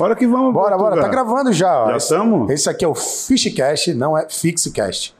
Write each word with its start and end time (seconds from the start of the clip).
Bora 0.00 0.16
que 0.16 0.26
vamos. 0.26 0.54
Bora, 0.54 0.78
bora. 0.78 0.98
Tá 0.98 1.08
gravando 1.08 1.52
já. 1.52 1.88
Já 1.88 1.96
estamos? 1.98 2.50
Esse 2.50 2.70
aqui 2.70 2.86
é 2.86 2.88
o 2.88 2.94
Fishcast, 2.94 3.92
não 3.92 4.16
é 4.16 4.26
Fixcast. 4.30 5.14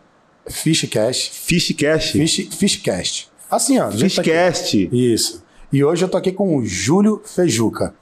Fishcast. 0.48 1.30
Fishcast? 1.32 2.12
Fish, 2.12 2.48
Fishcast. 2.50 3.30
Assim, 3.50 3.78
ó. 3.78 3.90
Fishcast. 3.90 4.86
Tá 4.86 4.96
Isso. 4.96 5.44
E 5.70 5.84
hoje 5.84 6.02
eu 6.02 6.08
tô 6.08 6.16
aqui 6.16 6.32
com 6.32 6.56
o 6.56 6.64
Júlio 6.64 7.20
Fejuca. 7.22 7.94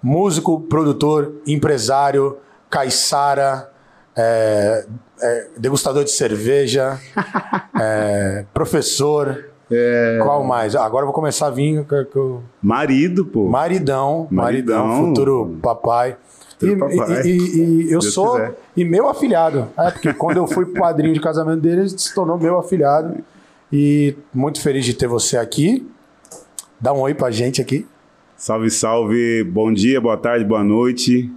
Músico, 0.00 0.60
produtor, 0.60 1.42
empresário, 1.44 2.38
caiçara, 2.70 3.72
é, 4.14 4.86
é, 5.20 5.48
degustador 5.58 6.04
de 6.04 6.12
cerveja, 6.12 7.00
é, 7.80 8.44
professor. 8.54 9.51
É... 9.74 10.18
Qual 10.22 10.44
mais? 10.44 10.74
Agora 10.76 11.02
eu 11.02 11.06
vou 11.06 11.14
começar 11.14 11.46
a 11.46 11.50
vir 11.50 11.84
com 12.12 12.40
Marido, 12.62 13.24
pô. 13.24 13.48
Maridão, 13.48 14.26
maridão, 14.30 14.86
Maridão. 14.86 15.06
futuro 15.08 15.58
papai. 15.62 16.16
Futuro 16.58 16.90
e, 16.92 16.96
papai. 16.96 17.22
e- 17.22 17.28
e- 17.30 17.56
e 17.56 17.92
eu 17.92 18.00
Deus 18.00 18.12
sou 18.12 18.32
quiser. 18.32 18.54
e 18.76 18.84
meu 18.84 19.08
afilhado. 19.08 19.68
É, 19.78 19.90
porque 19.90 20.12
quando 20.12 20.36
eu 20.36 20.46
fui 20.46 20.66
padrinho 20.66 21.14
de 21.14 21.20
casamento 21.20 21.60
dele, 21.62 21.80
ele 21.82 21.88
se 21.88 22.14
tornou 22.14 22.38
meu 22.38 22.58
afilhado. 22.58 23.16
E 23.72 24.14
muito 24.34 24.60
feliz 24.60 24.84
de 24.84 24.92
ter 24.94 25.06
você 25.06 25.36
aqui. 25.38 25.88
Dá 26.78 26.92
um 26.92 27.00
oi 27.00 27.14
pra 27.14 27.30
gente 27.30 27.60
aqui. 27.62 27.86
Salve, 28.36 28.70
salve. 28.70 29.42
Bom 29.44 29.72
dia, 29.72 30.00
boa 30.00 30.16
tarde, 30.16 30.44
boa 30.44 30.62
noite. 30.62 31.30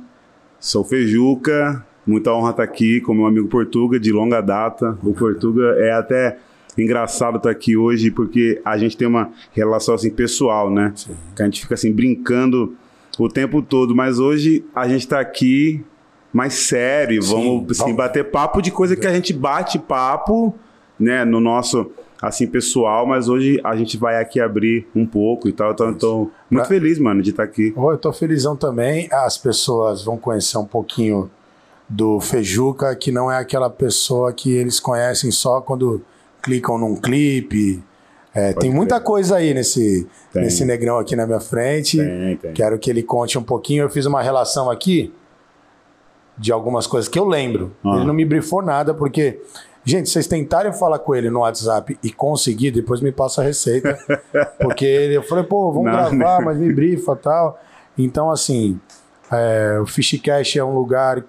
Sou 0.59 0.84
Fejuca. 0.84 1.85
Muita 2.05 2.31
honra 2.34 2.52
estar 2.52 2.63
aqui 2.63 2.99
com 3.02 3.13
meu 3.13 3.26
amigo 3.26 3.48
Portuga, 3.48 3.99
de 3.99 4.12
longa 4.12 4.41
data. 4.41 4.98
O 5.04 5.13
Portuga 5.13 5.76
é 5.79 5.91
até 5.93 6.38
engraçado 6.77 7.38
estar 7.38 7.49
aqui 7.49 7.77
hoje, 7.77 8.11
porque 8.11 8.62
a 8.65 8.77
gente 8.77 8.98
tem 8.98 9.07
uma 9.07 9.31
relação 9.54 9.95
assim 9.95 10.09
pessoal, 10.09 10.70
né? 10.70 10.93
Que 11.35 11.41
a 11.41 11.45
gente 11.45 11.62
fica 11.62 11.73
assim 11.73 11.91
brincando 11.91 12.76
o 13.17 13.29
tempo 13.29 13.62
todo. 13.62 13.95
Mas 13.95 14.20
hoje 14.20 14.65
a 14.76 14.87
gente 14.87 15.01
está 15.01 15.20
aqui 15.20 15.84
mais 16.34 16.54
sério. 16.54 17.21
Sim, 17.21 17.29
Vamos 17.29 17.79
assim, 17.79 17.93
bater 17.93 18.26
papo 18.26 18.62
de 18.62 18.71
coisa 18.71 18.95
que 18.95 19.07
a 19.07 19.13
gente 19.13 19.32
bate 19.32 19.79
papo, 19.79 20.54
né? 20.99 21.23
No 21.23 21.40
nosso 21.40 21.90
assim 22.21 22.48
pessoal, 22.48 23.05
mas 23.05 23.27
hoje 23.27 23.60
a 23.63 23.76
gente 23.76 23.98
vai 23.98 24.20
aqui 24.20 24.39
abrir 24.39 24.87
um 24.95 25.05
pouco 25.05 25.48
e 25.48 25.54
tal. 25.54 25.71
Então, 25.71 25.93
tô 25.93 26.32
muito 26.49 26.67
feliz, 26.67 26.98
mano, 26.98 27.21
de 27.21 27.29
estar 27.29 27.43
aqui. 27.43 27.73
Oh, 27.76 27.91
eu 27.91 27.98
tô 27.98 28.12
felizão 28.12 28.55
também. 28.55 29.07
As 29.12 29.37
pessoas 29.37 30.04
vão 30.04 30.17
conhecer 30.17 30.57
um 30.57 30.65
pouquinho 30.65 31.29
do 31.87 32.20
Fejuca, 32.20 32.95
que 32.95 33.12
não 33.12 33.32
é 33.32 33.37
aquela 33.37 33.70
pessoa 33.70 34.34
que 34.34 34.51
eles 34.51 34.79
conhecem 34.79 35.29
só 35.29 35.62
quando 35.62 36.01
clicam 36.46 36.77
num 36.77 36.96
clipe. 36.96 37.84
É, 38.34 38.51
tem 38.54 38.70
crer. 38.70 38.74
muita 38.74 38.99
coisa 38.99 39.38
aí 39.38 39.54
nesse, 39.54 40.07
Tem. 40.32 40.43
nesse 40.43 40.63
negrão 40.65 40.99
aqui 40.99 41.15
na 41.15 41.26
minha 41.26 41.40
frente. 41.40 41.98
Tem, 41.98 42.38
tem. 42.38 42.54
Quero 42.54 42.77
que 42.77 42.90
ele 42.90 43.01
conte 43.04 43.38
um 43.38 43.43
pouquinho. 43.43 43.84
Eu 43.84 43.90
fiz 43.90 44.05
uma 44.05 44.21
relação 44.21 44.70
aqui 44.70 45.13
de 46.38 46.51
algumas 46.51 46.85
coisas 46.85 47.07
que 47.10 47.18
eu 47.18 47.26
lembro. 47.26 47.71
Ah. 47.84 47.96
Ele 47.96 48.05
não 48.05 48.13
me 48.13 48.26
brifou 48.26 48.62
nada, 48.62 48.93
porque, 48.93 49.41
gente, 49.85 50.10
vocês 50.10 50.27
tentarem 50.27 50.73
falar 50.73 50.99
com 50.99 51.16
ele 51.16 51.29
no 51.29 51.40
WhatsApp 51.40 51.98
e 52.04 52.12
conseguir, 52.12 52.71
depois 52.71 52.99
me 53.01 53.12
passa 53.12 53.41
a 53.41 53.43
receita. 53.43 53.98
porque 54.62 54.85
ele, 54.85 55.16
eu 55.16 55.23
falei, 55.23 55.46
pô, 55.46 55.71
vamos 55.71 55.85
Não, 55.91 56.18
gravar, 56.18 56.40
né? 56.40 56.46
mas 56.46 56.57
me 56.57 56.73
brifa 56.73 57.13
e 57.13 57.23
tal. 57.23 57.60
Então, 57.98 58.29
assim, 58.29 58.77
é, 59.32 59.79
o 59.82 59.85
Fishcast 59.85 60.60
é 60.60 60.63
um 60.63 60.76
lugar, 60.76 61.20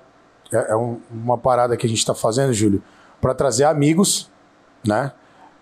é, 0.52 0.72
é 0.72 0.76
um- 0.76 0.98
uma 1.08 1.38
parada 1.38 1.76
que 1.76 1.86
a 1.86 1.88
gente 1.88 1.98
está 1.98 2.14
fazendo, 2.16 2.52
Júlio, 2.52 2.82
para 3.20 3.32
trazer 3.32 3.62
amigos, 3.62 4.28
né? 4.86 5.12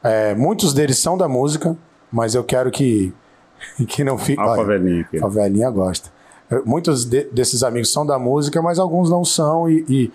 É, 0.03 0.35
muitos 0.35 0.73
deles 0.75 0.99
são 0.99 1.17
da 1.17 1.27
música, 1.29 1.77
mas 2.13 2.35
eu 2.35 2.45
quero 2.45 2.71
que, 2.71 3.13
que 3.89 4.05
não 4.05 4.19
fique. 4.19 4.41
A 4.41 4.47
Olha, 4.47 4.57
favelinha 4.57 5.01
aqui. 5.03 5.17
a 5.19 5.21
favelinha 5.21 5.71
gosta. 5.71 6.11
Eh, 6.51 6.61
Muitos 6.65 7.05
de- 7.05 7.25
desses 7.33 7.63
amigos 7.63 7.91
são 7.93 8.05
da 8.05 8.19
música, 8.19 8.61
mas 8.61 8.79
alguns 8.79 9.09
não 9.11 9.25
são 9.25 9.69
e, 9.71 9.85
e 9.89 10.13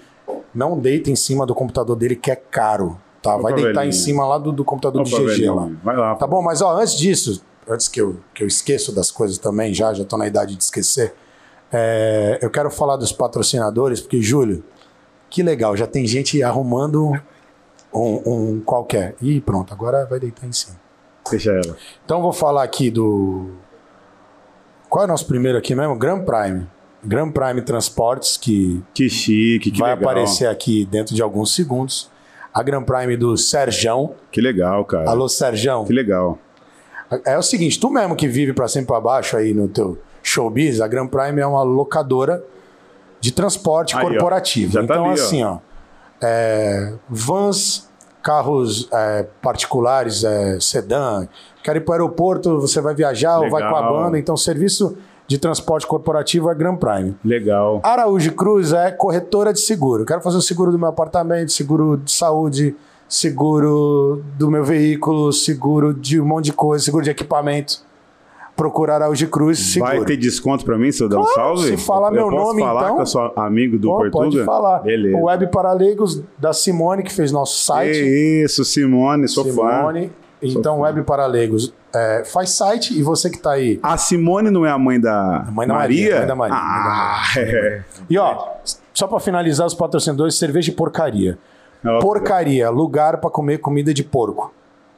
não 0.53 0.77
deita 0.79 1.09
em 1.09 1.15
cima 1.15 1.45
do 1.45 1.55
computador 1.55 1.95
dele 1.95 2.15
que 2.15 2.29
é 2.29 2.35
caro, 2.35 2.99
tá? 3.21 3.35
Vai 3.37 3.53
deitar 3.53 3.85
em 3.87 3.91
cima 3.91 4.25
lá 4.25 4.37
do, 4.37 4.51
do 4.51 4.63
computador 4.63 5.03
do 5.03 5.09
GG 5.09 5.49
lá. 5.49 5.69
Vai 5.83 5.97
lá. 5.97 6.15
Tá 6.15 6.27
bom, 6.27 6.41
mas 6.41 6.61
ó, 6.61 6.77
antes 6.79 6.95
disso, 6.95 7.43
antes 7.67 7.87
que 7.87 7.99
eu, 7.99 8.17
que 8.33 8.43
eu 8.43 8.47
esqueço 8.47 8.93
das 8.93 9.09
coisas 9.09 9.37
também, 9.39 9.73
já, 9.73 9.91
já 9.93 10.05
tô 10.05 10.17
na 10.17 10.27
idade 10.27 10.55
de 10.55 10.63
esquecer, 10.63 11.13
eh, 11.71 12.37
eu 12.41 12.49
quero 12.51 12.69
falar 12.69 12.95
dos 12.95 13.11
patrocinadores, 13.11 13.99
porque, 14.01 14.21
Júlio, 14.21 14.63
que 15.29 15.41
legal, 15.43 15.75
já 15.75 15.85
tem 15.87 16.05
gente 16.07 16.41
arrumando 16.43 17.11
um, 17.93 18.21
um 18.25 18.61
qualquer. 18.61 19.15
Ih, 19.21 19.41
pronto, 19.41 19.73
agora 19.73 20.05
vai 20.05 20.19
deitar 20.19 20.45
em 20.47 20.51
cima. 20.51 20.75
Deixa 21.29 21.51
ela. 21.51 21.75
Então 22.05 22.21
vou 22.21 22.33
falar 22.33 22.63
aqui 22.63 22.89
do. 22.89 23.51
Qual 24.89 25.03
é 25.03 25.05
o 25.05 25.09
nosso 25.09 25.27
primeiro 25.27 25.57
aqui 25.57 25.75
mesmo? 25.75 25.95
Grand 25.95 26.23
Prime. 26.25 26.67
Grand 27.03 27.31
Prime 27.31 27.61
Transportes, 27.61 28.35
que 28.37 28.83
Que 28.93 29.07
chique, 29.09 29.71
que 29.71 29.79
vai 29.79 29.95
legal. 29.95 30.09
aparecer 30.09 30.47
aqui 30.47 30.85
dentro 30.85 31.13
de 31.15 31.21
alguns 31.21 31.53
segundos. 31.53 32.09
A 32.53 32.63
Grand 32.63 32.83
Prime 32.83 33.15
do 33.15 33.37
Serjão. 33.37 34.15
Que 34.31 34.41
legal, 34.41 34.83
cara. 34.83 35.09
Alô, 35.09 35.29
Serjão. 35.29 35.85
Que 35.85 35.93
legal. 35.93 36.37
É 37.25 37.37
o 37.37 37.41
seguinte, 37.43 37.79
tu 37.79 37.89
mesmo 37.89 38.15
que 38.15 38.27
vive 38.27 38.53
pra 38.53 38.67
cima 38.67 38.83
e 38.83 38.87
pra 38.87 38.99
baixo 38.99 39.37
aí 39.37 39.53
no 39.53 39.67
teu 39.67 39.97
showbiz, 40.21 40.81
a 40.81 40.87
Grand 40.87 41.07
Prime 41.07 41.39
é 41.39 41.45
uma 41.45 41.63
locadora 41.63 42.43
de 43.21 43.31
transporte 43.31 43.95
Aí, 43.95 44.03
ó. 44.03 44.07
corporativo. 44.09 44.73
Tá 44.73 44.83
então, 44.83 45.05
ali, 45.05 45.19
ó. 45.19 45.23
assim, 45.23 45.43
ó, 45.43 45.57
é, 46.21 46.93
vans, 47.09 47.89
carros 48.21 48.89
é, 48.91 49.25
particulares, 49.41 50.23
é, 50.23 50.59
sedã, 50.59 51.27
quer 51.63 51.75
ir 51.77 51.81
para 51.81 51.91
o 51.91 51.93
aeroporto, 51.93 52.59
você 52.59 52.81
vai 52.81 52.93
viajar 52.93 53.39
ou 53.39 53.49
vai 53.49 53.61
com 53.61 53.75
a 53.75 53.79
Legal. 53.79 54.03
banda. 54.03 54.19
Então, 54.19 54.35
serviço 54.35 54.97
de 55.27 55.37
transporte 55.37 55.85
corporativo 55.85 56.49
é 56.49 56.55
Grand 56.55 56.75
Prime. 56.75 57.15
Legal. 57.23 57.81
Araújo 57.83 58.33
Cruz 58.33 58.73
é 58.73 58.91
corretora 58.91 59.53
de 59.53 59.59
seguro. 59.59 60.03
Quero 60.03 60.21
fazer 60.21 60.37
o 60.37 60.41
seguro 60.41 60.71
do 60.71 60.79
meu 60.79 60.89
apartamento, 60.89 61.51
seguro 61.51 61.97
de 61.97 62.11
saúde, 62.11 62.75
seguro 63.07 64.23
do 64.37 64.49
meu 64.49 64.63
veículo, 64.63 65.31
seguro 65.31 65.93
de 65.93 66.19
um 66.19 66.25
monte 66.25 66.45
de 66.45 66.53
coisa, 66.53 66.83
seguro 66.83 67.03
de 67.03 67.11
equipamento. 67.11 67.88
Procura 68.59 68.95
Araújo 68.95 69.27
Cruz 69.29 69.57
Seguro. 69.57 69.95
Vai 69.95 70.05
ter 70.05 70.17
desconto 70.17 70.65
pra 70.65 70.77
mim 70.77 70.91
se 70.91 71.01
eu 71.01 71.07
der 71.07 71.15
um 71.17 71.21
Claro, 71.23 71.33
salve? 71.57 71.67
se 71.67 71.77
falar 71.77 72.09
eu 72.09 72.13
meu 72.13 72.29
nome, 72.31 72.61
falar 72.61 72.83
então? 72.83 72.95
que 72.97 73.01
eu 73.01 73.05
sou 73.05 73.33
amigo 73.37 73.77
do 73.79 73.87
Pô, 73.87 73.97
Portuga? 73.99 74.11
pode 74.25 74.43
falar. 74.43 74.79
Beleza. 74.79 75.17
O 75.17 75.23
Web 75.27 75.47
para 75.47 75.71
Leigos 75.71 76.21
da 76.37 76.51
Simone, 76.51 77.03
que 77.03 77.13
fez 77.13 77.31
nosso 77.31 77.63
site. 77.63 77.93
Que 77.97 78.43
isso, 78.43 78.65
Simone, 78.65 79.27
sou 79.29 79.45
fã. 79.45 79.51
Simone. 79.77 80.11
Então, 80.41 80.75
fã. 80.77 80.81
Web 80.83 81.03
para 81.03 81.25
Leigos 81.25 81.73
é, 81.95 82.23
faz 82.25 82.49
site 82.51 82.97
e 82.97 83.01
você 83.01 83.29
que 83.29 83.37
tá 83.37 83.51
aí. 83.53 83.79
A 83.81 83.97
Simone 83.97 84.49
não 84.51 84.65
é 84.65 84.71
a 84.71 84.77
mãe 84.77 84.99
da, 84.99 85.45
mãe 85.51 85.65
da 85.65 85.73
Maria? 85.73 86.03
Maria, 86.03 86.17
mãe 86.19 86.27
da 86.27 86.35
Maria, 86.35 86.57
Ah, 86.57 87.23
é. 87.37 87.83
E 88.09 88.17
ó, 88.17 88.45
só 88.93 89.07
para 89.07 89.19
finalizar 89.21 89.65
os 89.67 89.73
patrocinadores, 89.73 90.35
cerveja 90.35 90.69
e 90.69 90.73
porcaria. 90.73 91.37
Ó, 91.85 91.99
Porcaria, 91.99 92.69
lugar 92.69 93.21
para 93.21 93.29
comer 93.29 93.59
comida 93.59 93.93
de 93.93 94.03
porco. 94.03 94.53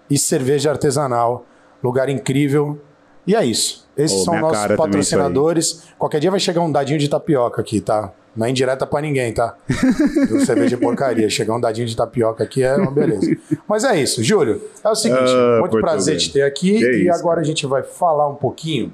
E 0.09 0.17
cerveja 0.17 0.72
artesanal, 0.72 1.45
lugar 1.83 2.09
incrível. 2.09 2.79
E 3.26 3.36
é 3.36 3.46
isso. 3.46 3.88
Esses 3.96 4.22
Ô, 4.22 4.26
são 4.26 4.40
nossos 4.40 4.58
cara 4.58 4.76
patrocinadores. 4.76 5.84
Qualquer 5.98 6.20
dia 6.20 6.32
vai 6.32 6.40
chegar 6.40 6.62
um 6.62 6.72
dadinho 6.72 6.98
de 6.98 7.09
tapioca 7.09 7.62
aqui, 7.62 7.80
tá? 7.82 8.12
Não 8.36 8.46
é 8.46 8.50
indireta 8.50 8.88
pra 8.88 9.02
ninguém, 9.02 9.34
tá? 9.34 9.56
Do 10.30 10.46
cerveja 10.46 10.78
porcaria. 10.78 11.30
Chegar 11.30 11.56
um 11.56 11.59
dadinho 11.59 11.88
de 11.88 11.96
tapioca 11.96 12.44
aqui 12.44 12.64
é 12.64 12.76
uma 12.76 12.92
beleza. 12.92 13.36
Mas 13.68 13.84
é 13.84 14.00
isso, 14.02 14.24
Júlio. 14.24 14.62
É 14.84 14.90
o 14.90 14.96
seguinte, 14.96 15.32
Ah, 15.32 15.58
muito 15.59 15.80
prazer 15.80 16.18
te 16.18 16.32
ter 16.32 16.44
aqui. 16.44 16.80
Que 16.80 16.86
e 16.86 17.09
isso, 17.09 17.20
agora 17.20 17.42
a 17.42 17.44
gente 17.44 17.66
vai 17.68 17.84
falar 17.84 18.28
um 18.30 18.36
pouquinho. 18.36 18.94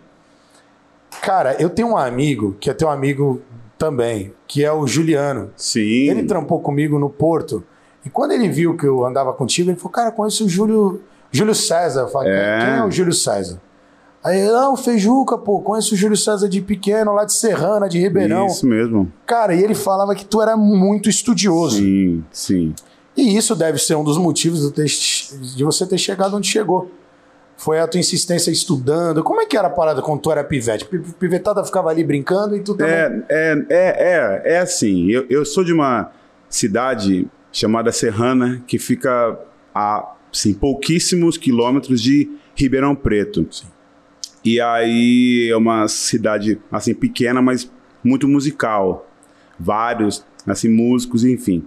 Cara, 1.22 1.56
eu 1.59 1.70
tenho 1.70 1.90
um 1.90 1.98
amigo 1.98 2.56
que 2.59 2.70
é 2.70 2.74
teu 2.74 2.90
amigo 2.90 3.42
também, 3.78 4.34
que 4.48 4.64
é 4.64 4.72
o 4.72 4.88
Juliano. 4.88 5.52
Sim. 5.56 6.09
Ele 6.09 6.24
trampou 6.24 6.59
comigo 6.59 6.98
no 6.98 7.09
Porto. 7.09 7.64
E 8.04 8.09
quando 8.09 8.32
ele 8.32 8.50
viu 8.50 8.76
que 8.76 8.86
eu 8.86 9.06
andava 9.06 9.34
contigo, 9.34 9.70
ele 9.70 9.78
falou: 9.78 9.91
Cara, 9.91 10.12
conheço 10.12 10.46
o 10.46 10.50
Júlio, 10.50 11.02
Júlio 11.32 11.53
César. 11.53 12.02
Eu 12.02 12.08
falei: 12.08 12.34
É. 12.34 12.58
Quem 12.59 12.73
é 12.80 12.84
o 12.84 12.90
Júlio 12.90 13.14
César? 13.14 13.62
Aí 14.28 14.41
ele, 14.41 14.50
ah, 14.50 14.70
o 14.70 14.76
Feijuca, 14.76 15.38
pô, 15.38 15.62
conheço 15.62 15.94
o 15.94 15.97
Júlio 15.97 16.18
César 16.18 16.50
de 16.50 16.59
pequeno, 16.59 17.14
lá 17.14 17.24
de 17.24 17.34
Serrana, 17.34 17.88
de 17.88 17.97
Ribeirão. 17.97 18.47
Isso 18.47 18.68
mesmo. 18.68 19.09
Cara, 19.26 19.56
e 19.56 19.64
ele 19.64 19.74
falava 19.74 20.14
que 20.14 20.26
tu 20.26 20.41
era 20.41 20.58
muito 20.58 21.09
estudioso. 21.09 21.78
Sim, 21.78 22.24
sim. 22.29 22.76
E 23.16 23.38
isso 23.38 23.56
deve 23.56 23.78
ser 23.78 23.96
um 23.96 24.03
dos 24.03 24.18
motivos 24.18 24.70
de, 24.70 25.64
você 25.64 25.88
ter 25.88 25.97
chegado 25.97 26.35
onde 26.35 26.46
chegou. 26.46 26.91
Foi 27.56 27.79
a 27.79 27.88
tua 27.88 28.02
insistência 28.02 28.52
estudando. 28.52 29.24
Como 29.24 29.40
é 29.40 29.46
que 29.46 29.56
era 29.56 29.68
a 29.68 29.72
parada 29.72 30.02
quando 30.02 30.20
tu 30.20 30.30
era 30.30 30.44
pivete? 30.44 30.84
Pi- 30.84 31.00
Pivetada 31.00 31.64
ficava 31.64 31.90
ali 31.90 32.03
brincando 32.03 32.53
e 32.53 32.59
tu 32.59 32.76
também. 32.76 32.94
É, 32.94 33.23
é, 33.30 33.66
é, 33.70 34.44
é, 34.50 34.53
é 34.56 34.59
assim. 34.59 35.09
Eu, 35.09 35.26
eu 35.30 35.46
sou 35.46 35.64
de 35.64 35.72
uma 35.72 36.12
cidade 36.50 37.28
chamada 37.50 37.94
Serrana, 37.94 38.62
que 38.68 38.78
fica 38.78 39.40
a 39.73 40.12
assim, 40.34 40.53
pouquíssimos 40.53 41.38
quilômetros 41.38 42.02
de 42.02 42.30
Ribeirão 42.53 42.94
Preto. 42.94 43.47
E 44.43 44.61
aí 44.61 45.49
é 45.51 45.57
uma 45.57 45.87
cidade 45.87 46.59
assim 46.72 46.93
pequena, 46.93 47.41
mas 47.41 47.69
muito 48.03 48.28
musical. 48.28 49.09
Vários 49.59 50.25
assim 50.45 50.69
músicos, 50.69 51.25
enfim. 51.25 51.63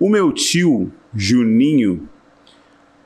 O 0.00 0.08
meu 0.08 0.32
tio 0.32 0.90
Juninho, 1.14 2.08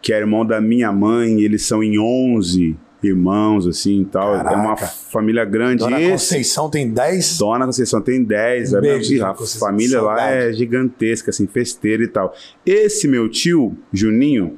que 0.01 0.13
é 0.13 0.19
irmão 0.19 0.47
da 0.47 0.61
minha 0.61 0.91
mãe, 0.93 1.41
eles 1.43 1.63
são 1.67 1.83
em 1.83 1.99
11 1.99 2.77
irmãos, 3.03 3.67
assim 3.67 4.05
tal. 4.11 4.33
Caraca. 4.33 4.55
É 4.55 4.57
uma 4.57 4.77
família 4.77 5.45
grande. 5.45 5.79
Dona 5.85 6.01
Esse- 6.01 6.11
Conceição 6.13 6.71
tem 6.71 6.89
10. 6.91 7.37
Dona 7.39 7.67
Conceição 7.67 8.01
tem 8.01 8.25
10. 8.25 8.73
Um 8.73 8.79
a 8.79 8.81
minha- 8.81 8.95
beijo, 8.95 9.25
a 9.25 9.35
Conceição, 9.35 9.69
família 9.69 10.01
lá 10.01 10.17
saudade. 10.17 10.37
é 10.47 10.53
gigantesca, 10.53 11.31
assim, 11.31 11.47
festeira 11.47 12.03
e 12.03 12.09
tal. 12.09 12.35
Esse 12.65 13.07
meu 13.07 13.29
tio, 13.29 13.77
Juninho, 13.93 14.57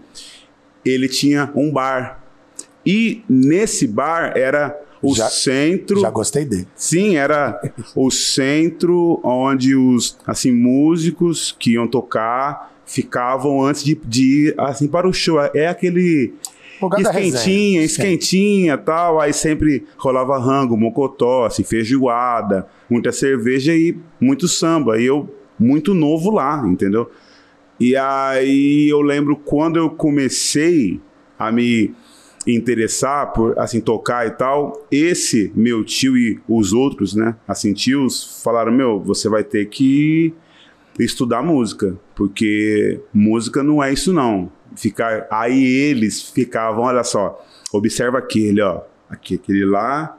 ele 0.84 1.08
tinha 1.08 1.50
um 1.56 1.70
bar. 1.72 2.19
E 2.85 3.23
nesse 3.29 3.87
bar 3.87 4.32
era 4.37 4.79
o 5.03 5.15
Já- 5.15 5.29
centro. 5.29 6.00
Já 6.00 6.11
gostei 6.11 6.44
dele. 6.44 6.67
Sim, 6.75 7.17
era 7.17 7.61
o 7.94 8.11
centro 8.11 9.21
onde 9.23 9.75
os 9.75 10.19
assim 10.27 10.53
músicos 10.53 11.55
que 11.59 11.73
iam 11.73 11.87
tocar 11.87 12.71
ficavam 12.85 13.65
antes 13.65 13.85
de, 13.85 13.94
de 14.05 14.49
ir 14.49 14.55
assim 14.59 14.88
para 14.88 15.09
o 15.09 15.12
show. 15.12 15.38
É 15.55 15.69
aquele 15.69 16.35
Lugar 16.81 17.00
esquentinha, 17.00 17.82
esquentinha, 17.82 18.79
tal. 18.79 19.21
Aí 19.21 19.32
sempre 19.32 19.85
rolava 19.97 20.38
rango, 20.38 20.77
mocotó, 20.77 21.44
assim, 21.44 21.62
feijoada, 21.62 22.67
muita 22.88 23.12
cerveja 23.12 23.75
e 23.75 23.97
muito 24.21 24.49
samba. 24.49 24.99
E 25.00 25.05
eu 25.05 25.29
muito 25.59 25.93
novo 25.93 26.31
lá, 26.31 26.62
entendeu? 26.67 27.11
E 27.79 27.94
aí 27.97 28.88
eu 28.91 29.00
lembro 29.03 29.37
quando 29.37 29.77
eu 29.77 29.91
comecei 29.91 31.00
a 31.38 31.53
me 31.53 31.94
interessar 32.46 33.32
por 33.32 33.58
assim 33.58 33.81
tocar 33.81 34.26
e 34.26 34.31
tal, 34.31 34.87
esse 34.90 35.52
meu 35.54 35.84
tio 35.84 36.16
e 36.16 36.40
os 36.48 36.72
outros, 36.72 37.14
né, 37.14 37.37
assim 37.46 37.72
tios 37.72 38.42
falaram: 38.42 38.72
"Meu, 38.72 38.98
você 39.00 39.28
vai 39.28 39.44
ter 39.44 39.66
que 39.66 40.34
estudar 40.98 41.42
música, 41.42 41.96
porque 42.14 43.00
música 43.12 43.62
não 43.62 43.82
é 43.82 43.92
isso 43.92 44.12
não. 44.12 44.50
Ficar 44.76 45.26
aí 45.31 45.62
eles 45.64 46.22
ficavam, 46.22 46.84
olha 46.84 47.02
só, 47.02 47.44
observa 47.72 48.19
aquele, 48.19 48.60
ó, 48.60 48.82
aqui 49.08 49.34
aquele 49.34 49.64
lá, 49.64 50.16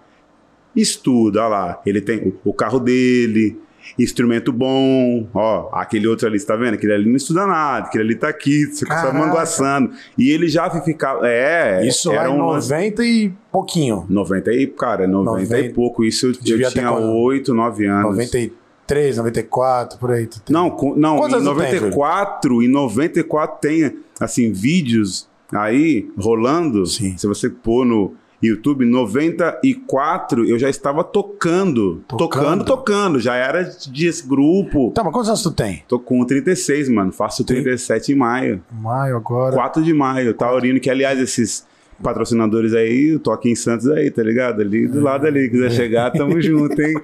estuda, 0.75 1.41
olha 1.41 1.50
lá, 1.50 1.81
ele 1.85 2.01
tem 2.01 2.19
o, 2.27 2.50
o 2.50 2.53
carro 2.53 2.79
dele, 2.79 3.57
instrumento 3.99 4.51
bom, 4.51 5.27
ó, 5.33 5.69
aquele 5.73 6.07
outro 6.07 6.27
ali, 6.27 6.39
você 6.39 6.45
tá 6.45 6.55
vendo? 6.55 6.75
Aquele 6.75 6.93
ali 6.93 7.09
não 7.09 7.15
estuda 7.15 7.45
nada, 7.45 7.88
aquele 7.88 8.03
ali 8.03 8.15
tá 8.15 8.29
aqui, 8.29 8.65
você 8.67 8.85
Caraca. 8.85 9.13
manguaçando. 9.17 9.91
E 10.17 10.29
ele 10.31 10.47
já 10.47 10.69
ficava, 10.81 11.27
é, 11.27 11.85
Isso 11.88 12.09
lá 12.09 12.21
era 12.23 12.29
em 12.29 12.33
um 12.33 12.45
lance- 12.45 12.69
90 12.71 13.03
e 13.03 13.31
pouquinho. 13.51 14.05
90 14.09 14.51
e, 14.53 14.67
cara, 14.67 15.07
90, 15.07 15.31
90 15.31 15.59
e 15.59 15.73
pouco, 15.73 16.03
isso 16.03 16.27
eu, 16.27 16.31
eu 16.31 16.69
tinha 16.69 16.89
quando? 16.91 17.11
8, 17.13 17.53
9 17.53 17.85
anos. 17.85 18.11
93, 18.11 19.17
94, 19.17 19.97
por 19.99 20.11
aí. 20.11 20.25
tem. 20.27 20.39
Não, 20.49 20.69
com- 20.69 20.95
não 20.95 21.17
Quantos 21.17 21.33
em 21.43 21.47
anos 21.47 21.53
tu 21.53 21.59
tem, 21.59 21.73
94, 21.81 22.63
em 22.63 22.67
94 22.67 23.57
tem 23.61 23.97
assim 24.19 24.51
vídeos 24.51 25.27
aí 25.53 26.09
rolando. 26.17 26.85
Sim. 26.85 27.17
Se 27.17 27.27
você 27.27 27.49
pôr 27.49 27.85
no 27.85 28.13
YouTube, 28.41 28.85
94 28.85 30.45
eu 30.45 30.57
já 30.57 30.69
estava 30.69 31.03
tocando, 31.03 32.03
Tocando? 32.07 32.17
tocando, 32.17 32.65
tocando, 32.65 33.19
já 33.19 33.35
era 33.35 33.63
de 33.63 34.11
grupo. 34.27 34.91
Tá, 34.91 35.03
mas 35.03 35.13
quantos 35.13 35.29
anos 35.29 35.43
tu 35.43 35.51
tem? 35.51 35.83
Tô 35.88 35.99
com 35.99 36.25
36, 36.25 36.89
mano, 36.89 37.11
faço 37.11 37.43
37 37.43 38.11
em 38.11 38.15
maio. 38.15 38.63
Maio 38.71 39.15
agora. 39.15 39.53
4 39.55 39.83
de 39.83 39.93
maio, 39.93 40.33
Taurino, 40.33 40.79
que 40.79 40.89
aliás 40.89 41.19
esses 41.19 41.65
patrocinadores 42.01 42.73
aí, 42.73 43.13
eu 43.13 43.19
tô 43.19 43.31
aqui 43.31 43.51
em 43.51 43.55
Santos 43.55 43.88
aí, 43.88 44.09
tá 44.09 44.23
ligado? 44.23 44.59
Ali 44.61 44.88
do 44.88 45.01
lado 45.01 45.27
ali, 45.27 45.49
quiser 45.49 45.71
chegar, 45.71 46.09
tamo 46.11 46.39
junto, 46.41 46.81
hein? 46.81 46.95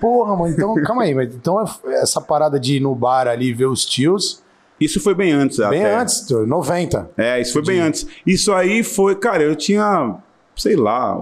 Porra, 0.00 0.36
mano, 0.36 0.52
então 0.52 0.74
calma 0.82 1.04
aí. 1.04 1.14
Mas, 1.14 1.32
então 1.34 1.62
essa 1.92 2.20
parada 2.20 2.58
de 2.58 2.76
ir 2.76 2.80
no 2.80 2.94
bar 2.94 3.26
ali 3.28 3.52
ver 3.52 3.66
os 3.66 3.84
tios, 3.84 4.42
Isso 4.80 4.98
foi 5.00 5.14
bem 5.14 5.32
antes, 5.32 5.58
bem 5.58 5.84
até. 5.84 5.94
antes, 5.96 6.20
tu, 6.22 6.46
90. 6.46 7.10
É, 7.16 7.40
isso 7.40 7.52
foi 7.52 7.62
bem 7.62 7.80
antes. 7.80 8.06
Isso 8.26 8.52
aí 8.52 8.82
foi, 8.82 9.14
cara, 9.14 9.42
eu 9.42 9.54
tinha, 9.54 10.16
sei 10.56 10.74
lá, 10.74 11.20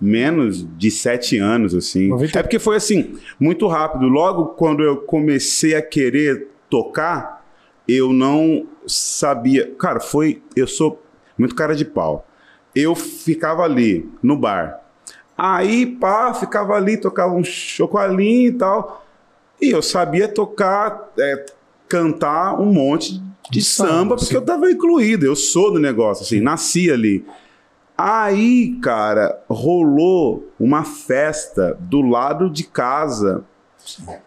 menos 0.00 0.66
de 0.76 0.90
sete 0.90 1.38
anos, 1.38 1.74
assim. 1.74 2.08
90. 2.08 2.38
É 2.38 2.42
porque 2.42 2.58
foi 2.58 2.76
assim, 2.76 3.16
muito 3.38 3.66
rápido. 3.68 4.08
Logo 4.08 4.46
quando 4.46 4.82
eu 4.82 4.96
comecei 4.96 5.74
a 5.74 5.82
querer 5.82 6.48
tocar, 6.68 7.46
eu 7.86 8.12
não 8.12 8.66
sabia. 8.86 9.70
Cara, 9.78 10.00
foi. 10.00 10.42
Eu 10.56 10.66
sou 10.66 11.02
muito 11.36 11.54
cara 11.54 11.74
de 11.74 11.84
pau. 11.84 12.26
Eu 12.74 12.94
ficava 12.94 13.62
ali 13.62 14.08
no 14.22 14.36
bar. 14.36 14.80
Aí, 15.36 15.86
pá, 15.86 16.34
ficava 16.34 16.74
ali, 16.74 16.96
tocava 16.96 17.32
um 17.34 17.42
chocolinho 17.42 18.48
e 18.48 18.52
tal. 18.52 19.06
E 19.60 19.70
eu 19.70 19.82
sabia 19.82 20.28
tocar, 20.28 21.10
é, 21.18 21.46
cantar 21.90 22.58
um 22.58 22.72
monte 22.72 23.20
de 23.50 23.60
samba, 23.60 24.16
porque 24.16 24.36
eu 24.36 24.42
tava 24.42 24.70
incluído, 24.70 25.26
eu 25.26 25.34
sou 25.34 25.72
do 25.72 25.80
negócio, 25.80 26.22
assim, 26.24 26.40
nasci 26.40 26.90
ali. 26.90 27.24
Aí, 27.98 28.78
cara, 28.80 29.42
rolou 29.48 30.48
uma 30.58 30.84
festa 30.84 31.76
do 31.80 32.00
lado 32.00 32.48
de 32.48 32.64
casa, 32.64 33.44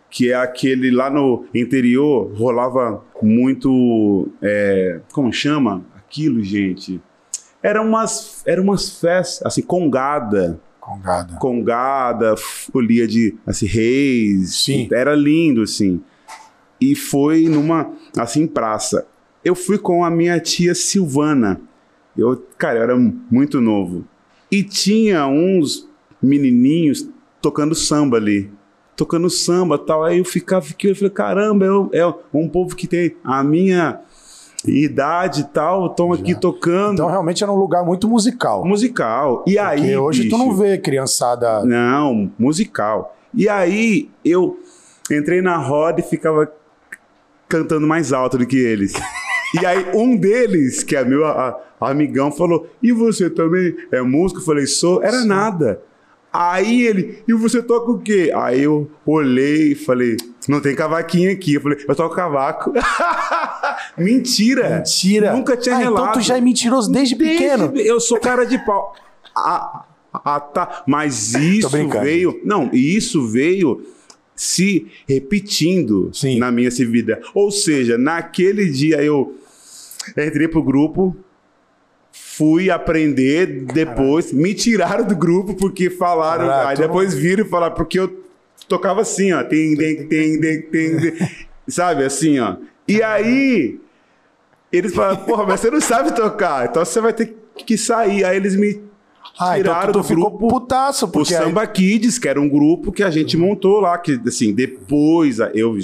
que 0.09 0.29
é 0.29 0.35
aquele 0.35 0.91
lá 0.91 1.09
no 1.09 1.45
interior, 1.55 2.31
rolava 2.35 3.01
muito. 3.21 4.27
é, 4.41 4.99
como 5.11 5.31
chama? 5.31 5.83
Aquilo, 5.95 6.43
gente. 6.43 7.01
Eram 7.63 7.87
umas, 7.87 8.43
eram 8.45 8.63
umas 8.63 8.99
festas, 8.99 9.41
assim, 9.45 9.61
congada 9.61 10.59
Congada. 10.83 11.37
congada, 11.39 12.35
folia 12.35 13.07
de 13.07 13.35
assim, 13.47 13.65
reis. 13.65 14.53
Sim. 14.63 14.89
Era 14.91 15.15
lindo, 15.15 15.61
assim. 15.61 16.01
E 16.91 16.95
foi 16.95 17.43
numa, 17.47 17.91
assim, 18.17 18.45
praça. 18.47 19.05
Eu 19.43 19.55
fui 19.55 19.77
com 19.77 20.03
a 20.03 20.09
minha 20.09 20.39
tia 20.39 20.73
Silvana. 20.75 21.59
Eu, 22.17 22.41
cara, 22.57 22.79
eu 22.79 22.83
era 22.83 22.95
muito 22.97 23.59
novo. 23.61 24.05
E 24.51 24.63
tinha 24.63 25.25
uns 25.27 25.87
menininhos 26.21 27.07
tocando 27.41 27.73
samba 27.75 28.17
ali. 28.17 28.49
Tocando 28.95 29.29
samba 29.29 29.77
tal. 29.77 30.03
Aí 30.03 30.19
eu 30.19 30.25
ficava, 30.25 30.63
fiquei, 30.63 30.91
eu 30.91 30.95
falei, 30.95 31.09
caramba, 31.09 31.65
eu- 31.65 31.89
é 31.91 32.05
um 32.33 32.47
povo 32.47 32.75
que 32.75 32.87
tem 32.87 33.15
a 33.23 33.43
minha 33.43 33.99
idade 34.65 35.41
e 35.41 35.43
tal, 35.45 35.87
estão 35.87 36.13
aqui 36.13 36.33
tocando. 36.35 36.93
Então 36.93 37.07
realmente 37.09 37.43
era 37.43 37.51
um 37.51 37.55
lugar 37.57 37.83
muito 37.83 38.07
musical. 38.07 38.63
musical. 38.65 39.43
E 39.47 39.57
aí. 39.57 39.79
Porque 39.81 39.97
hoje 39.97 40.29
tu 40.29 40.37
não 40.37 40.49
bicho, 40.49 40.59
vê 40.61 40.77
criançada. 40.77 41.65
não, 41.65 42.31
musical. 42.39 43.15
E 43.33 43.49
aí 43.49 44.09
eu 44.23 44.57
entrei 45.11 45.41
na 45.41 45.57
roda 45.57 45.99
e 45.99 46.03
ficava 46.03 46.49
cantando 47.49 47.85
mais 47.87 48.11
alto 48.13 48.37
do 48.37 48.45
que 48.45 48.57
eles. 48.57 48.93
E 49.61 49.65
aí 49.65 49.85
um 49.93 50.15
deles, 50.17 50.83
que 50.83 50.95
é 50.95 51.05
meu 51.05 51.25
a- 51.25 51.59
a- 51.79 51.89
amigão, 51.91 52.31
falou: 52.31 52.67
E 52.81 52.91
você 52.91 53.29
também 53.29 53.75
é 53.91 54.01
músico? 54.01 54.39
Eu 54.41 54.45
falei: 54.45 54.65
Sou. 54.65 55.03
Era 55.03 55.23
nada. 55.23 55.81
Aí 56.35 56.81
ele, 56.87 57.19
e 57.27 57.33
você 57.33 57.61
toca 57.61 57.91
o 57.91 57.99
quê? 57.99 58.31
Aí 58.35 58.63
eu 58.63 58.89
olhei 59.05 59.73
e 59.73 59.75
falei: 59.75 60.17
Não 60.49 60.59
tem 60.59 60.75
cavaquinho 60.75 61.31
aqui. 61.31 61.53
Eu 61.53 61.61
falei: 61.61 61.77
Eu 61.87 61.95
toco 61.95 62.15
cavaco. 62.15 62.73
Mentira! 63.97 64.77
Mentira. 64.77 65.33
Nunca 65.33 65.55
tinha 65.55 65.75
ah, 65.75 65.79
relato. 65.79 66.01
Então 66.01 66.13
tu 66.13 66.21
já 66.21 66.37
é 66.37 66.41
mentiroso 66.41 66.91
desde 66.91 67.15
pequeno. 67.15 67.67
Desde- 67.69 67.87
Eu 67.89 67.99
sou 67.99 68.19
cara 68.19 68.45
de 68.45 68.57
pau. 68.65 68.95
Ah, 69.35 69.85
ah, 70.13 70.39
tá. 70.39 70.83
Mas 70.87 71.33
isso 71.35 71.69
veio. 72.01 72.39
Não, 72.43 72.69
isso 72.73 73.27
veio 73.27 73.83
se 74.35 74.87
repetindo 75.07 76.09
Sim. 76.13 76.39
na 76.39 76.51
minha 76.51 76.69
vida. 76.69 77.21
Ou 77.33 77.51
seja, 77.51 77.97
naquele 77.97 78.69
dia 78.69 79.01
eu 79.01 79.37
entrei 80.17 80.47
pro 80.47 80.63
grupo. 80.63 81.15
Fui 82.11 82.71
aprender, 82.71 83.63
depois 83.65 84.33
me 84.33 84.53
tiraram 84.55 85.05
do 85.05 85.15
grupo 85.15 85.53
porque 85.55 85.89
falaram. 85.89 86.47
Caraca, 86.47 86.69
aí 86.69 86.77
depois 86.77 87.13
viram 87.13 87.45
e 87.45 87.49
falaram, 87.49 87.75
porque 87.75 87.99
eu 87.99 88.23
tocava 88.67 89.01
assim, 89.01 89.31
ó. 89.33 89.43
Tem, 89.43 89.75
tem, 89.75 90.07
tem, 90.07 90.39
tem, 90.39 90.61
tem, 90.61 91.13
sabe, 91.67 92.03
assim, 92.03 92.39
ó. 92.39 92.57
E 92.87 93.01
aí, 93.03 93.79
eles 94.71 94.93
falaram, 94.93 95.17
porra, 95.17 95.45
mas 95.45 95.59
você 95.59 95.69
não 95.69 95.79
sabe 95.79 96.15
tocar, 96.15 96.67
então 96.67 96.83
você 96.83 96.99
vai 96.99 97.13
ter 97.13 97.35
que 97.55 97.77
sair. 97.77 98.23
Aí 98.25 98.35
eles 98.35 98.55
me 98.55 98.81
Ah, 99.39 99.57
então 99.59 99.73
tiraram 99.73 99.91
tu, 99.93 99.99
tu 99.99 100.01
do 100.01 100.03
ficou 100.07 100.29
grupo 100.29 100.47
putaço, 100.47 101.05
o 101.05 101.07
porque 101.07 101.33
aí- 101.35 101.43
Samba 101.43 101.65
Kids, 101.65 102.19
que 102.19 102.27
era 102.27 102.39
um 102.39 102.47
grupo 102.49 102.91
que 102.91 103.01
a 103.03 103.09
gente 103.09 103.35
montou 103.37 103.79
lá, 103.79 103.97
que 103.97 104.19
assim, 104.27 104.53
depois 104.53 105.39
eu 105.53 105.75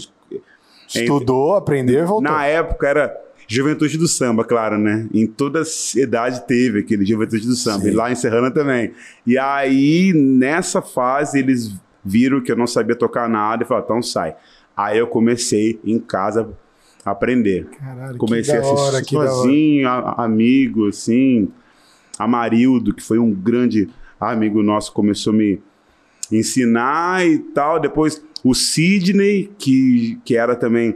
estudou, 0.88 1.56
aprendeu 1.56 2.04
e 2.04 2.06
voltou. 2.06 2.22
na 2.32 2.46
época 2.46 2.88
era 2.88 3.16
Juventude 3.48 3.98
do 3.98 4.08
Samba, 4.08 4.44
claro, 4.44 4.78
né? 4.78 5.08
Em 5.12 5.26
toda 5.26 5.66
cidade 5.66 6.46
teve 6.46 6.80
aquele 6.82 7.04
Juventude 7.04 7.48
do 7.48 7.56
Samba, 7.56 7.82
Sim. 7.86 7.88
e 7.90 7.92
lá 7.92 8.12
em 8.12 8.16
Serrana 8.16 8.52
também. 8.52 8.92
E 9.26 9.38
aí, 9.40 10.14
nessa 10.14 10.82
fase, 10.84 11.40
eles 11.40 11.74
viram 12.06 12.42
que 12.42 12.52
eu 12.52 12.56
não 12.56 12.68
sabia 12.68 12.96
tocar 12.96 13.28
nada 13.28 13.64
e 13.64 13.66
falaram, 13.66 13.86
então 13.86 14.02
sai. 14.04 14.36
Aí 14.78 15.00
eu 15.00 15.08
comecei 15.08 15.80
em 15.84 15.98
casa 15.98 16.48
a 17.04 17.10
aprender. 17.12 17.66
Caralho, 17.80 18.18
Comecei 18.20 18.56
a 18.56 18.60
assistir 18.60 19.16
hora. 19.18 19.28
sozinho, 19.28 19.88
a- 19.90 20.24
amigo, 20.24 20.88
assim. 20.88 21.50
Amarildo, 22.20 22.94
que 22.94 23.02
foi 23.02 23.18
um 23.18 23.32
grande 23.34 23.90
amigo 24.20 24.62
nosso, 24.62 24.92
começou 24.94 25.32
a 25.34 25.36
me 25.38 25.62
ensinar 26.32 27.26
e 27.26 27.40
tal. 27.40 27.80
Depois 27.80 28.22
o 28.44 28.54
Sidney, 28.54 29.52
que, 29.58 30.20
que 30.24 30.36
era 30.36 30.56
também 30.56 30.96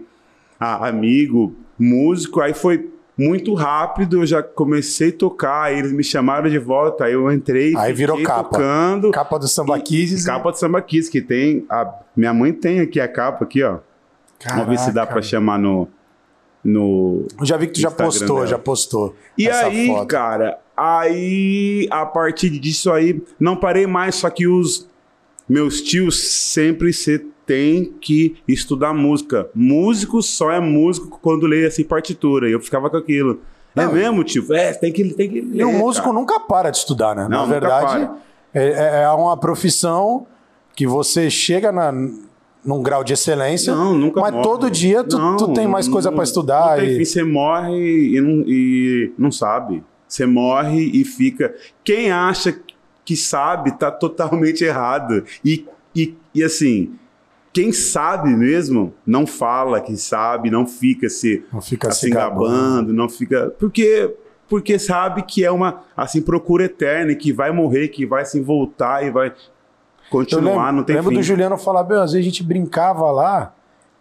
a- 0.59 0.87
amigo, 0.87 1.55
músico. 1.79 2.41
Aí 2.41 2.53
foi 2.53 2.89
muito 3.17 3.53
rápido, 3.53 4.21
eu 4.21 4.25
já 4.25 4.41
comecei 4.41 5.09
a 5.09 5.13
tocar, 5.17 5.63
aí 5.63 5.77
eles 5.79 5.91
me 5.91 6.03
chamaram 6.03 6.49
de 6.49 6.57
volta, 6.57 7.05
aí 7.05 7.13
eu 7.13 7.31
entrei, 7.31 7.75
Aí 7.77 7.93
virou 7.93 8.21
capa. 8.23 8.43
tocando. 8.49 9.11
Capa 9.11 9.37
do 9.39 9.47
Samba 9.47 9.79
Kids. 9.79 10.25
Capa 10.25 10.51
do 10.51 10.57
Samba 10.57 10.81
Kids, 10.81 11.09
que 11.09 11.21
tem. 11.21 11.65
A, 11.69 11.93
minha 12.15 12.33
mãe 12.33 12.51
tem 12.51 12.79
aqui 12.79 12.99
a 12.99 13.07
capa 13.07 13.43
aqui, 13.45 13.63
ó. 13.63 13.79
Vamos 14.49 14.67
ver 14.67 14.77
se 14.79 14.87
dá 14.87 14.93
Caraca. 15.01 15.13
pra 15.13 15.21
chamar 15.21 15.57
no. 15.57 15.87
no 16.63 17.25
Eu 17.39 17.45
já 17.45 17.55
vi 17.55 17.67
que 17.67 17.73
tu 17.73 17.79
já 17.81 17.91
postou, 17.91 18.37
dela. 18.37 18.47
já 18.47 18.57
postou. 18.59 19.15
e 19.37 19.49
aí, 19.49 19.87
foto. 19.87 20.07
cara, 20.07 20.59
aí 20.75 21.87
a 21.91 22.05
partir 22.05 22.49
disso 22.51 22.91
aí, 22.91 23.21
não 23.39 23.55
parei 23.55 23.85
mais, 23.87 24.15
só 24.15 24.29
que 24.29 24.47
os 24.47 24.87
meus 25.47 25.81
tios 25.81 26.23
sempre 26.23 26.91
você 26.93 27.23
tem 27.45 27.93
que 27.99 28.37
estudar 28.47 28.93
música. 28.93 29.49
Músico 29.53 30.21
só 30.21 30.49
é 30.51 30.59
músico 30.59 31.19
quando 31.21 31.45
lê 31.45 31.65
assim 31.65 31.83
partitura. 31.83 32.47
E 32.49 32.53
eu 32.53 32.59
ficava 32.61 32.89
com 32.89 32.97
aquilo. 32.97 33.41
É 33.75 33.85
Não. 33.85 33.93
mesmo, 33.93 34.23
tio? 34.23 34.45
É, 34.53 34.71
tem 34.73 34.91
que, 34.93 35.13
tem 35.13 35.29
que 35.29 35.41
ler. 35.41 35.55
E 35.61 35.63
o 35.65 35.71
músico 35.73 36.05
cara. 36.07 36.17
nunca 36.19 36.39
para 36.39 36.69
de 36.69 36.77
estudar, 36.77 37.15
né? 37.15 37.23
Não, 37.23 37.39
Na 37.39 37.45
verdade, 37.45 38.05
para. 38.05 38.17
é, 38.53 39.03
é 39.03 39.09
uma 39.09 39.35
profissão 39.35 40.25
que 40.75 40.87
você 40.87 41.29
chega 41.29 41.71
na, 41.71 41.91
num 42.63 42.81
grau 42.81 43.03
de 43.03 43.13
excelência, 43.13 43.75
Não, 43.75 43.93
nunca 43.93 44.21
mas 44.21 44.31
morre. 44.31 44.43
todo 44.43 44.71
dia 44.71 45.03
tu, 45.03 45.17
Não, 45.17 45.35
tu 45.37 45.53
tem 45.53 45.67
mais 45.67 45.87
coisa 45.87 46.11
pra 46.11 46.23
estudar. 46.23 46.77
não 46.77 46.85
tem 46.85 46.93
e- 46.93 46.97
fim, 46.99 47.05
você 47.05 47.23
morre 47.23 48.15
e 48.15 48.21
não, 48.21 48.43
e 48.47 49.11
não 49.17 49.31
sabe. 49.31 49.83
Você 50.13 50.27
morre 50.27 50.91
e 50.93 51.03
fica. 51.03 51.55
Quem 51.83 52.11
acha 52.11 52.55
que 53.03 53.15
sabe 53.15 53.71
tá 53.79 53.89
totalmente 53.89 54.63
errado. 54.63 55.23
E, 55.43 55.65
e, 55.95 56.15
e 56.35 56.43
assim, 56.43 56.93
quem 57.51 57.71
sabe 57.71 58.29
mesmo 58.29 58.93
não 59.07 59.25
fala 59.25 59.81
que 59.81 59.97
sabe, 59.97 60.51
não 60.51 60.67
fica 60.67 61.09
se 61.09 61.43
Não 61.51 61.59
fica 61.59 61.87
assim, 61.87 62.07
se 62.07 62.09
gabando. 62.11 62.93
não 62.93 63.09
fica. 63.09 63.55
Porque, 63.57 64.13
porque 64.47 64.77
sabe 64.77 65.23
que 65.23 65.43
é 65.43 65.49
uma 65.49 65.81
assim, 65.97 66.21
procura 66.21 66.65
eterna, 66.65 67.13
e 67.13 67.15
que 67.15 67.33
vai 67.33 67.51
morrer, 67.51 67.87
que 67.87 68.05
vai 68.05 68.21
assim, 68.21 68.43
voltar 68.43 69.03
e 69.03 69.09
vai 69.09 69.33
continuar, 70.11 70.65
lembro, 70.67 70.71
não 70.73 70.83
tem 70.83 70.95
lembro 70.95 71.09
fim. 71.09 71.17
do 71.17 71.23
Juliano 71.23 71.57
falar, 71.57 71.83
"Meu, 71.85 72.01
às 72.01 72.11
vezes 72.11 72.23
a 72.23 72.29
gente 72.29 72.43
brincava 72.43 73.09
lá 73.09 73.55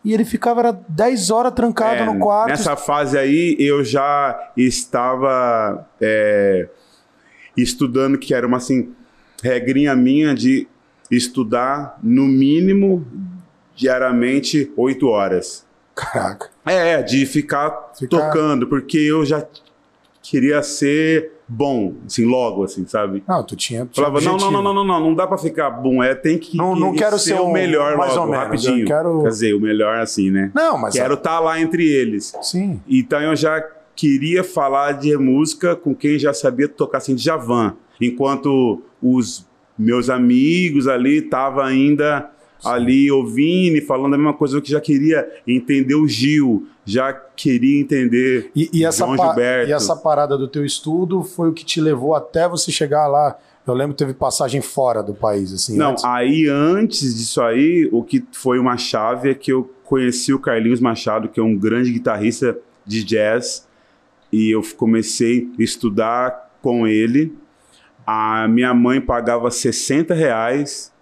e 0.04 0.12
ele 0.12 0.25
ficava 0.25 0.61
era 0.61 0.73
10 0.88 1.30
horas 1.30 1.52
trancado 1.52 2.02
É, 2.02 2.04
no 2.04 2.18
quarto. 2.18 2.49
Nessa 2.49 2.76
fase 2.76 3.16
aí, 3.16 3.56
eu 3.59 3.85
já 3.85 4.52
estava 4.56 5.87
é, 6.00 6.68
estudando, 7.56 8.18
que 8.18 8.35
era 8.35 8.47
uma 8.47 8.56
assim, 8.56 8.92
regrinha 9.42 9.94
minha 9.94 10.35
de 10.35 10.66
estudar 11.11 11.99
no 12.02 12.25
mínimo 12.26 13.06
diariamente 13.76 14.73
oito 14.76 15.09
horas. 15.09 15.64
Caraca. 15.94 16.50
É, 16.64 17.02
de 17.02 17.26
ficar, 17.26 17.92
Ficar- 17.99 18.09
tocando, 18.30 18.66
porque 18.66 18.97
eu 18.99 19.25
já 19.25 19.47
queria 20.23 20.62
ser 20.62 21.32
bom, 21.49 21.95
assim, 22.07 22.25
logo, 22.25 22.65
assim, 22.65 22.87
sabe? 22.87 23.23
Não, 23.29 23.43
tu 23.45 23.55
tinha. 23.57 23.87
tinha 23.91 24.05
Falava, 24.07 24.21
não, 24.25 24.37
não, 24.37 24.51
não, 24.51 24.63
não, 24.63 24.75
não, 24.75 24.85
não, 24.85 25.01
não 25.01 25.15
dá 25.15 25.27
pra 25.27 25.37
ficar 25.37 25.71
bom, 25.71 26.03
é, 26.03 26.15
tem 26.15 26.39
que, 26.39 26.57
Não- 26.57 26.75
não 26.75 26.93
que 26.93 26.99
quero 26.99 27.19
ser 27.19 27.35
o 27.41 27.47
um- 27.49 27.53
melhor 27.53 27.97
mais 27.97 28.13
logo, 28.15 28.23
ou 28.27 28.31
menos, 28.31 28.45
rapidinho. 28.47 28.87
quero- 28.87 29.23
Quer 29.23 29.29
dizer, 29.29 29.55
o 29.55 29.61
melhor 29.61 29.99
assim, 29.99 30.31
né? 30.31 30.51
Não, 30.55 30.79
mas. 30.79 30.95
Quero 30.95 31.15
estar 31.15 31.41
lá 31.41 31.61
entre 31.61 31.85
eles. 31.87 32.33
Sim. 32.43 32.81
Então 32.89 33.21
eu 33.21 33.37
já 33.37 33.61
queria 33.95 34.43
falar 34.43 34.93
de 34.93 35.17
música 35.19 35.77
com 35.77 35.95
quem 35.95 36.19
já 36.19 36.33
sabia 36.33 36.67
tocar 36.69 36.99
assim 36.99 37.15
de 37.15 37.23
Javan, 37.23 37.75
enquanto 38.01 38.81
os 39.03 39.47
meus 39.79 40.09
amigos 40.11 40.87
ali 40.89 41.19
estavam 41.19 41.63
ainda 41.65 42.31
ali 42.64 43.11
ouvindo 43.11 43.76
e 43.76 43.81
falando 43.81 44.14
a 44.14 44.19
mesma 44.19 44.35
coisa, 44.35 44.57
eu 44.57 44.62
que 44.62 44.71
já 44.71 44.81
queria 44.81 45.28
entender 45.47 45.95
o 45.95 46.07
Gil, 46.07 46.66
já 46.85 47.12
queria 47.12 47.81
entender 47.81 48.50
E, 48.54 48.69
e 48.73 48.85
essa 48.85 49.04
João 49.04 49.16
Gilberto. 49.16 49.71
e 49.71 49.73
essa 49.73 49.97
parada 49.97 50.37
do 50.37 50.49
teu 50.49 50.64
estudo 50.64 51.23
foi 51.23 51.49
o 51.49 51.52
que 51.52 51.64
te 51.64 51.81
levou 51.81 52.14
até 52.14 52.49
você 52.49 52.71
chegar 52.71 53.07
lá. 53.07 53.37
Eu 53.66 53.75
lembro 53.75 53.95
que 53.95 53.99
teve 53.99 54.14
passagem 54.14 54.61
fora 54.61 55.02
do 55.02 55.14
país, 55.14 55.52
assim. 55.52 55.76
Não, 55.76 55.92
antes. 55.92 56.04
aí 56.04 56.49
antes 56.49 57.14
disso 57.16 57.40
aí, 57.40 57.88
o 57.92 58.02
que 58.02 58.25
foi 58.33 58.59
uma 58.59 58.76
chave 58.76 59.31
é 59.31 59.35
que 59.35 59.52
eu 59.52 59.71
conheci 59.85 60.33
o 60.33 60.38
Carlinhos 60.38 60.81
Machado, 60.81 61.28
que 61.28 61.38
é 61.38 61.42
um 61.42 61.57
grande 61.57 61.92
guitarrista 61.92 62.59
de 62.85 63.04
jazz, 63.04 63.69
e 64.33 64.50
eu 64.50 64.62
comecei 64.76 65.49
a 65.59 65.62
estudar 65.62 66.50
com 66.61 66.87
ele. 66.88 67.37
A 68.04 68.49
minha 68.49 68.75
mãe 68.75 69.00
pagava 69.00 69.50
60 69.50 70.12
reais 70.12 70.92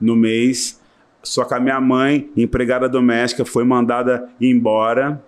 no 0.00 0.14
mês, 0.14 0.80
só 1.26 1.44
que 1.44 1.54
a 1.54 1.60
minha 1.60 1.80
mãe, 1.80 2.30
empregada 2.36 2.88
doméstica, 2.88 3.44
foi 3.44 3.64
mandada 3.64 4.28
embora. 4.40 5.22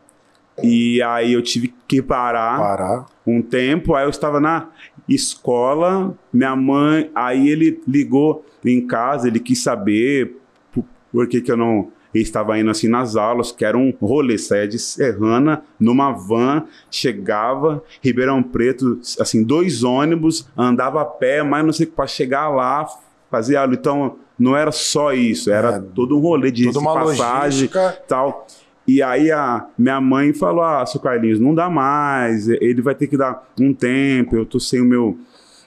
E 0.62 1.02
aí 1.02 1.32
eu 1.32 1.42
tive 1.42 1.74
que 1.86 2.00
parar 2.02 2.58
Parar. 2.58 3.06
um 3.26 3.42
tempo, 3.42 3.94
aí 3.94 4.04
eu 4.04 4.10
estava 4.10 4.40
na 4.40 4.68
escola, 5.08 6.16
minha 6.32 6.54
mãe, 6.56 7.10
aí 7.14 7.48
ele 7.48 7.80
ligou 7.86 8.44
em 8.64 8.84
casa, 8.86 9.28
ele 9.28 9.38
quis 9.40 9.62
saber 9.62 10.36
por, 10.72 10.84
por 11.12 11.28
que, 11.28 11.40
que 11.40 11.50
eu 11.50 11.56
não 11.56 11.90
estava 12.12 12.58
indo 12.58 12.70
assim 12.70 12.88
nas 12.88 13.14
aulas, 13.16 13.52
que 13.52 13.64
era 13.64 13.76
um 13.76 13.92
rolê, 14.00 14.36
saía 14.38 14.66
de 14.66 14.78
Serrana, 14.78 15.62
numa 15.78 16.10
van, 16.10 16.64
chegava, 16.90 17.82
Ribeirão 18.02 18.42
Preto, 18.42 19.00
assim, 19.20 19.44
dois 19.44 19.84
ônibus, 19.84 20.48
andava 20.56 21.02
a 21.02 21.04
pé, 21.04 21.42
mas 21.42 21.64
não 21.64 21.72
sei 21.72 21.86
para 21.86 22.06
chegar 22.06 22.48
lá, 22.48 22.86
fazer 23.30 23.56
aula. 23.56 23.74
Então, 23.74 24.16
não 24.38 24.56
era 24.56 24.70
só 24.72 25.12
isso, 25.12 25.50
era 25.50 25.76
É, 25.76 25.80
todo 25.80 26.16
um 26.16 26.20
rolê 26.20 26.50
de 26.50 26.72
passagem 26.72 27.42
logística. 27.42 27.98
tal. 28.06 28.46
E 28.86 29.02
aí 29.02 29.30
a 29.30 29.66
minha 29.76 30.00
mãe 30.00 30.32
falou: 30.32 30.62
Ah, 30.62 30.86
seu 30.86 31.00
Carlinhos, 31.00 31.38
não 31.38 31.54
dá 31.54 31.68
mais, 31.68 32.48
ele 32.48 32.80
vai 32.80 32.94
ter 32.94 33.06
que 33.06 33.16
dar 33.16 33.46
um 33.60 33.74
tempo, 33.74 34.34
eu 34.36 34.46
tô 34.46 34.58
sem 34.58 34.80
o 34.80 34.84
meu 34.84 35.18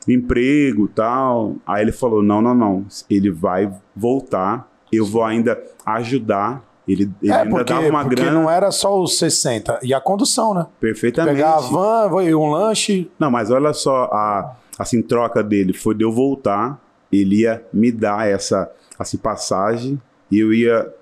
emprego 0.08 0.88
tal. 0.88 1.56
Aí 1.68 1.84
ele 1.84 1.92
falou: 1.92 2.24
Não, 2.24 2.42
não, 2.42 2.56
não, 2.56 2.86
ele 3.10 3.30
vai 3.30 3.72
voltar, 3.96 4.68
eu 4.92 5.06
vou 5.06 5.24
ainda 5.24 5.62
ajudar. 5.86 6.63
Ele, 6.88 7.10
ele 7.22 7.32
é, 7.32 7.36
ainda 7.36 7.50
porque, 7.50 7.72
dava 7.74 7.88
uma 7.88 8.01
porque 8.01 8.16
grana 8.16 8.32
não 8.32 8.50
era 8.50 8.72
só 8.72 9.00
os 9.00 9.18
60. 9.20 9.80
E 9.84 9.94
a 9.94 10.01
condução, 10.01 10.54
né? 10.54 10.66
perfeitamente. 10.80 11.36
Pegar 11.36 11.58
a 11.58 11.60
van, 11.60 12.08
um 12.36 12.50
lanche. 12.50 13.10
Não, 13.20 13.30
mas 13.30 13.51
olha 13.51 13.72
só, 13.72 14.06
a 14.06 14.56
assim, 14.80 15.01
troca 15.01 15.44
dele 15.44 15.74
foi 15.74 15.94
de 15.94 16.04
eu 16.04 16.12
voltar, 16.12 16.81
ele 17.12 17.41
ia 17.41 17.63
me 17.74 17.91
dar 17.91 18.27
essa 18.27 18.72
assim, 18.98 19.18
passagem 19.18 20.01
e 20.30 20.39
eu 20.39 20.53
ia 20.53 20.94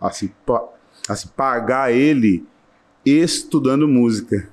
assim, 0.00 0.30
pa- 0.46 0.68
assim, 1.08 1.28
pagar 1.36 1.92
ele 1.92 2.44
estudando 3.04 3.88
música. 3.88 4.48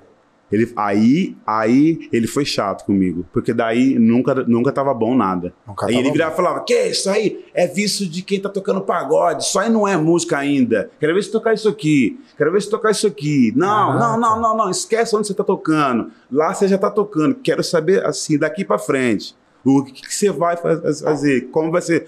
Ele, 0.51 0.71
aí, 0.75 1.35
aí 1.45 2.07
ele 2.13 2.27
foi 2.27 2.45
chato 2.45 2.85
comigo, 2.85 3.25
porque 3.33 3.51
daí 3.51 3.97
nunca, 3.97 4.35
nunca 4.47 4.71
tava 4.71 4.93
bom 4.93 5.15
nada. 5.15 5.51
Nunca 5.67 5.87
aí 5.87 5.93
tava 5.93 6.03
ele 6.05 6.11
virava 6.11 6.33
e 6.33 6.35
falava: 6.35 6.63
Que 6.63 6.85
isso 6.85 7.09
aí 7.09 7.43
é 7.53 7.65
vício 7.67 8.07
de 8.07 8.21
quem 8.21 8.39
tá 8.39 8.47
tocando 8.47 8.79
pagode, 8.81 9.43
isso 9.43 9.57
aí 9.57 9.69
não 9.71 9.87
é 9.87 9.97
música 9.97 10.37
ainda. 10.37 10.89
Quero 10.99 11.15
ver 11.15 11.23
se 11.23 11.31
tocar 11.31 11.53
isso 11.55 11.67
aqui, 11.67 12.19
quero 12.37 12.51
ver 12.51 12.61
se 12.61 12.69
tocar 12.69 12.91
isso 12.91 13.07
aqui. 13.07 13.51
Não, 13.55 13.93
não, 13.93 13.99
Caraca. 13.99 14.17
não, 14.17 14.39
não, 14.41 14.57
não, 14.57 14.69
esquece 14.69 15.15
onde 15.15 15.27
você 15.27 15.33
tá 15.33 15.43
tocando. 15.43 16.11
Lá 16.31 16.53
você 16.53 16.67
já 16.67 16.77
tá 16.77 16.91
tocando. 16.91 17.35
Quero 17.35 17.63
saber 17.63 18.05
assim, 18.05 18.37
daqui 18.37 18.63
pra 18.63 18.77
frente. 18.77 19.35
O 19.65 19.83
que, 19.83 19.91
que 19.93 20.13
você 20.15 20.29
vai 20.31 20.55
faz- 20.55 21.01
fazer? 21.01 21.49
Como 21.49 21.71
vai 21.71 21.81
ser 21.81 22.07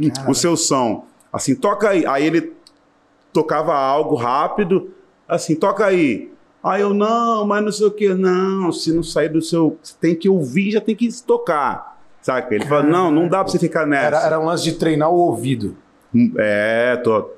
o- 0.00 0.10
Cara. 0.10 0.30
o 0.30 0.34
seu 0.34 0.56
som? 0.56 1.06
Assim, 1.32 1.54
toca 1.54 1.90
aí. 1.90 2.06
Aí 2.06 2.24
ele 2.26 2.52
tocava 3.32 3.74
algo 3.74 4.14
rápido, 4.14 4.90
assim, 5.28 5.54
toca 5.54 5.84
aí. 5.84 6.32
Aí 6.64 6.80
eu, 6.80 6.92
não, 6.94 7.46
mas 7.46 7.62
não 7.64 7.70
sei 7.70 7.86
o 7.86 7.90
que, 7.90 8.12
não, 8.14 8.72
se 8.72 8.92
não 8.92 9.02
sair 9.02 9.28
do 9.28 9.40
seu. 9.42 9.78
Você 9.82 9.94
tem 10.00 10.14
que 10.16 10.28
ouvir, 10.28 10.72
já 10.72 10.80
tem 10.80 10.96
que 10.96 11.08
tocar. 11.22 12.00
Saca? 12.22 12.52
Ele 12.54 12.64
falou, 12.64 12.84
não, 12.90 13.10
não 13.10 13.28
dá 13.28 13.44
pra 13.44 13.52
você 13.52 13.58
ficar 13.58 13.86
nessa. 13.86 14.06
Era, 14.06 14.20
era 14.26 14.40
um 14.40 14.46
lance 14.46 14.64
de 14.64 14.72
treinar 14.72 15.10
o 15.10 15.14
ouvido. 15.16 15.76
É, 16.38 16.96
to- 16.96 17.30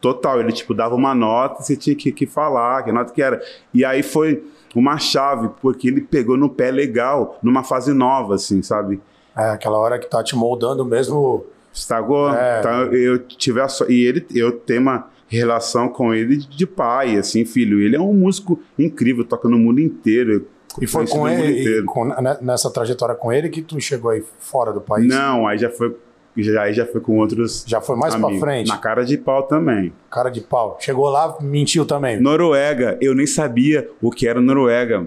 total. 0.00 0.38
Ele, 0.40 0.52
tipo, 0.52 0.72
dava 0.74 0.94
uma 0.94 1.14
nota, 1.14 1.62
você 1.62 1.76
tinha 1.76 1.96
que, 1.96 2.12
que 2.12 2.26
falar, 2.26 2.84
que 2.84 2.92
nota 2.92 3.12
que 3.12 3.20
era. 3.22 3.42
E 3.74 3.84
aí 3.84 4.02
foi 4.04 4.44
uma 4.80 4.98
chave, 4.98 5.50
porque 5.60 5.88
ele 5.88 6.00
pegou 6.00 6.36
no 6.36 6.48
pé 6.48 6.70
legal, 6.70 7.38
numa 7.42 7.62
fase 7.62 7.92
nova, 7.92 8.34
assim, 8.34 8.62
sabe? 8.62 9.00
É, 9.36 9.50
aquela 9.50 9.78
hora 9.78 9.98
que 9.98 10.08
tá 10.08 10.22
te 10.22 10.34
moldando 10.34 10.84
mesmo. 10.84 11.44
Estragou. 11.72 12.34
É. 12.34 12.60
Então 12.60 12.84
eu 12.92 13.18
tive 13.18 13.60
a 13.60 13.68
so... 13.68 13.84
E 13.90 14.06
ele, 14.06 14.26
eu 14.34 14.52
tenho 14.52 14.80
uma 14.80 15.08
relação 15.28 15.88
com 15.88 16.14
ele 16.14 16.36
de 16.38 16.66
pai, 16.66 17.16
assim, 17.16 17.44
filho. 17.44 17.80
Ele 17.80 17.96
é 17.96 18.00
um 18.00 18.14
músico 18.14 18.58
incrível, 18.78 19.24
toca 19.24 19.48
no 19.48 19.58
mundo 19.58 19.80
inteiro. 19.80 20.46
E 20.80 20.86
foi 20.86 21.06
com 21.06 21.28
ele, 21.28 21.78
e 21.80 21.82
com- 21.84 22.04
né, 22.04 22.38
nessa 22.40 22.70
trajetória 22.70 23.14
com 23.14 23.32
ele 23.32 23.48
que 23.48 23.62
tu 23.62 23.80
chegou 23.80 24.10
aí 24.10 24.22
fora 24.38 24.72
do 24.72 24.80
país. 24.80 25.06
Não, 25.06 25.46
aí 25.46 25.58
já 25.58 25.70
foi. 25.70 25.96
Já, 26.36 26.62
aí 26.62 26.74
já 26.74 26.84
foi 26.86 27.00
com 27.00 27.16
outros. 27.18 27.64
Já 27.66 27.80
foi 27.80 27.96
mais 27.96 28.14
pra 28.14 28.24
amigos. 28.26 28.40
frente. 28.44 28.68
Na 28.68 28.76
cara 28.78 29.04
de 29.04 29.16
pau 29.16 29.42
também. 29.44 29.92
Cara 30.10 30.28
de 30.30 30.40
pau. 30.42 30.76
Chegou 30.80 31.08
lá, 31.08 31.36
mentiu 31.40 31.86
também. 31.86 32.20
Noruega, 32.20 32.98
eu 33.00 33.14
nem 33.14 33.26
sabia 33.26 33.88
o 34.02 34.10
que 34.10 34.28
era 34.28 34.40
Noruega. 34.40 35.06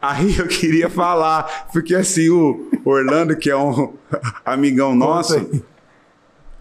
Aí 0.00 0.36
eu 0.38 0.46
queria 0.46 0.90
falar, 0.90 1.68
porque 1.72 1.94
assim, 1.94 2.28
o 2.28 2.68
Orlando, 2.84 3.34
que 3.36 3.48
é 3.50 3.56
um 3.56 3.94
amigão 4.44 4.94
nosso, 4.94 5.48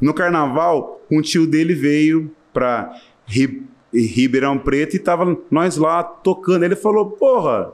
no 0.01 0.13
carnaval, 0.13 1.01
um 1.11 1.21
tio 1.21 1.45
dele 1.45 1.73
veio 1.75 2.31
pra 2.53 2.93
Ri- 3.25 3.63
Ribeirão 3.93 4.57
Preto 4.57 4.95
e 4.95 4.99
tava 4.99 5.37
nós 5.51 5.77
lá 5.77 6.01
tocando. 6.03 6.63
Ele 6.63 6.75
falou, 6.75 7.11
porra, 7.11 7.73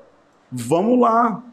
vamos 0.52 1.00
lá, 1.00 1.44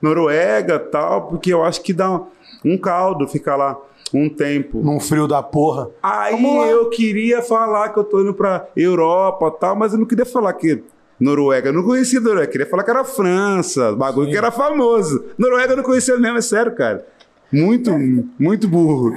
Noruega 0.00 0.78
tal, 0.78 1.28
porque 1.28 1.52
eu 1.52 1.64
acho 1.64 1.80
que 1.82 1.92
dá 1.92 2.20
um 2.64 2.76
caldo 2.76 3.26
ficar 3.26 3.56
lá 3.56 3.76
um 4.14 4.28
tempo. 4.28 4.82
Num 4.82 5.00
frio 5.00 5.26
da 5.26 5.42
porra. 5.42 5.88
Aí 6.02 6.42
eu 6.70 6.88
queria 6.90 7.42
falar 7.42 7.90
que 7.90 7.98
eu 7.98 8.04
tô 8.04 8.20
indo 8.20 8.34
pra 8.34 8.68
Europa 8.76 9.50
tal, 9.50 9.76
mas 9.76 9.92
eu 9.92 9.98
não 9.98 10.06
queria 10.06 10.26
falar 10.26 10.52
que 10.52 10.82
Noruega, 11.18 11.70
eu 11.70 11.72
não 11.72 11.82
conhecia 11.82 12.20
Noruega, 12.20 12.46
eu 12.46 12.52
queria 12.52 12.66
falar 12.66 12.84
que 12.84 12.90
era 12.90 13.04
França, 13.04 13.94
bagulho 13.94 14.26
Sim. 14.26 14.32
que 14.32 14.38
era 14.38 14.50
famoso. 14.50 15.24
Noruega 15.38 15.72
eu 15.72 15.76
não 15.78 15.84
conhecia 15.84 16.18
mesmo, 16.18 16.38
é 16.38 16.42
sério, 16.42 16.74
cara. 16.74 17.06
Muito, 17.52 17.90
muito 18.38 18.68
burro. 18.68 19.14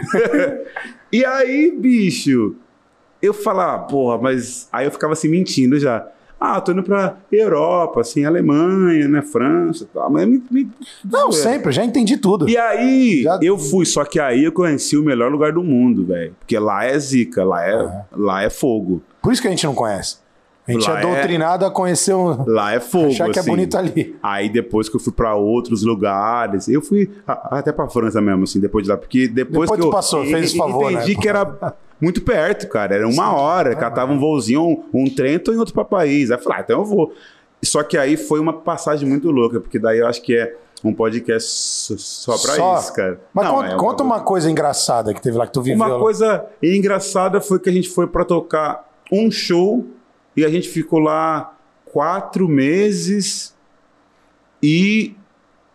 e 1.11 1.25
aí, 1.25 1.71
bicho, 1.71 2.55
eu 3.21 3.33
falava, 3.33 3.83
porra, 3.83 4.17
mas 4.17 4.67
aí 4.71 4.85
eu 4.85 4.91
ficava 4.91 5.13
assim 5.13 5.27
mentindo 5.27 5.79
já. 5.79 6.07
Ah, 6.39 6.61
tô 6.61 6.71
indo 6.71 6.83
pra 6.83 7.17
Europa, 7.31 7.99
assim, 7.99 8.23
Alemanha, 8.23 9.07
né, 9.09 9.21
França 9.21 9.83
e 9.83 9.87
tal. 9.87 10.09
Mas 10.09 10.25
me, 10.25 10.41
me, 10.49 10.69
Não, 11.03 11.29
é. 11.29 11.31
sempre, 11.33 11.71
já 11.73 11.83
entendi 11.83 12.15
tudo. 12.15 12.47
E 12.47 12.57
aí, 12.57 13.23
já... 13.23 13.39
eu 13.41 13.57
fui, 13.57 13.85
só 13.85 14.05
que 14.05 14.19
aí 14.19 14.45
eu 14.45 14.51
conheci 14.51 14.95
o 14.95 15.03
melhor 15.03 15.29
lugar 15.29 15.51
do 15.51 15.61
mundo, 15.61 16.05
velho. 16.05 16.33
Porque 16.39 16.57
lá 16.57 16.85
é 16.85 16.97
zica, 16.97 17.43
lá 17.43 17.65
é, 17.65 17.73
é, 17.73 18.03
lá 18.15 18.41
é 18.41 18.49
fogo. 18.49 19.01
Por 19.21 19.33
isso 19.33 19.41
que 19.41 19.47
a 19.49 19.51
gente 19.51 19.65
não 19.65 19.75
conhece. 19.75 20.17
A 20.65 20.71
gente 20.71 20.89
lá 20.89 20.99
é 20.99 21.01
doutrinado 21.01 21.65
é... 21.65 21.67
a 21.67 21.71
conhecer 21.71 22.13
um. 22.13 22.45
Lá 22.47 22.73
é 22.73 22.79
fogo. 22.81 23.07
Achar 23.07 23.29
que 23.29 23.39
é 23.39 23.41
assim. 23.41 23.49
é 23.49 23.51
bonito 23.51 23.77
ali. 23.77 24.15
Aí 24.21 24.49
depois 24.49 24.87
que 24.87 24.95
eu 24.95 24.99
fui 24.99 25.11
para 25.11 25.35
outros 25.35 25.83
lugares, 25.83 26.69
eu 26.69 26.81
fui 26.81 27.09
até 27.25 27.71
para 27.71 27.89
França 27.89 28.21
mesmo, 28.21 28.43
assim, 28.43 28.59
depois 28.59 28.83
de 28.83 28.89
lá. 28.91 28.95
Porque 28.95 29.27
depois, 29.27 29.69
depois 29.69 29.81
que 29.81 29.87
eu. 29.87 29.91
passou, 29.91 30.23
fez 30.25 30.53
o 30.53 30.57
favor. 30.57 30.91
Entendi 30.91 31.15
né? 31.15 31.21
que 31.21 31.27
era 31.27 31.75
muito 31.99 32.21
perto, 32.21 32.67
cara. 32.67 32.95
Era 32.95 33.07
uma 33.07 33.29
Sim, 33.29 33.35
hora. 33.35 33.71
É, 33.71 33.75
catava 33.75 34.11
um 34.11 34.19
voozinho, 34.19 34.61
um, 34.61 34.83
um 34.93 35.09
Trento 35.09 35.51
em 35.51 35.57
outro 35.57 35.73
para 35.73 35.85
país. 35.85 36.31
Aí 36.31 36.37
eu 36.37 36.41
falei, 36.41 36.59
ah, 36.59 36.61
então 36.61 36.79
eu 36.79 36.85
vou. 36.85 37.13
Só 37.63 37.83
que 37.83 37.97
aí 37.97 38.15
foi 38.15 38.39
uma 38.39 38.53
passagem 38.53 39.07
muito 39.07 39.29
louca, 39.29 39.59
porque 39.59 39.77
daí 39.77 39.99
eu 39.99 40.07
acho 40.07 40.21
que 40.21 40.35
é 40.35 40.55
um 40.83 40.93
podcast 40.93 41.97
só 41.97 42.37
pra 42.37 42.55
só. 42.55 42.79
isso, 42.79 42.93
cara. 42.93 43.19
Mas 43.33 43.45
Não, 43.45 43.55
conta, 43.55 43.67
é 43.67 43.75
conta 43.75 44.03
uma 44.03 44.21
coisa 44.21 44.49
engraçada 44.49 45.13
que 45.13 45.21
teve 45.21 45.37
lá 45.37 45.45
que 45.45 45.53
tu 45.53 45.61
viveu. 45.61 45.75
Uma 45.75 45.99
coisa 45.99 46.45
engraçada 46.63 47.41
foi 47.41 47.59
que 47.59 47.69
a 47.69 47.73
gente 47.73 47.89
foi 47.89 48.07
para 48.07 48.23
tocar 48.23 48.89
um 49.11 49.29
show 49.29 49.85
e 50.37 50.45
a 50.45 50.49
gente 50.49 50.69
ficou 50.69 50.99
lá 50.99 51.53
quatro 51.91 52.47
meses 52.47 53.53
e, 54.63 55.15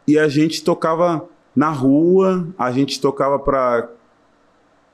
e 0.06 0.18
a 0.18 0.28
gente 0.28 0.64
tocava 0.64 1.28
na 1.54 1.70
rua, 1.70 2.48
a 2.58 2.72
gente 2.72 3.00
tocava 3.00 3.38
para 3.38 3.90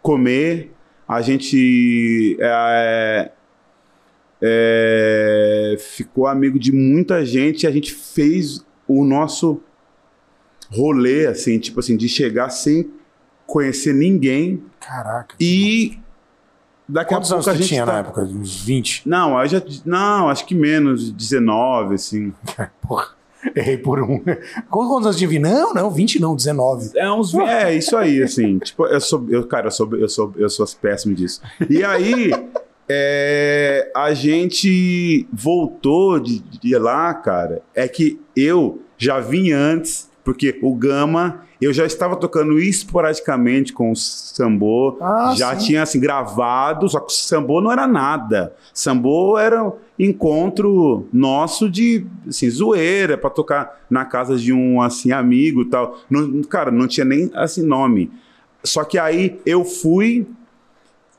comer, 0.02 0.72
a 1.10 1.20
gente 1.22 2.36
é, 2.40 3.32
é, 4.40 5.76
ficou 5.76 6.28
amigo 6.28 6.56
de 6.56 6.70
muita 6.70 7.26
gente, 7.26 7.66
a 7.66 7.70
gente 7.72 7.92
fez 7.92 8.64
o 8.86 9.04
nosso 9.04 9.60
rolê, 10.70 11.26
assim, 11.26 11.58
tipo 11.58 11.80
assim, 11.80 11.96
de 11.96 12.08
chegar 12.08 12.48
sem 12.50 12.88
conhecer 13.44 13.92
ninguém. 13.92 14.62
Caraca. 14.78 15.34
E 15.40 15.98
Daqui 16.88 17.14
Quantos 17.14 17.32
a 17.32 17.36
pouco 17.36 17.50
anos 17.50 17.60
a 17.60 17.62
gente 17.62 17.68
tinha 17.68 17.84
tá... 17.84 17.92
na 17.92 17.98
época? 17.98 18.22
Uns 18.22 18.62
20? 18.62 19.08
Não, 19.08 19.40
eu 19.40 19.48
já... 19.48 19.62
não, 19.84 20.28
acho 20.28 20.46
que 20.46 20.54
menos, 20.54 21.10
19, 21.10 21.94
assim. 21.96 22.32
Porra, 22.82 23.08
errei 23.54 23.76
por 23.76 24.02
um. 24.02 24.22
Quantos 24.70 25.06
anos 25.06 25.16
tinha? 25.16 25.40
Não, 25.40 25.74
não, 25.74 25.90
20 25.90 26.20
não, 26.20 26.34
19. 26.34 26.90
É, 26.96 27.10
uns... 27.10 27.34
é 27.34 27.74
isso 27.74 27.96
aí, 27.96 28.22
assim. 28.22 28.58
tipo, 28.58 28.86
eu 28.86 29.00
sou. 29.00 29.26
Eu, 29.28 29.46
cara, 29.46 29.68
eu 29.68 29.70
sou, 29.70 29.96
eu, 29.96 30.08
sou, 30.08 30.32
eu 30.36 30.48
sou 30.48 30.66
péssimo 30.80 31.14
disso. 31.14 31.40
E 31.68 31.84
aí. 31.84 32.30
é, 32.92 33.92
a 33.94 34.12
gente 34.12 35.28
voltou 35.32 36.18
de, 36.18 36.40
de 36.40 36.76
lá, 36.76 37.14
cara. 37.14 37.62
É 37.72 37.86
que 37.86 38.20
eu 38.34 38.82
já 38.98 39.20
vim 39.20 39.52
antes, 39.52 40.09
porque 40.24 40.58
o 40.62 40.74
Gama 40.74 41.42
eu 41.60 41.74
já 41.74 41.84
estava 41.84 42.16
tocando 42.16 42.58
esporadicamente 42.58 43.72
com 43.72 43.92
o 43.92 43.96
Sambô, 43.96 44.96
ah, 45.00 45.34
já 45.36 45.54
sim. 45.58 45.66
tinha 45.66 45.82
assim 45.82 46.00
gravado, 46.00 46.88
só 46.88 47.00
que 47.00 47.12
o 47.12 47.14
Sambô 47.14 47.60
não 47.60 47.70
era 47.70 47.86
nada. 47.86 48.54
Sambô 48.72 49.36
era 49.38 49.62
um 49.62 49.72
encontro 49.98 51.06
nosso 51.12 51.68
de 51.68 52.06
assim, 52.26 52.48
zoeira 52.48 53.18
para 53.18 53.28
tocar 53.28 53.78
na 53.90 54.06
casa 54.06 54.38
de 54.38 54.54
um 54.54 54.80
assim 54.80 55.12
amigo, 55.12 55.66
tal. 55.66 55.98
Não, 56.08 56.42
cara, 56.44 56.70
não 56.70 56.88
tinha 56.88 57.04
nem 57.04 57.30
assim 57.34 57.62
nome. 57.62 58.10
Só 58.64 58.82
que 58.82 58.98
aí 58.98 59.38
eu 59.44 59.62
fui 59.62 60.26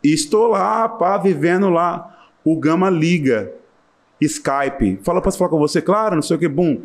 e 0.03 0.11
estou 0.11 0.47
lá, 0.47 0.89
pá, 0.89 1.19
vivendo 1.19 1.69
lá. 1.69 2.07
O 2.43 2.59
Gama 2.59 2.89
liga, 2.89 3.53
Skype, 4.19 4.99
fala, 5.03 5.21
posso 5.21 5.37
falar 5.37 5.51
com 5.51 5.59
você? 5.59 5.79
Claro, 5.83 6.15
não 6.15 6.23
sei 6.23 6.35
o 6.35 6.39
que, 6.39 6.47
bum. 6.47 6.81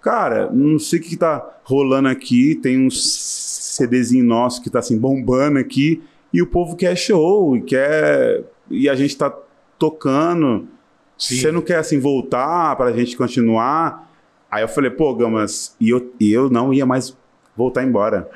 Cara, 0.00 0.50
não 0.50 0.78
sei 0.78 0.98
o 0.98 1.02
que, 1.02 1.10
que 1.10 1.16
tá 1.16 1.58
rolando 1.62 2.08
aqui. 2.08 2.54
Tem 2.54 2.86
uns 2.86 3.02
CDzinho 3.76 4.24
nosso 4.24 4.62
que 4.62 4.70
tá 4.70 4.78
assim 4.78 4.98
bombando 4.98 5.58
aqui. 5.58 6.02
E 6.32 6.40
o 6.40 6.46
povo 6.46 6.76
quer 6.76 6.96
show 6.96 7.56
e 7.56 7.62
quer. 7.62 8.44
E 8.70 8.88
a 8.88 8.94
gente 8.94 9.16
tá 9.16 9.34
tocando. 9.78 10.68
Você 11.18 11.52
não 11.52 11.60
quer 11.60 11.76
assim 11.76 11.98
voltar 11.98 12.74
pra 12.76 12.92
gente 12.92 13.16
continuar? 13.16 14.10
Aí 14.50 14.62
eu 14.62 14.68
falei, 14.68 14.90
pô, 14.90 15.14
Gamas, 15.14 15.76
e 15.78 15.90
eu, 15.90 16.12
e 16.18 16.32
eu 16.32 16.48
não 16.48 16.72
ia 16.72 16.86
mais 16.86 17.16
voltar 17.56 17.84
embora. 17.84 18.28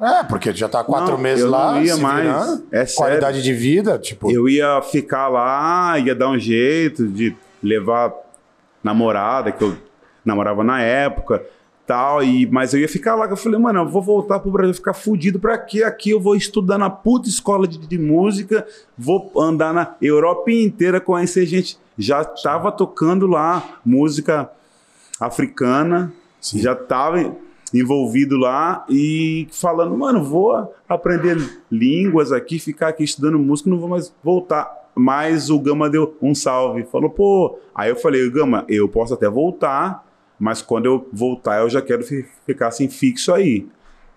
É, 0.00 0.22
porque 0.24 0.52
já 0.52 0.68
tá 0.68 0.84
quatro 0.84 1.12
não, 1.12 1.18
meses 1.18 1.44
eu 1.44 1.50
lá. 1.50 1.72
Não 1.72 1.82
ia 1.82 1.96
mais. 1.96 2.24
Virando, 2.24 2.66
é 2.70 2.86
qualidade 2.86 3.42
de 3.42 3.52
vida, 3.52 3.98
tipo. 3.98 4.30
Eu 4.30 4.48
ia 4.48 4.80
ficar 4.82 5.28
lá, 5.28 5.98
ia 5.98 6.14
dar 6.14 6.28
um 6.28 6.38
jeito 6.38 7.08
de 7.08 7.34
levar 7.62 8.12
namorada, 8.84 9.50
que 9.50 9.62
eu 9.62 9.76
namorava 10.28 10.62
na 10.62 10.80
época, 10.80 11.44
tal, 11.86 12.22
e, 12.22 12.46
mas 12.46 12.74
eu 12.74 12.80
ia 12.80 12.88
ficar 12.88 13.14
lá, 13.14 13.26
eu 13.26 13.36
falei, 13.36 13.58
mano, 13.58 13.80
eu 13.80 13.88
vou 13.88 14.02
voltar 14.02 14.38
pro 14.38 14.50
Brasil, 14.50 14.74
ficar 14.74 14.92
fudido 14.92 15.40
pra 15.40 15.56
quê? 15.56 15.82
Aqui 15.82 16.10
eu 16.10 16.20
vou 16.20 16.36
estudar 16.36 16.76
na 16.76 16.90
puta 16.90 17.28
escola 17.28 17.66
de, 17.66 17.78
de 17.78 17.98
música, 17.98 18.66
vou 18.96 19.32
andar 19.38 19.72
na 19.72 19.96
Europa 20.00 20.50
inteira, 20.50 21.00
conhecer 21.00 21.46
gente, 21.46 21.78
já 21.96 22.24
tava 22.24 22.70
tocando 22.70 23.26
lá 23.26 23.80
música 23.84 24.50
africana, 25.18 26.12
Sim. 26.40 26.58
já 26.60 26.74
tava 26.74 27.34
envolvido 27.72 28.36
lá 28.36 28.84
e 28.88 29.48
falando, 29.50 29.96
mano, 29.96 30.22
vou 30.22 30.74
aprender 30.88 31.36
línguas 31.70 32.32
aqui, 32.32 32.58
ficar 32.58 32.88
aqui 32.88 33.04
estudando 33.04 33.38
música, 33.38 33.70
não 33.70 33.78
vou 33.78 33.88
mais 33.88 34.12
voltar. 34.22 34.70
Mas 34.94 35.48
o 35.48 35.58
Gama 35.58 35.88
deu 35.88 36.16
um 36.20 36.34
salve, 36.34 36.82
falou, 36.84 37.10
pô. 37.10 37.58
Aí 37.74 37.90
eu 37.90 37.96
falei, 37.96 38.28
Gama, 38.30 38.64
eu 38.68 38.88
posso 38.88 39.14
até 39.14 39.28
voltar, 39.28 40.04
mas 40.38 40.62
quando 40.62 40.86
eu 40.86 41.08
voltar, 41.12 41.60
eu 41.60 41.68
já 41.68 41.82
quero 41.82 42.04
ficar 42.46 42.68
assim 42.68 42.88
fixo 42.88 43.32
aí. 43.32 43.66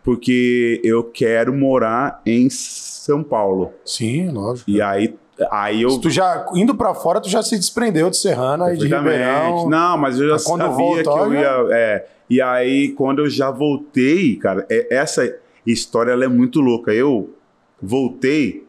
Porque 0.04 0.82
eu 0.84 1.04
quero 1.04 1.54
morar 1.54 2.22
em 2.26 2.50
São 2.50 3.24
Paulo. 3.24 3.72
Sim, 3.86 4.30
lógico. 4.30 4.70
E 4.70 4.82
aí, 4.82 5.16
aí 5.52 5.84
eu. 5.84 5.92
Se 5.92 6.02
tu 6.02 6.10
já 6.10 6.48
indo 6.56 6.74
para 6.74 6.96
fora, 6.96 7.22
tu 7.22 7.30
já 7.30 7.44
se 7.44 7.56
desprendeu 7.56 8.10
de 8.10 8.18
Serrana 8.18 8.74
e 8.74 8.78
de 8.78 8.88
Ribeirão. 8.88 9.70
Não, 9.70 9.98
mas 9.98 10.20
eu 10.20 10.30
já 10.30 10.38
quando 10.44 10.62
sabia 10.62 10.76
voltou, 10.76 11.14
que 11.14 11.20
eu 11.20 11.34
ia. 11.34 11.68
É, 11.72 12.08
e 12.30 12.42
aí, 12.42 12.90
quando 12.94 13.20
eu 13.20 13.30
já 13.30 13.52
voltei, 13.52 14.38
cara, 14.38 14.66
é, 14.72 14.96
essa 14.96 15.32
história 15.66 16.12
ela 16.12 16.26
é 16.26 16.28
muito 16.28 16.62
louca. 16.62 16.92
Eu 16.92 17.36
voltei 17.82 18.68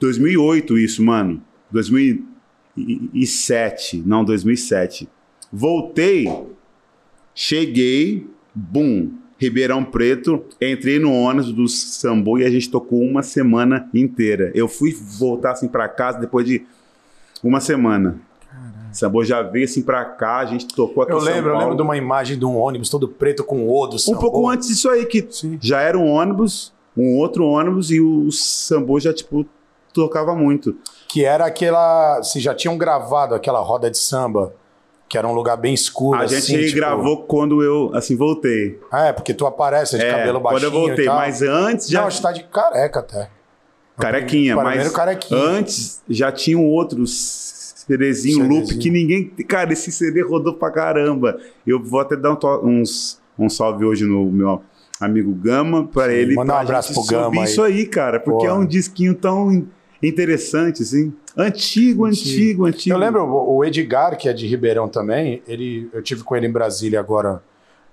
2008 0.00 0.78
isso, 0.78 1.02
mano. 1.02 1.42
2007, 1.70 4.02
não, 4.04 4.24
2007. 4.24 5.08
Voltei, 5.56 6.28
cheguei, 7.32 8.28
bum, 8.52 9.12
Ribeirão 9.38 9.84
Preto, 9.84 10.44
entrei 10.60 10.98
no 10.98 11.12
ônibus 11.12 11.52
do 11.52 11.68
Sambo 11.68 12.40
e 12.40 12.44
a 12.44 12.50
gente 12.50 12.68
tocou 12.68 13.00
uma 13.00 13.22
semana 13.22 13.88
inteira. 13.94 14.50
Eu 14.52 14.66
fui 14.66 14.92
voltar 14.92 15.52
assim 15.52 15.68
para 15.68 15.88
casa 15.88 16.18
depois 16.18 16.44
de 16.44 16.66
uma 17.40 17.60
semana. 17.60 18.18
Sambo 18.90 19.24
já 19.24 19.42
veio 19.42 19.64
assim 19.64 19.80
pra 19.80 20.04
cá, 20.04 20.38
a 20.38 20.46
gente 20.46 20.66
tocou 20.66 21.04
aqui 21.04 21.12
Eu 21.12 21.18
lembro, 21.18 21.50
eu 21.50 21.58
lembro 21.58 21.76
de 21.76 21.82
uma 21.82 21.96
imagem 21.96 22.36
de 22.36 22.44
um 22.44 22.56
ônibus 22.56 22.88
todo 22.88 23.06
preto 23.06 23.44
com 23.44 23.68
o 23.68 23.86
do 23.86 23.96
Um 24.08 24.16
pouco 24.16 24.48
antes 24.48 24.66
disso 24.66 24.90
aí, 24.90 25.06
que 25.06 25.24
Sim. 25.30 25.56
já 25.62 25.80
era 25.80 25.96
um 25.96 26.08
ônibus, 26.08 26.72
um 26.96 27.16
outro 27.16 27.44
ônibus 27.46 27.92
e 27.92 28.00
o 28.00 28.28
Sambo 28.32 28.98
já, 28.98 29.14
tipo, 29.14 29.46
tocava 29.92 30.34
muito. 30.34 30.76
Que 31.06 31.24
era 31.24 31.46
aquela. 31.46 32.20
Se 32.24 32.40
já 32.40 32.52
tinham 32.52 32.76
gravado 32.76 33.36
aquela 33.36 33.60
roda 33.60 33.88
de 33.88 33.98
samba 33.98 34.52
que 35.08 35.18
era 35.18 35.28
um 35.28 35.32
lugar 35.32 35.56
bem 35.56 35.74
escuro. 35.74 36.20
A 36.20 36.24
assim, 36.24 36.40
gente 36.40 36.66
tipo... 36.66 36.76
gravou 36.76 37.24
quando 37.24 37.62
eu, 37.62 37.90
assim, 37.94 38.16
voltei. 38.16 38.80
Ah, 38.90 39.06
é, 39.06 39.12
porque 39.12 39.34
tu 39.34 39.46
aparece 39.46 39.96
de 39.96 40.04
é, 40.04 40.10
cabelo 40.10 40.40
baixinho 40.40 40.70
Quando 40.70 40.74
eu 40.74 40.80
voltei, 40.86 41.06
mas 41.06 41.42
antes 41.42 41.88
já... 41.88 42.02
Não, 42.02 42.10
você 42.10 42.22
tá 42.22 42.32
de 42.32 42.44
careca 42.44 43.00
até. 43.00 43.30
Carequinha, 43.98 44.56
mas 44.56 44.90
carequinha. 44.90 45.40
antes 45.40 46.02
já 46.08 46.32
tinha 46.32 46.58
um 46.58 46.66
outro 46.66 47.06
CDzinho, 47.06 48.38
CDzinho 48.38 48.48
loop 48.48 48.76
que 48.78 48.90
ninguém... 48.90 49.28
Cara, 49.46 49.72
esse 49.72 49.92
CD 49.92 50.22
rodou 50.22 50.54
pra 50.54 50.70
caramba. 50.70 51.38
Eu 51.66 51.82
vou 51.82 52.00
até 52.00 52.16
dar 52.16 52.32
um, 52.32 52.38
uns, 52.80 53.20
um 53.38 53.48
salve 53.48 53.84
hoje 53.84 54.04
no 54.04 54.24
meu 54.26 54.62
amigo 55.00 55.32
Gama, 55.32 55.86
para 55.86 56.12
ele... 56.12 56.34
Manda 56.34 56.54
um 56.54 56.56
abraço 56.56 56.92
pro 56.92 57.04
Gama 57.04 57.42
aí. 57.42 57.44
isso 57.44 57.62
aí, 57.62 57.86
cara, 57.86 58.18
porque 58.18 58.46
Porra. 58.46 58.58
é 58.58 58.60
um 58.60 58.66
disquinho 58.66 59.14
tão 59.14 59.64
interessante, 60.08 60.82
assim. 60.82 61.12
Antigo, 61.36 62.04
antigo, 62.06 62.66
antigo. 62.66 62.94
Eu 62.94 62.98
lembro 62.98 63.24
o 63.24 63.64
Edgar, 63.64 64.16
que 64.16 64.28
é 64.28 64.32
de 64.32 64.46
Ribeirão 64.46 64.88
também, 64.88 65.42
ele, 65.46 65.88
eu 65.92 66.02
tive 66.02 66.22
com 66.22 66.36
ele 66.36 66.46
em 66.46 66.52
Brasília 66.52 67.00
agora 67.00 67.42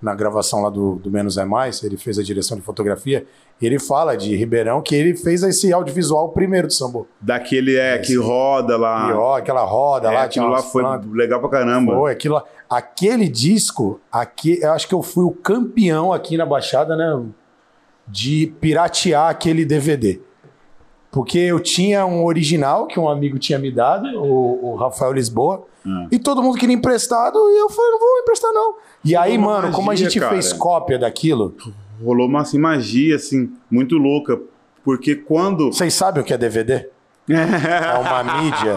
na 0.02 0.14
gravação 0.14 0.62
lá 0.62 0.68
do, 0.68 0.96
do 0.96 1.10
Menos 1.10 1.38
é 1.38 1.44
Mais, 1.44 1.82
ele 1.84 1.96
fez 1.96 2.18
a 2.18 2.22
direção 2.22 2.56
de 2.56 2.62
fotografia, 2.64 3.24
e 3.60 3.66
ele 3.66 3.78
fala 3.78 4.16
de 4.16 4.34
Ribeirão 4.34 4.82
que 4.82 4.96
ele 4.96 5.16
fez 5.16 5.44
esse 5.44 5.72
audiovisual 5.72 6.30
primeiro 6.30 6.66
do 6.66 6.72
Sambo. 6.72 7.06
Daquele 7.20 7.76
é 7.76 7.96
que 7.98 8.16
roda 8.16 8.76
lá. 8.76 9.16
Ó, 9.16 9.36
aquela 9.36 9.62
roda 9.62 10.08
É, 10.08 10.14
lá, 10.14 10.22
aquilo 10.24 10.48
lá 10.48 10.60
foi 10.60 10.82
legal 11.12 11.38
pra 11.38 11.48
caramba. 11.48 11.94
Foi, 11.94 12.12
aquilo 12.12 12.34
lá. 12.34 12.44
Aquele 12.68 13.28
disco, 13.28 14.00
aqui, 14.10 14.58
eu 14.60 14.72
acho 14.72 14.88
que 14.88 14.94
eu 14.94 15.02
fui 15.02 15.24
o 15.24 15.30
campeão 15.30 16.12
aqui 16.12 16.36
na 16.36 16.44
Baixada, 16.44 16.96
né? 16.96 17.22
De 18.08 18.52
piratear 18.60 19.30
aquele 19.30 19.64
DVD. 19.64 20.20
Porque 21.12 21.38
eu 21.38 21.60
tinha 21.60 22.04
um 22.06 22.24
original 22.24 22.86
que 22.88 22.98
um 22.98 23.08
amigo 23.08 23.38
tinha 23.38 23.58
me 23.58 23.70
dado, 23.70 24.08
o, 24.18 24.72
o 24.72 24.74
Rafael 24.76 25.12
Lisboa, 25.12 25.64
Ah. 25.86 26.06
e 26.10 26.18
todo 26.18 26.42
mundo 26.42 26.58
queria 26.58 26.74
emprestado, 26.74 27.36
e 27.38 27.60
eu 27.60 27.68
falei, 27.68 27.90
não 27.92 27.98
vou 28.00 28.18
emprestar, 28.20 28.50
não. 28.52 28.74
E 29.04 29.14
aí, 29.14 29.36
mano, 29.36 29.70
como 29.72 29.90
a 29.90 29.92
magia, 29.92 30.08
gente 30.08 30.18
cara. 30.18 30.32
fez 30.32 30.52
cópia 30.52 30.98
daquilo, 30.98 31.54
Rolou 32.02 32.26
uma 32.26 32.40
assim, 32.40 32.58
magia, 32.58 33.14
assim, 33.14 33.52
muito 33.70 33.96
louca. 33.96 34.40
Porque 34.84 35.14
quando. 35.14 35.72
vocês 35.72 35.94
sabem 35.94 36.20
o 36.22 36.26
que 36.26 36.32
é 36.34 36.38
DVD? 36.38 36.88
É 37.28 37.98
uma 37.98 38.24
mídia. 38.42 38.74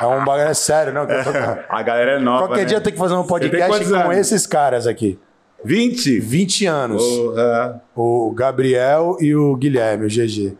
É 0.00 0.06
um 0.06 0.24
bagulho 0.24 0.48
é 0.48 0.54
sério, 0.54 0.92
não? 0.94 1.06
tô- 1.06 1.12
A 1.68 1.82
galera 1.82 2.12
é 2.12 2.18
nova. 2.18 2.46
Qualquer 2.46 2.62
né? 2.62 2.64
dia 2.66 2.80
tem 2.80 2.92
que 2.92 2.98
fazer 2.98 3.14
um 3.14 3.24
podcast 3.24 3.84
com 3.88 3.94
anos? 3.96 4.16
esses 4.16 4.46
caras 4.46 4.86
aqui. 4.86 5.18
20? 5.64 6.20
20 6.20 6.66
anos. 6.66 7.02
Porra. 7.02 7.82
O 7.94 8.30
Gabriel 8.32 9.16
e 9.20 9.34
o 9.34 9.54
Guilherme, 9.56 10.06
o 10.06 10.08
GG. 10.08 10.56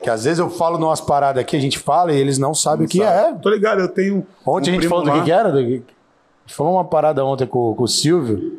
Que 0.00 0.08
às 0.10 0.24
vezes 0.24 0.38
eu 0.38 0.48
falo 0.48 0.78
numas 0.78 1.00
paradas 1.00 1.40
aqui, 1.40 1.56
a 1.56 1.60
gente 1.60 1.78
fala 1.78 2.12
e 2.12 2.16
eles 2.20 2.38
não 2.38 2.54
sabem 2.54 2.86
o 2.86 2.88
que 2.88 3.02
é. 3.02 3.32
Tô 3.42 3.50
ligado, 3.50 3.80
eu 3.80 3.88
tenho. 3.88 4.24
Ontem 4.46 4.70
um 4.70 4.72
a 4.74 4.76
gente 4.80 4.88
falou 4.88 5.04
do 5.04 5.10
lá. 5.10 5.18
que, 5.18 5.24
que 5.24 5.32
era? 5.32 5.50
Do... 5.50 5.58
A 5.58 5.62
gente 5.62 5.84
falou 6.48 6.74
uma 6.74 6.84
parada 6.84 7.24
ontem 7.24 7.46
com, 7.46 7.74
com 7.74 7.82
o 7.82 7.88
Silvio. 7.88 8.58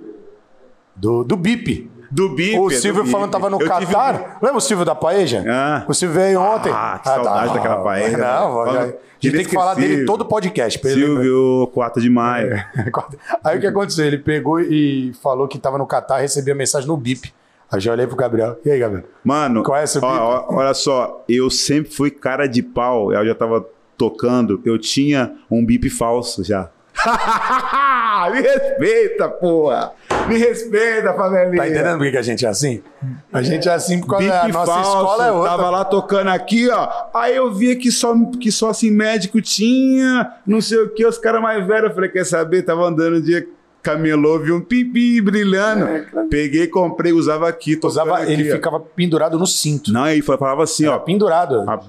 Do, 0.95 1.23
do 1.23 1.37
BIP. 1.37 1.89
Do 2.11 2.29
BIP. 2.35 2.59
O 2.59 2.69
é 2.69 2.73
do 2.75 2.79
Silvio 2.81 3.03
BIP. 3.03 3.11
falando 3.11 3.27
que 3.29 3.31
tava 3.33 3.49
no 3.49 3.61
Eu 3.61 3.69
tive- 3.79 3.93
Catar. 3.93 4.37
Lembra 4.41 4.57
o 4.57 4.61
Silvio 4.61 4.83
da 4.85 4.95
Paeja? 4.95 5.45
Ah. 5.47 5.85
O 5.87 5.93
Silvio 5.93 6.19
veio 6.19 6.41
ontem. 6.41 6.71
Ah, 6.75 6.99
que 7.01 7.07
saudade 7.07 7.53
daquela 7.53 7.83
paella, 7.83 8.17
Não, 8.17 8.65
né? 8.65 8.73
já- 8.73 8.81
a 8.81 8.85
gente 9.21 9.35
tem 9.35 9.45
que 9.45 9.53
falar 9.53 9.73
dele 9.75 10.05
todo 10.05 10.25
podcast. 10.25 10.79
ele 10.85 10.95
lembrar. 10.95 11.23
Silvio, 11.23 11.67
4 11.73 12.01
de 12.01 12.09
maio. 12.09 12.51
Aí 13.43 13.57
o 13.57 13.61
que 13.61 13.67
aconteceu? 13.67 14.05
Ele 14.05 14.17
pegou 14.17 14.59
e 14.61 15.13
falou 15.21 15.47
que 15.47 15.57
tava 15.59 15.77
no 15.77 15.85
Catar, 15.85 16.17
recebia 16.19 16.55
mensagem 16.55 16.87
no 16.87 16.95
BIP. 16.97 17.33
Aí 17.71 17.79
já 17.79 17.91
olhei 17.91 18.07
pro 18.07 18.15
Gabriel. 18.15 18.57
E 18.65 18.71
aí, 18.71 18.79
Gabriel? 18.79 19.03
Mano, 19.23 19.63
Conhece 19.63 19.99
o 19.99 20.01
ó, 20.03 20.09
Bip? 20.11 20.21
ó, 20.21 20.55
olha 20.57 20.73
só, 20.73 21.23
eu 21.29 21.49
sempre 21.49 21.91
fui 21.93 22.09
cara 22.09 22.47
de 22.47 22.63
pau, 22.63 23.13
eu 23.13 23.25
já 23.25 23.35
tava 23.35 23.65
tocando, 23.97 24.61
eu 24.65 24.77
tinha 24.79 25.33
um 25.51 25.63
bip 25.65 25.89
falso 25.89 26.43
já. 26.43 26.69
Me 28.31 28.41
respeita, 28.41 29.29
porra! 29.29 29.91
Me 30.27 30.37
respeita, 30.37 31.13
favelinha! 31.13 31.57
Tá 31.57 31.69
entendendo 31.69 31.97
por 31.97 32.11
que 32.11 32.17
a 32.17 32.21
gente 32.21 32.45
é 32.45 32.49
assim? 32.49 32.83
A 33.31 33.41
gente 33.41 33.69
é 33.69 33.73
assim 33.73 33.99
porque 34.01 34.23
Bip 34.25 34.31
a 34.33 34.47
nossa 34.49 34.71
falso, 34.73 34.89
escola 34.97 35.25
é 35.27 35.31
outra. 35.31 35.49
tava 35.51 35.69
lá 35.69 35.85
tocando 35.85 36.27
aqui, 36.29 36.69
ó. 36.69 36.89
Aí 37.13 37.35
eu 37.35 37.53
via 37.53 37.75
que 37.75 37.91
só, 37.91 38.13
que 38.39 38.51
só 38.51 38.69
assim 38.69 38.91
médico 38.91 39.41
tinha, 39.41 40.33
não 40.45 40.59
sei 40.59 40.79
o 40.79 40.89
que, 40.89 41.05
os 41.05 41.17
caras 41.17 41.41
mais 41.41 41.65
velhos. 41.65 41.89
Eu 41.89 41.95
falei, 41.95 42.09
quer 42.09 42.25
saber? 42.25 42.63
Tava 42.63 42.83
andando 42.83 43.21
dia, 43.21 43.47
camelô, 43.81 44.39
vi 44.39 44.51
um 44.51 44.61
pipi 44.61 45.21
brilhando. 45.21 45.87
Peguei, 46.29 46.67
comprei, 46.67 47.11
usava 47.13 47.47
aqui, 47.47 47.79
É, 47.81 47.85
Usava, 47.87 48.17
aqui, 48.17 48.31
ele 48.33 48.51
ó. 48.51 48.55
ficava 48.55 48.79
pendurado 48.79 49.37
no 49.39 49.47
cinto. 49.47 49.91
Não, 49.91 50.03
aí 50.03 50.21
falava 50.21 50.63
assim, 50.63 50.85
ó. 50.87 50.97
Pendurado. 50.99 51.61
A- 51.69 51.79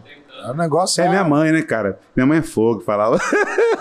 O 0.50 0.54
negócio 0.54 1.02
É 1.04 1.08
minha 1.08 1.22
mãe, 1.22 1.52
né, 1.52 1.60
cara? 1.60 1.98
Minha 2.16 2.26
mãe 2.26 2.38
é 2.38 2.42
fogo, 2.42 2.80
falava. 2.80 3.18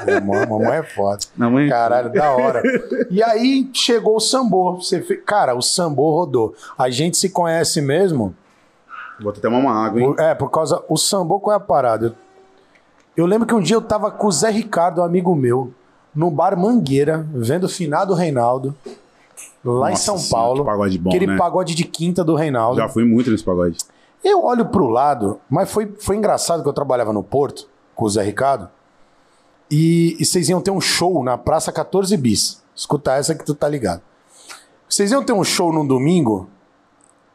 Mamãe, 0.06 0.45
mamãe 0.45 0.78
é 0.80 0.84
foda. 0.84 1.19
Minha 1.38 1.50
mãe- 1.50 1.69
Caralho, 1.69 2.12
da 2.12 2.32
hora. 2.32 2.62
E 3.10 3.24
aí 3.24 3.69
chegou 3.74 4.17
o 4.17 4.19
Sambô. 4.19 4.76
Você. 4.76 5.00
Cara, 5.26 5.56
o 5.56 5.62
Sambô 5.62 6.12
rodou. 6.12 6.54
A 6.78 6.89
gente 6.89 7.17
se 7.17 7.30
conhece 7.30 7.80
mesmo. 7.82 8.36
Vou 9.22 9.32
até 9.32 9.39
tomar 9.39 9.60
uma 9.60 9.86
água, 9.86 10.02
hein? 10.02 10.15
É, 10.19 10.36
por 10.36 10.50
causa. 10.50 10.84
O 10.89 10.98
Sambô, 10.98 11.39
qual 11.39 11.54
é 11.54 11.58
a 11.58 11.60
parada? 11.62 12.08
Eu, 12.08 12.13
eu 13.15 13.26
lembro 13.26 13.48
que 13.48 13.54
um 13.56 13.62
dia 13.62 13.78
eu 13.78 13.82
tava 13.82 14.12
com 14.12 14.28
o 14.28 14.32
Zé 14.32 14.50
Ricardo, 14.50 15.00
um 15.00 15.04
amigo 15.06 15.34
meu, 15.36 15.72
no 16.13 16.32
bar 16.32 16.58
Mangueira, 16.58 17.28
vendo 17.34 17.65
o 17.65 17.69
finado 17.69 18.13
Reinaldo, 18.13 18.76
lá 19.63 19.89
em 19.89 19.91
Nossa 19.91 20.04
São 20.04 20.17
senhora, 20.17 20.43
Paulo. 20.43 20.63
que 20.63 20.69
pagode 20.69 20.98
bom, 20.98 21.10
aquele 21.10 21.28
né? 21.28 21.38
pagode 21.38 21.76
de 21.76 21.84
quinta 21.84 22.24
do 22.24 22.36
Reinaldo. 22.36 22.78
Já 22.78 22.89
fui 22.89 23.06
muito 23.06 23.30
nesse 23.30 23.43
pagode. 23.43 23.78
Eu 24.24 24.43
olho 24.43 24.65
pro 24.65 24.88
lado, 24.88 25.39
mas 25.50 25.72
foi, 25.72 25.93
foi 26.00 26.17
engraçado 26.17 26.62
que 26.62 26.67
eu 26.67 26.74
trabalhava 26.74 27.13
no 27.13 27.24
Porto 27.24 27.67
com 27.95 28.06
o 28.06 28.10
Zé 28.10 28.24
Ricardo 28.24 28.69
e, 29.69 30.17
e 30.19 30.26
vocês 30.26 30.50
iam 30.50 30.62
ter 30.62 30.72
um 30.72 30.82
show 30.82 31.24
na 31.24 31.38
Praça 31.38 31.72
14 31.72 32.15
Bis. 32.17 32.62
Escuta 32.76 33.13
essa 33.13 33.36
que 33.36 33.45
tu 33.45 33.54
tá 33.54 33.67
ligado. 33.67 34.02
Vocês 34.88 35.12
iam 35.12 35.24
ter 35.24 35.34
um 35.34 35.43
show 35.43 35.72
num 35.72 35.86
domingo 35.86 36.50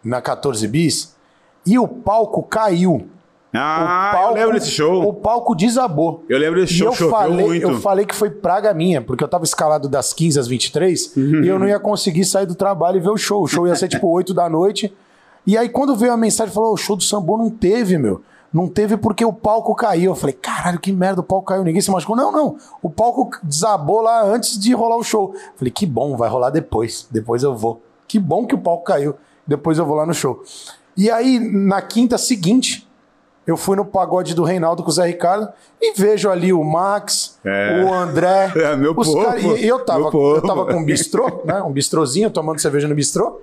na 0.02 0.20
14 0.20 0.66
Bis 0.66 1.14
e 1.64 1.78
o 1.78 1.86
palco 1.86 2.42
caiu. 2.42 3.08
Ah, 3.54 4.10
palco, 4.12 4.30
eu 4.30 4.34
lembro 4.34 4.54
desse 4.54 4.70
show. 4.70 5.08
O 5.08 5.12
palco 5.12 5.54
desabou. 5.54 6.24
Eu 6.28 6.38
lembro 6.38 6.60
desse 6.60 6.74
show, 6.74 6.88
eu 6.88 6.92
choveu 6.92 7.10
falei, 7.10 7.46
muito. 7.46 7.62
eu 7.62 7.80
falei 7.80 8.04
que 8.04 8.14
foi 8.14 8.28
praga 8.30 8.74
minha, 8.74 9.00
porque 9.00 9.22
eu 9.22 9.28
tava 9.28 9.44
escalado 9.44 9.88
das 9.88 10.12
15 10.12 10.40
às 10.40 10.48
23 10.48 11.16
e 11.16 11.46
eu 11.46 11.58
não 11.58 11.68
ia 11.68 11.78
conseguir 11.78 12.24
sair 12.24 12.46
do 12.46 12.54
trabalho 12.54 12.96
e 12.96 13.00
ver 13.00 13.10
o 13.10 13.16
show. 13.16 13.42
O 13.42 13.46
show 13.46 13.66
ia 13.66 13.76
ser 13.76 13.88
tipo 13.88 14.08
8 14.12 14.34
da 14.34 14.48
noite. 14.48 14.92
E 15.46 15.56
aí, 15.56 15.68
quando 15.68 15.94
veio 15.94 16.12
a 16.12 16.16
mensagem, 16.16 16.52
falou: 16.52 16.72
o 16.72 16.76
show 16.76 16.96
do 16.96 17.02
Sambo 17.02 17.36
não 17.36 17.50
teve, 17.50 17.96
meu. 17.98 18.22
Não 18.52 18.68
teve 18.68 18.96
porque 18.96 19.24
o 19.24 19.32
palco 19.32 19.74
caiu. 19.74 20.12
Eu 20.12 20.14
falei, 20.14 20.32
caralho, 20.32 20.78
que 20.78 20.92
merda, 20.92 21.20
o 21.20 21.24
palco 21.24 21.46
caiu, 21.46 21.64
ninguém 21.64 21.80
se 21.80 21.90
machucou. 21.90 22.14
Não, 22.14 22.30
não. 22.30 22.56
O 22.80 22.88
palco 22.88 23.30
desabou 23.42 24.00
lá 24.00 24.24
antes 24.24 24.58
de 24.58 24.72
rolar 24.72 24.96
o 24.96 25.02
show. 25.02 25.34
Falei, 25.56 25.72
que 25.72 25.84
bom, 25.84 26.16
vai 26.16 26.28
rolar 26.30 26.50
depois. 26.50 27.08
Depois 27.10 27.42
eu 27.42 27.54
vou. 27.56 27.82
Que 28.06 28.16
bom 28.18 28.46
que 28.46 28.54
o 28.54 28.58
palco 28.58 28.84
caiu. 28.84 29.16
Depois 29.44 29.76
eu 29.76 29.84
vou 29.84 29.96
lá 29.96 30.06
no 30.06 30.14
show. 30.14 30.40
E 30.96 31.10
aí, 31.10 31.40
na 31.40 31.82
quinta 31.82 32.16
seguinte, 32.16 32.86
eu 33.46 33.56
fui 33.56 33.76
no 33.76 33.84
pagode 33.84 34.34
do 34.34 34.42
Reinaldo 34.44 34.82
com 34.82 34.88
o 34.88 34.92
Zé 34.92 35.06
Ricardo 35.06 35.48
e 35.80 35.92
vejo 35.94 36.30
ali 36.30 36.52
o 36.52 36.62
Max, 36.64 37.38
É. 37.44 37.84
o 37.84 37.92
André. 37.92 38.52
É, 38.56 38.76
meu 38.76 38.92
os 38.96 39.06
povo, 39.06 39.24
cara- 39.24 39.38
e 39.40 39.66
eu 39.66 39.84
tava, 39.84 40.10
eu 40.14 40.42
tava 40.42 40.66
com 40.66 40.74
um 40.74 40.84
bistrô, 40.84 41.42
né? 41.44 41.60
Um 41.62 41.70
bistrozinho, 41.72 42.30
tomando 42.30 42.60
cerveja 42.60 42.88
no 42.88 42.94
bistrô. 42.94 43.40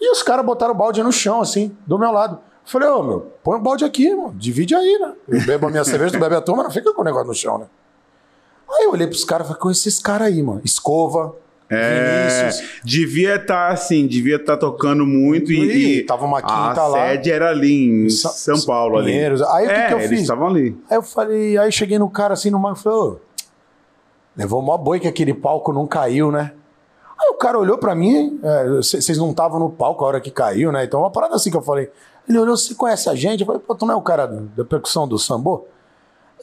E 0.00 0.10
os 0.12 0.22
caras 0.22 0.46
botaram 0.46 0.72
o 0.72 0.76
balde 0.76 1.02
no 1.02 1.10
chão, 1.12 1.40
assim, 1.40 1.76
do 1.86 1.98
meu 1.98 2.12
lado. 2.12 2.34
Eu 2.36 2.70
Falei, 2.70 2.88
ô, 2.88 3.02
meu, 3.02 3.32
põe 3.42 3.56
o 3.58 3.60
balde 3.62 3.84
aqui, 3.84 4.14
mano. 4.14 4.32
Divide 4.36 4.74
aí, 4.74 4.98
né? 4.98 5.12
Eu 5.28 5.40
bebo 5.44 5.66
a 5.66 5.70
minha 5.70 5.84
cerveja, 5.84 6.12
tu 6.12 6.20
bebe 6.20 6.34
a 6.36 6.40
tua, 6.40 6.54
mas 6.56 6.64
não 6.66 6.70
fica 6.72 6.92
com 6.92 7.00
o 7.00 7.04
negócio 7.04 7.26
no 7.26 7.34
chão, 7.34 7.58
né? 7.58 7.66
Aí 8.70 8.84
eu 8.84 8.92
olhei 8.92 9.06
pros 9.06 9.24
caras 9.24 9.46
e 9.46 9.48
falei, 9.48 9.60
com 9.62 9.70
esses 9.70 9.98
caras 9.98 10.28
aí, 10.28 10.42
mano. 10.42 10.60
Escova, 10.64 11.34
É, 11.70 12.38
Vinícius. 12.48 12.80
devia 12.82 13.36
estar 13.36 13.68
assim, 13.68 14.06
devia 14.06 14.36
estar 14.36 14.56
tocando 14.56 15.04
muito 15.04 15.52
e, 15.52 15.98
e 15.98 16.02
tava 16.04 16.24
uma 16.24 16.38
a 16.38 16.42
quinta 16.42 16.86
lá. 16.86 17.08
sede 17.10 17.30
era 17.30 17.50
ali 17.50 18.04
em 18.06 18.08
Sa- 18.08 18.30
São 18.30 18.60
Paulo 18.62 18.96
ali. 18.96 19.10
Pinheiros. 19.12 19.42
Aí 19.42 19.66
o 19.66 19.68
que 19.68 19.74
é, 19.74 19.86
que 19.88 19.92
eu 19.92 19.98
eles 19.98 20.10
fiz? 20.10 20.20
estavam 20.22 20.46
ali. 20.48 20.76
Aí 20.90 20.96
eu 20.96 21.02
falei, 21.02 21.58
aí 21.58 21.70
cheguei 21.70 21.98
no 21.98 22.08
cara 22.08 22.32
assim 22.34 22.50
no 22.50 22.58
mar 22.58 22.74
e 22.74 22.78
falei, 22.78 22.98
ô, 22.98 23.18
levou 24.36 24.62
mó 24.62 24.76
boi 24.78 24.98
que 25.00 25.08
aquele 25.08 25.34
palco 25.34 25.72
não 25.72 25.86
caiu, 25.86 26.30
né? 26.32 26.52
Aí 27.20 27.28
o 27.30 27.34
cara 27.34 27.58
olhou 27.58 27.76
pra 27.76 27.94
mim, 27.94 28.38
é, 28.42 28.68
vocês 28.76 29.18
não 29.18 29.30
estavam 29.30 29.58
no 29.58 29.68
palco 29.70 30.04
a 30.04 30.08
hora 30.08 30.20
que 30.20 30.30
caiu, 30.30 30.70
né? 30.72 30.84
Então 30.84 31.00
uma 31.00 31.10
parada 31.10 31.34
assim 31.34 31.50
que 31.50 31.56
eu 31.56 31.62
falei. 31.62 31.90
Ele 32.28 32.38
olhou, 32.38 32.56
você 32.56 32.74
conhece 32.74 33.08
a 33.08 33.14
gente? 33.14 33.40
Eu 33.40 33.46
falei, 33.46 33.60
pô, 33.60 33.74
tu 33.74 33.84
não 33.86 33.94
é 33.94 33.96
o 33.96 34.02
cara 34.02 34.26
da 34.26 34.64
percussão 34.64 35.08
do 35.08 35.18
sambô? 35.18 35.66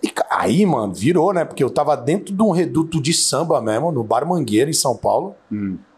E 0.04 0.14
aí, 0.30 0.66
mano, 0.66 0.94
virou, 0.94 1.34
né? 1.34 1.44
Porque 1.46 1.64
eu 1.64 1.70
tava 1.70 1.96
dentro 1.96 2.34
de 2.34 2.42
um 2.42 2.52
reduto 2.52 3.02
de 3.02 3.14
samba 3.14 3.60
mesmo, 3.62 3.92
no 3.92 4.04
Bar 4.04 4.26
Mangueira, 4.28 4.70
em 4.70 4.74
São 4.74 4.96
Paulo. 4.96 5.36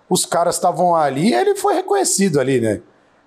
Os 0.10 0.26
caras 0.26 0.56
estavam 0.56 0.96
ali 0.96 1.30
e 1.30 1.34
ele 1.34 1.56
foi 1.56 1.74
reconhecido 1.74 2.40
ali, 2.40 2.62
né? 2.62 2.82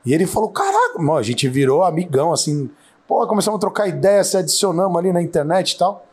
E 0.06 0.14
ele 0.14 0.26
falou: 0.26 0.48
caraca, 0.48 0.98
mano, 0.98 1.16
a 1.18 1.22
gente 1.22 1.48
virou 1.48 1.84
amigão, 1.84 2.32
assim. 2.32 2.70
Pô, 3.06 3.26
começamos 3.26 3.58
a 3.58 3.60
trocar 3.60 3.88
ideia, 3.88 4.22
se 4.24 4.36
adicionamos 4.36 4.96
ali 4.96 5.12
na 5.12 5.20
internet 5.20 5.72
e 5.72 5.78
tal. 5.78 6.06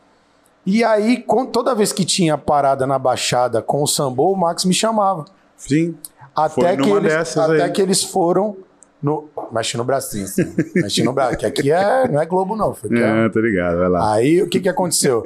E 0.66 0.84
aí, 0.84 1.22
com- 1.22 1.46
toda 1.46 1.74
vez 1.74 1.92
que 1.92 2.04
tinha 2.04 2.36
parada 2.36 2.86
na 2.86 2.98
Baixada 2.98 3.62
com 3.62 3.82
o 3.82 3.86
Sambô, 3.86 4.32
o 4.32 4.36
Max 4.36 4.64
me 4.66 4.74
chamava. 4.74 5.24
Sim. 5.56 5.96
Até, 6.36 6.76
Foi 6.76 6.76
que 6.76 6.90
eles, 6.90 7.36
até 7.38 7.62
aí. 7.64 7.70
que 7.72 7.80
eles 7.80 8.02
foram 8.04 8.56
no. 9.02 9.28
Mexe 9.52 9.76
no 9.76 9.84
bracinho, 9.84 10.24
assim. 10.24 10.44
Mexe 10.74 11.02
no 11.02 11.12
braço. 11.12 11.36
Que 11.38 11.46
aqui 11.46 11.70
é, 11.72 12.06
não 12.08 12.20
é 12.20 12.26
Globo, 12.26 12.56
não. 12.56 12.74
Foi 12.74 12.90
é- 12.96 13.26
É, 13.26 13.28
tô 13.28 13.40
ligado, 13.40 13.78
vai 13.78 13.88
lá. 13.88 14.14
Aí 14.14 14.42
o 14.42 14.48
que, 14.48 14.60
que 14.60 14.68
aconteceu? 14.68 15.22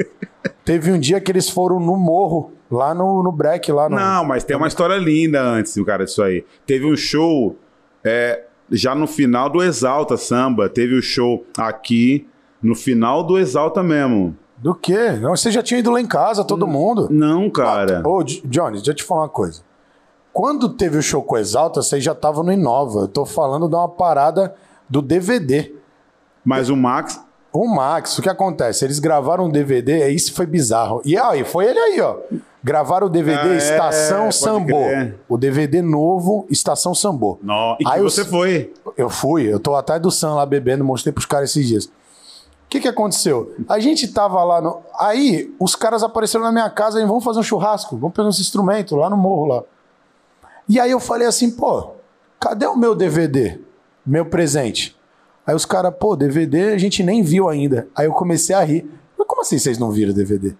Teve 0.64 0.92
um 0.92 0.98
dia 0.98 1.20
que 1.20 1.30
eles 1.30 1.48
foram 1.48 1.80
no 1.80 1.96
morro, 1.96 2.52
lá 2.70 2.94
no, 2.94 3.22
no 3.22 3.32
break, 3.32 3.70
lá 3.72 3.88
no. 3.88 3.96
Não, 3.96 4.24
mas 4.24 4.44
tem 4.44 4.56
uma 4.56 4.68
história 4.68 4.96
linda 4.96 5.42
antes, 5.42 5.74
cara, 5.85 6.04
disso 6.04 6.22
aí. 6.22 6.44
Teve 6.66 6.87
um 6.87 6.96
show 6.96 7.56
é, 8.04 8.44
já 8.70 8.94
no 8.94 9.06
final 9.06 9.48
do 9.50 9.62
Exalta 9.62 10.16
Samba. 10.16 10.68
Teve 10.68 10.94
o 10.94 11.02
show 11.02 11.44
aqui, 11.58 12.26
no 12.62 12.74
final 12.74 13.24
do 13.24 13.38
Exalta 13.38 13.82
mesmo. 13.82 14.37
Do 14.58 14.74
quê? 14.76 15.11
Não, 15.20 15.35
você 15.35 15.50
já 15.50 15.61
tinha 15.62 15.80
ido 15.80 15.90
lá 15.90 16.00
em 16.00 16.06
casa, 16.06 16.44
todo 16.44 16.66
mundo. 16.68 17.08
Não, 17.11 17.50
cara. 17.50 18.00
Ô, 18.06 18.22
J- 18.22 18.42
Johnny, 18.46 18.76
deixa 18.76 18.92
eu 18.92 18.94
te 18.94 19.02
falar 19.02 19.22
uma 19.22 19.28
coisa. 19.28 19.62
Quando 20.32 20.70
teve 20.70 20.98
o 20.98 21.02
show 21.02 21.22
com 21.22 21.34
o 21.34 21.38
Exalta, 21.38 21.82
vocês 21.82 22.02
já 22.02 22.12
estavam 22.12 22.42
no 22.42 22.52
Inova. 22.52 23.00
Eu 23.00 23.08
tô 23.08 23.24
falando 23.26 23.68
de 23.68 23.74
uma 23.74 23.88
parada 23.88 24.54
do 24.88 25.02
DVD. 25.02 25.72
Mas 26.44 26.68
o 26.70 26.76
Max. 26.76 27.20
O 27.52 27.66
Max, 27.68 28.18
o 28.18 28.22
que 28.22 28.30
acontece? 28.30 28.82
Eles 28.84 28.98
gravaram 28.98 29.44
um 29.44 29.50
DVD, 29.50 30.08
isso 30.08 30.32
foi 30.32 30.46
bizarro. 30.46 31.02
E 31.04 31.18
aí, 31.18 31.44
foi 31.44 31.66
ele 31.66 31.78
aí, 31.78 32.00
ó. 32.00 32.16
Gravaram 32.64 33.08
o 33.08 33.10
DVD 33.10 33.38
Ah, 33.42 33.52
é, 33.52 33.56
Estação 33.58 34.22
pode 34.22 34.36
Sambô. 34.36 34.84
crer. 34.84 35.20
O 35.28 35.36
DVD 35.36 35.82
novo, 35.82 36.46
Estação 36.48 36.94
Sambô. 36.94 37.38
Nó, 37.42 37.76
E 37.78 37.84
Aí 37.86 38.00
você 38.00 38.22
os- 38.22 38.28
foi? 38.28 38.72
Eu 38.96 39.10
fui, 39.10 39.52
eu 39.52 39.60
tô 39.60 39.74
atrás 39.74 40.00
do 40.00 40.10
Sam 40.10 40.34
lá 40.34 40.46
bebendo, 40.46 40.82
mostrei 40.82 41.12
pros 41.12 41.26
caras 41.26 41.50
esses 41.50 41.66
dias. 41.66 41.84
O 41.86 41.90
que 42.70 42.80
que 42.80 42.88
aconteceu? 42.88 43.52
A 43.68 43.78
gente 43.78 44.08
tava 44.08 44.42
lá 44.44 44.62
no. 44.62 44.78
Aí, 44.98 45.54
os 45.60 45.74
caras 45.74 46.02
apareceram 46.02 46.44
na 46.44 46.52
minha 46.52 46.70
casa 46.70 47.02
e 47.02 47.04
vamos 47.04 47.22
fazer 47.22 47.40
um 47.40 47.42
churrasco, 47.42 47.98
vamos 47.98 48.14
pegar 48.16 48.28
uns 48.28 48.40
instrumentos 48.40 48.96
lá 48.96 49.10
no 49.10 49.16
morro 49.16 49.44
lá. 49.46 49.62
E 50.72 50.80
aí 50.80 50.90
eu 50.90 50.98
falei 50.98 51.28
assim, 51.28 51.50
pô, 51.50 51.90
cadê 52.40 52.64
o 52.64 52.74
meu 52.74 52.94
DVD? 52.94 53.58
Meu 54.06 54.24
presente? 54.24 54.96
Aí 55.46 55.54
os 55.54 55.66
caras, 55.66 55.92
pô, 56.00 56.16
DVD 56.16 56.72
a 56.72 56.78
gente 56.78 57.02
nem 57.02 57.22
viu 57.22 57.46
ainda. 57.46 57.88
Aí 57.94 58.06
eu 58.06 58.12
comecei 58.14 58.56
a 58.56 58.64
rir. 58.64 58.90
Mas 59.18 59.28
como 59.28 59.42
assim 59.42 59.58
vocês 59.58 59.76
não 59.76 59.90
viram 59.90 60.14
DVD? 60.14 60.54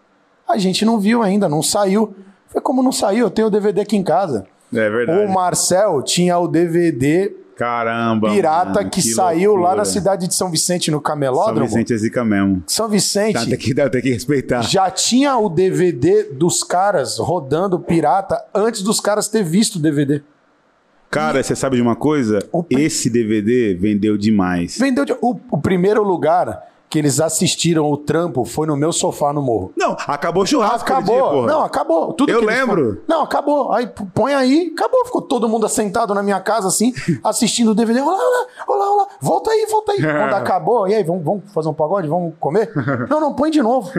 A 0.47 0.59
gente 0.59 0.85
não 0.85 1.01
viu 1.01 1.23
ainda, 1.23 1.49
não 1.49 1.63
saiu. 1.63 2.15
Falei, 2.49 2.63
como 2.63 2.83
não 2.83 2.93
saiu? 2.93 3.25
Eu 3.25 3.31
tenho 3.31 3.49
o 3.49 3.51
DVD 3.51 3.81
aqui 3.81 3.97
em 3.97 4.03
casa. 4.03 4.47
É 4.71 4.91
verdade. 4.91 5.25
O 5.25 5.33
Marcel 5.33 6.03
tinha 6.03 6.39
o 6.39 6.47
DVD 6.47 7.35
Caramba. 7.63 8.31
pirata 8.31 8.81
mano, 8.81 8.91
que, 8.91 9.01
saiu 9.03 9.53
lá 9.53 9.59
loucura. 9.61 9.77
na 9.77 9.85
cidade 9.85 10.27
de 10.27 10.35
São 10.35 10.51
Vicente, 10.51 10.91
no 10.91 10.97
São 10.97 11.03
Camelódromo. 11.03 11.67
Vicente 11.67 11.93
é 11.95 11.97
zica 11.97 12.25
mesmo. 12.25 12.63
São 12.67 12.89
Vicente 12.89 13.35
Tá, 13.35 13.45
tem, 13.47 13.57
que, 13.57 13.75
tem 13.75 14.03
que 14.03 14.11
respeitar. 14.13 14.63
já 14.63 14.91
tinha 14.91 15.37
o 15.39 15.49
DVD 15.49 16.25
dos 16.25 16.65
caras 16.65 17.19
rodando 17.19 17.79
pirata 17.79 18.43
antes 18.55 18.83
dos 18.83 18.99
caras 19.01 19.29
ter 19.29 19.45
visto 19.45 19.77
o 19.77 19.79
DVD. 19.79 20.23
Cara, 21.11 21.43
você 21.43 21.55
sabe 21.55 21.77
de 21.77 21.83
uma 21.83 21.95
coisa? 21.95 22.39
Esse 22.71 23.11
DVD 23.11 23.75
vendeu 23.75 24.17
demais. 24.17 24.79
Vendeu 24.79 25.05
de- 25.05 25.13
o, 25.21 25.39
o 25.51 25.59
primeiro 25.61 26.03
lugar 26.03 26.72
que 26.93 26.99
eles 26.99 27.21
assistiram 27.21 27.91
o 27.91 27.97
trampo 27.97 28.45
foi 28.45 28.67
no 28.67 28.77
meu 28.77 28.93
sofá 28.93 29.33
no 29.33 29.41
morro. 29.41 29.73
Não, 29.75 29.97
acabou 30.07 30.43
o 30.43 30.47
churrasco. 30.47 30.93
Acabou. 30.93 31.47
dia, 31.47 31.47
não, 31.55 31.65
acabou. 31.65 32.13
Tudo 32.13 32.31
Eu 32.31 32.45
lembro. 32.45 33.01
Não, 33.09 33.23
acabou. 33.23 33.73
Aí 33.73 33.89
põe 34.15 34.35
aí, 34.35 34.71
acabou. 34.77 35.03
Ficou 35.07 35.23
todo 35.23 35.49
mundo 35.49 35.65
assentado 35.65 36.13
na 36.13 36.23
minha 36.23 36.39
casa, 36.39 36.69
assim, 36.69 36.93
assistindo 37.25 37.71
o 37.71 37.75
DVD. 37.75 38.03
Olá, 38.03 38.13
olá, 38.13 38.47
olá, 38.69 38.93
olá. 38.93 39.07
Volta 39.23 39.51
aí, 39.51 39.67
volta 39.71 39.93
aí. 39.93 40.03
Quando 40.03 40.35
acabou, 40.35 40.87
e 40.87 40.95
aí, 40.95 41.03
vamos, 41.03 41.25
vamos 41.25 41.51
fazer 41.55 41.71
um 41.71 41.73
pagode? 41.73 42.07
Vamos 42.09 42.35
comer? 42.39 42.71
Não, 43.09 43.19
não, 43.23 43.33
põe 43.33 43.51
de 43.51 43.63
novo. 43.63 43.91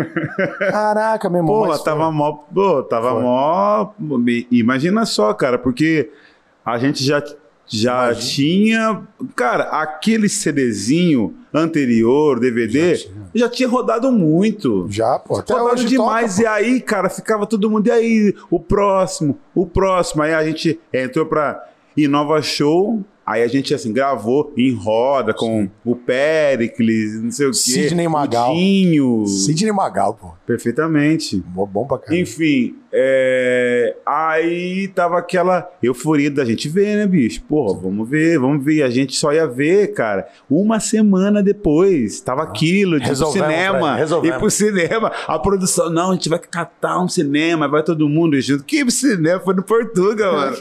Caraca, 0.59 1.27
meu 1.31 1.39
irmão. 1.39 1.55
Porra, 1.55 1.69
mas 1.69 1.77
foi- 1.77 1.85
tava 1.85 2.11
mó. 2.11 2.31
Pô, 2.53 2.83
tava 2.83 3.11
Foi. 3.11 3.21
mó. 3.23 3.89
Imagina 4.51 5.03
só, 5.07 5.33
cara, 5.33 5.57
porque 5.57 6.11
a 6.63 6.77
gente 6.77 7.03
já, 7.03 7.23
já 7.67 8.11
Imagina. 8.11 8.21
tinha. 8.29 9.01
Cara, 9.35 9.63
aquele 9.81 10.27
CDzinho 10.29 11.33
anterior, 11.53 12.39
DVD, 12.39 12.95
Já 12.95 13.03
já 13.05 13.09
tinha. 13.33 13.49
tinha, 13.49 13.69
rodado 13.69 14.11
muito. 14.11 14.87
Já, 14.89 15.17
pô. 15.19 15.37
Até 15.37 15.53
Rodado 15.53 15.73
hoje 15.75 15.85
demais. 15.87 16.35
toca, 16.37 16.43
e 16.43 16.45
aí, 16.47 16.81
cara, 16.81 17.09
ficava 17.09 17.45
todo 17.45 17.69
mundo. 17.69 17.87
E 17.87 17.91
aí, 17.91 18.33
o 18.49 18.59
próximo, 18.59 19.37
o 19.55 19.65
próximo. 19.65 20.23
Aí 20.23 20.33
a 20.33 20.43
gente 20.43 20.79
entrou 20.91 21.25
pra 21.25 21.63
Inova 21.95 22.41
Show. 22.41 23.03
Aí 23.25 23.41
a 23.41 23.47
gente, 23.47 23.73
assim, 23.73 23.93
gravou 23.93 24.51
em 24.57 24.73
roda 24.73 25.33
com 25.33 25.69
o 25.85 25.95
Pericles, 25.95 27.21
não 27.23 27.31
sei 27.31 27.47
o 27.47 27.51
quê. 27.51 27.55
Sidney 27.57 28.07
Magal. 28.09 28.53
Dinho. 28.53 29.25
Sidney 29.25 29.71
Magal, 29.71 30.13
pô. 30.15 30.31
Perfeitamente. 30.45 31.37
Bom, 31.47 31.65
bom 31.65 31.87
pra 31.87 31.97
caramba. 31.99 32.21
Enfim, 32.21 32.75
é, 32.95 33.95
aí 34.05 34.87
tava 34.89 35.17
aquela 35.17 35.67
euforia 35.81 36.29
da 36.29 36.45
gente 36.45 36.69
ver, 36.69 36.95
né, 36.97 37.07
bicho? 37.07 37.41
Porra, 37.43 37.79
vamos 37.81 38.07
ver, 38.07 38.37
vamos 38.37 38.63
ver. 38.63 38.83
A 38.83 38.89
gente 38.89 39.15
só 39.15 39.33
ia 39.33 39.47
ver, 39.47 39.93
cara, 39.93 40.27
uma 40.49 40.79
semana 40.79 41.41
depois. 41.41 42.21
Tava 42.21 42.43
aquilo, 42.43 42.91
de 42.91 42.97
ir 42.97 42.99
pro 43.01 43.09
Resolvemos, 43.09 43.47
cinema. 43.47 43.95
Resolvemos. 43.95 44.35
Ir 44.35 44.39
pro 44.39 44.49
cinema. 44.51 45.11
A 45.27 45.39
produção, 45.39 45.89
não, 45.89 46.11
a 46.11 46.13
gente 46.13 46.29
vai 46.29 46.39
catar 46.39 46.99
um 46.99 47.07
cinema, 47.07 47.67
vai 47.67 47.81
todo 47.83 48.07
mundo 48.07 48.39
junto. 48.39 48.63
Que 48.63 48.89
cinema? 48.91 49.39
Foi 49.39 49.55
no 49.55 49.63
Portugal, 49.63 50.33
mano. 50.35 50.57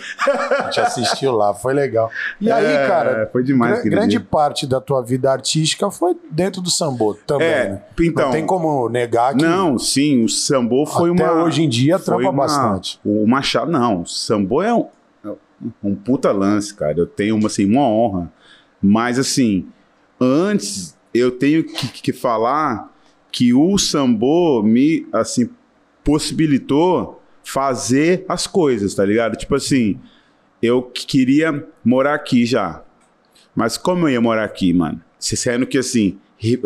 A 0.59 0.63
gente 0.65 0.81
assistiu 0.81 1.33
lá, 1.33 1.53
foi 1.53 1.75
legal. 1.75 2.11
E 2.41 2.51
aí, 2.51 2.65
É, 2.65 2.87
cara, 2.89 3.29
foi 3.31 3.43
demais 3.45 3.79
aquele 3.79 3.95
grande 3.95 4.17
dia. 4.19 4.27
parte 4.31 4.67
da 4.67 4.81
tua 4.81 5.03
vida 5.03 5.31
artística 5.31 5.91
foi 5.91 6.17
dentro 6.31 6.63
do 6.63 6.71
sambô 6.71 7.15
também, 7.27 7.47
É, 7.47 7.69
né? 7.69 7.83
então- 8.01 8.25
Não 8.27 8.33
tem 8.33 8.47
como 8.47 8.89
negar 8.89 9.35
que 9.37 9.43
Não, 9.45 9.79
sim, 9.79 10.25
o 10.25 10.29
Sambô 10.29 10.87
foi 10.87 11.11
Até 11.13 11.31
uma. 11.31 11.45
hoje 11.45 11.63
em 11.63 11.69
dia 11.69 11.99
uma- 12.29 12.43
bastante. 12.43 13.01
O 13.05 13.27
Machado, 13.27 13.71
não, 13.71 14.03
o 14.03 14.07
Sambô 14.07 14.63
é 14.63 14.75
um, 14.75 14.87
um 15.83 15.95
puta 15.95 16.33
lance, 16.33 16.75
cara. 16.75 16.99
Eu 16.99 17.07
tenho 17.07 17.37
uma, 17.37 17.47
assim, 17.47 17.65
uma 17.67 17.83
honra. 17.87 18.33
Mas, 18.81 19.19
assim, 19.19 19.67
antes 20.21 20.97
eu 21.15 21.31
tenho 21.31 21.63
que, 21.65 21.89
que 22.03 22.13
falar 22.13 22.93
que 23.31 23.55
o 23.55 23.79
Sambô 23.79 24.63
me, 24.63 25.07
assim, 25.13 25.49
possibilitou 26.05 27.23
fazer 27.45 28.25
as 28.29 28.47
coisas, 28.47 28.95
tá 28.95 29.05
ligado? 29.05 29.37
Tipo 29.37 29.55
assim, 29.55 29.99
eu 30.63 30.83
queria 30.83 31.67
morar 31.85 32.15
aqui 32.15 32.45
já. 32.45 32.83
Mas 33.55 33.77
como 33.77 34.07
eu 34.07 34.13
ia 34.13 34.21
morar 34.21 34.45
aqui, 34.45 34.73
mano? 34.73 35.01
Se 35.19 35.37
Sendo 35.37 35.67
que 35.67 35.79
assim, 35.79 36.19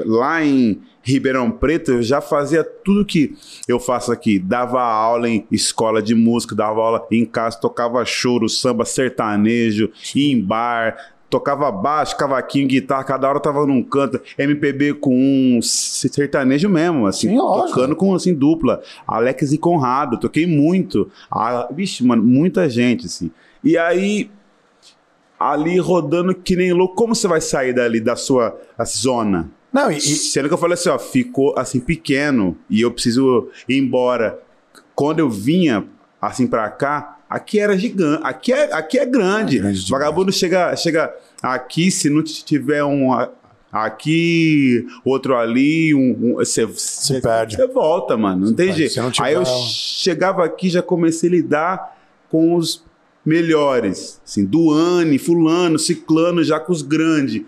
lá 0.04 0.44
em 0.44 0.80
Ribeirão 1.02 1.50
Preto, 1.50 1.92
eu 1.92 2.02
já 2.02 2.20
fazia 2.20 2.64
tudo 2.64 3.04
que 3.04 3.34
eu 3.68 3.78
faço 3.78 4.10
aqui. 4.10 4.38
Dava 4.38 4.82
aula 4.82 5.28
em 5.28 5.46
escola 5.52 6.02
de 6.02 6.14
música, 6.14 6.54
dava 6.54 6.80
aula 6.80 7.06
em 7.10 7.24
casa, 7.24 7.60
tocava 7.60 8.04
choro, 8.04 8.48
samba, 8.48 8.84
sertanejo, 8.84 9.90
em 10.14 10.40
bar, 10.40 10.96
tocava 11.30 11.70
baixo, 11.70 12.16
cavaquinho, 12.16 12.66
guitarra, 12.66 13.04
cada 13.04 13.28
hora 13.28 13.38
eu 13.38 13.42
tava 13.42 13.66
num 13.66 13.82
canto, 13.82 14.20
MPB 14.38 14.94
com 14.94 15.14
um 15.14 15.60
sertanejo 15.62 16.68
mesmo, 16.68 17.06
assim, 17.06 17.28
Sim, 17.28 17.36
tocando 17.36 17.94
com 17.94 18.14
assim 18.14 18.34
dupla. 18.34 18.82
Alex 19.06 19.52
e 19.52 19.58
Conrado, 19.58 20.18
toquei 20.18 20.46
muito. 20.46 21.10
Ah, 21.30 21.68
vixe, 21.70 22.04
mano, 22.04 22.22
muita 22.22 22.68
gente, 22.68 23.06
assim. 23.06 23.30
E 23.62 23.76
aí, 23.76 24.30
ali 25.38 25.78
rodando 25.78 26.34
que 26.34 26.56
nem 26.56 26.72
louco, 26.72 26.94
como 26.94 27.14
você 27.14 27.28
vai 27.28 27.40
sair 27.40 27.72
dali 27.72 28.00
da 28.00 28.16
sua 28.16 28.58
zona? 28.84 29.50
Não, 29.76 29.90
e, 29.90 30.00
Sendo 30.00 30.48
que 30.48 30.54
eu 30.54 30.58
falei 30.58 30.72
assim, 30.72 30.88
ó, 30.88 30.98
ficou 30.98 31.54
assim 31.58 31.78
pequeno 31.78 32.56
e 32.70 32.80
eu 32.80 32.90
preciso 32.90 33.50
ir 33.68 33.76
embora. 33.76 34.40
Quando 34.94 35.18
eu 35.18 35.28
vinha 35.28 35.84
assim 36.18 36.46
pra 36.46 36.70
cá, 36.70 37.18
aqui 37.28 37.60
era 37.60 37.76
gigante, 37.76 38.22
aqui 38.24 38.54
é, 38.54 38.72
aqui 38.72 38.98
é 38.98 39.04
grande. 39.04 39.58
É 39.58 39.60
grande. 39.60 39.90
Vagabundo 39.90 40.32
chega, 40.32 40.74
chega 40.76 41.14
aqui, 41.42 41.90
se 41.90 42.08
não 42.08 42.22
tiver 42.22 42.82
um 42.84 43.10
aqui, 43.70 44.86
outro 45.04 45.36
ali, 45.36 45.94
um, 45.94 46.38
um- 46.38 46.40
perde. 47.20 47.56
Você 47.56 47.66
volta, 47.66 48.16
mano, 48.16 48.46
não 48.46 48.54
tem 48.54 48.72
jeito. 48.72 48.94
Aí 49.20 49.34
eu 49.34 49.44
chegava 49.44 50.42
aqui, 50.42 50.70
já 50.70 50.80
comecei 50.80 51.28
a 51.28 51.32
lidar 51.32 51.98
com 52.30 52.54
os 52.54 52.82
melhores, 53.26 54.22
assim, 54.24 54.46
Duane, 54.46 55.18
fulano, 55.18 55.78
ciclano, 55.78 56.42
já 56.42 56.58
com 56.58 56.72
os 56.72 56.80
grandes. 56.80 57.42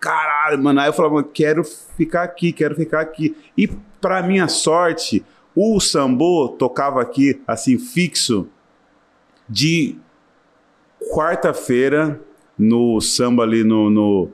Caralho, 0.00 0.62
mano. 0.62 0.80
Aí 0.80 0.88
eu 0.88 0.92
falava, 0.92 1.22
quero 1.22 1.62
ficar 1.64 2.22
aqui, 2.22 2.52
quero 2.52 2.74
ficar 2.74 3.00
aqui. 3.00 3.36
E 3.56 3.66
pra 4.00 4.22
minha 4.22 4.46
sorte, 4.48 5.24
o 5.54 5.80
Sambô 5.80 6.48
tocava 6.58 7.00
aqui, 7.00 7.40
assim, 7.46 7.78
fixo, 7.78 8.46
de 9.48 9.96
quarta-feira, 11.12 12.20
no 12.58 13.00
samba 13.00 13.42
ali 13.42 13.64
no, 13.64 13.88
no 13.90 14.28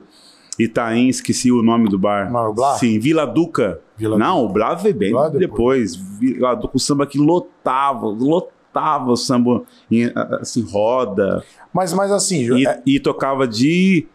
Itaim, 0.59 1.07
esqueci 1.07 1.51
o 1.51 1.61
nome 1.63 1.89
do 1.89 1.97
bar. 1.97 2.31
Não? 2.31 2.53
Sim, 2.77 2.99
Vila 2.99 3.25
Duca. 3.25 3.79
Vila 3.95 4.17
Não, 4.17 4.43
o 4.43 4.49
Blá 4.49 4.73
veio 4.75 4.95
bem 4.95 5.11
Blá 5.11 5.29
depois. 5.29 5.95
Vila 5.95 6.55
Duca, 6.55 6.75
o 6.75 6.79
samba 6.79 7.07
que 7.07 7.17
lotava, 7.17 8.05
lotava 8.07 9.11
o 9.11 9.15
samba, 9.17 9.63
em, 9.89 10.11
assim, 10.41 10.61
roda. 10.61 11.43
mas, 11.73 11.93
mas 11.93 12.11
assim, 12.11 12.53
E, 12.55 12.67
é- 12.67 12.81
e 12.85 12.99
tocava 12.99 13.47
de 13.47 14.07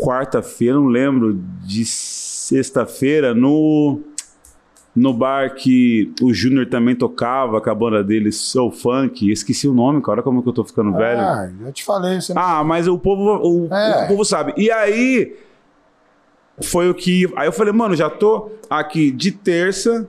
quarta-feira, 0.00 0.74
não 0.76 0.86
lembro, 0.86 1.38
de 1.64 1.84
sexta-feira 1.84 3.34
no 3.34 4.00
no 4.96 5.14
bar 5.14 5.54
que 5.54 6.12
o 6.20 6.34
Júnior 6.34 6.66
também 6.66 6.94
tocava, 6.96 7.60
com 7.60 7.70
a 7.70 7.74
banda 7.74 8.02
dele, 8.02 8.32
Soul 8.32 8.72
Funk. 8.72 9.30
Esqueci 9.30 9.68
o 9.68 9.72
nome, 9.72 10.00
cara. 10.02 10.14
Olha 10.14 10.22
como 10.22 10.42
que 10.42 10.48
eu 10.48 10.52
tô 10.52 10.64
ficando 10.64 10.92
velho. 10.92 11.20
ah, 11.20 11.48
eu 11.66 11.72
te 11.72 11.84
falei, 11.84 12.20
você 12.20 12.34
não... 12.34 12.42
Ah, 12.42 12.64
mas 12.64 12.88
o 12.88 12.98
povo, 12.98 13.38
o, 13.46 13.72
É. 13.72 14.04
o 14.04 14.08
povo 14.08 14.24
sabe. 14.24 14.54
E 14.56 14.70
aí 14.72 15.36
foi 16.62 16.90
o 16.90 16.94
que. 16.94 17.32
Aí 17.36 17.46
eu 17.46 17.52
falei, 17.52 17.72
mano, 17.72 17.94
já 17.94 18.10
tô 18.10 18.50
aqui 18.68 19.12
de 19.12 19.30
terça 19.30 20.08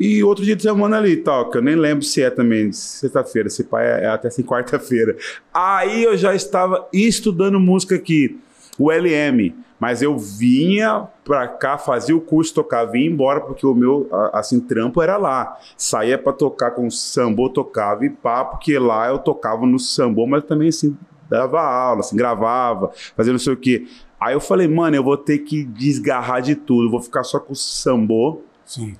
e 0.00 0.24
outro 0.24 0.44
dia 0.44 0.56
de 0.56 0.62
semana 0.62 0.96
ali, 0.98 1.16
toca. 1.16 1.58
Eu 1.58 1.62
nem 1.62 1.76
lembro 1.76 2.04
se 2.04 2.20
é 2.20 2.30
também 2.30 2.72
sexta-feira, 2.72 3.48
se 3.48 3.62
pai 3.62 3.86
é, 3.86 4.04
é 4.04 4.06
até 4.08 4.26
assim 4.26 4.42
quarta-feira. 4.42 5.16
Aí 5.54 6.02
eu 6.02 6.16
já 6.16 6.34
estava 6.34 6.88
estudando 6.92 7.60
música 7.60 7.94
aqui, 7.94 8.40
o 8.78 8.90
LM. 8.90 9.54
Mas 9.80 10.02
eu 10.02 10.18
vinha 10.18 11.06
pra 11.24 11.46
cá, 11.46 11.78
fazia 11.78 12.16
o 12.16 12.20
curso, 12.20 12.52
tocava, 12.52 12.90
vinha 12.90 13.08
embora, 13.08 13.40
porque 13.40 13.64
o 13.64 13.74
meu, 13.74 14.08
assim, 14.32 14.58
trampo 14.58 15.00
era 15.00 15.16
lá. 15.16 15.56
Saía 15.76 16.18
pra 16.18 16.32
tocar 16.32 16.72
com 16.72 16.90
sambô, 16.90 17.48
tocava 17.48 18.04
e 18.04 18.10
pá, 18.10 18.44
porque 18.44 18.76
lá 18.78 19.08
eu 19.08 19.18
tocava 19.18 19.64
no 19.64 19.78
sambô, 19.78 20.26
mas 20.26 20.42
também, 20.44 20.68
assim, 20.68 20.96
dava 21.30 21.60
aula, 21.60 22.00
assim, 22.00 22.16
gravava, 22.16 22.90
fazia 23.16 23.32
não 23.32 23.38
sei 23.38 23.52
o 23.52 23.56
quê. 23.56 23.86
Aí 24.20 24.34
eu 24.34 24.40
falei, 24.40 24.66
mano, 24.66 24.96
eu 24.96 25.04
vou 25.04 25.16
ter 25.16 25.38
que 25.38 25.62
desgarrar 25.62 26.42
de 26.42 26.56
tudo, 26.56 26.90
vou 26.90 27.00
ficar 27.00 27.22
só 27.22 27.38
com 27.38 27.52
o 27.52 27.56
sambô. 27.56 28.40
Sim. 28.64 28.96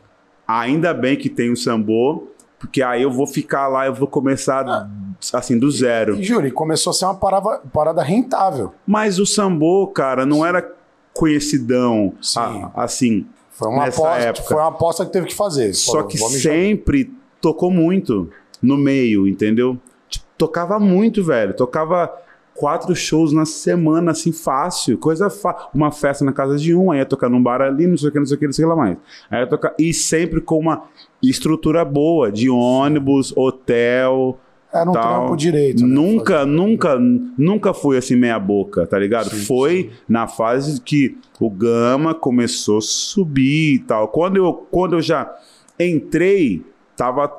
Ainda 0.46 0.94
bem 0.94 1.16
que 1.16 1.28
tem 1.28 1.50
o 1.50 1.56
sambô, 1.56 2.28
porque 2.58 2.82
aí 2.82 3.02
eu 3.02 3.10
vou 3.10 3.26
ficar 3.26 3.68
lá, 3.68 3.86
eu 3.86 3.94
vou 3.94 4.08
começar 4.08 4.88
assim 5.32 5.58
do 5.58 5.70
zero. 5.70 6.16
E, 6.16 6.22
Júlio, 6.22 6.52
começou 6.52 6.90
a 6.90 6.94
ser 6.94 7.04
uma 7.04 7.14
parada, 7.14 7.60
parada 7.72 8.02
rentável. 8.02 8.72
Mas 8.86 9.18
o 9.18 9.26
sambô, 9.26 9.86
cara, 9.88 10.24
não 10.26 10.44
era 10.44 10.74
conhecidão 11.12 12.12
Sim. 12.20 12.38
a- 12.40 12.70
assim. 12.84 13.26
Foi 13.50 13.68
uma, 13.68 13.84
Nessa 13.86 14.00
aposta, 14.02 14.22
época. 14.28 14.44
foi 14.48 14.56
uma 14.56 14.68
aposta 14.68 15.04
que 15.06 15.12
teve 15.12 15.26
que 15.26 15.34
fazer. 15.34 15.72
Só 15.74 15.92
Falou, 15.92 16.06
que 16.06 16.16
jogar. 16.16 16.30
sempre 16.38 17.12
tocou 17.40 17.70
muito 17.70 18.30
no 18.62 18.76
meio, 18.76 19.26
entendeu? 19.26 19.76
Tipo, 20.08 20.26
Tocava 20.38 20.78
muito, 20.78 21.24
velho. 21.24 21.52
Tocava 21.54 22.12
quatro 22.58 22.94
shows 22.94 23.32
na 23.32 23.44
semana, 23.44 24.10
assim, 24.10 24.32
fácil. 24.32 24.98
Coisa 24.98 25.30
fácil. 25.30 25.68
Uma 25.72 25.92
festa 25.92 26.24
na 26.24 26.32
casa 26.32 26.58
de 26.58 26.74
um, 26.74 26.90
aí 26.90 26.98
ia 26.98 27.06
tocar 27.06 27.28
num 27.28 27.42
bar 27.42 27.62
ali, 27.62 27.86
não 27.86 27.96
sei 27.96 28.08
o 28.08 28.12
que, 28.12 28.18
não 28.18 28.26
sei 28.26 28.36
o 28.36 28.38
que, 28.38 28.46
não 28.46 28.52
sei 28.52 28.64
o 28.64 28.68
que 28.68 28.74
lá 28.74 28.76
mais. 28.76 28.98
Aí 29.30 29.40
ia 29.40 29.46
tocar... 29.46 29.74
E 29.78 29.94
sempre 29.94 30.40
com 30.40 30.58
uma 30.58 30.82
estrutura 31.22 31.84
boa, 31.84 32.30
de 32.30 32.50
ônibus, 32.50 33.32
hotel... 33.36 34.38
Era 34.70 34.90
um 34.90 34.92
tal. 34.92 35.02
trampo 35.02 35.36
direito. 35.36 35.86
né? 35.86 35.94
Nunca, 35.94 36.44
nunca, 36.44 36.98
nunca 37.38 37.72
foi 37.72 37.96
assim 37.96 38.16
meia 38.16 38.38
boca, 38.38 38.86
tá 38.86 38.98
ligado? 38.98 39.30
Sim, 39.30 39.46
foi 39.46 39.90
na 40.06 40.26
fase 40.26 40.78
que 40.82 41.16
o 41.40 41.48
Gama 41.48 42.12
começou 42.14 42.76
a 42.76 42.82
subir 42.82 43.76
e 43.76 43.78
tal. 43.78 44.08
Quando 44.08 44.36
eu, 44.36 44.52
quando 44.70 44.96
eu 44.96 45.00
já 45.00 45.34
entrei, 45.80 46.62
tava 46.94 47.32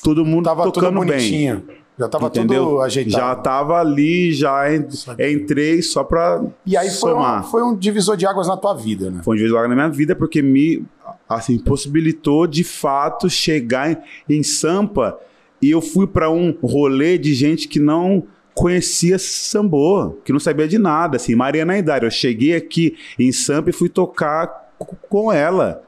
todo 0.00 0.24
mundo 0.24 0.44
Tava 0.44 0.62
tocando 0.70 1.00
bem. 1.04 1.60
Já 1.98 2.08
tava 2.08 2.26
Entendeu? 2.26 2.64
tudo 2.64 2.80
ajeitado. 2.82 3.16
Já 3.16 3.34
tava 3.34 3.80
ali, 3.80 4.30
já 4.32 4.70
en- 4.74 4.86
entrei 5.34 5.80
só 5.80 6.04
pra 6.04 6.42
E 6.66 6.76
aí 6.76 6.90
foi, 6.90 7.12
uma- 7.14 7.42
foi 7.42 7.62
um 7.62 7.74
divisor 7.74 8.16
de 8.16 8.26
águas 8.26 8.48
na 8.48 8.56
tua 8.56 8.74
vida, 8.74 9.10
né? 9.10 9.20
Foi 9.24 9.34
um 9.34 9.38
divisor 9.38 9.66
na 9.66 9.74
minha 9.74 9.88
vida 9.88 10.14
porque 10.14 10.42
me 10.42 10.84
assim 11.28 11.58
possibilitou 11.58 12.46
de 12.46 12.62
fato 12.64 13.30
chegar 13.30 13.90
em, 13.90 13.96
em 14.38 14.42
Sampa 14.42 15.18
e 15.62 15.70
eu 15.70 15.80
fui 15.80 16.06
para 16.06 16.30
um 16.30 16.54
rolê 16.62 17.16
de 17.16 17.32
gente 17.34 17.66
que 17.66 17.80
não 17.80 18.24
conhecia 18.54 19.18
sambô, 19.18 20.16
que 20.24 20.32
não 20.32 20.40
sabia 20.40 20.68
de 20.68 20.78
nada, 20.78 21.16
assim, 21.16 21.34
Mariana 21.34 21.78
Idade. 21.78 22.04
Eu 22.04 22.10
cheguei 22.10 22.54
aqui 22.54 22.94
em 23.18 23.32
Sampa 23.32 23.70
e 23.70 23.72
fui 23.72 23.88
tocar 23.88 24.70
com 25.08 25.32
ela, 25.32 25.82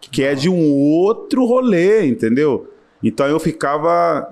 que 0.00 0.22
é 0.22 0.34
de 0.34 0.48
um 0.48 0.58
outro 0.72 1.44
rolê, 1.46 2.06
entendeu? 2.06 2.70
Então 3.02 3.26
eu 3.26 3.38
ficava 3.40 4.28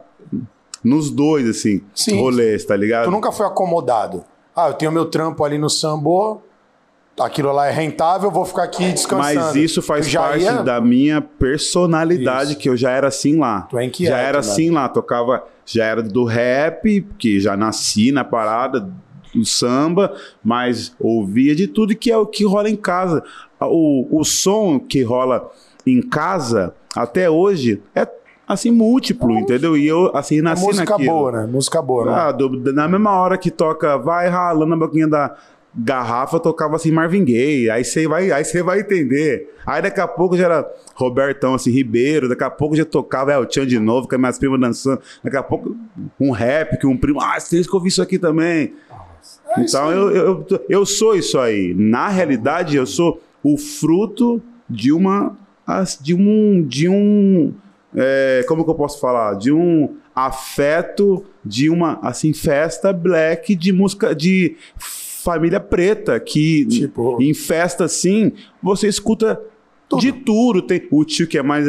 nos 0.83 1.11
dois 1.11 1.49
assim, 1.49 1.83
Sim. 1.95 2.19
rolês, 2.21 2.65
tá 2.65 2.77
ligado? 2.77 3.05
Tu 3.05 3.11
nunca 3.11 3.31
foi 3.33 3.47
acomodado. 3.47 4.25
Ah, 4.55 4.69
eu 4.69 4.75
tenho 4.75 4.93
meu 4.93 5.07
trampo 5.07 5.45
ali 5.45 5.57
no 5.59 5.71
sambô, 5.71 6.41
aquilo 7.19 7.53
lá 7.53 7.69
é 7.69 7.71
rentável, 7.71 8.29
eu 8.29 8.33
vou 8.35 8.45
ficar 8.45 8.65
aqui 8.65 8.91
descansando. 8.93 9.41
Mas 9.41 9.55
isso 9.57 9.81
faz 9.81 10.13
parte 10.13 10.43
ia- 10.45 10.63
da 10.63 10.81
minha 10.81 11.21
personalidade, 11.21 12.51
Isso. 12.53 12.59
que 12.61 12.69
eu 12.69 12.77
já 12.77 12.91
era 12.91 13.09
assim 13.09 13.39
lá. 13.39 13.63
Tu 13.63 13.79
é 13.79 13.85
inquieto, 13.85 14.11
já 14.11 14.19
era 14.19 14.33
né? 14.33 14.39
assim 14.39 14.71
lá, 14.71 14.89
tocava, 14.89 15.45
já 15.65 15.85
era 15.85 16.03
do 16.03 16.25
rap, 16.25 17.07
que 17.19 17.41
já 17.41 17.57
nasci 17.57 18.13
na 18.13 18.25
parada 18.25 18.89
do 19.35 19.45
samba, 19.47 20.15
mas 20.45 20.95
ouvia 21.01 21.55
de 21.55 21.67
tudo 21.67 21.97
que 21.97 22.11
é 22.11 22.17
o 22.17 22.27
que 22.27 22.45
rola 22.45 22.69
em 22.69 22.77
casa. 22.77 23.23
O, 23.61 24.21
o 24.21 24.25
som 24.25 24.79
que 24.79 25.03
rola 25.03 25.51
em 25.87 26.03
casa, 26.03 26.75
até 26.95 27.31
hoje, 27.31 27.83
é 27.95 28.07
assim, 28.53 28.71
múltiplo, 28.71 29.33
entendeu? 29.39 29.77
E 29.77 29.87
eu, 29.87 30.11
assim, 30.15 30.39
É 30.39 30.43
nasci 30.43 30.65
música 30.67 30.91
naquilo. 30.93 31.11
boa, 31.13 31.33
né? 31.33 31.47
Música 31.51 31.83
boa, 31.83 32.07
né? 32.07 32.13
Ah, 32.15 32.33
do- 32.33 32.73
na 32.73 32.87
mesma 32.89 33.13
hora 33.19 33.37
que 33.39 33.51
toca 33.51 33.97
vai 33.99 34.29
ralando 34.29 34.75
a 34.75 34.77
boquinha 34.77 35.09
da 35.09 35.35
garrafa, 35.75 36.39
tocava 36.39 36.77
assim 36.77 36.91
Marvin 36.91 37.25
Gaye. 37.25 37.71
Aí 37.71 37.83
você 37.85 38.07
vai, 38.07 38.31
aí 38.31 38.45
você 38.45 38.63
vai 38.63 38.81
entender. 38.81 39.55
Aí 39.67 39.81
daqui 39.81 40.01
a 40.01 40.07
pouco 40.09 40.37
já 40.37 40.45
era 40.45 40.71
Robertão 40.95 41.55
assim 41.55 41.71
Ribeiro, 41.71 42.29
daqui 42.29 42.45
a 42.45 42.51
pouco 42.51 42.77
já 42.77 42.85
tocava 42.85 43.33
El 43.33 43.47
Chan 43.51 43.67
de 43.67 43.79
novo, 43.79 44.07
com 44.07 44.15
as 44.15 44.21
minhas 44.21 44.39
primas 44.39 44.61
dançando. 44.61 45.01
Daqui 45.25 45.37
a 45.37 45.43
pouco 45.43 45.75
um 46.21 46.31
rap 46.31 46.77
que 46.79 46.87
um 46.87 46.97
primo, 46.97 47.21
ah, 47.23 47.41
você 47.41 47.57
tem 47.57 47.65
que 47.65 47.75
ouvir 47.75 47.89
isso 47.89 48.03
aqui 48.03 48.19
também. 48.19 48.75
É 49.57 49.61
então 49.63 49.91
eu, 49.91 50.11
eu, 50.11 50.47
eu- 50.51 50.65
eu 50.69 50.87
sou 50.87 51.15
isso 51.17 51.39
aí. 51.39 51.73
Na 51.75 52.09
realidade, 52.09 52.77
eu 52.77 52.85
sou 52.87 53.21
o 53.43 53.57
fruto 53.57 54.43
de 54.69 54.93
uma 54.93 55.35
de 56.03 56.13
um 56.15 56.63
de 56.67 56.87
um 56.89 57.55
é, 57.97 58.45
como 58.49 58.65
que 58.65 58.71
eu 58.71 58.75
posso 58.75 59.01
falar? 59.01 59.35
De 59.35 59.53
um 59.53 59.97
afeto 60.15 61.25
de 61.45 61.69
uma 61.71 61.99
assim 62.03 62.33
festa 62.33 62.93
black 62.93 63.55
de 63.55 63.73
música 63.73 64.15
de 64.15 64.57
família 64.77 65.61
preta 65.61 66.19
que 66.21 66.67
Tipo- 66.67 67.23
em 67.23 67.33
festa 67.35 67.85
assim 67.85 68.33
você 68.63 68.89
escuta 68.89 69.41
de 69.99 70.13
tudo. 70.13 70.63
Tem 70.63 70.87
o 70.91 71.05
tio 71.05 71.27
que 71.27 71.39
é 71.39 71.43
mais 71.43 71.67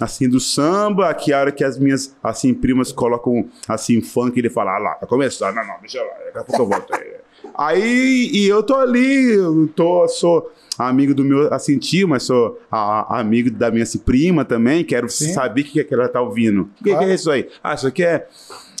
assim 0.00 0.28
do 0.28 0.38
samba, 0.38 1.12
que 1.14 1.32
a 1.32 1.40
hora 1.40 1.52
que 1.52 1.64
as 1.64 1.78
minhas 1.78 2.14
assim 2.22 2.52
primas 2.52 2.92
colocam 2.92 3.48
assim 3.66 4.00
funk, 4.02 4.38
ele 4.38 4.50
fala, 4.50 4.76
ah 4.76 4.78
lá, 4.78 4.94
tá 4.94 5.06
começando, 5.06 5.54
não, 5.54 5.66
não, 5.66 5.80
deixa 5.80 6.02
lá, 6.02 6.12
daqui 6.26 6.38
a 6.38 6.44
pouco 6.44 6.62
eu 6.62 6.66
volto. 6.66 6.94
Aí, 6.94 7.15
e 7.58 8.46
eu 8.48 8.62
tô 8.62 8.74
ali, 8.76 9.32
eu 9.34 9.68
tô, 9.74 10.06
sou 10.08 10.50
amigo 10.78 11.14
do 11.14 11.24
meu 11.24 11.52
assim 11.52 11.78
tio, 11.78 12.06
mas 12.08 12.24
sou 12.24 12.58
a- 12.70 13.16
a- 13.16 13.20
amigo 13.20 13.50
da 13.50 13.70
minha 13.70 13.82
assim, 13.82 13.98
prima 13.98 14.44
também, 14.44 14.84
quero 14.84 15.08
Sim. 15.08 15.32
saber 15.32 15.62
o 15.62 15.64
que, 15.64 15.80
é 15.80 15.84
que 15.84 15.94
ela 15.94 16.08
tá 16.08 16.20
ouvindo. 16.20 16.68
O 16.80 16.84
que, 16.84 16.94
que 16.96 17.04
é 17.04 17.14
isso 17.14 17.30
aí? 17.30 17.48
Ah, 17.62 17.74
isso 17.74 17.86
aqui 17.86 18.04
é 18.04 18.26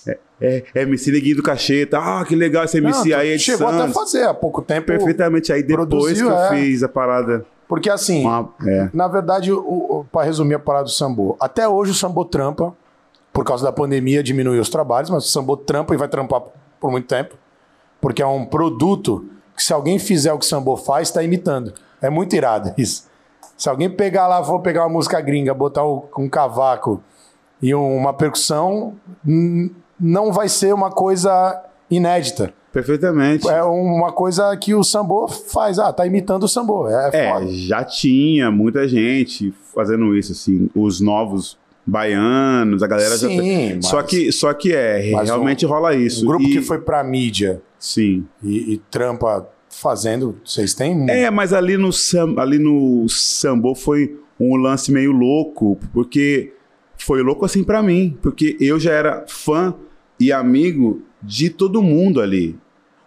é, 0.06 0.18
é, 0.40 0.62
é 0.74 0.82
MC 0.82 1.10
Neguinho 1.10 1.36
do 1.36 1.42
Cacheta. 1.42 1.98
Ah, 1.98 2.24
que 2.24 2.36
legal 2.36 2.64
esse 2.64 2.76
MC 2.78 3.08
Não, 3.10 3.18
aí 3.18 3.30
é 3.32 3.36
de 3.36 3.42
chegou 3.42 3.66
até 3.66 3.76
a 3.78 3.80
Santos. 3.80 3.94
fazer 3.94 4.22
há 4.24 4.34
pouco 4.34 4.60
tempo. 4.62 4.86
Perfeitamente. 4.86 5.52
Aí 5.52 5.62
depois 5.62 5.88
produziu, 5.88 6.26
que 6.26 6.32
eu 6.32 6.38
é. 6.38 6.48
fiz 6.50 6.82
a 6.82 6.88
parada. 6.88 7.44
Porque 7.66 7.90
assim, 7.90 8.20
Uma, 8.22 8.48
é. 8.64 8.88
na 8.92 9.08
verdade, 9.08 9.50
para 10.12 10.24
resumir 10.24 10.54
a 10.54 10.58
parada 10.58 10.84
do 10.84 10.90
sambô, 10.90 11.36
até 11.40 11.66
hoje 11.66 11.90
o 11.90 11.94
sambô 11.94 12.24
trampa, 12.24 12.72
por 13.32 13.44
causa 13.44 13.64
da 13.64 13.72
pandemia 13.72 14.22
diminuiu 14.22 14.60
os 14.60 14.68
trabalhos, 14.68 15.10
mas 15.10 15.24
o 15.24 15.28
sambô 15.28 15.56
trampa 15.56 15.92
e 15.92 15.96
vai 15.96 16.06
trampar 16.06 16.42
por 16.78 16.90
muito 16.92 17.08
tempo, 17.08 17.34
porque 18.06 18.22
é 18.22 18.26
um 18.26 18.44
produto 18.44 19.24
que 19.56 19.60
se 19.64 19.72
alguém 19.72 19.98
fizer 19.98 20.32
o 20.32 20.38
que 20.38 20.44
o 20.44 20.48
sambô 20.48 20.76
faz, 20.76 21.08
está 21.08 21.24
imitando. 21.24 21.72
É 22.00 22.08
muito 22.08 22.36
irado 22.36 22.72
isso. 22.78 23.08
Se 23.56 23.68
alguém 23.68 23.90
pegar 23.90 24.28
lá, 24.28 24.44
for 24.44 24.60
pegar 24.60 24.82
uma 24.84 24.92
música 24.92 25.20
gringa, 25.20 25.52
botar 25.52 25.84
um, 25.84 26.28
cavaco 26.30 27.02
e 27.60 27.74
um- 27.74 27.96
uma 27.96 28.12
percussão, 28.12 28.94
não 29.98 30.30
vai 30.32 30.48
ser 30.48 30.72
uma 30.72 30.88
coisa 30.88 31.60
inédita. 31.90 32.54
Perfeitamente. 32.72 33.48
É 33.48 33.64
uma 33.64 34.12
coisa 34.12 34.56
que 34.56 34.72
o 34.72 34.84
sambô 34.84 35.26
faz. 35.26 35.80
Ah, 35.80 35.92
tá 35.92 36.06
imitando 36.06 36.44
o 36.44 36.48
sambô. 36.48 36.86
É, 36.88 37.10
É, 37.12 37.46
já 37.48 37.82
tinha 37.82 38.52
muita 38.52 38.86
gente 38.86 39.52
fazendo 39.74 40.14
isso, 40.14 40.30
assim, 40.30 40.70
os 40.76 41.00
novos 41.00 41.58
baianos, 41.86 42.82
a 42.82 42.86
galera 42.86 43.16
já. 43.16 43.28
Sim, 43.28 43.80
Só 43.80 43.96
mas- 43.96 44.06
que, 44.06 44.32
só 44.32 44.52
que 44.52 44.72
é, 44.72 44.98
realmente 45.24 45.64
rola 45.64 45.94
isso. 45.94 46.24
Um 46.24 46.28
grupo 46.28 46.44
E- 46.44 46.52
que 46.52 46.62
foi 46.62 46.78
pra 46.80 47.02
mídia 47.04 47.62
Sim. 47.78 48.24
e, 48.42 48.74
e 48.74 48.78
trampa 48.90 49.48
fazendo, 49.70 50.36
vocês 50.44 50.74
têm? 50.74 51.08
É, 51.10 51.30
mas 51.30 51.52
ali 51.52 51.76
no, 51.76 51.90
ali 52.38 52.58
no 52.58 53.08
sambô 53.08 53.74
foi 53.74 54.18
um 54.40 54.56
lance 54.56 54.90
meio 54.90 55.12
louco, 55.12 55.78
porque 55.92 56.52
foi 56.98 57.22
louco 57.22 57.44
assim 57.44 57.62
pra 57.62 57.82
mim, 57.82 58.16
porque 58.22 58.56
eu 58.60 58.78
já 58.80 58.92
era 58.92 59.24
fã 59.28 59.74
e 60.18 60.32
amigo 60.32 61.02
de 61.22 61.50
todo 61.50 61.82
mundo 61.82 62.20
ali. 62.20 62.58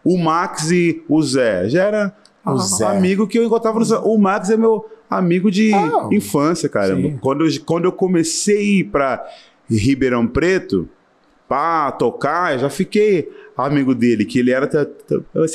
O 0.04 0.18
Max 0.18 0.72
e 0.72 1.04
o 1.10 1.22
Zé 1.22 1.68
já 1.70 1.84
era 1.84 2.16
O 2.46 2.58
Zé. 2.58 2.86
amigo 2.86 3.28
que 3.28 3.38
eu 3.38 3.44
encontrava 3.44 3.80
no. 3.80 3.86
O 4.06 4.18
Max 4.18 4.50
é 4.50 4.58
meu 4.58 4.86
amigo 5.10 5.50
de 5.50 5.74
Ah, 5.74 6.08
infância, 6.12 6.70
cara. 6.70 6.96
sim. 6.96 7.18
Quando 7.22 7.46
eu, 7.46 7.52
quando 7.66 7.86
eu 7.86 7.92
comecei 7.92 8.58
a 8.58 8.62
ir 8.62 8.84
pra 8.86 9.26
Ribeirão 9.70 10.28
Preto, 10.28 10.88
pra 11.48 11.92
tocar, 11.94 12.54
eu 12.54 12.60
já 12.60 12.70
fiquei 12.70 13.30
amigo 13.58 13.94
dele, 13.96 14.24
que 14.24 14.40
ele 14.40 14.52
era 14.52 14.70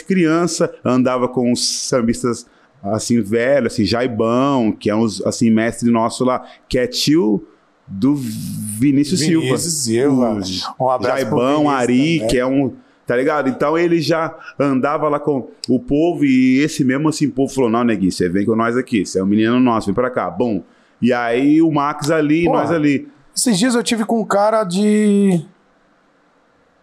criança, 0.07 0.75
andava 0.85 1.29
com 1.29 1.53
os 1.53 1.67
sambistas 1.89 2.47
assim 2.83 3.21
velhos, 3.23 3.73
assim, 3.73 3.85
Jaibão, 3.85 4.71
que 4.73 4.91
é 4.91 4.95
uns 4.97 5.25
assim 5.25 5.51
mestre 5.51 5.91
nosso 5.91 6.23
lá, 6.25 6.45
que 6.69 6.79
é 6.79 6.87
tio 6.87 7.47
do 7.87 8.15
Vinícius, 8.15 9.21
Vinícius 9.21 9.73
Silva. 9.85 10.39
Silva. 10.39 10.75
Um 10.81 10.91
abraço 10.91 11.17
Jaibão, 11.21 11.57
Vinícius 11.61 11.75
Ari, 11.81 12.15
também. 12.19 12.29
que 12.29 12.39
é 12.39 12.47
um 12.47 12.73
Tá 13.07 13.17
ligado? 13.17 13.49
Então 13.49 13.77
ele 13.77 14.01
já 14.01 14.35
andava 14.59 15.09
lá 15.09 15.21
com 15.21 15.49
o 15.69 15.79
povo 15.79 16.25
e 16.25 16.61
esse 16.61 16.83
mesmo 16.83 17.09
assim, 17.09 17.29
povo 17.29 17.53
falou: 17.53 17.71
Não, 17.71 17.85
neguinho, 17.85 18.11
você 18.11 18.29
vem 18.29 18.47
com 18.47 18.57
nós 18.57 18.77
aqui, 18.77 19.05
você 19.05 19.21
é 19.21 19.23
um 19.23 19.27
menino 19.27 19.61
nosso, 19.61 19.87
vem 19.87 19.95
pra 19.95 20.11
cá. 20.11 20.31
Bom. 20.31 20.63
E 21.03 21.13
aí 21.13 21.61
o 21.61 21.71
Max 21.71 22.11
ali, 22.11 22.45
Porra. 22.45 22.61
nós 22.61 22.71
ali. 22.71 23.09
Esses 23.37 23.59
dias 23.59 23.75
eu 23.75 23.83
tive 23.83 24.05
com 24.05 24.21
um 24.21 24.25
cara 24.25 24.65
de. 24.65 25.45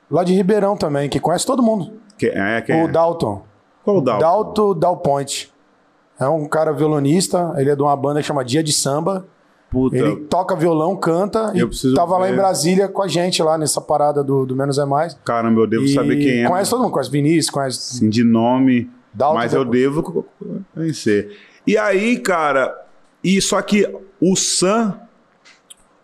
Lá 0.09 0.23
de 0.23 0.33
Ribeirão 0.33 0.75
também, 0.75 1.09
que 1.09 1.19
conhece 1.19 1.45
todo 1.45 1.63
mundo. 1.63 1.93
Que, 2.17 2.27
é, 2.27 2.61
que 2.61 2.71
O 2.73 2.87
Dalton. 2.87 3.43
Qual 3.83 3.97
o 3.97 4.01
Dalton? 4.01 4.19
Dalton 4.19 4.79
Dalpoint. 4.79 5.51
É 6.19 6.27
um 6.27 6.47
cara 6.47 6.71
violonista, 6.71 7.51
ele 7.57 7.71
é 7.71 7.75
de 7.75 7.81
uma 7.81 7.95
banda 7.95 8.21
que 8.21 8.27
chama 8.27 8.45
Dia 8.45 8.61
de 8.61 8.71
Samba. 8.71 9.25
Puta. 9.71 9.95
Ele 9.95 10.17
toca 10.17 10.53
violão, 10.53 10.97
canta 10.97 11.53
Eu 11.55 11.69
e 11.71 11.93
tava 11.95 12.17
lá 12.17 12.27
ver. 12.27 12.33
em 12.33 12.35
Brasília 12.35 12.87
com 12.89 13.01
a 13.01 13.07
gente 13.07 13.41
lá 13.41 13.57
nessa 13.57 13.79
parada 13.79 14.21
do, 14.21 14.45
do 14.45 14.53
Menos 14.53 14.77
é 14.77 14.83
Mais. 14.83 15.17
Caramba, 15.23 15.61
eu 15.61 15.67
devo 15.67 15.85
E 15.85 15.93
saber 15.93 16.17
quem 16.17 16.43
é. 16.43 16.47
Conhece 16.47 16.69
todo 16.69 16.81
mundo, 16.83 16.91
conhece 16.91 17.09
Vinícius, 17.09 17.49
conhece 17.49 17.95
Assim, 17.95 18.09
de 18.09 18.21
nome. 18.21 18.89
Dalton 19.13 19.35
mas 19.37 19.53
eu 19.53 19.63
devo 19.63 20.25
conhecer. 20.75 21.37
E 21.65 21.77
aí, 21.77 22.19
cara, 22.19 22.77
e 23.23 23.41
só 23.41 23.61
que 23.61 23.87
o 24.19 24.35
Sam 24.35 24.99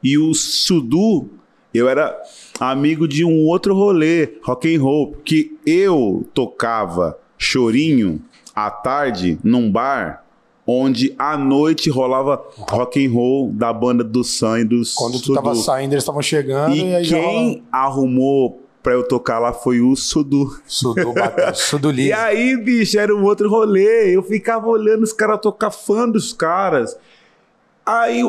e 0.01 0.18
o 0.18 0.34
Sudu, 0.34 1.30
eu 1.74 1.89
era 1.89 2.18
amigo 2.61 3.05
de 3.05 3.26
um 3.26 3.45
outro 3.47 3.76
rolê, 3.76 4.36
rock 4.43 4.74
and 4.74 4.82
roll, 4.82 5.18
que 5.26 5.57
eu 5.65 6.26
tocava 6.34 7.18
chorinho 7.38 8.22
à 8.55 8.72
tarde 8.72 9.38
num 9.43 9.70
bar 9.70 10.24
onde 10.68 11.15
à 11.18 11.38
noite 11.38 11.89
rolava 11.89 12.43
rock 12.57 13.03
and 13.03 13.11
roll 13.11 13.49
da 13.53 13.72
banda 13.72 14.03
do 14.03 14.22
Sam 14.24 14.59
e 14.59 14.63
do 14.65 14.82
Quando 14.95 15.13
tu 15.13 15.28
Sudu. 15.28 15.34
tava 15.36 15.55
saindo, 15.55 15.93
eles 15.93 16.03
estavam 16.03 16.22
chegando 16.22 16.76
e, 16.76 16.93
E 16.93 17.07
quem 17.07 17.63
arrumou 17.72 18.61
pra 18.84 18.93
eu 18.93 19.07
tocar 19.07 19.39
lá 19.39 19.53
foi 19.53 19.80
o 19.80 19.95
Sudu. 19.95 20.59
Sudu 20.68 21.13
bateu, 21.13 21.55
Sudu 21.55 21.91
E 21.93 22.11
aí, 22.11 22.57
bicho, 22.57 22.99
era 22.99 23.15
um 23.15 23.24
outro 23.24 23.49
rolê. 23.49 24.15
Eu 24.15 24.22
ficava 24.22 24.68
olhando 24.68 25.03
os 25.03 25.13
caras 25.13 25.39
tocar 25.41 25.72
fã 25.72 26.07
dos 26.07 26.34
caras. 26.34 26.97
Aí 27.86 28.22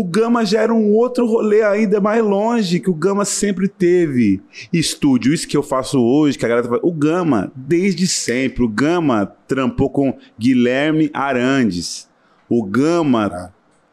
o, 0.00 0.04
Gama 0.04 0.44
já 0.44 0.60
era 0.62 0.72
um 0.74 0.92
outro 0.92 1.26
rolê 1.26 1.62
ainda 1.62 2.00
mais 2.00 2.22
longe, 2.24 2.80
que 2.80 2.90
o 2.90 2.94
Gama 2.94 3.24
sempre 3.24 3.68
teve. 3.68 4.40
Estúdio, 4.72 5.32
isso 5.32 5.46
que 5.48 5.56
eu 5.56 5.62
faço 5.62 6.00
hoje, 6.00 6.36
que 6.38 6.44
a 6.44 6.48
galera 6.48 6.66
fala. 6.68 6.80
O 6.82 6.92
Gama, 6.92 7.50
desde 7.54 8.06
sempre. 8.06 8.62
O 8.64 8.68
Gama 8.68 9.32
trampou 9.46 9.88
com 9.90 10.16
Guilherme 10.38 11.10
Arandes. 11.12 12.08
O 12.48 12.64
Gama 12.64 13.52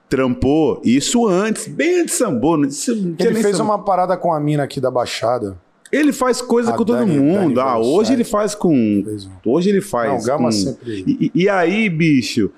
trampou, 0.09 0.79
isso 0.85 1.27
antes, 1.27 1.67
bem 1.67 2.01
antes 2.01 2.13
de 2.13 2.19
Sambô. 2.19 2.55
tinha 2.67 3.15
Ele 3.19 3.41
fez 3.41 3.57
Sambô. 3.57 3.71
uma 3.71 3.83
parada 3.83 4.15
com 4.15 4.31
a 4.31 4.39
mina 4.39 4.63
aqui 4.63 4.79
da 4.79 4.91
Baixada. 4.91 5.57
Ele 5.91 6.11
faz 6.11 6.41
coisa 6.41 6.71
A 6.71 6.73
com 6.73 6.83
todo 6.83 6.97
Dani- 6.97 7.19
mundo. 7.19 7.53
Dani 7.55 7.69
ah, 7.69 7.77
hoje 7.79 8.13
ele 8.13 8.23
faz 8.23 8.53
com. 8.55 9.03
Hoje 9.45 9.69
ele 9.69 9.81
faz. 9.81 10.09
Não, 10.11 10.17
o 10.19 10.23
Gama 10.23 10.45
com... 10.45 10.51
sempre- 10.51 11.03
e- 11.07 11.31
e 11.35 11.49
aí, 11.49 11.87
bicho, 11.89 12.51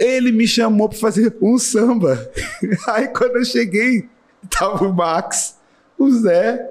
ele 0.00 0.32
me 0.32 0.46
chamou 0.46 0.88
pra 0.88 0.98
fazer 0.98 1.34
um 1.40 1.58
samba. 1.58 2.18
aí 2.88 3.08
quando 3.08 3.36
eu 3.36 3.44
cheguei, 3.44 4.08
tava 4.50 4.86
o 4.86 4.92
Max, 4.92 5.56
o 5.98 6.10
Zé, 6.10 6.70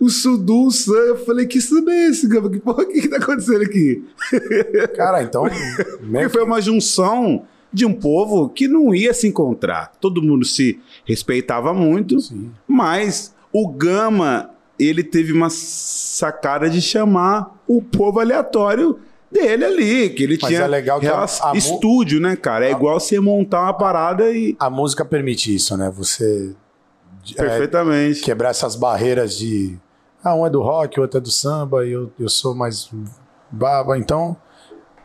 o 0.00 0.08
Sudu, 0.08 0.66
o 0.66 0.70
Sam. 0.70 0.92
Eu 0.94 1.24
falei, 1.24 1.46
que 1.46 1.60
samba 1.60 1.92
é 1.92 2.08
esse, 2.08 2.26
Gama? 2.26 2.50
Que 2.50 2.58
porra, 2.58 2.82
o 2.82 2.86
que, 2.88 3.02
que 3.02 3.08
tá 3.08 3.16
acontecendo 3.18 3.62
aqui? 3.62 4.04
Cara, 4.96 5.22
então. 5.22 5.44
Porque 5.44 6.18
que- 6.24 6.28
foi 6.28 6.42
uma 6.44 6.60
junção 6.60 7.44
de 7.72 7.86
um 7.86 7.94
povo 7.94 8.48
que 8.48 8.68
não 8.68 8.94
ia 8.94 9.14
se 9.14 9.26
encontrar. 9.26 9.92
Todo 10.00 10.20
mundo 10.22 10.44
se 10.44 10.78
respeitava 11.04 11.72
muito, 11.72 12.20
Sim. 12.20 12.50
mas 12.68 13.34
o 13.52 13.68
Gama, 13.68 14.50
ele 14.78 15.02
teve 15.02 15.32
uma 15.32 15.48
sacada 15.50 16.68
de 16.68 16.82
chamar 16.82 17.62
o 17.66 17.80
povo 17.80 18.20
aleatório 18.20 18.98
dele 19.32 19.64
ali, 19.64 20.10
que 20.10 20.22
ele 20.24 20.38
Mas 20.40 20.48
tinha 20.50 20.62
é 20.62 20.66
legal 20.68 21.00
que 21.00 21.06
a- 21.06 21.26
a 21.44 21.56
estúdio, 21.56 22.20
né, 22.20 22.36
cara? 22.36 22.66
É 22.66 22.70
igual 22.70 23.00
você 23.00 23.18
montar 23.18 23.62
uma 23.62 23.72
parada 23.74 24.30
e 24.30 24.54
A 24.58 24.68
música 24.68 25.04
permite 25.04 25.54
isso, 25.54 25.76
né? 25.76 25.90
Você 25.96 26.54
é, 27.30 27.34
perfeitamente. 27.34 28.20
quebrar 28.20 28.50
essas 28.50 28.76
barreiras 28.76 29.36
de. 29.36 29.78
Ah, 30.22 30.34
um 30.34 30.46
é 30.46 30.50
do 30.50 30.60
rock, 30.62 30.98
o 30.98 31.02
outro 31.02 31.18
é 31.18 31.20
do 31.20 31.30
samba, 31.30 31.84
e 31.86 31.92
eu, 31.92 32.12
eu 32.18 32.28
sou 32.28 32.54
mais 32.54 32.88
baba. 33.50 33.98
Então, 33.98 34.36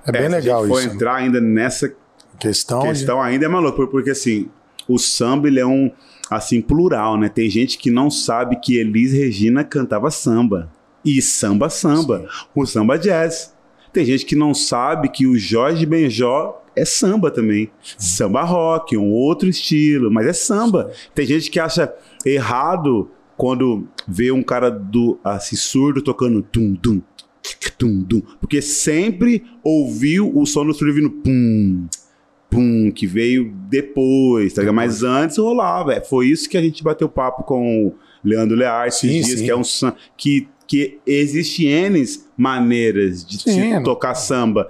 é 0.05 0.11
bem 0.11 0.21
se 0.21 0.27
a 0.27 0.29
legal 0.29 0.67
for 0.67 0.79
isso. 0.79 0.89
né? 0.89 0.93
entrar 0.95 1.15
ainda 1.15 1.41
nessa 1.41 1.93
Questão, 2.39 2.81
de- 2.81 2.87
questão 2.89 3.19
ainda 3.21 3.45
é 3.45 3.47
maluco, 3.47 3.75
por- 3.77 3.87
porque 3.87 4.11
assim, 4.11 4.47
o 4.87 4.97
samba 4.99 5.47
ele 5.47 5.59
é 5.59 5.65
um 5.65 5.89
assim 6.29 6.61
plural, 6.61 7.17
né? 7.17 7.29
Tem 7.29 7.49
gente 7.49 7.77
que 7.77 7.89
não 7.89 8.11
sabe 8.11 8.57
que 8.59 8.77
Elis 8.77 9.11
Regina 9.13 9.63
cantava 9.63 10.11
samba. 10.11 10.69
E 11.03 11.21
samba 11.21 11.69
samba, 11.69 12.27
o 12.53 12.65
samba 12.65 12.97
jazz. 12.99 13.55
Tem 13.97 14.05
gente 14.05 14.27
que 14.27 14.35
não 14.35 14.53
sabe 14.53 15.09
que 15.09 15.25
o 15.25 15.35
Jorge 15.35 15.83
Benjó 15.83 16.61
é 16.75 16.85
samba 16.85 17.31
também. 17.31 17.71
Samba 17.97 18.43
rock, 18.43 18.95
um 18.95 19.11
outro 19.11 19.49
estilo, 19.49 20.11
mas 20.11 20.27
é 20.27 20.33
samba. 20.33 20.91
Tem 21.15 21.25
gente 21.25 21.49
que 21.49 21.59
acha 21.59 21.91
errado 22.23 23.09
quando 23.35 23.87
vê 24.07 24.31
um 24.31 24.43
cara 24.43 24.69
do 24.69 25.17
assim 25.23 25.55
surdo 25.55 26.03
tocando 26.03 26.43
tum 26.43 26.75
tum 26.75 27.01
tum 27.75 28.03
tum, 28.03 28.21
porque 28.39 28.61
sempre 28.61 29.43
ouviu 29.63 30.31
o 30.37 30.45
som 30.45 30.63
do 30.63 30.75
surdo 30.75 30.93
vindo 30.93 31.09
pum 31.09 31.87
pum, 32.51 32.91
que 32.91 33.07
veio 33.07 33.51
depois, 33.67 34.53
tá 34.53 34.61
ligado? 34.61 34.75
Mas 34.75 35.01
antes 35.01 35.37
rolava. 35.39 35.93
É, 35.93 36.01
foi 36.01 36.27
isso 36.27 36.47
que 36.47 36.55
a 36.55 36.61
gente 36.61 36.83
bateu 36.83 37.09
papo 37.09 37.41
com 37.41 37.87
o 37.87 37.95
Leandro 38.23 38.55
Lear 38.55 38.87
esses 38.87 38.99
Sim, 38.99 39.21
dias, 39.21 39.39
sim. 39.39 39.45
que 39.45 39.51
é 39.51 39.55
um 39.55 39.63
que, 40.15 40.47
que 40.67 40.99
existe 41.05 41.65
N 41.65 42.03
maneiras 42.35 43.25
de 43.25 43.39
Sim, 43.39 43.81
tocar 43.83 44.13
samba. 44.13 44.69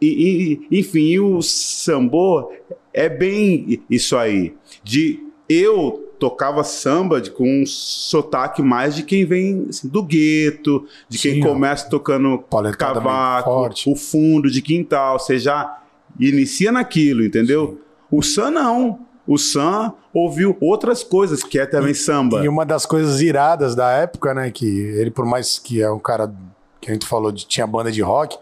E, 0.00 0.60
e- 0.70 0.78
enfim, 0.78 1.18
o 1.18 1.42
sambô 1.42 2.52
é 2.92 3.08
bem 3.08 3.82
isso 3.90 4.16
aí. 4.16 4.54
De 4.84 5.18
eu 5.48 6.08
tocava 6.18 6.62
samba 6.62 7.20
de, 7.20 7.30
com 7.30 7.62
um 7.62 7.66
sotaque 7.66 8.62
mais 8.62 8.94
de 8.94 9.02
quem 9.02 9.24
vem 9.24 9.66
assim, 9.68 9.88
do 9.88 10.02
gueto, 10.02 10.86
de 11.08 11.18
quem 11.18 11.34
Sim, 11.34 11.44
ó. 11.44 11.48
começa 11.48 11.90
tocando 11.90 12.44
cavaco, 12.78 13.70
o 13.86 13.96
fundo 13.96 14.48
de 14.48 14.62
quintal, 14.62 15.18
você 15.18 15.38
já 15.38 15.82
inicia 16.20 16.70
naquilo, 16.70 17.24
entendeu? 17.24 17.80
O 18.10 18.22
Sam 18.22 18.50
não. 18.52 19.11
O 19.32 19.38
Sam 19.38 19.94
ouviu 20.12 20.58
outras 20.60 21.02
coisas, 21.02 21.42
que 21.42 21.58
é 21.58 21.64
também 21.64 21.94
samba. 21.94 22.44
E 22.44 22.48
uma 22.48 22.66
das 22.66 22.84
coisas 22.84 23.22
iradas 23.22 23.74
da 23.74 23.90
época, 23.90 24.34
né? 24.34 24.50
Que 24.50 24.66
ele, 24.66 25.10
por 25.10 25.24
mais 25.24 25.58
que 25.58 25.80
é 25.80 25.90
um 25.90 25.98
cara 25.98 26.30
que 26.78 26.90
a 26.90 26.92
gente 26.92 27.06
falou 27.06 27.32
de 27.32 27.46
tinha 27.46 27.66
banda 27.66 27.90
de 27.90 28.02
rock, 28.02 28.36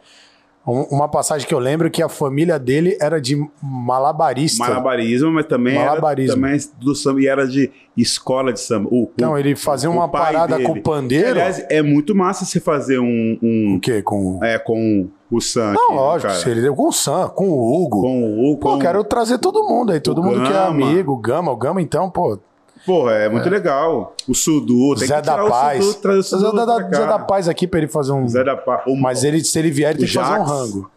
uma 0.67 1.09
passagem 1.09 1.47
que 1.49 1.55
eu 1.55 1.59
lembro 1.59 1.87
é 1.87 1.91
que 1.91 2.03
a 2.03 2.09
família 2.09 2.59
dele 2.59 2.97
era 3.01 3.21
de 3.21 3.37
malabarista. 3.63 4.63
Malabarismo, 4.65 5.31
mas 5.33 5.47
também 5.47 5.75
Malabarismo. 5.75 6.47
era 6.47 6.53
também 6.59 6.71
do 6.79 6.95
samba 6.95 7.21
e 7.21 7.27
era 7.27 7.47
de 7.47 7.71
escola 7.97 8.53
de 8.53 8.61
samba. 8.61 8.89
O, 8.93 9.11
Então, 9.15 9.33
o- 9.33 9.39
ele 9.39 9.57
fazia 9.57 9.91
uma 9.91 10.09
parada 10.09 10.57
dele. 10.57 10.69
com 10.69 10.73
o 10.79 10.83
pandeiro. 10.83 11.31
Aliás, 11.31 11.65
é 11.71 11.83
muito 11.83 12.15
massa 12.15 12.45
você 12.45 12.61
fazer 12.61 12.99
um, 12.99 13.39
um- 13.43 13.75
o 13.77 13.81
quê? 13.81 14.03
Com. 14.03 14.39
é 14.45 14.59
com 14.59 15.09
o 15.31 15.41
Sam. 15.41 15.73
Não, 15.73 15.85
aqui, 15.87 15.95
lógico, 15.95 16.29
cara. 16.33 16.41
se 16.45 16.51
ele 16.51 16.61
deu 16.61 16.75
com 16.75 16.89
o 16.89 16.93
Sam, 16.93 17.29
com 17.29 17.49
o 17.49 17.83
Hugo. 17.85 18.01
Com 18.03 18.53
o 18.53 18.57
Pô, 18.59 18.73
com, 18.73 18.79
quero 18.79 19.03
trazer 19.05 19.39
todo 19.39 19.63
mundo 19.65 19.93
aí, 19.93 20.01
todo 20.01 20.23
mundo 20.23 20.43
que 20.43 20.49
é 20.49 20.53
Gama. 20.53 20.69
amigo, 20.71 21.13
o 21.13 21.17
Gama, 21.17 21.53
o 21.53 21.57
Gama, 21.57 21.81
então, 21.81 22.11
pô, 22.11 22.39
Porra, 22.87 23.13
é 23.13 23.29
muito 23.29 23.49
legal. 23.49 24.15
O 24.29 24.35
Sudu, 24.35 24.95
tem 24.97 25.07
Zé 25.09 25.17
que 25.21 25.27
da 25.27 25.45
o 25.45 25.49
Paz. 25.49 25.85
Sudu, 25.85 25.99
trazer 26.01 26.19
o 26.19 26.23
Zé 26.23 26.37
Sudu 26.39 26.53
da, 26.57 26.65
pra 26.67 26.79
da-. 26.89 26.97
Zé 26.99 27.07
da 27.07 27.19
Paz 27.19 27.49
aqui 27.49 27.67
pra 27.67 27.79
ele 27.81 27.89
fazer 27.89 28.13
um. 28.13 28.27
Zé 28.29 28.43
da 28.45 28.57
Paz. 28.57 28.83
O- 28.87 28.97
Mas 28.97 29.23
ele, 29.25 29.43
se 29.45 29.59
ele 29.59 29.71
vier, 29.71 29.91
ele 29.91 29.99
tem 30.01 30.09
que 30.09 30.15
fazer 30.15 30.39
um 30.41 30.45
rango. 30.45 30.91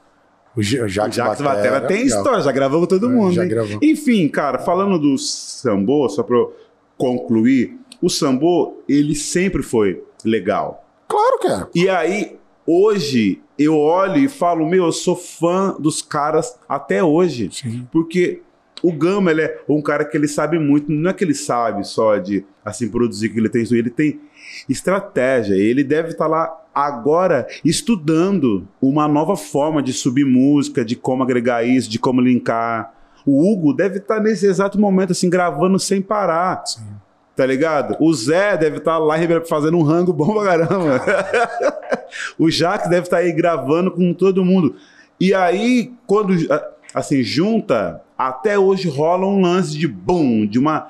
O, 0.56 0.62
J- 0.62 0.82
o 0.82 0.86
O 0.86 0.88
Jax, 0.88 1.16
Jax 1.16 1.42
Batera, 1.42 1.56
Batera 1.56 1.82
tem 1.88 2.04
legal. 2.04 2.18
história, 2.20 2.42
já 2.42 2.52
gravamos 2.52 2.88
todo 2.88 3.08
É, 3.08 3.10
mundo. 3.10 3.34
já 3.34 3.44
hein? 3.44 3.50
gravamos. 3.50 3.80
Enfim, 3.82 4.28
cara, 4.28 4.60
falando 4.60 5.00
do 5.00 5.18
sambô, 5.18 6.08
só 6.10 6.22
pra 6.24 6.38
eu 6.38 6.54
concluir, 6.98 7.78
o 8.02 8.10
sambô, 8.10 8.78
ele 8.88 9.16
sempre 9.16 9.64
foi 9.64 10.04
legal. 10.24 10.86
Claro 11.08 11.40
que 11.40 11.48
é. 11.48 11.68
E 11.76 11.90
aí, 11.90 12.38
hoje, 12.68 13.42
eu 13.58 13.78
olho 13.78 14.18
e 14.18 14.28
falo, 14.28 14.66
meu, 14.68 14.86
eu 14.86 14.92
sou 14.92 15.16
fã 15.16 15.76
dos 15.80 16.02
caras 16.02 16.56
até 16.70 17.04
hoje. 17.04 17.50
Sim. 17.52 17.88
Porque 17.92 18.42
o 18.84 18.92
Gama, 18.92 19.32
ele 19.32 19.42
é 19.44 19.62
um 19.70 19.82
cara 19.82 20.04
que 20.04 20.18
ele 20.18 20.28
sabe 20.28 20.60
muito, 20.60 20.92
não 20.92 21.10
é 21.10 21.14
que 21.14 21.24
ele 21.24 21.34
sabe 21.34 21.88
só 21.88 22.18
de, 22.18 22.46
assim, 22.66 22.90
produzir 22.90 23.30
que 23.30 23.40
ele 23.40 23.48
tem 23.48 23.64
isso, 23.64 23.74
ele 23.74 23.90
tem 23.90 24.20
estratégia, 24.68 25.56
ele 25.56 25.86
deve 25.86 26.10
estar 26.10 26.28
lá 26.28 26.54
agora 26.76 27.48
estudando 27.64 28.68
uma 28.82 29.08
nova 29.08 29.38
forma 29.38 29.82
de 29.82 29.94
subir 29.94 30.26
música, 30.26 30.84
de 30.84 30.98
como 30.98 31.24
agregar 31.24 31.64
isso, 31.64 31.90
de 31.90 31.98
como 31.98 32.20
linkar. 32.20 32.94
O 33.26 33.50
Hugo 33.50 33.74
deve 33.74 34.00
estar 34.00 34.20
nesse 34.20 34.46
exato 34.46 34.78
momento, 34.78 35.12
assim, 35.12 35.30
gravando 35.30 35.80
sem 35.80 36.02
parar. 36.02 36.66
Sim. 36.66 36.84
Tá 37.38 37.46
ligado? 37.46 37.96
O 38.00 38.14
Zé 38.14 38.58
deve 38.58 38.78
estar 38.78 38.98
lá 38.98 39.18
em 39.18 39.22
Ribeirão 39.22 39.46
fazendo 39.46 39.78
um 39.78 39.82
rango 39.82 40.12
bom 40.12 40.34
pra 40.34 40.44
caramba. 40.44 41.02
o 42.38 42.52
Jax 42.52 42.90
deve 42.90 43.04
estar 43.04 43.18
aí 43.18 43.32
gravando 43.32 43.90
com 43.90 44.14
todo 44.14 44.46
mundo. 44.46 44.76
E 45.20 45.34
aí, 45.34 45.92
quando 46.06 46.36
assim, 46.94 47.24
junta, 47.24 48.03
até 48.18 48.58
hoje 48.58 48.88
rola 48.90 49.26
um 49.26 49.42
lance 49.42 49.78
de 49.78 49.88
boom, 49.88 50.46
de 50.46 50.60
uma 50.60 50.88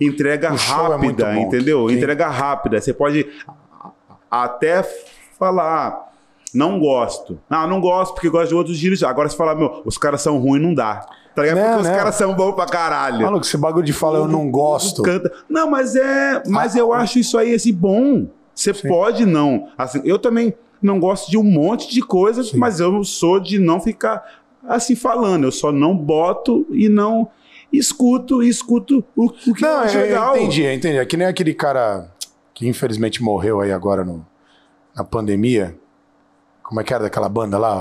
entrega 0.00 0.50
O 0.52 0.54
é 0.54 0.58
rápida, 0.58 1.26
bom. 1.32 1.40
entendeu? 1.40 1.88
Sim. 1.88 1.96
Entrega 1.96 2.28
rápida. 2.28 2.80
Você 2.80 2.92
pode 2.92 3.26
até 4.30 4.82
falar, 5.38 5.88
"Ah, 5.88 6.08
não 6.54 6.78
gosto. 6.78 7.38
Ah, 7.48 7.66
não 7.66 7.80
gosto 7.80 8.14
porque 8.14 8.28
gosto 8.28 8.48
de 8.48 8.54
outros 8.54 8.76
giros. 8.76 9.02
Agora 9.02 9.28
você 9.28 9.36
fala, 9.36 9.54
meu, 9.54 9.82
os 9.84 9.96
caras 9.96 10.20
são 10.22 10.38
ruins, 10.38 10.62
não 10.62 10.74
dá. 10.74 11.06
Tá 11.34 11.42
ligado? 11.42 11.56
Não, 11.56 11.64
porque 11.64 11.80
os 11.82 11.88
não. 11.88 11.96
caras 11.96 12.14
são 12.14 12.34
bons 12.34 12.52
pra 12.52 12.66
caralho. 12.66 13.22
Maluco, 13.24 13.44
esse 13.46 13.56
bagulho 13.56 13.84
de 13.86 13.92
falar 13.92 14.18
eu 14.18 14.28
não 14.28 14.50
gosto. 14.50 15.02
Canta. 15.02 15.32
Não, 15.48 15.70
mas 15.70 15.96
é. 15.96 16.42
Mas 16.46 16.76
Ah, 16.76 16.80
eu 16.80 16.92
acho 16.92 17.18
isso 17.18 17.38
aí 17.38 17.54
assim 17.54 17.72
bom. 17.72 18.26
Você 18.54 18.74
pode 18.74 19.24
não. 19.24 19.68
Assim, 19.78 20.02
eu 20.04 20.18
também 20.18 20.52
não 20.82 21.00
gosto 21.00 21.30
de 21.30 21.38
um 21.38 21.42
monte 21.42 21.88
de 21.90 22.02
coisas, 22.02 22.52
mas 22.52 22.80
eu 22.80 23.02
sou 23.02 23.40
de 23.40 23.58
não 23.58 23.80
ficar 23.80 24.22
assim 24.66 24.94
falando. 24.94 25.44
Eu 25.44 25.52
só 25.52 25.70
não 25.72 25.96
boto 25.96 26.66
e 26.70 26.88
não 26.88 27.28
escuto 27.72 28.42
e 28.42 28.48
escuto 28.48 29.04
o, 29.16 29.26
o 29.26 29.54
que 29.54 29.62
Não, 29.62 29.84
eu, 29.84 30.00
legal. 30.00 30.36
eu 30.36 30.42
entendi, 30.42 30.62
eu 30.62 30.72
entendi. 30.74 30.98
É 30.98 31.04
que 31.04 31.16
nem 31.16 31.26
aquele 31.26 31.54
cara 31.54 32.10
que 32.54 32.68
infelizmente 32.68 33.22
morreu 33.22 33.60
aí 33.60 33.72
agora 33.72 34.04
no, 34.04 34.24
na 34.94 35.02
pandemia. 35.04 35.76
Como 36.62 36.80
é 36.80 36.84
que 36.84 36.92
era 36.94 37.04
daquela 37.04 37.28
banda 37.28 37.58
lá? 37.58 37.72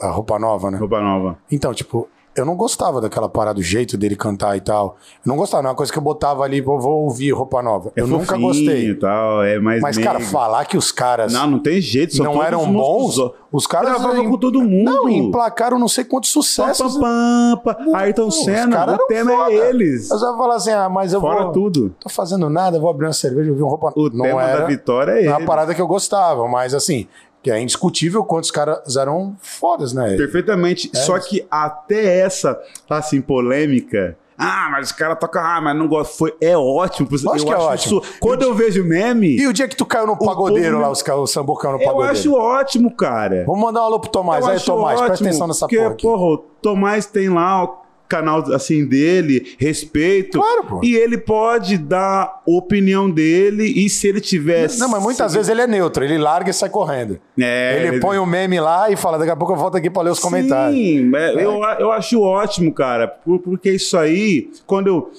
A 0.00 0.10
Roupa 0.10 0.38
Nova, 0.38 0.70
né? 0.70 0.78
Roupa 0.78 1.00
nova. 1.00 1.38
Então, 1.50 1.72
tipo, 1.72 2.08
eu 2.36 2.44
não 2.46 2.54
gostava 2.56 3.00
daquela 3.00 3.28
parada, 3.28 3.54
do 3.54 3.62
jeito 3.62 3.96
dele 3.98 4.14
cantar 4.16 4.56
e 4.56 4.60
tal. 4.60 4.96
Eu 5.24 5.28
não 5.30 5.36
gostava, 5.36 5.62
não 5.62 5.68
é 5.68 5.72
uma 5.72 5.76
coisa 5.76 5.92
que 5.92 5.98
eu 5.98 6.02
botava 6.02 6.44
ali, 6.44 6.60
vou, 6.60 6.80
vou 6.80 7.04
ouvir 7.04 7.32
Roupa 7.32 7.60
Nova. 7.62 7.92
É 7.96 8.00
eu 8.00 8.06
nunca 8.06 8.36
gostei. 8.36 8.94
Tal, 8.94 9.42
é 9.42 9.58
mais 9.58 9.80
Mas, 9.82 9.98
cara, 9.98 10.18
negro. 10.18 10.32
falar 10.32 10.64
que 10.64 10.76
os 10.76 10.92
caras 10.92 11.32
Não, 11.32 11.46
não 11.50 11.58
tem 11.58 11.80
jeito. 11.80 12.14
são 12.16 12.24
não 12.24 12.42
eram 12.42 12.72
bons, 12.72 13.16
os 13.52 13.66
caras 13.66 13.90
Gravavam 13.90 14.24
em- 14.24 14.30
com 14.30 14.38
todo 14.38 14.60
mundo. 14.62 14.84
Não, 14.90 15.08
emplacaram 15.08 15.78
não 15.78 15.88
sei 15.88 16.04
quantos 16.04 16.30
sucessos. 16.30 16.96
pam, 16.96 17.60
pam, 17.64 17.74
pam. 17.74 17.96
Ayrton 17.96 18.30
Senna, 18.30 18.94
o 18.94 19.06
tema 19.06 19.32
foda. 19.32 19.52
é 19.52 19.68
eles. 19.70 20.10
Eu 20.10 20.18
só 20.18 20.36
falar 20.36 20.54
assim, 20.54 20.70
ah, 20.70 20.88
mas 20.88 21.12
eu 21.12 21.20
Fora 21.20 21.44
vou... 21.44 21.52
tudo. 21.52 21.94
Tô 22.00 22.08
fazendo 22.08 22.48
nada, 22.48 22.78
vou 22.78 22.88
abrir 22.90 23.06
uma 23.06 23.12
cerveja 23.12 23.50
ouvir 23.50 23.62
um 23.62 23.68
roupa 23.68 23.92
O 23.96 24.08
Não 24.08 24.24
tema 24.24 24.42
era 24.42 24.60
da 24.60 24.66
vitória 24.66 25.12
é 25.12 25.18
ele. 25.18 25.28
é 25.28 25.36
uma 25.36 25.44
parada 25.46 25.74
que 25.74 25.80
eu 25.82 25.86
gostava, 25.88 26.46
mas 26.48 26.74
assim, 26.74 27.08
que 27.42 27.50
é 27.50 27.60
indiscutível 27.60 28.22
quantos 28.24 28.50
caras 28.50 28.96
eram 28.96 29.36
fodas, 29.40 29.92
né? 29.92 30.16
Perfeitamente. 30.16 30.90
É 30.94 30.98
Só 30.98 31.18
que 31.18 31.46
até 31.50 32.18
essa, 32.20 32.58
assim, 32.88 33.20
polêmica. 33.20 34.16
Ah, 34.42 34.68
mas 34.70 34.86
os 34.86 34.92
caras 34.92 35.18
tocam. 35.18 35.42
Ah, 35.44 35.60
mas 35.60 35.76
não 35.76 35.86
gosto. 35.86 36.16
Foi, 36.16 36.34
é 36.40 36.56
ótimo. 36.56 37.06
Lógico 37.10 37.30
eu 37.36 37.44
que 37.44 37.52
é 37.52 37.56
acho 37.56 37.66
ótimo. 37.66 38.00
isso- 38.00 38.12
quando 38.20 38.42
eu 38.42 38.54
vejo 38.54 38.82
meme, 38.82 39.36
E 39.36 39.46
o 39.46 39.52
dia 39.52 39.68
que 39.68 39.76
tu 39.76 39.84
caiu 39.84 40.06
no 40.06 40.16
pagodeiro 40.16 40.76
povo- 40.78 40.82
lá, 40.82 40.90
os, 40.90 41.02
o 41.06 41.26
sambo 41.26 41.54
caiu 41.56 41.76
no 41.76 41.82
eu 41.82 41.84
pagodeiro? 41.86 42.12
acho 42.12 42.32
ótimo, 42.34 42.90
cara. 42.96 43.44
Vamos 43.46 43.60
mandar 43.60 43.82
um 43.82 43.84
alô 43.84 44.00
pro 44.00 44.10
Tomás. 44.10 44.42
Eu 44.46 44.52
Aí, 44.52 44.60
Tomás, 44.60 44.96
presta 44.98 45.12
ótimo, 45.12 45.28
atenção 45.28 45.46
nessa 45.46 45.60
porque, 45.66 45.76
porra 45.76 45.90
aqui. 45.90 46.02
porra, 46.02 46.24
o 46.24 46.38
Tomás 46.38 47.04
tem 47.04 47.28
lá 47.28 47.64
o 47.64 47.79
canal 48.10 48.52
assim 48.52 48.84
dele, 48.84 49.54
respeito. 49.58 50.38
Claro, 50.38 50.64
pô. 50.64 50.80
E 50.82 50.94
ele 50.96 51.16
pode 51.16 51.78
dar 51.78 52.42
opinião 52.44 53.08
dele 53.08 53.64
e 53.64 53.88
se 53.88 54.08
ele 54.08 54.20
tivesse. 54.20 54.78
Não, 54.80 54.88
mas 54.88 55.02
muitas 55.02 55.32
vezes 55.32 55.48
ele 55.48 55.60
é 55.62 55.66
neutro, 55.66 56.04
ele 56.04 56.18
larga 56.18 56.50
e 56.50 56.52
sai 56.52 56.68
correndo. 56.68 57.20
É, 57.38 57.86
ele, 57.86 58.00
põe 58.00 58.18
o 58.18 58.26
meme 58.26 58.58
lá 58.60 58.90
e 58.90 58.96
fala, 58.96 59.16
daqui 59.16 59.30
a 59.30 59.36
pouco 59.36 59.52
eu 59.52 59.56
volto 59.56 59.76
aqui 59.76 59.88
pra 59.88 60.02
ler 60.02 60.10
os 60.10 60.18
comentários. 60.18 60.76
Sim, 60.78 61.10
é, 61.14 61.34
Eu, 61.42 61.62
eu 61.78 61.92
acho 61.92 62.20
ótimo, 62.20 62.72
cara, 62.74 63.06
por- 63.06 63.38
porque 63.38 63.70
isso 63.70 63.96
aí, 63.96 64.50
quando 64.66 64.88
eu 64.88 65.10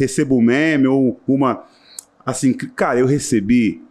recebo 0.00 0.36
um 0.38 0.42
meme 0.42 0.86
ou 0.88 1.20
uma. 1.28 1.64
Assim, 2.24 2.52
cara, 2.54 2.98
eu 2.98 3.06
recebi 3.06 3.82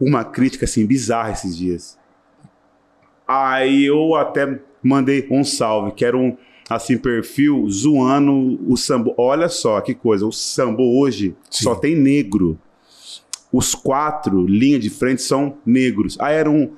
uma 0.00 0.24
crítica 0.24 0.64
assim 0.64 0.86
bizarra 0.86 1.32
esses 1.32 1.56
dias. 1.56 1.98
Aí 3.26 3.84
eu 3.86 4.14
até 4.14 4.58
mandei 4.82 5.26
um 5.30 5.42
salve, 5.44 5.92
que 5.92 6.04
era 6.04 6.16
um 6.16 6.36
assim 6.68 6.96
perfil 6.96 7.68
zoando 7.68 8.58
o 8.70 8.76
sambo. 8.76 9.14
Olha 9.16 9.48
só 9.48 9.80
que 9.80 9.94
coisa, 9.94 10.26
o 10.26 10.32
sambo 10.32 11.00
hoje 11.00 11.34
Sim. 11.50 11.64
só 11.64 11.74
tem 11.74 11.94
negro. 11.94 12.58
Os 13.52 13.74
quatro 13.74 14.46
linha 14.46 14.78
de 14.78 14.90
frente 14.90 15.22
são 15.22 15.58
negros. 15.64 16.18
Aí 16.20 16.34
era 16.34 16.50
um 16.50 16.72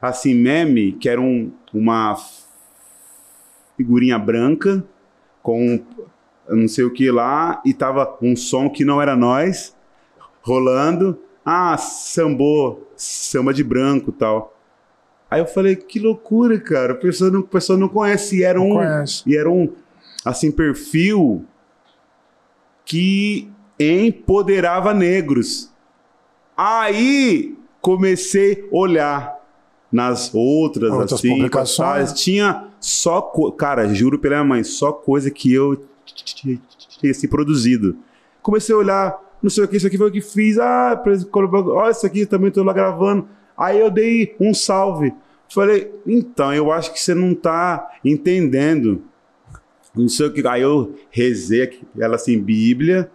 assim 0.00 0.34
meme 0.34 0.92
que 0.92 1.08
era 1.08 1.20
um, 1.20 1.50
uma 1.72 2.16
figurinha 3.76 4.18
branca 4.18 4.84
com 5.42 5.80
não 6.48 6.68
sei 6.68 6.84
o 6.84 6.92
que 6.92 7.10
lá 7.10 7.60
e 7.64 7.72
tava 7.72 8.16
um 8.22 8.36
som 8.36 8.68
que 8.68 8.84
não 8.84 9.00
era 9.00 9.16
nós 9.16 9.74
rolando. 10.42 11.18
Ah, 11.44 11.76
sambô, 11.76 12.78
samba 12.96 13.52
de 13.52 13.64
branco 13.64 14.12
tal. 14.12 14.53
Aí 15.30 15.40
eu 15.40 15.46
falei, 15.46 15.74
que 15.76 15.98
loucura, 15.98 16.58
cara. 16.60 16.92
A 16.92 16.96
pessoa 16.96 17.30
não, 17.30 17.40
a 17.40 17.44
pessoa 17.44 17.78
não 17.78 17.88
conhece. 17.88 18.38
E 18.38 18.42
era 18.44 18.58
Não 18.58 18.70
um, 18.70 18.74
conhece. 18.74 19.22
e 19.26 19.36
era 19.36 19.50
um 19.50 19.72
assim, 20.24 20.50
perfil 20.50 21.44
que 22.84 23.50
empoderava 23.78 24.94
negros. 24.94 25.70
Aí 26.56 27.56
comecei 27.80 28.68
a 28.72 28.76
olhar 28.76 29.34
nas 29.90 30.34
outras, 30.34 30.90
Outras 30.92 31.12
assim, 31.14 31.28
publicações. 31.30 32.12
tinha 32.12 32.68
só, 32.80 33.20
cara, 33.56 33.92
juro 33.94 34.18
pela 34.18 34.36
minha 34.36 34.44
mãe, 34.44 34.64
só 34.64 34.92
coisa 34.92 35.30
que 35.30 35.52
eu 35.52 35.84
tinha 36.04 37.10
assim, 37.10 37.28
produzido. 37.28 37.96
Comecei 38.42 38.74
a 38.74 38.78
olhar, 38.78 39.20
não 39.42 39.48
sei 39.50 39.64
o 39.64 39.68
que, 39.68 39.76
isso 39.76 39.86
aqui 39.86 39.96
foi 39.96 40.08
o 40.08 40.12
que 40.12 40.20
fiz, 40.20 40.58
ah, 40.58 41.00
olha 41.72 41.90
isso 41.90 42.06
aqui, 42.06 42.26
também 42.26 42.50
tô 42.50 42.62
lá 42.62 42.72
gravando. 42.72 43.28
Aí 43.56 43.78
eu 43.78 43.90
dei 43.90 44.34
um 44.40 44.52
salve. 44.52 45.12
Falei, 45.48 45.92
então, 46.06 46.52
eu 46.52 46.72
acho 46.72 46.92
que 46.92 47.00
você 47.00 47.14
não 47.14 47.34
tá 47.34 47.98
entendendo. 48.04 49.02
Não 49.94 50.08
sei 50.08 50.26
o 50.26 50.32
que. 50.32 50.46
Aí 50.46 50.62
eu 50.62 50.94
rezei 51.10 51.80
ela 51.98 52.16
assim, 52.16 52.40
Bíblia, 52.40 53.10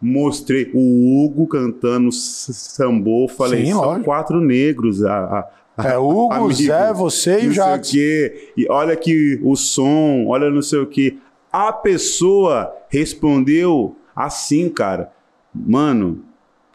mostrei 0.00 0.70
o 0.72 1.24
Hugo 1.24 1.46
cantando 1.46 2.12
sambô. 2.12 3.26
Falei, 3.26 3.66
Sim, 3.66 3.72
são 3.72 4.02
quatro 4.02 4.40
negros. 4.40 5.02
A, 5.04 5.50
a, 5.76 5.88
É 5.88 5.98
Hugo, 5.98 6.32
amigo, 6.32 6.52
Zé, 6.52 6.92
você 6.92 7.40
e 7.40 7.48
o 7.48 7.80
quê. 7.80 8.52
E 8.56 8.66
olha 8.70 8.92
aqui 8.92 9.40
o 9.42 9.56
som, 9.56 10.26
olha 10.28 10.50
não 10.50 10.62
sei 10.62 10.78
o 10.78 10.86
que. 10.86 11.18
A 11.50 11.72
pessoa 11.72 12.72
respondeu 12.88 13.96
assim, 14.14 14.68
cara. 14.68 15.10
Mano, 15.52 16.22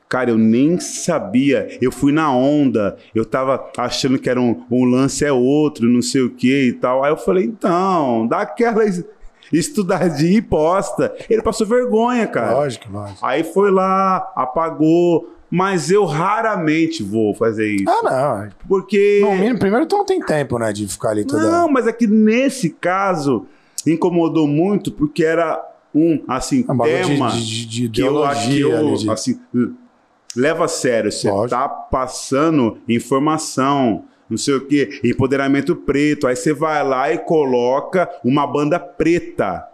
cara, 0.10 0.32
eu 0.32 0.38
nem 0.38 0.80
sabia. 0.80 1.78
Eu 1.80 1.92
fui 1.92 2.12
na 2.12 2.34
onda. 2.36 2.98
Eu 3.14 3.24
tava 3.24 3.70
achando 3.78 4.18
que 4.18 4.30
era 4.30 4.42
um, 4.42 4.64
um 4.72 4.84
lance 4.84 5.24
é 5.24 5.32
outro, 5.32 5.88
não 5.88 6.02
sei 6.02 6.22
o 6.24 6.32
que 6.32 6.70
e 6.70 6.74
tal. 6.74 7.04
Aí 7.04 7.12
eu 7.12 7.18
falei, 7.18 7.46
então, 7.46 8.26
dá 8.28 8.40
aquela 8.42 8.84
es- 8.84 9.06
estudadinha 9.54 10.38
e 10.38 10.42
posta. 10.42 11.14
Ele 11.30 11.42
passou 11.42 11.66
vergonha, 11.68 12.26
cara. 12.28 12.54
Lógico, 12.54 12.92
lógico. 12.92 13.20
Aí 13.26 13.44
foi 13.44 13.72
lá, 13.72 14.32
apagou. 14.36 15.36
Mas 15.52 15.90
eu 15.90 16.06
raramente 16.06 17.02
vou 17.02 17.34
fazer 17.34 17.74
isso. 17.74 17.90
Ah, 17.90 18.04
não. 18.44 18.50
Porque. 18.68 19.20
No 19.24 19.34
mínimo, 19.34 19.58
primeiro 19.58 19.88
tu 19.88 19.98
não 19.98 20.06
tem 20.06 20.20
tempo, 20.22 20.60
né, 20.60 20.72
de 20.72 20.88
ficar 20.88 21.10
ali 21.10 21.26
toda... 21.26 21.42
Não, 21.50 21.68
mas 21.68 21.88
é 21.88 21.92
que 21.92 22.06
nesse 22.06 22.70
caso 22.70 23.48
incomodou 23.88 24.46
muito 24.48 24.92
porque 24.92 25.24
era 25.24 25.60
um 25.96 26.22
assim 26.28 26.64
É 26.68 26.72
um 26.72 26.78
tema 26.78 27.30
de, 27.32 27.66
de, 27.66 27.88
de 27.88 27.90
que 27.90 28.08
eu 28.08 28.24
acho 28.24 28.42
que 28.48 28.56
ideologia 28.58 28.76
eu 28.76 28.88
ali, 28.90 28.98
de- 29.00 29.10
assim 29.10 29.40
leva 30.40 30.66
a 30.66 30.68
sério. 30.68 31.12
Você 31.12 31.30
Lógico. 31.30 31.50
tá 31.50 31.68
passando 31.70 32.78
informação, 32.88 34.06
não 34.30 34.38
sei 34.38 34.56
o 34.56 34.66
que, 34.66 35.00
empoderamento 35.04 35.76
preto. 35.76 36.28
Aí 36.28 36.36
você 36.36 36.54
vai 36.54 36.84
lá 36.84 37.12
e 37.12 37.18
coloca 37.18 38.10
uma 38.24 38.48
banda 38.48 38.80
preta. 38.80 39.66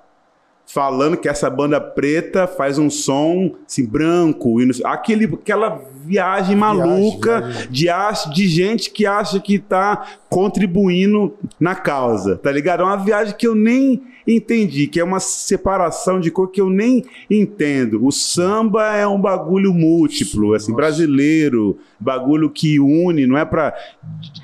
Falando 0.68 1.16
que 1.16 1.30
essa 1.30 1.47
banda 1.47 1.80
preta 1.80 2.47
faz 2.47 2.80
um 2.80 2.89
som 2.89 3.51
assim, 3.68 3.86
branco, 3.86 4.59
e 4.59 4.68
aquele, 4.84 5.26
aquela 5.26 5.80
viagem 6.03 6.55
maluca 6.55 7.41
viagem. 7.41 7.72
De, 7.72 7.88
ach- 7.88 8.26
de 8.34 8.47
gente 8.47 8.89
que 8.89 9.05
acha 9.05 9.39
que 9.39 9.59
tá 9.59 10.07
contribuindo 10.36 11.34
na 11.58 11.74
causa, 11.76 12.36
tá 12.36 12.52
ligado? 12.52 12.82
É 12.82 12.84
uma 12.86 12.98
viagem 12.98 13.34
que 13.38 13.48
eu 13.48 13.56
nem 13.56 14.04
entendi, 14.28 14.88
que 14.88 15.00
é 15.00 15.04
uma 15.04 15.20
separação 15.20 16.20
de 16.20 16.32
cor 16.32 16.50
que 16.50 16.60
eu 16.60 16.68
nem 16.70 17.06
entendo. 17.30 18.04
O 18.04 18.12
samba 18.12 18.96
é 18.96 19.06
um 19.08 19.22
bagulho 19.22 19.72
múltiplo, 19.72 20.56
assim, 20.56 20.72
Nossa. 20.72 20.82
brasileiro, 20.82 21.78
bagulho 22.00 22.50
que 22.50 22.80
une, 22.80 23.28
não 23.28 23.38
é 23.38 23.46
pra 23.46 23.74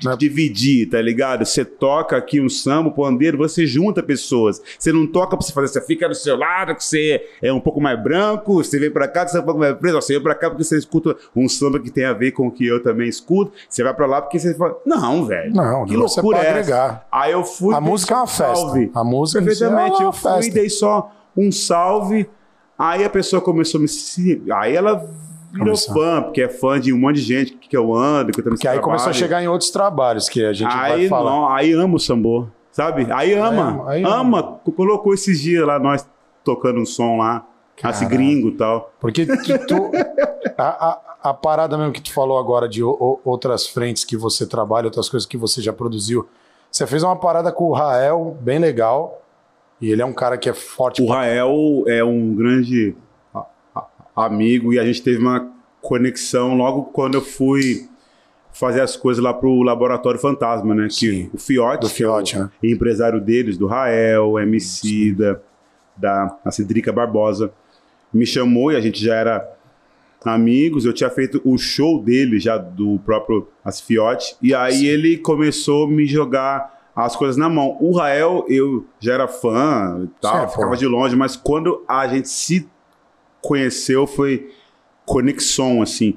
Não 0.04 0.12
é- 0.12 0.16
dividir, 0.16 0.88
tá 0.88 1.02
ligado? 1.02 1.44
Você 1.44 1.64
toca 1.64 2.16
aqui 2.16 2.40
um 2.40 2.48
samba, 2.48 2.90
um 2.90 2.92
pandeiro, 2.92 3.36
você 3.36 3.66
junta 3.66 4.02
pessoas. 4.04 4.62
Você 4.78 4.92
não 4.92 5.04
toca 5.06 5.36
pra 5.36 5.44
você 5.44 5.52
fazer, 5.52 5.68
você 5.68 5.80
fica 5.80 6.08
do 6.08 6.14
seu 6.14 6.36
lado, 6.36 6.76
que 6.76 6.84
você 6.84 7.20
é 7.42 7.52
um 7.52 7.60
pouco 7.60 7.80
mais 7.80 8.00
branco, 8.00 8.54
você 8.62 8.78
vem 8.78 8.90
pra 8.90 9.08
cá, 9.08 9.24
que 9.24 9.32
você 9.32 9.38
é 9.38 9.40
um 9.40 9.44
pouco 9.44 9.58
mais 9.60 9.76
preto, 9.76 9.94
você 9.94 10.12
vem 10.14 10.22
pra 10.22 10.34
cá 10.36 10.48
porque 10.48 10.62
você 10.64 10.78
escuta 10.78 11.16
um 11.34 11.48
samba 11.48 11.80
que 11.80 11.90
tem 11.90 12.04
a 12.04 12.12
ver 12.12 12.30
com 12.30 12.46
o 12.46 12.52
que 12.52 12.64
eu 12.64 12.80
também 12.80 13.08
escuto, 13.08 13.52
você 13.68 13.82
vai 13.82 13.92
pra 13.92 14.06
lá 14.06 14.22
porque 14.22 14.38
você 14.38 14.54
fala, 14.54 14.76
não, 14.86 15.24
velho. 15.26 15.52
Não, 15.52 15.81
não, 15.86 16.08
você 16.08 16.20
loucura 16.20 16.38
é 16.38 16.46
essa? 16.48 16.50
agregar. 16.58 17.06
Aí 17.10 17.32
eu 17.32 17.44
fui. 17.44 17.74
A 17.74 17.80
música 17.80 18.14
é 18.14 18.16
uma 18.16 18.24
um 18.24 18.26
festa. 18.26 18.54
salve. 18.56 18.90
A 18.94 19.04
música 19.04 19.40
é 19.40 19.44
Perfeitamente. 19.44 19.96
uma 19.96 20.02
eu 20.04 20.12
fui 20.12 20.30
festa. 20.32 20.46
e 20.50 20.54
dei 20.54 20.68
só 20.70 21.10
um 21.36 21.50
salve. 21.52 22.28
Aí 22.78 23.04
a 23.04 23.10
pessoa 23.10 23.40
começou 23.42 23.78
a 23.80 23.82
me. 23.82 24.52
Aí 24.54 24.74
ela 24.74 24.94
virou 25.52 25.66
Começou. 25.66 25.94
fã, 25.94 26.22
porque 26.22 26.40
é 26.42 26.48
fã 26.48 26.80
de 26.80 26.92
um 26.92 26.98
monte 26.98 27.16
de 27.16 27.22
gente 27.22 27.52
que 27.54 27.76
eu 27.76 27.94
ando, 27.94 28.32
que 28.32 28.40
eu 28.40 28.44
também 28.44 28.58
Que 28.58 28.66
aí 28.66 28.78
começou 28.80 29.10
a 29.10 29.12
chegar 29.12 29.42
em 29.42 29.48
outros 29.48 29.70
trabalhos 29.70 30.28
que 30.28 30.44
a 30.44 30.52
gente 30.52 30.74
vai 30.74 30.92
Aí, 30.92 31.08
falar. 31.08 31.30
não, 31.30 31.48
aí 31.48 31.72
ama 31.72 31.96
o 31.96 32.00
sambô, 32.00 32.46
sabe? 32.70 33.06
Aí 33.12 33.34
ama, 33.34 33.62
ama, 33.62 33.90
aí 33.90 34.02
ama. 34.02 34.16
ama. 34.38 34.42
Colocou 34.74 35.12
esses 35.12 35.40
dias 35.40 35.66
lá, 35.66 35.78
nós 35.78 36.08
tocando 36.42 36.80
um 36.80 36.86
som 36.86 37.18
lá, 37.18 37.46
assim, 37.82 38.08
gringo 38.08 38.48
e 38.48 38.52
tal. 38.56 38.92
Porque 39.00 39.24
tu, 39.26 39.66
tu- 39.66 39.90
a, 40.58 40.88
a, 41.22 41.30
a 41.30 41.34
parada 41.34 41.76
mesmo 41.78 41.92
que 41.92 42.00
tu 42.02 42.12
falou 42.12 42.38
agora 42.38 42.68
de 42.68 42.82
o- 42.82 43.20
outras 43.24 43.66
frentes 43.66 44.04
que 44.04 44.16
você 44.16 44.46
trabalha, 44.46 44.86
outras 44.86 45.08
coisas 45.08 45.26
que 45.26 45.36
você 45.36 45.60
já 45.62 45.72
produziu. 45.72 46.28
Você 46.70 46.86
fez 46.86 47.02
uma 47.02 47.16
parada 47.16 47.52
com 47.52 47.64
o 47.64 47.72
Rael, 47.72 48.36
bem 48.40 48.58
legal. 48.58 49.20
E 49.80 49.90
ele 49.90 50.00
é 50.00 50.04
um 50.06 50.12
cara 50.12 50.38
que 50.38 50.48
é 50.48 50.52
forte. 50.54 51.02
O 51.02 51.06
pra- 51.06 51.16
Rael 51.16 51.84
é 51.86 52.02
um 52.04 52.34
grande 52.34 52.94
amigo 54.14 54.72
e 54.72 54.78
a 54.78 54.84
gente 54.84 55.02
teve 55.02 55.18
uma 55.18 55.50
conexão 55.80 56.54
logo 56.56 56.84
quando 56.84 57.14
eu 57.14 57.22
fui 57.22 57.88
fazer 58.52 58.80
as 58.82 58.96
coisas 58.96 59.22
lá 59.24 59.32
pro 59.32 59.62
Laboratório 59.62 60.20
Fantasma, 60.20 60.74
né? 60.74 60.88
Sim. 60.90 61.28
Que 61.30 61.36
o 61.36 61.38
Fiote, 61.38 61.80
Do 61.80 61.88
Fiote, 61.88 62.36
é 62.36 62.40
o 62.40 62.42
né? 62.44 62.50
empresário 62.62 63.20
deles, 63.20 63.56
do 63.56 63.66
Rael, 63.66 64.38
MC, 64.38 65.12
da, 65.14 65.38
da 65.96 66.38
a 66.44 66.50
Cedrica 66.50 66.92
Barbosa, 66.92 67.50
me 68.12 68.26
chamou 68.26 68.72
e 68.72 68.76
a 68.76 68.80
gente 68.80 69.02
já 69.02 69.14
era 69.14 69.52
amigos, 70.24 70.84
eu 70.84 70.92
tinha 70.92 71.10
feito 71.10 71.40
o 71.44 71.58
show 71.58 72.00
dele 72.00 72.38
já 72.38 72.56
do 72.56 72.98
próprio 73.04 73.48
Asfiote, 73.64 74.36
e 74.40 74.54
aí 74.54 74.78
Sim. 74.78 74.86
ele 74.86 75.18
começou 75.18 75.86
a 75.86 75.88
me 75.88 76.06
jogar 76.06 76.90
as 76.94 77.16
coisas 77.16 77.36
na 77.36 77.48
mão. 77.48 77.76
O 77.80 77.96
Rael, 77.96 78.44
eu 78.48 78.84
já 79.00 79.14
era 79.14 79.26
fã, 79.26 80.08
tal, 80.20 80.48
Sim, 80.48 80.54
ficava 80.54 80.76
de 80.76 80.86
longe, 80.86 81.16
mas 81.16 81.36
quando 81.36 81.84
a 81.88 82.06
gente 82.06 82.28
se 82.28 82.68
conheceu 83.40 84.06
foi 84.06 84.50
conexão, 85.04 85.82
assim. 85.82 86.16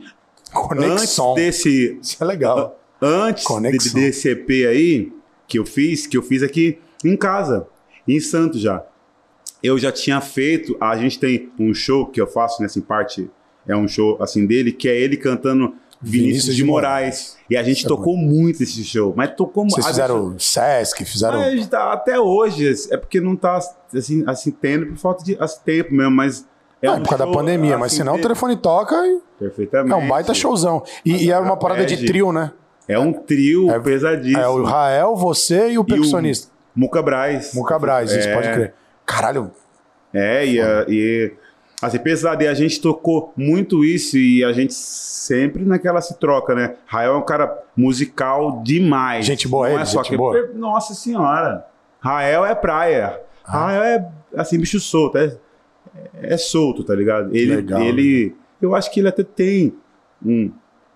Conexão. 0.54 1.32
Antes 1.32 1.43
desse. 1.43 2.00
Isso 2.02 2.24
é 2.24 2.26
legal. 2.26 2.80
Antes 3.02 3.43
conexão. 3.43 3.93
desse 4.00 4.30
EP 4.30 4.50
aí, 4.70 5.12
que 5.48 5.60
eu 5.60 5.66
fiz, 5.66 6.08
que 6.08 6.18
eu 6.18 6.22
fiz 6.22 6.43
aqui 6.43 6.80
em 7.04 7.16
casa, 7.16 7.68
em 8.08 8.20
Santos 8.20 8.62
já. 8.62 8.84
Eu 9.66 9.78
já 9.78 9.91
tinha 9.91 10.22
feito, 10.22 10.78
a 10.80 10.95
gente 10.95 11.20
tem 11.20 11.49
um 11.59 11.74
show 11.74 12.05
que 12.05 12.22
eu 12.22 12.28
faço 12.28 12.61
nessa 12.61 12.80
parte, 12.82 13.30
é 13.68 13.76
um 13.76 13.88
show 13.88 14.18
assim 14.22 14.45
dele, 14.45 14.72
que 14.72 14.88
é 14.88 14.95
ele 14.95 15.18
cantando 15.18 15.74
Vinícius, 16.01 16.28
Vinícius 16.28 16.55
de 16.55 16.63
Moraes. 16.63 17.38
E 17.49 17.57
a 17.57 17.63
gente 17.63 17.86
é 17.86 17.88
tocou 17.88 18.16
é 18.16 18.22
muito 18.22 18.61
esse 18.61 18.84
show, 18.84 19.13
mas 19.16 19.34
tocou. 19.36 19.68
Vocês 19.70 19.86
fizeram 19.86 20.32
gente... 20.32 20.43
Sesc, 20.43 21.05
fizeram. 21.05 21.39
Mas 21.39 21.68
tá, 21.68 21.91
até 21.91 22.20
hoje, 22.20 22.72
é 22.91 22.97
porque 22.97 23.20
não 23.20 23.36
tá 23.36 23.59
assim, 23.93 24.24
assim 24.28 24.51
tendo 24.51 24.88
por 24.88 24.97
falta 24.97 25.24
de 25.24 25.36
assim, 25.39 25.59
tempo 25.66 25.93
mesmo, 25.93 26.11
mas. 26.11 26.45
É 26.82 26.88
não, 26.88 26.97
um 26.97 27.01
por 27.01 27.09
causa 27.09 27.26
da 27.26 27.32
pandemia, 27.32 27.72
assim, 27.72 27.80
mas 27.80 27.93
senão 27.93 28.16
o 28.16 28.22
telefone 28.22 28.55
toca 28.55 28.95
e. 29.07 29.20
Perfeitamente. 29.39 29.93
É 29.93 29.95
um 29.95 30.07
baita 30.07 30.34
showzão. 30.34 30.84
E, 31.03 31.26
e 31.26 31.32
era 31.32 31.41
uma 31.41 31.57
parada 31.57 31.86
de 31.86 32.05
trio, 32.05 32.32
né? 32.32 32.51
É 32.88 32.99
um 32.99 33.11
trio 33.11 33.72
é, 33.72 33.80
pesadíssimo. 33.80 34.39
É 34.39 34.47
o 34.47 34.63
Rael, 34.63 35.16
você 35.16 35.72
e 35.72 35.78
o 35.80 35.84
percussionista. 35.84 36.47
E 36.47 36.78
o 36.78 36.82
Muca 36.82 37.01
Braz. 37.01 37.53
Muca 37.53 37.80
Braz, 37.80 38.11
é... 38.11 38.20
isso 38.20 38.32
pode 38.32 38.53
crer. 38.53 38.74
Caralho. 39.06 39.51
É, 40.14 40.45
e, 40.45 40.62
a, 40.62 40.86
e 40.88 41.34
assim, 41.82 41.99
pesado. 41.99 42.43
E 42.43 42.47
a 42.47 42.53
gente 42.53 42.82
tocou 42.82 43.34
muito 43.36 43.84
isso 43.84 44.18
e 44.18 44.43
a 44.43 44.51
gente 44.53 44.74
sempre 44.74 45.64
naquela 45.64 46.01
se 46.01 46.18
troca, 46.18 46.56
né? 46.56 46.76
Rael 46.86 47.14
é 47.14 47.18
um 47.18 47.26
cara 47.26 47.64
musical 47.76 48.62
demais. 48.64 49.26
Gente 49.26 49.47
boa, 49.47 49.68
Não 49.68 49.76
ele, 49.76 49.84
é 49.84 49.86
só 49.86 50.01
gente 50.01 50.12
que... 50.12 50.18
boa. 50.18 50.49
Nossa 50.53 50.93
senhora. 50.93 51.66
Rael 51.99 52.45
é 52.45 52.56
praia. 52.56 53.22
Ah. 53.43 53.66
Rael 53.66 53.84
é, 53.84 54.08
assim, 54.36 54.58
bicho 54.58 54.80
solto. 54.80 55.18
É, 55.18 55.38
é 56.22 56.38
solto, 56.38 56.84
tá 56.84 56.95
ligado? 56.95 57.36
Ele, 57.36 57.58
Legal, 57.58 57.82
ele... 57.82 58.30
Né? 58.30 58.36
Eu 58.62 58.74
acho 58.74 58.89
que 58.91 58.99
ele 58.99 59.10
até 59.10 59.24
tem 59.24 59.76
um 60.26 60.51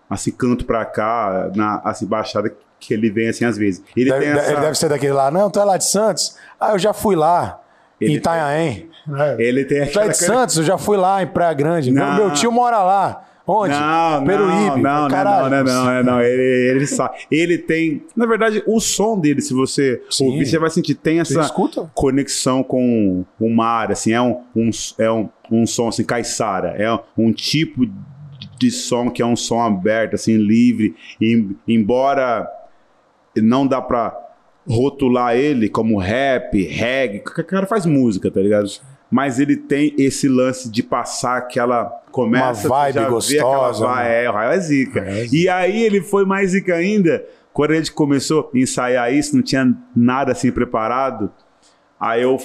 assim, 0.10 0.32
canto 0.32 0.66
pra 0.66 0.86
cá, 0.86 1.52
na 1.56 1.82
assim, 1.84 2.06
baixada 2.06 2.52
que 2.80 2.94
ele 2.94 3.12
vem 3.12 3.30
assim 3.30 3.46
às 3.46 3.58
vezes. 3.58 3.84
Ele, 3.96 4.10
deve, 4.10 4.26
essa... 4.26 4.52
ele 4.52 4.62
deve 4.62 4.78
ser 4.78 4.90
daquele 4.90 5.14
lá, 5.14 5.30
não, 5.30 5.52
tu 5.52 5.60
é 5.60 5.64
lá 5.64 5.78
de 5.78 5.86
Santos? 5.86 6.36
Ah, 6.60 6.72
eu 6.72 6.80
já 6.80 6.94
fui 6.94 7.16
lá. 7.16 7.62
Ele 8.00 8.16
Itanhaém. 8.16 8.90
Tem... 9.06 9.46
Ele 9.46 9.66
tem 9.66 9.82
aquela... 9.82 10.06
Tu 10.06 10.10
é 10.10 10.12
de 10.12 10.18
Santos? 10.18 10.58
Eu 10.58 10.64
já 10.64 10.78
fui 10.78 10.98
lá 10.98 11.22
em 11.24 11.28
Praia 11.28 11.54
Grande. 11.54 11.92
Não. 11.92 12.16
Meu 12.16 12.32
tio 12.32 12.52
mora 12.52 12.82
lá. 12.84 13.26
Onde? 13.52 13.74
Não, 13.74 14.24
Peruíbe. 14.26 14.80
Não, 14.80 15.02
não, 15.02 15.08
Caralho. 15.08 15.50
não, 15.50 15.64
não, 15.64 15.86
não, 15.86 16.04
não, 16.04 16.22
Ele, 16.22 16.70
ele 16.70 16.86
sabe. 16.86 17.18
Ele 17.32 17.58
tem. 17.58 18.04
Na 18.16 18.28
verdade, 18.28 18.62
o 18.68 18.80
som 18.80 19.20
dele, 19.20 19.42
se 19.42 19.56
você 19.56 20.04
Sim. 20.08 20.28
ouvir, 20.28 20.46
você 20.46 20.60
vai 20.60 20.70
sentir, 20.70 20.94
tem 20.94 21.20
essa 21.20 21.52
conexão 21.96 22.62
com 22.62 23.26
o 23.40 23.50
mar, 23.50 23.92
assim, 23.92 24.14
é 24.14 24.22
um, 24.22 24.44
um, 24.56 24.70
é 25.00 25.12
um, 25.12 25.30
um 25.52 25.66
som 25.66 25.88
assim, 25.88 26.04
caiçara. 26.04 26.76
É 26.78 26.96
um 27.18 27.34
tipo 27.34 27.90
de 28.60 28.70
som 28.70 29.10
que 29.10 29.20
é 29.20 29.26
um 29.26 29.36
som 29.36 29.60
aberto, 29.60 30.14
assim, 30.14 30.38
livre. 30.38 30.96
E, 31.20 31.48
embora 31.68 32.48
não 33.36 33.66
dá 33.66 33.82
pra 33.82 34.16
rotular 34.70 35.36
ele 35.36 35.68
como 35.68 35.98
rap, 35.98 36.62
reggae, 36.64 37.24
o 37.26 37.44
cara 37.44 37.66
faz 37.66 37.86
música, 37.86 38.30
tá 38.30 38.40
ligado? 38.40 38.70
Mas 39.10 39.40
ele 39.40 39.58
tem 39.58 39.96
esse 39.98 40.28
lance 40.28 40.70
de 40.70 40.84
passar 40.84 41.38
aquela. 41.38 41.86
Começa 42.12 42.68
Uma 42.68 42.92
vibe 42.92 43.06
gostosa. 43.10 43.86
Vai, 43.86 44.08
né? 44.08 44.24
é, 44.26 44.30
o 44.30 44.34
raio 44.34 44.52
é 44.52 44.60
zica. 44.60 45.00
É, 45.00 45.26
e 45.32 45.50
aí 45.50 45.84
ele 45.84 46.02
foi 46.02 46.26
mais 46.26 46.52
zica 46.52 46.76
ainda. 46.76 47.26
Quando 47.52 47.72
a 47.72 47.76
gente 47.76 47.92
começou 47.92 48.52
a 48.54 48.58
ensaiar 48.58 49.12
isso, 49.12 49.36
não 49.36 49.42
tinha 49.42 49.76
nada 49.96 50.32
assim 50.32 50.52
preparado. 50.52 51.32
Aí 52.00 52.22
eu 52.22 52.38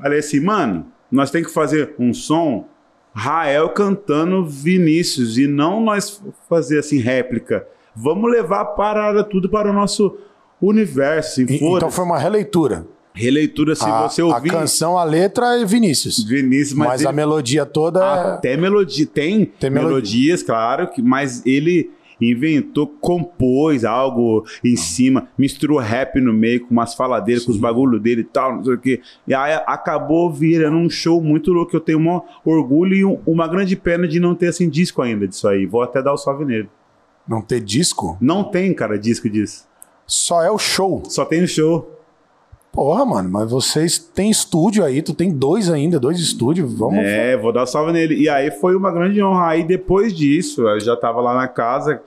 falei 0.00 0.18
assim, 0.18 0.40
mano, 0.40 0.86
nós 1.10 1.30
tem 1.30 1.42
que 1.42 1.52
fazer 1.52 1.94
um 1.98 2.14
som 2.14 2.66
Rael 3.14 3.70
cantando 3.70 4.44
Vinícius 4.44 5.38
e 5.38 5.46
não 5.46 5.80
nós 5.80 6.22
fazer 6.48 6.78
assim 6.78 6.98
réplica. 6.98 7.66
Vamos 7.94 8.30
levar 8.30 8.60
a 8.60 8.64
parada 8.64 9.24
tudo 9.24 9.48
para 9.48 9.70
o 9.70 9.72
nosso 9.72 10.18
universo. 10.60 11.42
Assim, 11.42 11.54
então 11.54 11.90
foi 11.90 12.04
uma 12.04 12.18
releitura. 12.18 12.86
Releitura, 13.14 13.74
se 13.74 13.84
a, 13.84 14.02
você 14.06 14.22
ouvir. 14.22 14.50
A 14.50 14.60
canção, 14.60 14.98
a 14.98 15.04
letra 15.04 15.58
é 15.58 15.64
Vinícius. 15.64 16.22
Vinícius, 16.22 16.74
mas, 16.74 16.88
mas 16.88 17.00
ele, 17.00 17.08
a 17.08 17.12
melodia 17.12 17.64
toda. 17.64 18.00
É 18.00 18.34
até 18.34 18.56
melodia. 18.56 19.06
Tem, 19.06 19.46
tem 19.46 19.70
melodias, 19.70 20.42
claro, 20.42 20.88
que, 20.88 21.00
mas 21.00 21.44
ele 21.46 21.90
inventou, 22.20 22.86
compôs 22.86 23.84
algo 23.84 24.44
em 24.64 24.74
ah. 24.74 24.76
cima, 24.76 25.28
misturou 25.36 25.78
rap 25.78 26.20
no 26.20 26.32
meio 26.32 26.60
com 26.60 26.70
umas 26.70 26.94
faladeiras, 26.94 27.42
Sim. 27.42 27.46
com 27.46 27.52
os 27.52 27.58
bagulho 27.58 27.98
dele 27.98 28.22
e 28.22 28.24
tal, 28.24 28.56
não 28.56 28.64
sei 28.64 28.74
o 28.74 28.78
quê. 28.78 29.00
E 29.26 29.34
aí 29.34 29.54
acabou 29.66 30.30
virando 30.30 30.76
um 30.76 30.88
show 30.88 31.20
muito 31.22 31.52
louco. 31.52 31.74
Eu 31.74 31.80
tenho 31.80 31.98
um 31.98 32.20
orgulho 32.44 32.94
e 32.94 33.04
um, 33.04 33.18
uma 33.26 33.46
grande 33.48 33.76
pena 33.76 34.06
de 34.06 34.20
não 34.20 34.34
ter 34.34 34.48
assim 34.48 34.68
disco 34.68 35.02
ainda 35.02 35.26
disso 35.26 35.48
aí. 35.48 35.66
Vou 35.66 35.82
até 35.82 36.02
dar 36.02 36.12
o 36.12 36.18
salve 36.18 36.44
nele. 36.44 36.68
Não 37.26 37.40
ter 37.40 37.60
disco? 37.60 38.16
Não 38.20 38.44
tem, 38.44 38.72
cara, 38.72 38.98
disco 38.98 39.28
disso. 39.28 39.66
Só 40.06 40.42
é 40.42 40.50
o 40.50 40.58
show. 40.58 41.02
Só 41.08 41.24
tem 41.24 41.42
o 41.42 41.48
show. 41.48 41.96
Porra, 42.76 43.06
mano, 43.06 43.30
mas 43.30 43.50
vocês 43.50 43.98
têm 43.98 44.30
estúdio 44.30 44.84
aí, 44.84 45.00
tu 45.00 45.14
tem 45.14 45.32
dois 45.32 45.70
ainda, 45.70 45.98
dois 45.98 46.20
estúdios, 46.20 46.70
vamos. 46.74 46.98
É, 46.98 47.34
vou 47.34 47.50
dar 47.50 47.64
salve 47.64 47.90
nele. 47.90 48.16
E 48.16 48.28
aí 48.28 48.50
foi 48.50 48.76
uma 48.76 48.92
grande 48.92 49.22
honra. 49.22 49.48
Aí 49.48 49.64
depois 49.64 50.14
disso, 50.14 50.68
eu 50.68 50.78
já 50.78 50.94
tava 50.94 51.22
lá 51.22 51.34
na 51.34 51.48
casa, 51.48 52.02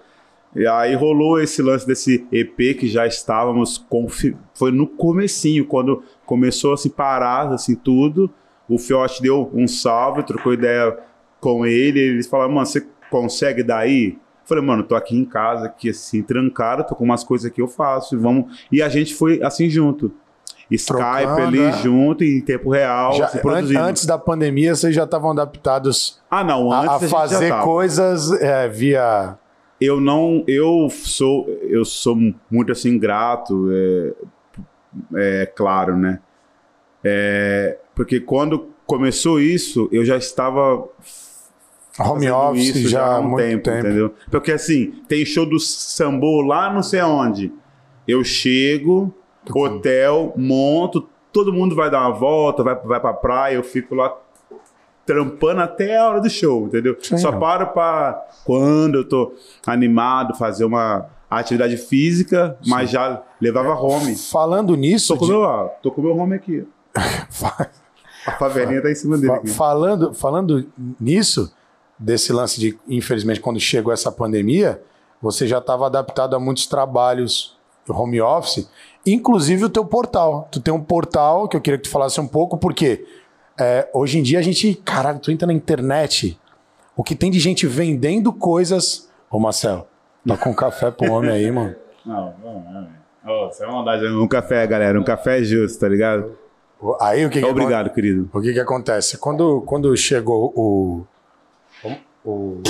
e 0.55 0.67
aí 0.67 0.93
rolou 0.93 1.41
esse 1.41 1.63
lance 1.63 1.87
desse 1.87 2.23
EP 2.31 2.77
que 2.77 2.87
já 2.87 3.07
estávamos 3.07 3.79
confi... 3.79 4.37
foi 4.53 4.71
no 4.71 4.85
comecinho, 4.85 5.65
quando 5.65 6.03
começou 6.23 6.73
a 6.73 6.77
se 6.77 6.91
parar 6.91 7.51
assim 7.51 7.73
tudo. 7.73 8.29
O 8.67 8.77
Fiote 8.77 9.23
deu 9.23 9.49
um 9.51 9.67
salve, 9.67 10.21
trocou 10.21 10.53
ideia 10.53 10.95
com 11.39 11.65
ele, 11.65 11.99
eles 11.99 12.27
falaram: 12.27 12.53
"Mano, 12.53 12.67
você 12.67 12.85
consegue 13.09 13.63
daí?" 13.63 14.19
Falei, 14.49 14.63
mano, 14.63 14.81
tô 14.81 14.95
aqui 14.95 15.15
em 15.15 15.23
casa, 15.23 15.67
aqui 15.67 15.91
assim, 15.91 16.23
trancado, 16.23 16.83
tô 16.83 16.95
com 16.95 17.03
umas 17.03 17.23
coisas 17.23 17.51
que 17.51 17.61
eu 17.61 17.67
faço, 17.67 18.15
e 18.15 18.17
vamos. 18.17 18.65
E 18.71 18.81
a 18.81 18.89
gente 18.89 19.13
foi 19.13 19.39
assim 19.43 19.69
junto. 19.69 20.11
Skype 20.71 20.97
Trocando, 20.97 21.41
ali 21.41 21.59
é. 21.59 21.71
junto 21.73 22.23
em 22.23 22.41
tempo 22.41 22.71
real, 22.71 23.13
já, 23.13 23.27
produzindo. 23.27 23.79
Antes 23.79 24.05
da 24.05 24.17
pandemia, 24.17 24.75
vocês 24.75 24.93
já 24.93 25.03
estavam 25.03 25.31
adaptados 25.31 26.19
ah, 26.29 26.43
não, 26.43 26.71
a, 26.71 26.95
a 26.95 26.99
fazer 26.99 27.53
coisas 27.61 28.31
é, 28.41 28.67
via. 28.67 29.37
Eu 29.79 30.01
não, 30.01 30.43
eu 30.47 30.89
sou, 30.89 31.47
eu 31.63 31.85
sou 31.85 32.15
muito 32.51 32.71
assim 32.71 32.99
grato, 32.99 33.69
é, 33.71 35.41
é 35.41 35.45
claro, 35.45 35.95
né? 35.95 36.19
É, 37.03 37.77
porque 37.95 38.19
quando 38.19 38.67
começou 38.85 39.39
isso, 39.39 39.87
eu 39.91 40.03
já 40.03 40.17
estava 40.17 40.83
home 41.99 42.29
office 42.29 42.89
já, 42.89 42.89
já 42.89 43.05
há 43.05 43.19
um 43.19 43.35
tempo, 43.35 43.63
tempo, 43.63 43.77
entendeu? 43.79 44.13
Porque 44.29 44.51
assim, 44.51 44.93
tem 45.07 45.25
show 45.25 45.45
do 45.45 45.59
Sambo 45.59 46.41
lá 46.41 46.71
não 46.71 46.81
sei 46.81 46.99
aonde. 46.99 47.51
Eu 48.07 48.23
chego, 48.23 49.13
hotel, 49.53 50.33
monto, 50.35 51.07
todo 51.31 51.53
mundo 51.53 51.75
vai 51.75 51.89
dar 51.89 52.01
uma 52.01 52.11
volta, 52.11 52.63
vai, 52.63 52.75
vai 52.75 52.99
pra 52.99 53.13
praia, 53.13 53.55
eu 53.55 53.63
fico 53.63 53.95
lá 53.95 54.15
trampando 55.05 55.61
até 55.61 55.97
a 55.97 56.07
hora 56.07 56.21
do 56.21 56.29
show, 56.29 56.67
entendeu? 56.67 56.95
Sim, 57.01 57.17
Só 57.17 57.31
paro 57.31 57.67
para 57.67 58.27
quando 58.45 58.95
eu 58.95 59.07
tô 59.07 59.33
animado, 59.65 60.35
fazer 60.35 60.65
uma 60.65 61.07
atividade 61.29 61.77
física, 61.77 62.57
Sim. 62.61 62.69
mas 62.69 62.91
já 62.91 63.21
levava 63.41 63.73
home. 63.73 64.15
Falando 64.15 64.75
nisso. 64.75 65.13
Tô 65.13 65.19
com, 65.19 65.25
de... 65.25 65.31
meu, 65.31 65.71
tô 65.81 65.91
com 65.91 66.01
meu 66.01 66.15
home 66.15 66.35
aqui. 66.35 66.67
a 66.95 68.31
favelinha 68.33 68.81
tá 68.81 68.91
em 68.91 68.95
cima 68.95 69.17
dele. 69.17 69.31
Aqui. 69.31 69.49
Falando, 69.49 70.13
falando 70.13 70.67
nisso, 70.99 71.51
desse 71.99 72.31
lance 72.31 72.59
de, 72.59 72.79
infelizmente, 72.87 73.41
quando 73.41 73.59
chegou 73.59 73.91
essa 73.91 74.11
pandemia, 74.11 74.81
você 75.21 75.45
já 75.45 75.57
estava 75.57 75.85
adaptado 75.85 76.35
a 76.35 76.39
muitos 76.39 76.65
trabalhos 76.65 77.57
home 77.87 78.21
office 78.21 78.69
inclusive 79.05 79.65
o 79.65 79.69
teu 79.69 79.85
portal. 79.85 80.47
Tu 80.51 80.59
tem 80.59 80.73
um 80.73 80.81
portal 80.81 81.47
que 81.47 81.55
eu 81.55 81.61
queria 81.61 81.77
que 81.77 81.83
tu 81.85 81.89
falasse 81.89 82.19
um 82.19 82.27
pouco, 82.27 82.57
porque 82.57 83.05
é, 83.59 83.87
hoje 83.93 84.19
em 84.19 84.23
dia 84.23 84.39
a 84.39 84.41
gente, 84.41 84.73
caralho, 84.75 85.19
tu 85.19 85.31
entra 85.31 85.47
na 85.47 85.53
internet, 85.53 86.39
o 86.95 87.03
que 87.03 87.15
tem 87.15 87.31
de 87.31 87.39
gente 87.39 87.65
vendendo 87.67 88.31
coisas. 88.33 89.09
Ô 89.29 89.39
Marcelo, 89.39 89.85
tá 90.27 90.37
com 90.37 90.53
café 90.53 90.91
pro 90.91 91.11
homem 91.11 91.31
aí, 91.31 91.51
mano. 91.51 91.75
Não, 92.05 92.33
não, 92.41 92.59
não. 92.71 92.87
Oh, 93.27 93.51
você 93.51 93.63
é 93.63 93.67
maldade. 93.67 94.07
Um 94.07 94.27
café, 94.27 94.65
galera, 94.65 94.99
um 94.99 95.03
café 95.03 95.43
justo, 95.43 95.79
tá 95.79 95.87
ligado? 95.87 96.31
Aí 96.99 97.23
o 97.23 97.29
que, 97.29 97.39
que 97.39 97.45
Obrigado, 97.45 97.93
querido. 97.93 98.27
O 98.33 98.41
que 98.41 98.53
que 98.53 98.59
acontece? 98.59 99.17
Quando, 99.17 99.61
quando 99.61 99.95
chegou 99.95 100.51
o, 100.55 101.05
o. 102.25 102.61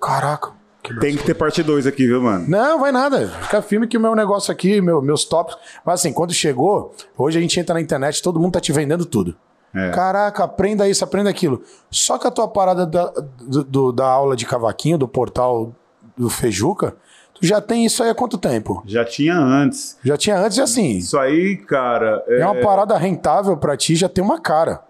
Caraca. 0.00 0.52
Tem 1.00 1.16
que 1.16 1.22
ter 1.24 1.34
parte 1.34 1.62
2 1.62 1.86
aqui, 1.86 2.06
viu, 2.06 2.22
mano? 2.22 2.46
Não, 2.48 2.78
vai 2.80 2.90
nada. 2.90 3.28
Fica 3.42 3.60
firme 3.60 3.86
que 3.86 3.98
o 3.98 4.00
meu 4.00 4.14
negócio 4.14 4.50
aqui, 4.50 4.80
meu, 4.80 5.02
meus 5.02 5.24
tops. 5.24 5.54
Mas 5.84 6.00
assim, 6.00 6.12
quando 6.14 6.32
chegou, 6.32 6.94
hoje 7.16 7.36
a 7.36 7.40
gente 7.42 7.60
entra 7.60 7.74
na 7.74 7.80
internet, 7.80 8.22
todo 8.22 8.40
mundo 8.40 8.52
tá 8.54 8.60
te 8.60 8.72
vendendo 8.72 9.04
tudo. 9.04 9.36
É. 9.74 9.90
Caraca, 9.90 10.44
aprenda 10.44 10.88
isso, 10.88 11.04
aprenda 11.04 11.28
aquilo. 11.28 11.62
Só 11.90 12.16
que 12.16 12.26
a 12.26 12.30
tua 12.30 12.48
parada 12.48 12.86
da, 12.86 13.12
do- 13.42 13.64
do- 13.64 13.92
da 13.92 14.06
aula 14.06 14.34
de 14.34 14.46
cavaquinho, 14.46 14.96
do 14.96 15.06
portal 15.06 15.74
do 16.16 16.30
Fejuca, 16.30 16.96
tu 17.34 17.44
já 17.44 17.60
tem 17.60 17.84
isso 17.84 18.02
aí 18.02 18.08
há 18.08 18.14
quanto 18.14 18.38
tempo? 18.38 18.82
Já 18.86 19.04
tinha 19.04 19.36
antes. 19.36 19.98
Já 20.02 20.16
tinha 20.16 20.38
antes 20.38 20.56
e 20.56 20.62
assim. 20.62 20.96
Isso 20.96 21.18
aí, 21.18 21.58
cara. 21.58 22.24
É, 22.28 22.42
uma 22.46 22.54
parada 22.54 22.96
rentável 22.96 23.58
pra 23.58 23.76
ti, 23.76 23.94
já 23.94 24.08
tem 24.08 24.24
uma 24.24 24.40
cara. 24.40 24.80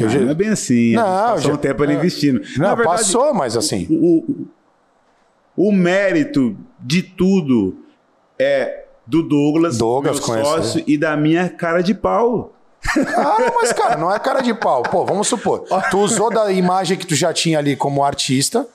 Que 0.00 0.04
eu 0.04 0.08
já- 0.08 0.20
Não 0.20 0.30
é 0.30 0.34
bem 0.34 0.48
assim. 0.48 0.92
Não, 0.94 1.02
passou 1.02 1.38
já- 1.50 1.52
um 1.54 1.56
tempo 1.56 1.82
ali 1.82 1.92
é. 1.92 1.96
investindo. 1.96 2.40
Não, 2.56 2.68
Na 2.68 2.74
verdade, 2.74 2.98
passou, 2.98 3.34
mas 3.34 3.56
assim. 3.56 3.86
o, 3.90 4.46
o 5.56 5.72
mérito 5.72 6.56
de 6.78 7.02
tudo 7.02 7.76
é 8.38 8.84
do 9.06 9.22
Douglas, 9.22 9.78
Douglas 9.78 10.26
meu 10.26 10.44
sócio, 10.44 10.84
e 10.86 10.96
da 10.96 11.16
minha 11.16 11.48
cara 11.48 11.82
de 11.82 11.94
pau. 11.94 12.54
Ah, 13.16 13.52
mas 13.54 13.72
cara, 13.72 13.96
não 13.98 14.10
é 14.10 14.18
cara 14.18 14.40
de 14.40 14.54
pau. 14.54 14.82
Pô, 14.82 15.04
vamos 15.04 15.28
supor. 15.28 15.64
Tu 15.90 15.98
usou 15.98 16.30
da 16.30 16.50
imagem 16.50 16.96
que 16.96 17.06
tu 17.06 17.14
já 17.14 17.32
tinha 17.32 17.58
ali 17.58 17.76
como 17.76 18.02
artista, 18.02 18.66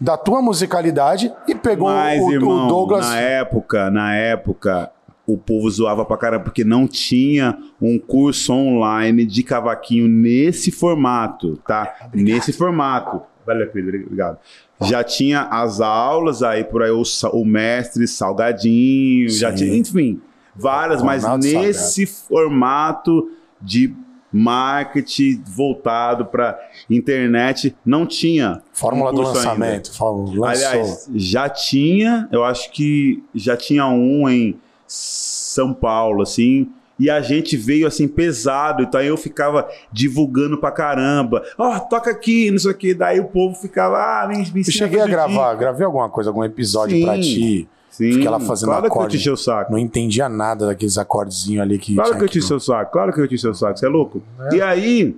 da 0.00 0.16
tua 0.16 0.40
musicalidade, 0.42 1.32
e 1.48 1.54
pegou 1.54 1.88
Mas, 1.88 2.20
o, 2.20 2.26
o 2.26 2.32
irmão, 2.32 2.68
Douglas. 2.68 3.04
na 3.08 3.18
época, 3.18 3.90
na 3.90 4.14
época, 4.14 4.90
o 5.26 5.38
povo 5.38 5.70
zoava 5.70 6.04
pra 6.04 6.16
caramba, 6.16 6.44
porque 6.44 6.64
não 6.64 6.86
tinha 6.86 7.56
um 7.80 7.98
curso 7.98 8.52
online 8.52 9.24
de 9.24 9.42
cavaquinho 9.42 10.08
nesse 10.08 10.70
formato, 10.72 11.58
tá? 11.66 12.10
Nesse 12.12 12.52
formato. 12.52 13.22
Valeu, 13.46 13.68
Pedro, 13.68 14.02
obrigado. 14.02 14.38
Já 14.82 15.04
tinha 15.04 15.42
as 15.42 15.80
aulas 15.80 16.42
aí 16.42 16.64
por 16.64 16.82
aí, 16.82 16.90
o, 16.90 17.02
o 17.32 17.44
mestre 17.44 18.06
Salgadinho, 18.08 19.28
já 19.28 19.50
Sim. 19.50 19.56
tinha, 19.56 19.76
enfim, 19.76 20.20
várias, 20.56 21.02
mas 21.02 21.24
nesse 21.38 22.04
formato 22.06 23.30
de 23.60 23.94
marketing 24.32 25.42
voltado 25.46 26.24
para 26.24 26.58
internet 26.88 27.76
não 27.84 28.06
tinha 28.06 28.62
Fórmula 28.72 29.10
um 29.10 29.14
do 29.14 29.20
ainda. 29.20 29.32
lançamento. 29.34 29.94
Fórmula, 29.94 30.48
lançou. 30.48 30.68
Aliás, 30.68 31.10
já 31.14 31.48
tinha, 31.48 32.28
eu 32.32 32.42
acho 32.42 32.72
que 32.72 33.22
já 33.34 33.56
tinha 33.56 33.86
um 33.86 34.28
em 34.28 34.58
São 34.92 35.72
Paulo, 35.72 36.22
assim, 36.22 36.68
e 36.98 37.08
a 37.08 37.20
gente 37.20 37.56
veio 37.56 37.86
assim 37.86 38.06
pesado, 38.06 38.82
então 38.82 39.00
eu 39.00 39.16
ficava 39.16 39.68
divulgando 39.90 40.58
pra 40.58 40.70
caramba. 40.70 41.42
Ó, 41.56 41.78
toca 41.80 42.10
aqui, 42.10 42.50
não 42.50 42.58
sei 42.58 42.70
o 42.70 42.74
que. 42.74 42.94
Daí 42.94 43.18
o 43.18 43.24
povo 43.24 43.54
ficava, 43.54 43.96
ah, 43.96 44.28
me, 44.28 44.36
me 44.36 44.60
eu 44.60 44.64
cheguei 44.64 45.00
a 45.00 45.06
gravar, 45.06 45.54
gravei 45.54 45.84
alguma 45.84 46.08
coisa, 46.08 46.30
algum 46.30 46.44
episódio 46.44 46.96
Sim. 46.96 47.04
pra 47.04 47.18
ti. 47.18 47.68
Sim, 47.90 48.12
Fiquei 48.12 48.28
lá 48.28 48.40
fazendo 48.40 48.68
claro 48.68 48.82
que 48.82 48.88
eu 48.88 48.92
acorde. 48.92 49.18
te 49.18 49.30
o 49.30 49.36
saco. 49.36 49.70
Não 49.72 49.78
entendia 49.78 50.26
nada 50.28 50.66
daqueles 50.66 50.96
acordezinhos 50.96 51.62
ali 51.62 51.78
que. 51.78 51.94
Claro 51.94 52.16
que 52.16 52.24
eu 52.24 52.28
te 52.28 52.38
o 52.38 52.60
saco, 52.60 52.92
claro 52.92 53.12
que 53.12 53.20
eu 53.20 53.28
te 53.28 53.34
o 53.46 53.54
saco, 53.54 53.78
você 53.78 53.86
é 53.86 53.88
louco? 53.88 54.22
E 54.52 54.62
aí, 54.62 55.16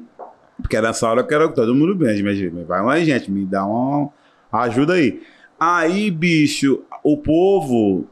porque 0.60 0.80
nessa 0.80 1.08
hora 1.08 1.20
eu 1.20 1.26
quero 1.26 1.48
que 1.50 1.54
todo 1.54 1.74
mundo 1.74 1.94
bem, 1.94 2.18
imagina, 2.18 2.64
vai 2.64 2.82
mais 2.82 3.04
gente, 3.06 3.30
me 3.30 3.44
dá 3.44 3.64
uma 3.64 4.10
ajuda 4.52 4.94
aí. 4.94 5.20
Aí, 5.58 6.10
bicho, 6.10 6.82
o 7.02 7.16
povo, 7.16 8.06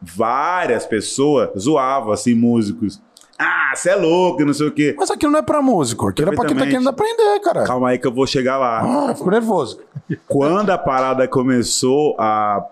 várias 0.00 0.86
pessoas 0.86 1.50
zoavam, 1.58 2.12
assim, 2.12 2.34
músicos. 2.34 3.00
Ah, 3.38 3.72
você 3.72 3.90
é 3.90 3.94
louco, 3.94 4.44
não 4.44 4.52
sei 4.52 4.66
o 4.66 4.72
quê. 4.72 4.96
Mas 4.98 5.10
aquilo 5.10 5.30
não 5.30 5.38
é 5.38 5.42
pra 5.42 5.62
músico, 5.62 6.08
aquilo 6.08 6.32
é 6.32 6.34
pra 6.34 6.44
quem 6.44 6.56
tá 6.56 6.64
querendo 6.66 6.88
aprender, 6.88 7.38
cara. 7.40 7.64
Calma 7.64 7.90
aí 7.90 7.98
que 7.98 8.06
eu 8.06 8.12
vou 8.12 8.26
chegar 8.26 8.58
lá. 8.58 8.80
Ah, 9.10 9.14
fico 9.14 9.30
nervoso. 9.30 9.78
Quando 10.26 10.70
a 10.70 10.78
parada 10.78 11.28
começou, 11.28 12.16
a, 12.18 12.64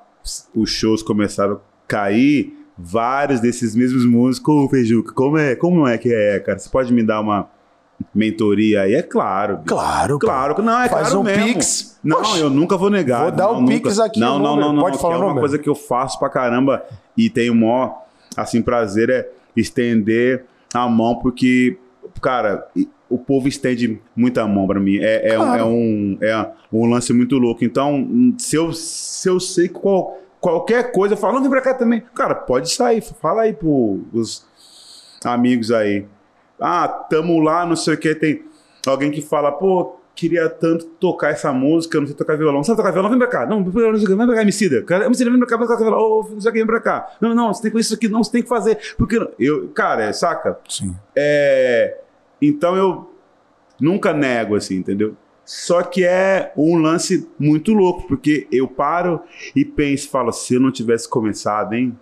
os 0.54 0.68
shows 0.70 1.04
começaram 1.04 1.54
a 1.54 1.58
cair, 1.86 2.52
vários 2.76 3.38
desses 3.38 3.76
mesmos 3.76 4.04
músicos, 4.04 4.54
ô 4.54 4.68
Feijuca, 4.68 5.12
como 5.12 5.38
é, 5.38 5.54
como 5.54 5.86
é 5.86 5.96
que 5.98 6.12
é, 6.12 6.40
cara? 6.40 6.58
Você 6.58 6.68
pode 6.68 6.92
me 6.92 7.04
dar 7.04 7.20
uma 7.20 7.48
mentoria 8.12 8.82
aí? 8.82 8.94
É 8.94 9.02
claro. 9.02 9.60
Claro. 9.64 10.18
Claro, 10.18 10.54
que 10.56 10.62
não, 10.62 10.80
é 10.80 10.88
Faz 10.88 11.08
claro 11.08 11.20
um 11.20 11.22
mesmo. 11.22 11.44
Pix. 11.44 11.98
Não, 12.02 12.18
Poxa. 12.18 12.38
eu 12.38 12.50
nunca 12.50 12.76
vou 12.76 12.90
negar. 12.90 13.22
Vou 13.22 13.30
dar 13.30 13.52
não, 13.52 13.62
o 13.62 13.66
Pix 13.66 13.96
nunca. 13.96 14.04
aqui, 14.04 14.18
Não, 14.20 14.38
não, 14.38 14.56
não, 14.56 14.72
não. 14.72 14.82
Pode 14.82 14.96
que 14.96 15.02
falar 15.02 15.14
é 15.14 15.18
uma 15.18 15.38
coisa 15.38 15.58
que 15.58 15.68
eu 15.68 15.74
faço 15.76 16.18
pra 16.18 16.28
caramba 16.28 16.84
e 17.16 17.30
tenho 17.30 17.52
o 17.52 17.56
maior, 17.56 18.02
assim, 18.36 18.60
prazer 18.62 19.10
é 19.10 19.28
estender 19.56 20.44
a 20.74 20.88
mão, 20.88 21.16
porque, 21.16 21.78
cara, 22.20 22.66
o 23.08 23.16
povo 23.18 23.48
estende 23.48 24.00
muita 24.14 24.46
mão 24.46 24.66
pra 24.66 24.80
mim. 24.80 24.98
É, 24.98 25.30
é, 25.34 25.38
um- 25.38 25.42
Claro. 25.44 25.60
é 25.60 25.64
um, 25.64 26.18
é 26.20 26.50
um 26.72 26.86
lance 26.86 27.12
muito 27.12 27.38
louco. 27.38 27.64
Então, 27.64 28.34
se 28.38 28.56
eu, 28.56 28.72
se 28.72 29.28
eu 29.28 29.38
sei 29.40 29.68
qual, 29.68 30.18
qualquer 30.40 30.92
coisa, 30.92 31.14
eu 31.14 31.18
falo, 31.18 31.34
não, 31.34 31.40
vem 31.42 31.50
pra 31.50 31.60
cá 31.62 31.72
também. 31.74 32.02
Cara, 32.14 32.34
pode 32.34 32.70
sair, 32.70 33.00
fala 33.00 33.42
aí 33.42 33.52
pros 33.52 34.44
amigos 35.24 35.70
aí. 35.70 36.04
Ah, 36.60 36.88
tamo 36.88 37.40
lá, 37.40 37.64
não 37.66 37.76
sei 37.76 37.94
o 37.94 37.98
que, 37.98 38.14
tem 38.14 38.42
alguém 38.86 39.10
que 39.10 39.20
fala, 39.22 39.52
pô, 39.52 39.95
queria 40.16 40.48
tanto 40.48 40.86
tocar 40.86 41.30
essa 41.30 41.52
música, 41.52 42.00
não 42.00 42.06
sei 42.06 42.16
tocar 42.16 42.36
violão. 42.36 42.64
Sabe 42.64 42.78
tocar 42.78 42.90
violão? 42.90 43.10
Vem 43.10 43.18
pra 43.18 43.28
cá. 43.28 43.46
Não, 43.46 43.62
vem 43.62 44.16
pra 44.16 44.34
cá, 44.34 44.42
Emicida. 44.42 44.82
Cara, 44.82 45.04
Emicida, 45.04 45.30
vem 45.30 45.38
pra 45.38 45.46
cá, 45.46 45.56
vem 45.58 45.66
pra 45.66 45.76
cá, 45.76 45.82
violão. 45.82 46.00
Ô, 46.00 46.28
não 46.30 46.40
sei 46.40 46.50
o 46.50 46.52
que, 46.52 46.58
vem 46.58 46.66
pra 46.66 46.80
cá. 46.80 47.16
Não, 47.20 47.34
não, 47.34 47.52
você 47.52 47.62
tem 47.62 47.70
que 47.70 47.76
fazer 47.76 47.84
isso 47.84 47.94
aqui, 47.94 48.08
não, 48.08 48.24
você 48.24 48.32
tem 48.32 48.42
que 48.42 48.48
fazer. 48.48 48.78
Porque 48.96 49.20
eu, 49.38 49.68
cara, 49.68 50.04
é, 50.04 50.12
saca? 50.12 50.58
Sim. 50.66 50.96
É, 51.14 51.98
então 52.40 52.74
eu 52.74 53.14
nunca 53.78 54.14
nego, 54.14 54.56
assim, 54.56 54.76
entendeu? 54.76 55.14
Só 55.44 55.82
que 55.82 56.04
é 56.04 56.52
um 56.56 56.76
lance 56.76 57.28
muito 57.38 57.72
louco, 57.72 58.08
porque 58.08 58.48
eu 58.50 58.66
paro 58.66 59.20
e 59.54 59.64
penso, 59.64 60.10
falo, 60.10 60.32
se 60.32 60.54
eu 60.54 60.60
não 60.60 60.72
tivesse 60.72 61.08
começado, 61.08 61.74
hein? 61.74 61.96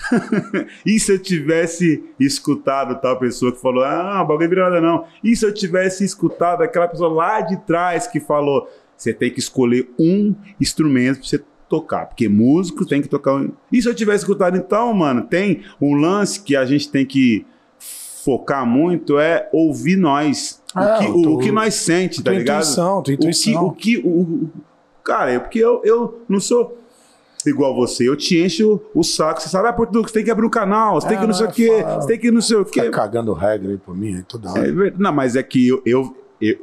e 0.84 0.98
se 0.98 1.12
eu 1.12 1.18
tivesse 1.18 2.02
escutado 2.18 3.00
tal 3.00 3.18
pessoa 3.18 3.52
que 3.52 3.60
falou, 3.60 3.84
ah, 3.84 4.24
bagulho 4.24 4.48
virou 4.48 4.64
nada 4.64 4.80
não. 4.80 5.04
E 5.22 5.34
se 5.36 5.44
eu 5.44 5.52
tivesse 5.52 6.04
escutado 6.04 6.62
aquela 6.62 6.88
pessoa 6.88 7.12
lá 7.12 7.40
de 7.40 7.56
trás 7.64 8.06
que 8.06 8.20
falou, 8.20 8.68
você 8.96 9.12
tem 9.12 9.30
que 9.30 9.38
escolher 9.38 9.88
um 9.98 10.34
instrumento 10.60 11.18
pra 11.20 11.28
você 11.28 11.42
tocar, 11.68 12.06
porque 12.06 12.28
músico 12.28 12.84
tem 12.86 13.00
que 13.00 13.08
tocar. 13.08 13.44
E 13.70 13.80
se 13.80 13.88
eu 13.88 13.94
tivesse 13.94 14.24
escutado, 14.24 14.56
então, 14.56 14.92
mano, 14.92 15.22
tem 15.22 15.62
um 15.80 15.94
lance 15.94 16.40
que 16.42 16.56
a 16.56 16.64
gente 16.64 16.90
tem 16.90 17.06
que 17.06 17.46
focar 18.24 18.66
muito 18.66 19.18
é 19.18 19.48
ouvir 19.52 19.96
nós. 19.96 20.60
É, 20.76 20.80
o, 20.80 20.98
que, 20.98 21.28
o 21.28 21.38
que 21.38 21.52
nós 21.52 21.74
sente, 21.74 22.22
tá 22.22 22.32
ligado? 22.32 22.62
intuição, 22.62 22.84
tua 22.86 22.98
O 23.00 23.02
que, 23.04 23.12
intuição. 23.12 23.66
o 23.66 23.72
que, 23.72 23.98
o, 23.98 24.08
o- 24.08 24.50
cara, 25.02 25.32
é 25.32 25.38
porque 25.38 25.58
eu, 25.58 25.80
eu 25.84 26.22
não 26.28 26.38
sou 26.40 26.76
igual 27.48 27.74
você, 27.74 28.08
eu 28.08 28.16
te 28.16 28.38
encho 28.38 28.80
o 28.94 29.02
saco, 29.02 29.40
você 29.40 29.48
sabe, 29.48 29.68
ah, 29.68 29.72
Portugal, 29.72 30.02
você 30.06 30.12
tem 30.14 30.24
que 30.24 30.30
abrir 30.30 30.44
um 30.46 30.50
canal, 30.50 31.00
você 31.00 31.08
tem 31.08 31.18
que 31.18 31.26
não 31.26 31.32
sei 31.34 31.46
o 31.46 31.50
quê, 31.52 31.82
você 32.00 32.08
tem 32.08 32.18
que 32.18 32.30
não 32.30 32.40
sei 32.42 32.56
o 32.58 32.64
quê. 32.64 32.80
Fica 32.82 32.90
cagando 32.90 33.32
regra 33.32 33.70
aí 33.70 33.78
por 33.78 33.96
mim, 33.96 34.16
aí 34.16 34.22
toda 34.22 34.50
hora. 34.50 34.68
É 34.68 34.92
não, 34.98 35.12
mas 35.12 35.36
é 35.36 35.42
que 35.42 35.68
eu, 35.68 35.80
eu, 35.86 36.16
eu, 36.40 36.56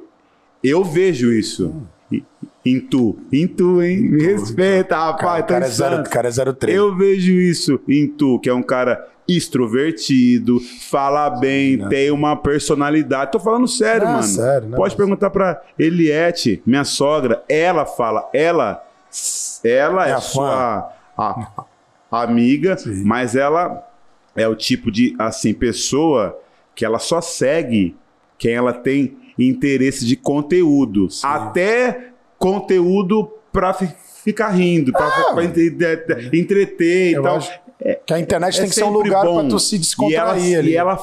eu 0.63 0.83
vejo 0.83 1.31
isso 1.31 1.73
em- 2.11 2.23
em 2.65 2.79
tu, 2.79 3.17
em 3.31 3.47
tu, 3.47 3.81
hein? 3.81 3.97
Me 4.01 4.23
respeita, 4.23 4.95
rapaz, 4.97 5.21
Cara, 5.21 5.43
cara, 5.43 5.65
é 5.65 5.69
zero, 5.69 6.03
cara 6.09 6.27
é 6.27 6.31
03. 6.53 6.75
Eu 6.77 6.95
vejo 6.95 7.31
isso 7.31 7.79
em 7.87 8.07
tu, 8.07 8.37
que 8.39 8.49
é 8.49 8.53
um 8.53 8.61
cara 8.63 9.07
extrovertido, 9.27 10.59
fala 10.89 11.29
bem, 11.29 11.77
tem 11.89 12.11
uma 12.11 12.35
personalidade. 12.35 13.31
Tô 13.31 13.39
falando 13.39 13.67
sério, 13.67 14.05
Não, 14.05 14.13
mano. 14.13 14.23
sério, 14.23 14.69
não, 14.69 14.77
Pode 14.77 14.93
mas- 14.93 14.97
perguntar 14.97 15.29
pra 15.29 15.61
Eliette, 15.77 16.61
minha 16.65 16.83
sogra. 16.85 17.43
Ela 17.49 17.85
fala, 17.85 18.29
ela, 18.33 18.81
ela 19.69 20.07
é, 20.07 20.11
É 20.11 20.13
a 20.13 20.21
sua 20.21 20.91
a- 21.17 21.65
amiga, 22.11 22.77
Sim. 22.77 23.03
mas 23.03 23.35
ela 23.35 23.85
é 24.35 24.47
o 24.47 24.55
tipo 24.55 24.91
de 24.91 25.15
assim 25.19 25.53
pessoa 25.53 26.37
que 26.75 26.85
ela 26.85 26.99
só 26.99 27.19
segue 27.21 27.95
quem 28.37 28.53
ela 28.53 28.71
tem 28.73 29.17
interesse 29.37 30.05
de 30.05 30.15
conteúdo, 30.15 31.07
até 31.23 32.09
conteúdo 32.37 33.31
pra 33.51 33.73
fi- 33.73 33.93
ficar 34.23 34.49
rindo, 34.49 34.91
pra, 34.91 35.05
Ah, 35.07 35.35
entreter 36.33 37.09
e 37.11 37.13
Eu 37.13 37.23
tal. 37.23 37.37
acho 37.37 37.51
que 38.05 38.13
a 38.13 38.19
internet 38.19 38.55
É 38.57 38.61
tem 38.61 38.69
que 38.69 38.75
ser 38.75 38.83
um 38.83 38.89
lugar 38.89 39.21
pra 39.23 39.43
tu 39.47 39.59
se 39.59 39.75
E 39.75 39.77
ela, 40.15 40.33
descontrair 40.33 40.57
ali. 40.59 40.71
e, 40.71 40.75
ela, 40.75 40.99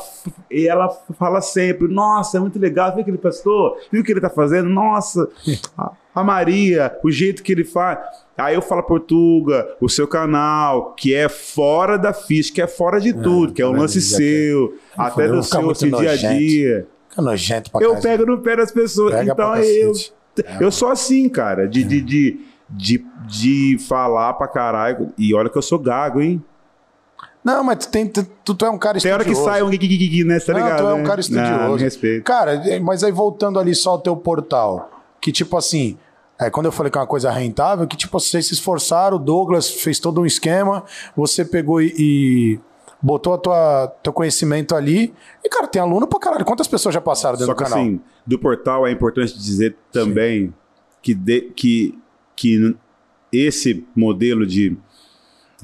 e 0.50 0.68
ela 0.68 0.88
fala 1.18 1.40
sempre: 1.40 1.86
Nossa, 1.88 2.36
é 2.36 2.40
muito 2.40 2.58
legal, 2.58 2.92
viu 2.92 3.02
o 3.02 3.04
que 3.04 3.10
ele 3.10 3.18
postou? 3.18 3.76
Viu 3.92 4.02
o 4.02 4.04
que 4.04 4.10
ele 4.12 4.20
tá 4.20 4.28
fazendo? 4.30 4.68
Nossa, 4.68 5.28
a, 5.78 5.92
a 6.14 6.24
Maria, 6.24 6.96
o 7.04 7.10
jeito 7.10 7.42
que 7.42 7.52
ele 7.52 7.64
faz. 7.64 7.98
Aí 8.36 8.56
eu 8.56 8.62
falo 8.62 8.82
Portuga, 8.82 9.76
o 9.80 9.88
seu 9.88 10.08
canal, 10.08 10.94
que 10.94 11.14
é 11.14 11.28
fora 11.28 11.96
da 11.96 12.12
ficha, 12.12 12.52
que 12.52 12.60
é 12.60 12.66
fora 12.66 13.00
de 13.00 13.12
tudo, 13.12 13.52
que 13.52 13.62
é 13.62 13.66
um 13.66 13.72
lance 13.72 14.00
seu, 14.00 14.74
até 14.98 15.28
do 15.28 15.40
seu 15.42 15.90
dia 15.96 16.10
a 16.10 16.16
dia. 16.16 16.88
Fica 17.08 17.22
nojento 17.22 17.70
pra 17.70 17.80
Eu 17.80 17.90
caralho. 17.94 18.02
pego 18.02 18.26
no 18.26 18.38
pé 18.42 18.56
das 18.56 18.72
pessoas. 18.72 19.14
Pega 19.14 19.32
então 19.32 19.54
eu, 19.54 19.92
cacete. 19.92 20.14
eu 20.60 20.70
sou 20.72 20.88
assim, 20.88 21.28
cara, 21.28 21.68
de, 21.68 21.84
de, 21.84 22.00
de, 22.00 22.40
de, 22.68 23.04
de 23.28 23.78
falar 23.86 24.32
pra 24.34 24.48
caralho. 24.48 25.12
E 25.16 25.32
olha 25.32 25.48
que 25.48 25.56
eu 25.56 25.62
sou 25.62 25.78
gago, 25.78 26.20
hein? 26.20 26.42
Não, 27.44 27.62
mas 27.62 27.84
tu, 27.84 27.88
tem, 27.90 28.06
tu, 28.06 28.24
tu 28.54 28.64
é 28.64 28.70
um 28.70 28.78
cara 28.78 28.98
Tem 28.98 29.12
hora 29.12 29.22
que 29.22 29.30
estudioso. 29.30 29.52
sai 29.52 29.62
um 29.62 29.68
guiguiguigui, 29.68 30.24
né? 30.24 30.40
Você 30.40 30.46
tá 30.46 30.54
Não, 30.58 30.64
ligado? 30.64 30.78
tu 30.82 30.88
é 30.88 30.94
um 30.94 30.98
né? 30.98 31.04
cara 31.04 31.20
estudioso. 31.20 31.50
Não, 31.52 31.74
respeito. 31.76 32.24
Cara, 32.24 32.54
é, 32.54 32.80
mas 32.80 33.04
aí 33.04 33.12
voltando 33.12 33.58
ali 33.58 33.74
só 33.74 33.90
ao 33.90 33.98
teu 34.00 34.16
portal, 34.16 34.90
que 35.20 35.30
tipo 35.30 35.54
assim, 35.56 35.98
é, 36.40 36.48
quando 36.48 36.66
eu 36.66 36.72
falei 36.72 36.90
que 36.90 36.96
é 36.96 37.00
uma 37.02 37.06
coisa 37.06 37.30
rentável, 37.30 37.86
que 37.86 37.96
tipo, 37.98 38.18
vocês 38.18 38.46
se 38.46 38.54
esforçaram, 38.54 39.16
o 39.18 39.20
Douglas 39.20 39.68
fez 39.70 39.98
todo 39.98 40.22
um 40.22 40.26
esquema, 40.26 40.84
você 41.14 41.44
pegou 41.44 41.82
e, 41.82 41.94
e 41.98 42.60
botou 43.02 43.34
a 43.34 43.38
tua, 43.38 43.86
teu 44.02 44.12
conhecimento 44.14 44.74
ali. 44.74 45.12
E, 45.44 45.48
cara, 45.50 45.66
tem 45.66 45.82
aluno 45.82 46.06
pra 46.06 46.18
caralho. 46.18 46.44
Quantas 46.46 46.66
pessoas 46.66 46.94
já 46.94 47.00
passaram 47.02 47.36
dentro 47.36 47.46
Só 47.48 47.52
do 47.52 47.58
que 47.58 47.64
canal? 47.64 47.78
assim, 47.78 48.00
do 48.26 48.38
portal 48.38 48.86
é 48.86 48.90
importante 48.90 49.38
dizer 49.38 49.76
também 49.92 50.54
que, 51.02 51.12
de- 51.14 51.52
que, 51.54 51.98
que 52.34 52.74
esse 53.30 53.84
modelo 53.94 54.46
de 54.46 54.76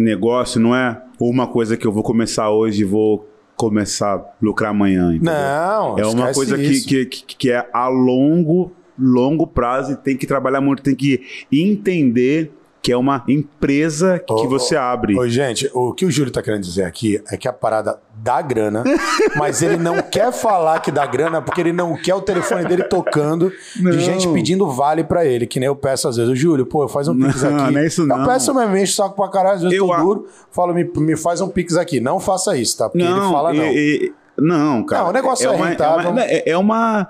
negócio 0.00 0.60
não 0.60 0.74
é 0.74 1.00
uma 1.18 1.46
coisa 1.46 1.76
que 1.76 1.86
eu 1.86 1.92
vou 1.92 2.02
começar 2.02 2.50
hoje 2.50 2.82
e 2.82 2.84
vou 2.84 3.28
começar 3.56 4.14
a 4.16 4.24
lucrar 4.40 4.70
amanhã. 4.70 5.14
entendeu? 5.14 5.34
Não, 5.34 5.98
É 5.98 6.06
uma 6.06 6.32
coisa 6.32 6.56
que, 6.56 6.80
que, 6.80 7.06
que, 7.06 7.36
que 7.36 7.50
é 7.50 7.68
a 7.72 7.88
longo, 7.88 8.72
longo 8.98 9.46
prazo 9.46 9.92
e 9.92 9.96
tem 9.96 10.16
que 10.16 10.26
trabalhar 10.26 10.60
muito, 10.60 10.82
tem 10.82 10.94
que 10.94 11.20
entender 11.52 12.52
que 12.82 12.90
é 12.90 12.96
uma 12.96 13.22
empresa 13.28 14.18
que 14.18 14.46
você 14.46 14.74
abre. 14.74 15.18
Oi, 15.18 15.28
gente, 15.28 15.70
o 15.74 15.92
que 15.92 16.06
o 16.06 16.10
Júlio 16.10 16.32
tá 16.32 16.42
querendo 16.42 16.62
dizer 16.62 16.84
aqui 16.84 17.22
é 17.30 17.36
que 17.36 17.46
a 17.46 17.52
parada 17.52 17.98
dá 18.16 18.40
grana, 18.40 18.82
mas 19.36 19.60
ele 19.62 19.76
não 19.76 20.00
quer 20.00 20.32
falar 20.32 20.80
que 20.80 20.90
dá 20.90 21.04
grana 21.06 21.42
porque 21.42 21.60
ele 21.60 21.72
não 21.72 21.94
quer 21.96 22.14
o 22.14 22.20
telefone 22.22 22.64
dele 22.64 22.84
tocando 22.84 23.52
Não. 23.80 23.90
de 23.90 24.00
gente 24.00 24.26
pedindo 24.28 24.66
vale 24.70 25.04
pra 25.04 25.24
ele, 25.26 25.46
que 25.46 25.60
nem 25.60 25.66
eu 25.66 25.76
peço 25.76 26.08
às 26.08 26.16
vezes. 26.16 26.30
O 26.32 26.36
Júlio, 26.36 26.64
pô, 26.64 26.88
faz 26.88 27.06
um 27.08 27.14
pix 27.18 27.42
Não, 27.42 27.64
aqui. 27.64 27.72
não 27.74 27.80
é 27.80 27.86
isso 27.86 28.06
não. 28.06 28.20
Eu 28.20 28.26
peço 28.26 28.54
mesmo, 28.54 28.76
enche 28.76 28.92
o 28.92 28.96
saco 28.96 29.14
pra 29.16 29.28
caralho, 29.28 29.56
às 29.56 29.62
vezes 29.62 29.76
Eu 29.78 29.86
tô 29.86 29.92
a- 29.92 30.00
duro, 30.00 30.26
falo, 30.50 30.72
me, 30.72 30.84
me 30.84 31.16
faz 31.16 31.40
um 31.42 31.48
pix 31.48 31.76
aqui. 31.76 32.00
Não 32.00 32.18
faça 32.18 32.56
isso, 32.56 32.78
tá? 32.78 32.88
Porque 32.88 33.04
ele 33.04 33.20
fala 33.20 33.54
e- 33.54 33.58
não. 33.58 33.64
e- 33.66 34.12
não, 34.38 34.82
cara. 34.84 35.02
Não, 35.02 35.10
o 35.10 35.12
negócio 35.12 35.46
é 35.46 35.50
uma, 35.54 35.66
rentável. 35.66 36.10
uma- 36.12 36.22
é- 36.24 36.48
é 36.50 36.56
uma 36.56 37.08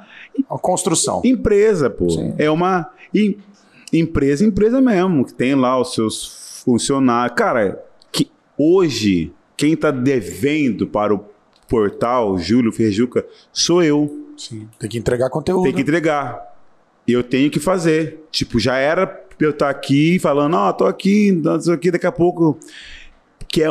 Uma 0.49 0.59
construção. 0.59 1.21
empresa, 1.25 1.89
pô. 1.89 2.11
Sim. 2.11 2.35
É 2.39 2.51
uma 2.51 2.89
em- 3.15 3.37
empresa, 3.93 4.45
empresa 4.45 4.81
mesmo, 4.81 5.25
que 5.25 5.35
tem 5.35 5.55
lá 5.55 5.79
os 5.81 5.95
seus 5.95 6.63
funcionários. 6.65 7.37
Cara, 7.37 7.83
que 8.13 8.31
hoje, 8.57 9.33
quem 9.57 9.77
tá 9.77 9.91
devendo 9.91 10.87
para 10.87 11.15
o 11.15 11.25
portal 11.69 12.39
Júlio 12.39 12.73
Ferjuca 12.73 13.25
sou 13.53 13.83
eu. 13.83 14.27
Sim. 14.37 14.69
Tem 14.79 14.89
que 14.89 14.99
entregar 14.99 15.29
conteúdo. 15.31 15.65
Tem 15.65 15.75
que 15.75 15.83
entregar. 15.83 16.41
E 17.07 17.13
eu 17.13 17.23
tenho 17.23 17.51
que 17.51 17.61
fazer. 17.61 18.25
Tipo, 18.31 18.59
já 18.59 18.77
era 18.77 19.07
pra 19.07 19.47
eu 19.47 19.51
estar 19.51 19.71
aqui 19.71 20.19
falando, 20.19 20.55
ó, 20.55 20.73
tô 20.73 20.85
aqui, 20.87 21.33
não 21.33 21.61
sei 21.61 21.77
que, 21.77 21.91
daqui 21.91 22.07
a 22.07 22.13
pouco. 22.13 22.59
Que 23.49 23.63
é 23.63 23.69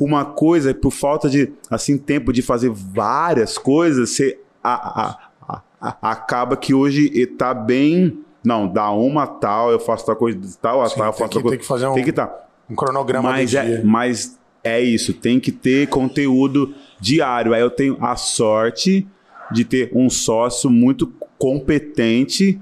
uma 0.00 0.24
coisa, 0.24 0.72
por 0.74 0.90
falta 0.92 1.28
de, 1.28 1.52
assim, 1.70 1.98
tempo 1.98 2.32
de 2.32 2.40
fazer 2.40 2.70
várias 2.70 3.58
coisas, 3.58 4.10
você 4.10 4.38
a- 4.62 5.18
a- 5.48 5.62
a- 5.80 5.96
acaba 6.10 6.56
que 6.56 6.72
hoje 6.72 7.26
tá 7.26 7.52
bem. 7.52 8.24
Não, 8.44 8.66
dá 8.68 8.90
uma 8.90 9.26
tal, 9.26 9.70
eu 9.70 9.80
faço 9.80 10.06
tal 10.06 10.16
coisa 10.16 10.38
tal, 10.62 10.80
a 10.82 10.88
Sim, 10.88 10.96
tal, 10.96 11.06
eu 11.06 11.12
tem 11.12 11.18
faço 11.18 11.28
que- 11.30 11.34
tal 11.34 11.42
coisa. 11.42 11.56
tem 11.56 11.58
que 11.60 11.66
fazer 11.66 11.86
um- 11.88 11.94
Tem 11.94 12.04
que 12.04 12.12
tá. 12.12 12.44
Um 12.70 12.74
cronograma 12.76 13.30
Mas 13.30 13.54
é, 13.54 13.64
dia. 13.64 13.82
mas 13.84 14.38
é 14.62 14.80
isso, 14.80 15.12
tem 15.14 15.40
que 15.40 15.50
ter 15.50 15.88
conteúdo 15.88 16.74
diário. 17.00 17.54
Aí 17.54 17.60
eu 17.60 17.70
tenho 17.70 17.96
a 18.04 18.14
sorte 18.16 19.06
de 19.50 19.64
ter 19.64 19.90
um 19.94 20.08
sócio 20.10 20.68
muito 20.70 21.10
competente 21.38 22.60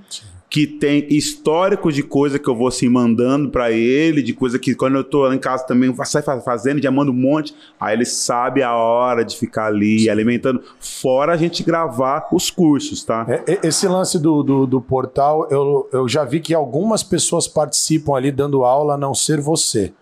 que 0.49 0.67
tem 0.67 1.07
histórico 1.11 1.93
de 1.93 2.03
coisa 2.03 2.39
que 2.39 2.49
eu 2.49 2.55
vou 2.55 2.69
assim 2.69 2.89
mandando 2.89 3.51
pra 3.51 3.71
ele, 3.73 4.23
de 4.23 4.33
coisa 4.33 4.59
que 4.59 4.75
quando 4.75 4.97
eu 4.97 5.05
tô 5.05 5.23
lá 5.27 5.35
em 5.35 5.39
casa 5.39 5.67
também 5.67 5.93
sai 6.05 6.23
fa- 6.23 6.41
fazendo, 6.41 6.81
já 6.83 6.91
manda 6.91 7.11
um 7.11 7.15
monte. 7.15 7.55
Aí 7.81 7.95
ele 7.95 8.05
sabe 8.05 8.63
a 8.63 8.75
hora 8.75 9.25
de 9.25 9.37
ficar 9.37 9.67
ali 9.67 10.09
alimentando. 10.09 10.63
Fora 10.79 11.33
a 11.33 11.37
gente 11.37 11.63
gravar 11.65 12.29
os 12.33 12.51
cursos, 12.51 13.03
tá? 13.05 13.27
É, 13.29 13.53
é, 13.55 13.61
Esse 13.67 13.89
lance 13.89 14.19
do, 14.19 14.43
do, 14.43 14.67
do 14.67 14.81
portal, 14.81 15.49
eu, 15.51 15.89
eu 15.93 16.09
já 16.09 16.25
vi 16.25 16.41
que 16.41 16.55
algumas 16.55 17.03
pessoas 17.03 17.49
participam 17.49 18.15
ali 18.17 18.31
dando 18.31 18.65
aula, 18.65 18.95
a 18.95 18.99
não 18.99 19.15
ser 19.15 19.41
você. 19.41 19.93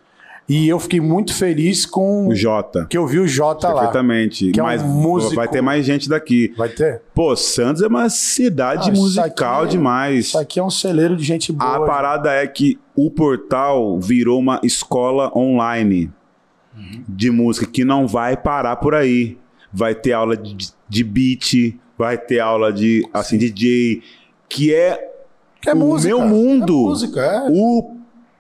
E 0.47 0.69
eu 0.69 0.79
fiquei 0.79 1.01
muito 1.01 1.33
feliz 1.33 1.87
com 1.87 2.29
O 2.29 2.35
Jota. 2.35 2.85
que 2.91 2.99
eu 2.99 3.07
vi 3.07 3.19
o 3.19 3.27
Jota 3.27 3.69
lá. 3.69 3.75
Perfeitamente. 3.81 4.51
que 4.53 4.61
é 4.61 4.63
um 4.63 4.87
músico. 4.89 5.35
vai 5.37 5.49
ter 5.49 5.63
mais 5.63 5.87
gente 5.87 6.07
daqui. 6.09 6.53
Vai 6.57 6.69
ter? 6.69 7.01
Pô, 7.15 7.35
Santos 7.35 7.81
é 7.83 7.87
uma 7.87 8.11
cidade 8.11 8.91
Ah, 8.91 8.93
isso 8.93 9.01
musical 9.03 9.63
aqui- 9.63 9.71
demais. 9.71 10.27
Isso 10.27 10.39
aqui 10.39 10.61
é 10.61 10.63
um 10.63 10.69
celeiro 10.69 11.17
de 11.17 11.25
gente 11.25 11.51
boa. 11.51 11.77
A 11.77 11.81
parada 11.87 12.31
é 12.31 12.47
que 12.47 12.79
o 12.95 13.11
portal 13.11 13.99
virou 13.99 14.39
uma 14.39 14.61
escola 14.63 15.33
online 15.35 16.11
de 17.09 17.31
música 17.31 17.67
que 17.67 17.85
não 17.85 18.07
vai 18.07 18.37
parar 18.37 18.77
por 18.77 18.95
aí. 18.95 19.39
Vai 19.73 19.95
ter 19.95 20.13
aula 20.13 20.37
de, 20.37 20.57
de 20.89 21.05
beat, 21.05 21.75
vai 21.97 22.19
ter 22.19 22.41
aula 22.41 22.73
de 22.73 23.09
assim 23.15 23.39
DJ, 23.39 24.03
que 24.49 24.75
é 24.75 25.11
Que 25.61 25.71
é 25.71 25.73
o 25.73 25.77
música. 25.77 26.15
meu 26.17 26.27
mundo. 26.29 26.73
É 26.73 26.89
música, 26.89 27.21
é. 27.21 27.49
o 27.51 27.94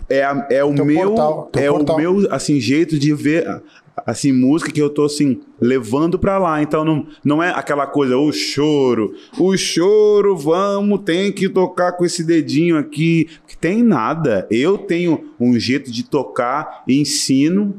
é, 0.08 0.22
a- 0.22 0.46
é 0.50 0.64
o 0.64 0.74
Teu 0.74 0.84
meu 0.84 1.08
portal, 1.14 1.50
é 1.56 1.68
portal. 1.70 1.96
o 1.96 1.98
meu 1.98 2.28
assim 2.32 2.60
jeito 2.60 2.98
de 2.98 3.12
ver 3.14 3.62
assim 4.06 4.32
música 4.32 4.72
que 4.72 4.82
eu 4.82 4.90
tô 4.90 5.04
assim 5.04 5.40
levando 5.60 6.18
pra 6.18 6.36
lá 6.36 6.60
então 6.60 6.84
não, 6.84 7.06
não 7.24 7.40
é 7.42 7.50
aquela 7.50 7.86
coisa 7.86 8.16
o 8.16 8.32
choro 8.32 9.14
o 9.38 9.56
choro 9.56 10.36
vamos 10.36 11.00
tem 11.04 11.30
que 11.30 11.48
tocar 11.48 11.92
com 11.92 12.04
esse 12.04 12.24
dedinho 12.24 12.76
aqui 12.76 13.28
que 13.46 13.56
tem 13.56 13.82
nada 13.84 14.46
eu 14.50 14.76
tenho 14.76 15.30
um 15.38 15.56
jeito 15.58 15.92
de 15.92 16.02
tocar 16.04 16.82
ensino 16.88 17.76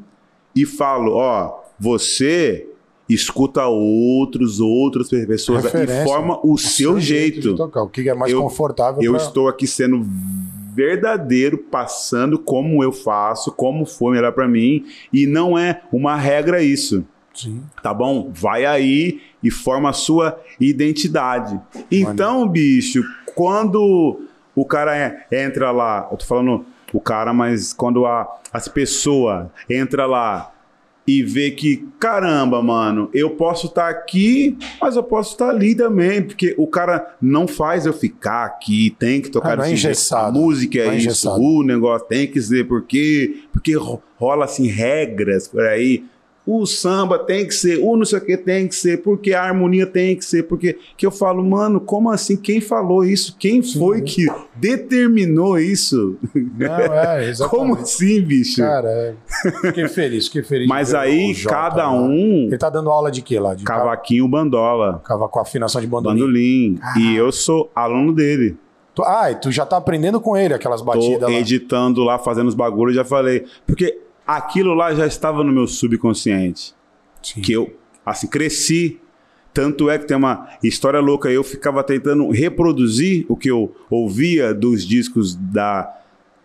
e 0.56 0.66
falo 0.66 1.12
ó 1.16 1.60
você 1.78 2.66
escuta 3.10 3.68
outros 3.68 4.60
outras 4.62 5.10
pessoas 5.10 5.64
e 5.66 5.68
Referência. 5.68 6.04
forma 6.06 6.40
o, 6.44 6.58
seu, 6.58 7.00
jeito, 7.00 7.40
de 7.52 7.56
tocar. 7.56 7.84
O 7.84 7.90
que 7.90 8.10
é 8.10 8.16
mais 8.16 8.32
Eu- 8.32 8.42
confortável 8.42 9.00
eu 9.04 9.14
pra- 9.14 9.22
estou 9.22 9.48
aqui 9.48 9.68
sendo 9.68 10.04
verdadeiro, 10.76 11.58
passando 11.58 12.38
como 12.38 12.84
eu 12.84 12.92
faço, 12.92 13.52
como 13.52 13.86
foi 13.86 14.16
melhor 14.16 14.34
pra 14.34 14.48
mim, 14.48 14.86
e 15.12 15.26
não 15.26 15.58
é 15.58 15.82
uma 15.92 16.16
regra 16.18 16.62
isso, 16.62 17.06
Sim. 17.34 17.64
tá 17.82 17.94
bom? 17.94 18.30
Vai 18.34 18.66
aí 18.66 19.22
e 19.42 19.50
forma 19.50 19.90
a 19.90 19.94
sua 19.94 20.40
identidade. 20.60 21.60
Então, 21.90 22.48
bicho, 22.48 23.04
quando 23.34 24.22
o 24.56 24.66
cara 24.66 25.26
entra 25.32 25.72
lá, 25.72 26.08
eu 26.12 26.18
tô 26.18 26.26
falando 26.26 26.66
o 26.92 27.00
cara, 27.00 27.34
mas 27.34 27.74
quando 27.74 28.06
a, 28.06 28.28
as 28.52 28.68
pessoas 28.68 29.48
entra 29.70 30.06
lá 30.06 30.55
e 31.08 31.22
vê 31.22 31.52
que, 31.52 31.88
caramba, 32.00 32.62
mano, 32.64 33.10
eu 33.14 33.32
posso 33.32 33.68
estar 33.68 33.90
aqui, 33.90 34.58
mas 34.82 34.96
eu 34.96 35.04
posso 35.04 35.34
estar 35.34 35.50
ali 35.50 35.76
também, 35.76 36.22
porque 36.24 36.56
o 36.58 36.66
cara 36.68 37.16
não 37.22 37.48
faz 37.48 37.86
eu 37.86 37.94
ficar 37.94 38.46
aqui, 38.46 38.96
tem 38.98 39.22
que 39.22 39.30
tocar 39.30 39.60
Ah, 39.60 39.70
é 39.70 39.72
engessado. 39.74 40.40
Música 40.40 40.80
é 40.80 40.82
é 40.82 40.88
isso, 40.88 40.96
engessado. 41.08 41.40
o 41.42 41.64
negócio 41.64 42.08
tem 42.08 42.26
que 42.26 42.42
ser, 42.42 42.68
porque, 42.68 43.42
porque 43.54 43.76
ro- 43.76 44.02
rola 44.18 44.46
assim 44.46 44.68
regras 44.68 45.48
por 45.48 45.62
aí. 45.62 46.04
O 46.48 46.66
samba 46.68 47.18
tem 47.18 47.48
que 47.48 47.54
ser, 47.56 47.80
o 47.82 47.98
não 47.98 48.06
sei 48.06 48.20
o 48.20 48.22
que 48.26 48.38
tem 48.38 48.68
que 48.68 48.76
ser, 48.76 49.02
porque 49.02 49.34
a 49.34 49.42
harmonia 49.42 49.88
tem 49.88 50.16
que 50.16 50.24
ser, 50.24 50.44
porque 50.44 50.78
que 50.96 51.04
eu 51.06 51.10
falo, 51.10 51.44
mano, 51.44 51.80
como 51.80 52.12
assim? 52.12 52.38
Quem 52.38 52.62
falou 52.62 53.04
isso? 53.04 53.36
Quem 53.40 53.64
foi 53.64 54.02
que 54.04 54.28
determinou 54.56 55.58
isso? 55.58 56.18
Não, 56.36 56.68
é, 56.94 57.26
exatamente. 57.30 57.50
Como 57.50 57.76
assim, 57.76 58.22
bicho? 58.22 58.62
Cara, 58.62 58.88
é... 58.90 59.16
fiquei 59.62 59.88
feliz, 59.88 60.26
fiquei 60.28 60.44
feliz. 60.44 60.68
Mas 60.68 60.94
aí 60.94 61.34
Jota 61.34 61.56
cada 61.56 61.92
um 61.92 62.46
Ele 62.48 62.58
tá 62.58 62.70
dando 62.70 62.90
aula 62.90 63.10
de 63.12 63.22
quê 63.22 63.40
lá? 63.40 63.56
De 63.56 63.64
cavaquinho 63.64 64.28
bandola, 64.28 65.02
cava 65.04 65.28
com 65.28 65.40
afinação 65.40 65.82
de 65.82 65.88
bandolim. 65.88 66.76
bandolim. 66.76 66.80
Ah. 66.82 67.00
E 67.00 67.16
eu 67.16 67.32
sou 67.32 67.72
aluno 67.76 68.14
dele. 68.14 68.56
Tu- 68.94 69.04
Ah, 69.04 69.32
e 69.32 69.36
tu 69.36 69.52
já 69.52 69.66
tá 69.66 69.78
aprendendo 69.78 70.22
com 70.22 70.38
ele 70.38 70.54
aquelas 70.54 70.82
Tô 70.82 70.86
batidas 70.86 71.22
lá. 71.30 71.32
editando 71.32 72.04
lá, 72.04 72.18
fazendo 72.20 72.48
os 72.48 72.56
bagulhos, 72.56 72.96
já 72.96 73.04
falei. 73.04 73.46
Porque 73.66 74.00
aquilo 74.26 74.74
lá 74.74 74.94
já 74.94 75.06
estava 75.06 75.44
no 75.44 75.52
meu 75.52 75.68
subconsciente. 75.68 76.74
Sim. 77.22 77.42
Que 77.42 77.54
eu, 77.54 77.74
assim, 78.06 78.28
cresci. 78.28 79.00
Tanto 79.54 79.90
é 79.90 79.98
que 79.98 80.06
tem 80.06 80.18
uma 80.18 80.50
história 80.62 81.00
louca. 81.00 81.30
Eu 81.30 81.44
ficava 81.44 81.84
tentando 81.84 82.30
reproduzir 82.30 83.26
o 83.30 83.38
que 83.38 83.50
eu 83.50 83.74
ouvia 83.90 84.54
dos 84.54 84.86
discos 84.86 85.36
da 85.36 85.94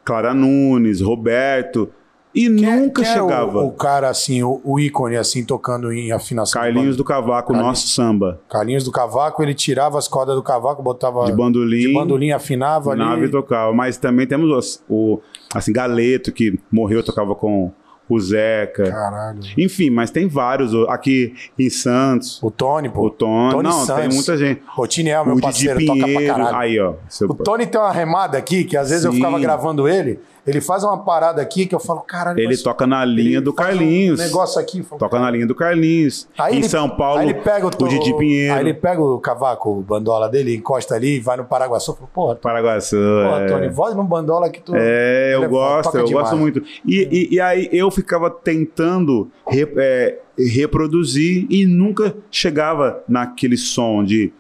Clara 0.05 0.33
Nunes, 0.33 1.01
Roberto. 1.01 1.91
E 2.35 2.43
Quem 2.43 2.51
nunca 2.51 3.03
quem 3.03 3.11
é 3.12 3.20
o- 3.22 3.26
chegava. 3.28 3.59
o, 3.61 3.72
cara, 3.72 4.09
assim, 4.09 4.43
o, 4.43 4.61
o 4.64 4.78
ícone, 4.78 5.16
assim, 5.16 5.45
tocando 5.45 5.93
em 5.93 6.12
afinação. 6.12 6.61
Carlinhos 6.62 6.97
do. 6.97 7.05
Cavaco, 7.05 7.49
Carlinhos. 7.53 7.66
nosso 7.66 7.89
samba. 7.89 8.41
Carlinhos 8.49 8.85
do 8.85 8.93
Cavaco, 8.93 9.43
ele 9.43 9.53
tirava 9.55 9.99
as 9.99 10.07
cordas 10.07 10.37
do 10.37 10.43
cavaco, 10.43 10.81
botava 10.83 11.24
De 11.24 11.33
bandolim. 11.33 11.81
de 11.81 11.93
bandolim, 11.93 12.31
afinava 12.31 12.95
Nave 12.95 13.22
ali. 13.22 13.31
tocava. 13.31 13.72
Mas 13.72 13.97
também 13.97 14.26
temos 14.28 14.49
os- 14.51 14.83
o, 14.89 15.20
assim, 15.53 15.72
Galeto, 15.72 16.31
que 16.31 16.57
morreu, 16.70 17.03
tocava 17.03 17.35
com 17.35 17.72
o 18.09 18.18
Zeca. 18.20 18.85
Caralho. 18.91 19.41
Enfim, 19.59 19.89
mas 19.91 20.11
tem 20.12 20.26
vários. 20.28 20.72
o- 20.74 20.85
Aqui 20.89 21.35
em 21.59 21.68
Santos, 21.70 22.41
O 22.43 22.51
Tony, 22.51 22.89
pô. 22.89 23.07
o 23.07 23.11
Tony. 23.11 23.51
Tony 23.53 23.68
não, 23.68 23.78
tem 23.78 23.87
Santos. 23.87 24.14
muita 24.16 24.37
gente. 24.37 24.62
O 24.76 24.87
Tiniel, 24.87 25.24
meu 25.24 25.35
o 25.35 25.37
Didi 25.37 25.47
parceiro, 25.47 25.81
toca 25.87 25.99
pra 25.99 26.07
Pinheiro. 26.07 26.35
caralho. 26.37 26.57
Aí, 26.57 26.81
ó. 26.81 26.95
O 27.28 27.35
Tony 27.35 27.66
tem 27.66 27.81
uma 27.81 27.93
remada 27.93 28.39
aqui, 28.39 28.64
que 28.64 28.76
às 28.76 28.91
vezes 28.91 29.05
eu 29.05 29.11
Sim. 29.12 29.18
ficava 29.18 29.39
gravando 29.39 29.89
ele, 29.89 30.18
Ele 30.51 30.61
faz 30.61 30.84
uma 30.84 30.98
parada 31.05 31.40
aqui 31.42 31.66
que 31.66 31.74
eu 31.74 31.80
falo, 31.80 32.01
caralho. 32.01 32.38
Ele 32.38 32.48
mas 32.48 32.62
toca 32.62 32.86
na 32.86 33.05
linha 33.05 33.36
ele 33.38 33.40
do 33.40 33.53
Carlinhos. 33.53 34.20
Um 34.20 34.22
negócio 34.22 34.61
aqui. 34.61 34.82
falo, 34.82 34.98
Toca 34.98 35.18
na 35.18 35.30
linha 35.30 35.46
do 35.46 35.55
Carlinhos. 35.55 36.28
Aí 36.38 36.55
em 36.55 36.59
ele- 36.59 36.68
São 36.68 36.88
Paulo, 36.88 37.20
Aí 37.20 37.28
ele 37.30 37.34
pega 37.40 37.66
o, 37.66 37.68
o 37.68 37.88
Didi 37.88 38.16
Pinheiro. 38.16 38.55
Aí 38.55 38.61
ele 38.61 38.74
pega 38.74 39.01
o 39.03 39.18
cavaco, 39.18 39.70
o 39.78 39.82
bandola 39.82 40.28
dele, 40.28 40.55
encosta 40.57 40.94
ali 40.94 41.16
e 41.16 41.20
vai 41.20 41.36
no 41.36 41.44
Paraguaçu. 41.44 41.92
Eu 41.92 41.96
falo, 41.96 42.11
porra, 42.12 42.34
Paraguaçu. 42.36 42.96
porra 42.96 43.42
é. 43.42 43.46
Tony, 43.46 43.68
voz 43.68 43.94
no 43.94 44.05
bandola 44.05 44.48
que 44.51 44.61
tu. 44.61 44.72
É, 44.76 45.34
eu 45.34 45.48
gosto, 45.48 45.84
toca 45.84 45.98
eu 45.98 46.05
demais. 46.07 46.24
gosto 46.28 46.38
muito. 46.38 46.62
E, 46.86 47.28
e, 47.30 47.34
e 47.36 47.40
aí 47.40 47.68
eu 47.72 47.90
ficava 47.90 48.30
tentando 48.30 49.30
re- 49.46 49.72
é, 49.76 50.18
reproduzir 50.38 51.46
e 51.51 51.66
nunca 51.66 52.14
chegava 52.30 53.03
naquele 53.09 53.57
som 53.57 54.05
de 54.05 54.32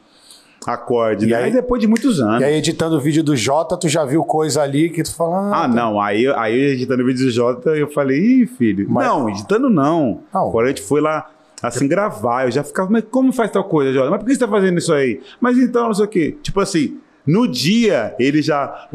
acorde. 0.66 1.26
E 1.26 1.30
né? 1.30 1.36
aí- 1.36 1.52
depois 1.52 1.80
de 1.80 1.86
muitos 1.86 2.20
anos. 2.20 2.40
E 2.40 2.44
aí, 2.44 2.54
editando 2.56 2.96
o 2.96 3.00
vídeo 3.00 3.22
do 3.22 3.36
Jota, 3.36 3.76
tu 3.76 3.88
já 3.88 4.04
viu 4.04 4.22
coisa 4.24 4.62
ali 4.62 4.90
que 4.90 5.02
tu 5.02 5.14
fala. 5.14 5.64
Ah, 5.64 5.68
não. 5.68 6.00
Aí, 6.00 6.26
aí 6.28 6.58
editando 6.72 7.02
o 7.02 7.06
vídeo 7.06 7.24
do 7.24 7.30
Jota, 7.30 7.70
eu 7.70 7.88
falei, 7.88 8.18
ih, 8.18 8.46
filho. 8.46 8.86
Mas- 8.88 9.06
Não, 9.06 9.28
editando 9.28 9.70
não. 9.70 10.20
Não. 10.32 10.50
Quando 10.50 10.66
a 10.66 10.68
gente 10.68 10.82
foi 10.82 11.00
lá, 11.00 11.30
assim, 11.62 11.88
gravar, 11.88 12.46
eu 12.46 12.50
já 12.50 12.62
ficava, 12.62 12.90
mas 12.90 13.04
como 13.10 13.32
faz 13.32 13.50
tal 13.50 13.64
coisa, 13.64 13.92
Jota? 13.92 14.10
Mas 14.10 14.20
por 14.20 14.26
que 14.26 14.34
você 14.34 14.40
tá 14.40 14.48
fazendo 14.48 14.78
isso 14.78 14.92
aí? 14.92 15.20
Mas 15.40 15.58
então, 15.58 15.86
não 15.86 15.94
sei 15.94 16.04
o 16.04 16.08
quê. 16.08 16.36
Tipo 16.42 16.60
assim, 16.60 16.98
no 17.26 17.46
dia, 17.48 18.14
ele 18.18 18.42
já. 18.42 18.88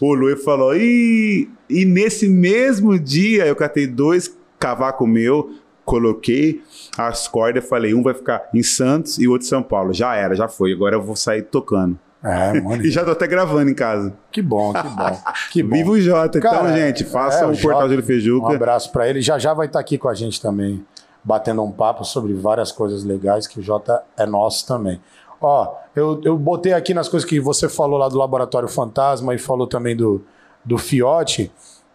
O, 0.00 0.12
Luiz 0.12 0.42
falou, 0.44 0.76
e, 0.76 1.48
e 1.70 1.84
nesse 1.84 2.28
mesmo 2.28 2.98
dia 2.98 3.46
eu 3.46 3.54
catei 3.54 3.86
dois 3.86 4.36
cavacos 4.58 5.08
meu, 5.08 5.52
coloquei 5.84 6.62
as 6.96 7.28
cordas, 7.28 7.68
falei, 7.68 7.94
um 7.94 8.02
vai 8.02 8.14
ficar 8.14 8.48
em 8.52 8.62
Santos 8.62 9.18
e 9.18 9.26
o 9.26 9.32
outro 9.32 9.46
em 9.46 9.50
São 9.50 9.62
Paulo. 9.62 9.92
Já 9.92 10.14
era, 10.14 10.34
já 10.34 10.48
foi. 10.48 10.72
Agora 10.72 10.96
eu 10.96 11.02
vou 11.02 11.16
sair 11.16 11.42
tocando. 11.42 11.98
É, 12.22 12.60
mano. 12.60 12.82
E 12.86 12.90
já 12.90 13.04
tô 13.04 13.10
até 13.10 13.26
gravando 13.26 13.70
em 13.70 13.74
casa. 13.74 14.14
Que 14.32 14.40
bom, 14.40 14.72
que 14.72 14.88
bom. 14.88 15.22
Que 15.52 15.62
bom. 15.62 15.76
Viva 15.76 15.90
o 15.90 16.00
Jota. 16.00 16.40
Cara, 16.40 16.56
então, 16.56 16.76
gente, 16.76 17.04
façam 17.04 17.50
é, 17.50 17.52
o 17.52 17.56
Portal 17.60 17.82
Jota, 17.82 17.88
Júlio 17.88 18.02
Um 18.02 18.06
Fejuca. 18.06 18.54
abraço 18.54 18.90
pra 18.92 19.08
ele. 19.08 19.20
Já 19.20 19.38
já 19.38 19.52
vai 19.52 19.66
estar 19.66 19.78
aqui 19.80 19.98
com 19.98 20.08
a 20.08 20.14
gente 20.14 20.40
também, 20.40 20.84
batendo 21.22 21.62
um 21.62 21.70
papo 21.70 22.04
sobre 22.04 22.32
várias 22.32 22.72
coisas 22.72 23.04
legais, 23.04 23.46
que 23.46 23.60
o 23.60 23.62
Jota 23.62 24.02
é 24.16 24.24
nosso 24.24 24.66
também. 24.66 25.00
Ó, 25.40 25.74
eu, 25.94 26.20
eu 26.24 26.38
botei 26.38 26.72
aqui 26.72 26.94
nas 26.94 27.08
coisas 27.08 27.28
que 27.28 27.38
você 27.38 27.68
falou 27.68 27.98
lá 27.98 28.08
do 28.08 28.16
Laboratório 28.16 28.68
Fantasma 28.68 29.34
e 29.34 29.38
falou 29.38 29.66
também 29.66 29.94
do, 29.94 30.22
do 30.64 30.78
Fiote. 30.78 31.52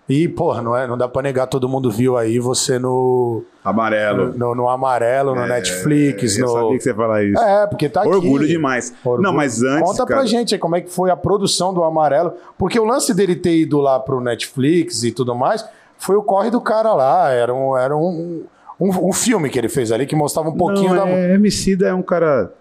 E, 0.10 0.28
porra, 0.28 0.60
não, 0.64 0.76
é, 0.76 0.88
não 0.88 0.98
dá 0.98 1.08
pra 1.08 1.22
negar, 1.22 1.46
todo 1.46 1.70
mundo 1.70 1.92
viu 1.92 2.18
aí 2.18 2.40
você 2.40 2.80
no, 2.80 3.44
Amarelo. 3.64 4.34
no, 4.36 4.56
no 4.56 4.68
Amarelo, 4.68 5.36
no 5.36 5.46
Netflix, 5.46 6.36
Eu 6.36 6.48
no... 6.48 6.52
sabia 6.54 6.78
que 6.78 6.84
você 6.84 6.90
ia 6.90 6.96
falar 6.96 7.24
isso. 7.24 7.40
É, 7.40 7.68
porque 7.68 7.88
tá 7.88 8.02
aqui. 8.02 8.10
Orgulho 8.10 8.48
demais. 8.48 8.92
Orgulho. 9.04 9.22
Não, 9.22 9.32
mas 9.32 9.62
antes, 9.62 9.88
Conta 9.92 10.08
cara, 10.08 10.22
pra 10.22 10.26
gente 10.26 10.56
aí 10.56 10.60
como 10.60 10.76
é 10.76 10.82
que 10.82 10.90
foi 10.90 11.12
a 11.12 11.16
produção 11.16 11.72
do 11.76 11.84
Amarelo. 11.84 12.34
Porque 12.58 12.80
o 12.80 12.86
lance 12.86 13.14
dele 13.14 13.36
ter 13.36 13.56
ido 13.56 13.80
lá 13.80 14.00
pro 14.00 14.20
Netflix 14.20 15.04
e 15.04 15.12
tudo 15.12 15.36
mais 15.36 15.64
foi 15.96 16.16
o 16.16 16.24
corre 16.24 16.50
do 16.50 16.60
cara 16.60 16.92
lá. 16.96 17.30
Era 17.32 17.54
um, 17.54 17.78
era 17.78 17.96
um, 17.96 18.46
um, 18.80 19.10
um 19.10 19.14
filme 19.14 19.48
que 19.48 19.60
ele 19.60 19.70
fez 19.70 19.92
ali 19.92 20.08
que 20.08 20.16
mostrava 20.16 20.50
um 20.50 20.58
pouquinho 20.58 20.96
não, 20.96 21.06
da. 21.06 21.12
é, 21.12 21.36
Emicida 21.36 21.88
é 21.88 21.94
um 21.94 22.02
cara 22.02 22.52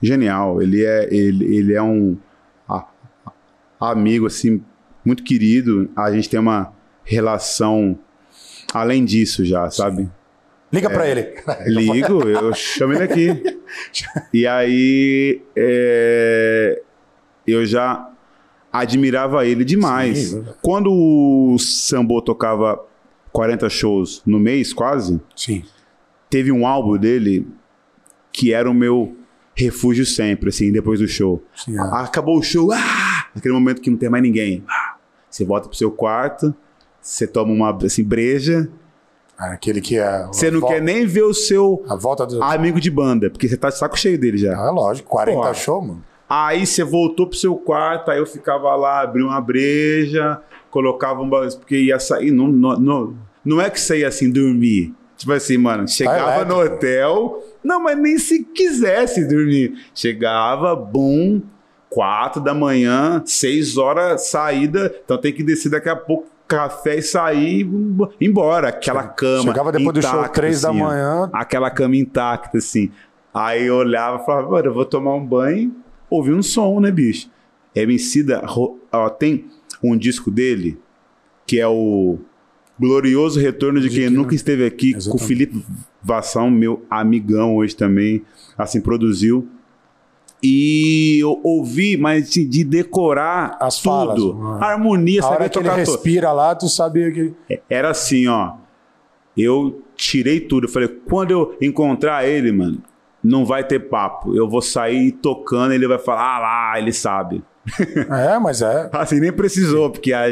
genial. 0.00 0.62
Ele 0.62 0.82
é, 0.82 1.12
ele, 1.14 1.56
ele 1.56 1.74
é 1.74 1.82
um 1.82 2.16
amigo, 3.80 4.26
assim, 4.26 4.62
muito 5.04 5.22
querido. 5.22 5.90
A 5.96 6.12
gente 6.12 6.28
tem 6.28 6.40
uma 6.40 6.72
relação 7.04 7.98
além 8.72 9.04
disso 9.04 9.44
já, 9.44 9.70
sabe? 9.70 10.08
Liga 10.72 10.88
pra 10.88 11.08
ele. 11.08 11.34
Ligo, 11.66 12.28
eu 12.28 12.54
chamo 12.54 12.94
ele 12.94 13.02
aqui. 13.02 13.60
E 14.34 14.48
aí 14.48 15.40
é, 15.54 16.82
eu 17.46 17.64
já 17.64 18.10
admirava 18.72 19.46
ele 19.46 19.64
demais. 19.64 20.30
Sim. 20.30 20.44
Quando 20.60 20.90
o 20.92 21.56
Sambo 21.56 22.20
tocava 22.20 22.84
40 23.32 23.68
shows 23.68 24.22
no 24.26 24.40
mês, 24.40 24.72
quase, 24.72 25.20
Sim. 25.36 25.62
teve 26.28 26.50
um 26.50 26.66
álbum 26.66 26.98
dele 26.98 27.46
que 28.32 28.52
era 28.52 28.68
o 28.68 28.74
meu 28.74 29.16
refúgio 29.54 30.04
sempre, 30.04 30.48
assim, 30.48 30.72
depois 30.72 30.98
do 31.00 31.06
show. 31.06 31.44
Sim, 31.54 31.78
é. 31.78 31.80
Acabou 31.80 32.38
o 32.38 32.42
show, 32.42 32.72
ah! 32.72 33.26
naquele 33.34 33.54
momento 33.54 33.80
que 33.80 33.90
não 33.90 33.98
tem 33.98 34.08
mais 34.08 34.22
ninguém. 34.22 34.64
Ah! 34.68 34.79
Você 35.30 35.44
volta 35.44 35.68
pro 35.68 35.76
seu 35.76 35.90
quarto, 35.90 36.52
você 37.00 37.26
toma 37.26 37.52
uma 37.52 37.76
assim, 37.86 38.02
breja, 38.04 38.68
Aquele 39.38 39.80
que 39.80 39.96
é. 39.96 40.26
você 40.26 40.50
não 40.50 40.58
a 40.58 40.60
vol- 40.60 40.68
quer 40.70 40.82
nem 40.82 41.06
ver 41.06 41.22
o 41.22 41.32
seu 41.32 41.82
A 41.88 41.96
volta 41.96 42.26
do. 42.26 42.42
amigo 42.42 42.78
de 42.78 42.90
banda, 42.90 43.30
porque 43.30 43.48
você 43.48 43.56
tá 43.56 43.70
de 43.70 43.78
saco 43.78 43.98
cheio 43.98 44.18
dele 44.18 44.36
já. 44.36 44.54
Ah, 44.54 44.70
lógico, 44.70 45.08
40 45.08 45.38
Porra. 45.38 45.54
show, 45.54 45.80
mano. 45.80 46.04
Aí 46.28 46.66
você 46.66 46.84
voltou 46.84 47.26
pro 47.26 47.36
seu 47.38 47.56
quarto, 47.56 48.10
aí 48.10 48.18
eu 48.18 48.26
ficava 48.26 48.74
lá, 48.76 49.00
abria 49.00 49.24
uma 49.24 49.40
breja, 49.40 50.42
colocava 50.70 51.22
um 51.22 51.28
porque 51.58 51.74
ia 51.76 51.98
sair. 51.98 52.30
Não, 52.30 52.48
não, 52.48 52.78
não, 52.78 53.14
não 53.42 53.60
é 53.60 53.70
que 53.70 53.80
você 53.80 54.00
ia 54.00 54.08
assim 54.08 54.30
dormir. 54.30 54.94
Tipo 55.16 55.32
assim, 55.32 55.56
mano, 55.56 55.88
chegava 55.88 56.44
no 56.44 56.60
elétrico. 56.60 56.76
hotel, 56.76 57.42
não, 57.64 57.82
mas 57.82 57.98
nem 57.98 58.18
se 58.18 58.44
quisesse 58.44 59.26
dormir. 59.26 59.72
Chegava, 59.94 60.76
bum, 60.76 61.40
quatro 61.90 62.40
da 62.40 62.54
manhã, 62.54 63.22
seis 63.26 63.76
horas 63.76 64.28
saída, 64.30 64.94
então 65.04 65.18
tem 65.18 65.32
que 65.32 65.42
descer 65.42 65.68
daqui 65.70 65.88
a 65.88 65.96
pouco, 65.96 66.28
café 66.48 66.96
e 66.98 67.02
sair 67.02 67.60
e 67.60 68.24
ir 68.24 68.28
embora. 68.28 68.68
Aquela 68.68 69.02
cama. 69.04 69.42
Chegava 69.42 69.70
depois 69.72 69.94
do 69.94 70.02
show, 70.02 70.10
intacta, 70.20 70.34
3 70.40 70.62
da 70.62 70.70
assim, 70.70 70.80
ó 70.80 70.84
manhã. 70.88 71.30
aquela 71.32 71.70
cama 71.70 71.96
intacta, 71.96 72.58
assim. 72.58 72.90
Aí 73.34 73.66
eu 73.66 73.76
olhava 73.76 74.22
e 74.22 74.26
falava, 74.26 74.50
mano, 74.50 74.66
eu 74.68 74.74
vou 74.74 74.84
tomar 74.84 75.14
um 75.14 75.24
banho, 75.24 75.74
ouvir 76.08 76.32
um 76.32 76.42
som, 76.42 76.80
né, 76.80 76.90
bicho? 76.90 77.28
Emicida, 77.74 78.40
ro- 78.44 78.80
ó, 78.92 79.08
tem 79.08 79.46
um 79.82 79.96
disco 79.96 80.30
dele, 80.30 80.76
que 81.46 81.60
é 81.60 81.66
o 81.68 82.18
Glorioso 82.78 83.38
Retorno 83.38 83.80
de, 83.80 83.88
De 83.88 83.94
Quem 83.96 84.08
quem 84.08 84.16
Nunca 84.16 84.34
Esteve 84.34 84.64
Aqui, 84.64 84.92
com 84.92 84.96
o 84.96 85.00
Exatamente. 85.00 85.26
Felipe 85.28 85.64
Vassão, 86.02 86.50
meu 86.50 86.84
amigão 86.90 87.54
hoje 87.56 87.76
também, 87.76 88.22
assim, 88.58 88.80
produziu. 88.80 89.46
E 90.42 91.18
eu 91.20 91.38
ouvi, 91.42 91.96
mas 91.96 92.30
de, 92.30 92.44
de 92.44 92.64
decorar 92.64 93.56
As 93.60 93.76
tudo. 93.76 93.84
falas. 93.84 94.20
Ah. 94.62 94.72
Harmonia, 94.72 95.20
A 95.20 95.22
sabia 95.22 95.36
hora 95.38 95.48
que 95.48 95.58
ele 95.58 95.70
respira 95.70 96.32
lá, 96.32 96.54
tu 96.54 96.68
sabia 96.68 97.10
que. 97.12 97.34
era 97.68 97.90
assim, 97.90 98.26
ó. 98.26 98.54
Eu 99.36 99.82
tirei 99.94 100.40
tudo. 100.40 100.66
Eu 100.66 100.70
falei, 100.70 100.88
quando 100.88 101.30
eu 101.30 101.56
encontrar 101.60 102.26
ele, 102.26 102.50
mano, 102.52 102.82
não 103.22 103.44
vai 103.44 103.64
ter 103.64 103.80
papo. 103.88 104.34
Eu 104.34 104.48
vou 104.48 104.62
sair 104.62 105.12
tocando, 105.12 105.72
ele 105.72 105.86
vai 105.86 105.98
falar, 105.98 106.36
ah 106.36 106.38
lá, 106.38 106.78
ele 106.78 106.92
sabe. 106.92 107.42
É, 108.10 108.38
mas 108.38 108.62
é. 108.62 108.88
Assim, 108.92 109.20
nem 109.20 109.32
precisou, 109.32 109.90
porque 109.90 110.12
a, 110.12 110.24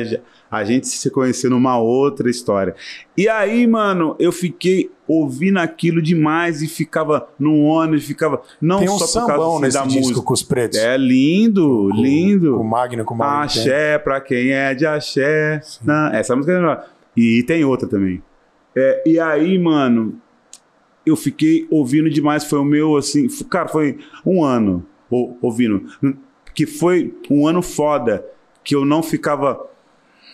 a 0.50 0.64
gente 0.64 0.88
se 0.88 1.11
conheceu 1.11 1.50
numa 1.50 1.78
outra 1.78 2.28
história. 2.30 2.74
E 3.16 3.28
aí, 3.28 3.66
mano, 3.66 4.16
eu 4.18 4.32
fiquei 4.32 4.90
ouvindo 5.09 5.59
aquilo 5.59 6.02
demais 6.02 6.61
e 6.62 6.68
ficava 6.68 7.28
no 7.38 7.62
ônibus, 7.62 8.04
ficava 8.04 8.42
não 8.61 8.78
Tem 8.80 8.88
um 8.88 8.98
só 8.98 9.04
por 9.06 9.09
sambão 9.09 9.26
causa 9.36 9.50
assim, 9.54 9.62
nesse 9.62 9.78
da 9.78 9.84
disco 9.86 10.00
música. 10.00 10.22
com 10.22 10.34
os 10.34 10.42
pretos. 10.42 10.78
É 10.78 10.96
lindo, 10.98 11.90
lindo. 11.94 12.56
Com 12.56 12.61
o 12.62 12.68
Magno, 12.68 13.04
com 13.04 13.14
o 13.14 13.16
Magno. 13.16 13.50
tem. 13.52 13.62
Axé 13.62 13.98
pra 13.98 14.20
quem 14.20 14.50
é 14.52 14.74
de 14.74 14.84
axé. 14.86 15.61
Não, 15.82 16.09
essa 16.09 16.36
música 16.36 16.52
é 16.52 16.56
melhor. 16.61 16.84
E 17.16 17.42
tem 17.44 17.64
outra 17.64 17.88
também. 17.88 18.22
É, 18.76 19.02
e 19.06 19.18
aí, 19.18 19.59
mano, 19.59 20.20
eu 21.06 21.16
fiquei 21.16 21.66
ouvindo 21.70 22.11
demais. 22.11 22.44
Foi 22.44 22.59
o 22.59 22.64
meu, 22.64 22.96
assim. 22.96 23.26
Cara, 23.48 23.66
foi 23.68 23.98
um 24.24 24.44
ano 24.44 24.84
ou- 25.11 25.36
ouvindo. 25.40 25.84
Que 26.54 26.66
foi 26.66 27.14
um 27.30 27.46
ano 27.48 27.62
foda. 27.62 28.24
Que 28.62 28.74
eu 28.74 28.84
não 28.84 29.02
ficava 29.02 29.59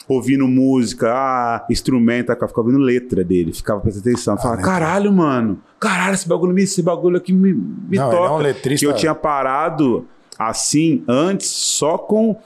ouvindo 0.08 0.46
música, 0.46 1.10
ah, 1.12 1.66
instrumento, 1.70 2.30
eu 2.30 2.34
ficava 2.36 2.60
ouvindo 2.60 2.78
letra 2.78 3.24
dele, 3.24 3.52
ficava 3.52 3.80
prestando 3.80 4.08
atenção. 4.08 4.36
Falava, 4.36 4.56
letra. 4.56 4.70
caralho, 4.72 5.12
mano, 5.12 5.58
caralho, 5.80 6.14
esse 6.14 6.28
bagulho, 6.28 6.52
me- 6.52 6.62
esse 6.62 6.82
bagulho 6.82 7.16
aqui 7.16 7.32
me, 7.32 7.52
me 7.52 7.96
Não, 7.96 8.08
ele 8.08 8.16
toca. 8.16 8.28
é 8.28 8.30
um 8.30 8.38
letrista- 8.38 8.86
Que 8.86 8.92
eu 8.92 8.96
tinha 8.96 9.14
parado 9.14 10.06
assim 10.38 11.02
antes 11.08 11.48
só 11.48 11.96
com 11.96 12.36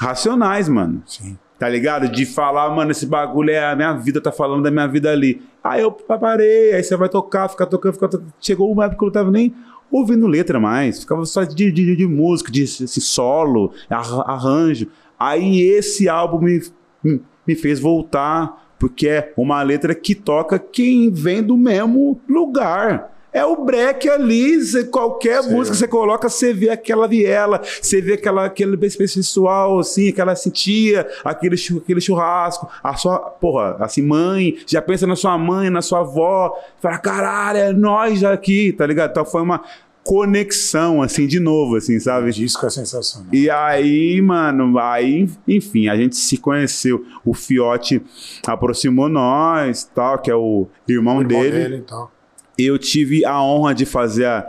racionais, 0.00 0.68
mano. 0.68 1.02
Sim. 1.06 1.36
Tá 1.58 1.68
ligado? 1.68 2.08
De 2.08 2.26
falar, 2.26 2.70
mano, 2.74 2.90
esse 2.90 3.06
bagulho 3.06 3.50
é 3.50 3.64
a 3.70 3.76
minha 3.76 3.92
vida, 3.94 4.20
tá 4.20 4.32
falando 4.32 4.62
da 4.64 4.70
minha 4.70 4.86
vida 4.88 5.10
ali. 5.12 5.40
Aí 5.62 5.80
eu 5.80 5.92
parei, 5.92 6.74
aí 6.74 6.82
você 6.82 6.96
vai 6.96 7.08
tocar, 7.08 7.48
ficar 7.48 7.66
tocando, 7.66 7.92
ficar 7.94 8.08
tocando. 8.08 8.32
Chegou 8.40 8.72
uma 8.72 8.84
época 8.84 8.98
que 8.98 9.04
eu 9.04 9.06
não 9.06 9.12
tava 9.12 9.30
nem 9.30 9.54
ouvindo 9.90 10.26
letra 10.26 10.58
mais. 10.58 11.00
Ficava 11.00 11.24
só 11.24 11.44
de, 11.44 11.70
de, 11.70 11.94
de 11.96 12.06
música, 12.06 12.50
de 12.50 12.62
esse 12.64 13.00
solo, 13.00 13.72
arra- 13.88 14.24
arranjo. 14.26 14.88
Aí 15.16 15.60
esse 15.62 16.08
álbum 16.08 16.40
me, 16.40 16.60
me, 17.02 17.22
me 17.46 17.54
fez 17.54 17.80
voltar, 17.80 18.74
porque 18.78 19.08
é 19.08 19.32
uma 19.36 19.62
letra 19.62 19.94
que 19.94 20.14
toca 20.14 20.58
quem 20.58 21.10
vem 21.10 21.42
do 21.42 21.56
mesmo 21.56 22.20
lugar. 22.28 23.12
É 23.32 23.42
o 23.46 23.64
break 23.64 24.10
ali, 24.10 24.58
qualquer 24.90 25.42
Sim. 25.42 25.54
música 25.54 25.74
que 25.74 25.78
você 25.78 25.88
coloca, 25.88 26.28
você 26.28 26.52
vê 26.52 26.68
aquela 26.68 27.08
viela, 27.08 27.62
você 27.62 27.98
vê 28.02 28.12
aquela, 28.14 28.44
aquele 28.44 28.76
pessoal, 28.76 29.78
assim, 29.78 30.10
aquela 30.10 30.36
sentia, 30.36 31.08
aquele, 31.24 31.56
aquele 31.78 32.00
churrasco, 32.00 32.68
a 32.84 32.94
sua, 32.94 33.18
porra, 33.18 33.76
assim, 33.80 34.02
mãe, 34.02 34.58
já 34.66 34.82
pensa 34.82 35.06
na 35.06 35.16
sua 35.16 35.38
mãe, 35.38 35.70
na 35.70 35.80
sua 35.80 36.00
avó, 36.00 36.54
fala, 36.78 36.98
caralho, 36.98 37.58
é 37.58 37.72
nós 37.72 38.22
aqui, 38.22 38.70
tá 38.72 38.86
ligado? 38.86 39.12
Então 39.12 39.24
foi 39.24 39.40
uma, 39.40 39.62
conexão, 40.04 41.00
assim, 41.00 41.26
de 41.26 41.38
novo, 41.38 41.76
assim, 41.76 41.98
sabe? 42.00 42.28
O 42.28 42.32
disco 42.32 42.66
é 42.66 42.70
sensacional. 42.70 43.28
E 43.32 43.48
aí, 43.48 44.20
mano, 44.20 44.78
aí, 44.78 45.28
enfim, 45.46 45.88
a 45.88 45.96
gente 45.96 46.16
se 46.16 46.36
conheceu. 46.36 47.04
O 47.24 47.34
Fiote 47.34 48.02
aproximou 48.46 49.08
nós, 49.08 49.84
tal, 49.94 50.18
que 50.18 50.30
é 50.30 50.34
o 50.34 50.66
irmão, 50.88 51.18
O 51.18 51.22
irmão 51.22 51.42
dele. 51.42 51.50
dele 51.50 51.76
e 51.76 51.82
tal. 51.82 52.12
Eu 52.58 52.78
tive 52.78 53.24
a 53.24 53.42
honra 53.42 53.74
de 53.74 53.86
fazer 53.86 54.26
a 54.26 54.46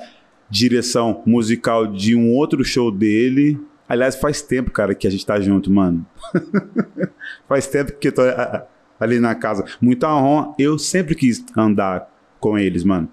direção 0.50 1.22
musical 1.26 1.88
de 1.88 2.16
um 2.16 2.32
outro 2.36 2.64
show 2.64 2.92
dele. 2.92 3.60
Aliás, 3.88 4.16
faz 4.16 4.42
tempo, 4.42 4.72
cara, 4.72 4.96
que 4.96 5.08
a 5.08 5.10
gente 5.12 5.26
tá 5.26 5.40
junto, 5.40 5.72
mano. 5.72 6.06
faz 7.48 7.68
tempo 7.68 7.94
que 7.94 8.08
eu 8.08 8.12
tô 8.12 8.22
ah, 8.22 8.66
ali 9.00 9.20
na 9.20 9.36
casa. 9.36 9.66
Muita 9.80 10.14
honra. 10.14 10.54
Eu 10.58 10.78
sempre 10.78 11.16
quis 11.16 11.44
andar 11.56 12.10
com 12.40 12.58
eles, 12.58 12.84
mano. 12.84 13.10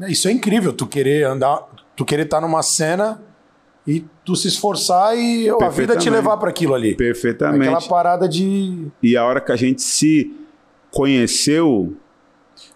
Isso 0.00 0.28
é 0.28 0.32
incrível, 0.32 0.72
tu 0.72 0.86
querer 0.86 1.24
andar, 1.24 1.62
tu 1.94 2.04
querer 2.04 2.24
estar 2.24 2.40
numa 2.40 2.62
cena 2.62 3.22
e 3.86 4.04
tu 4.24 4.34
se 4.34 4.48
esforçar 4.48 5.16
e 5.16 5.48
a 5.48 5.68
vida 5.68 5.96
te 5.96 6.08
levar 6.10 6.36
para 6.36 6.50
aquilo 6.50 6.74
ali. 6.74 6.96
Perfeitamente. 6.96 7.62
Aquela 7.62 7.82
parada 7.82 8.28
de 8.28 8.86
E 9.02 9.16
a 9.16 9.24
hora 9.24 9.40
que 9.40 9.52
a 9.52 9.56
gente 9.56 9.82
se 9.82 10.34
conheceu 10.90 11.94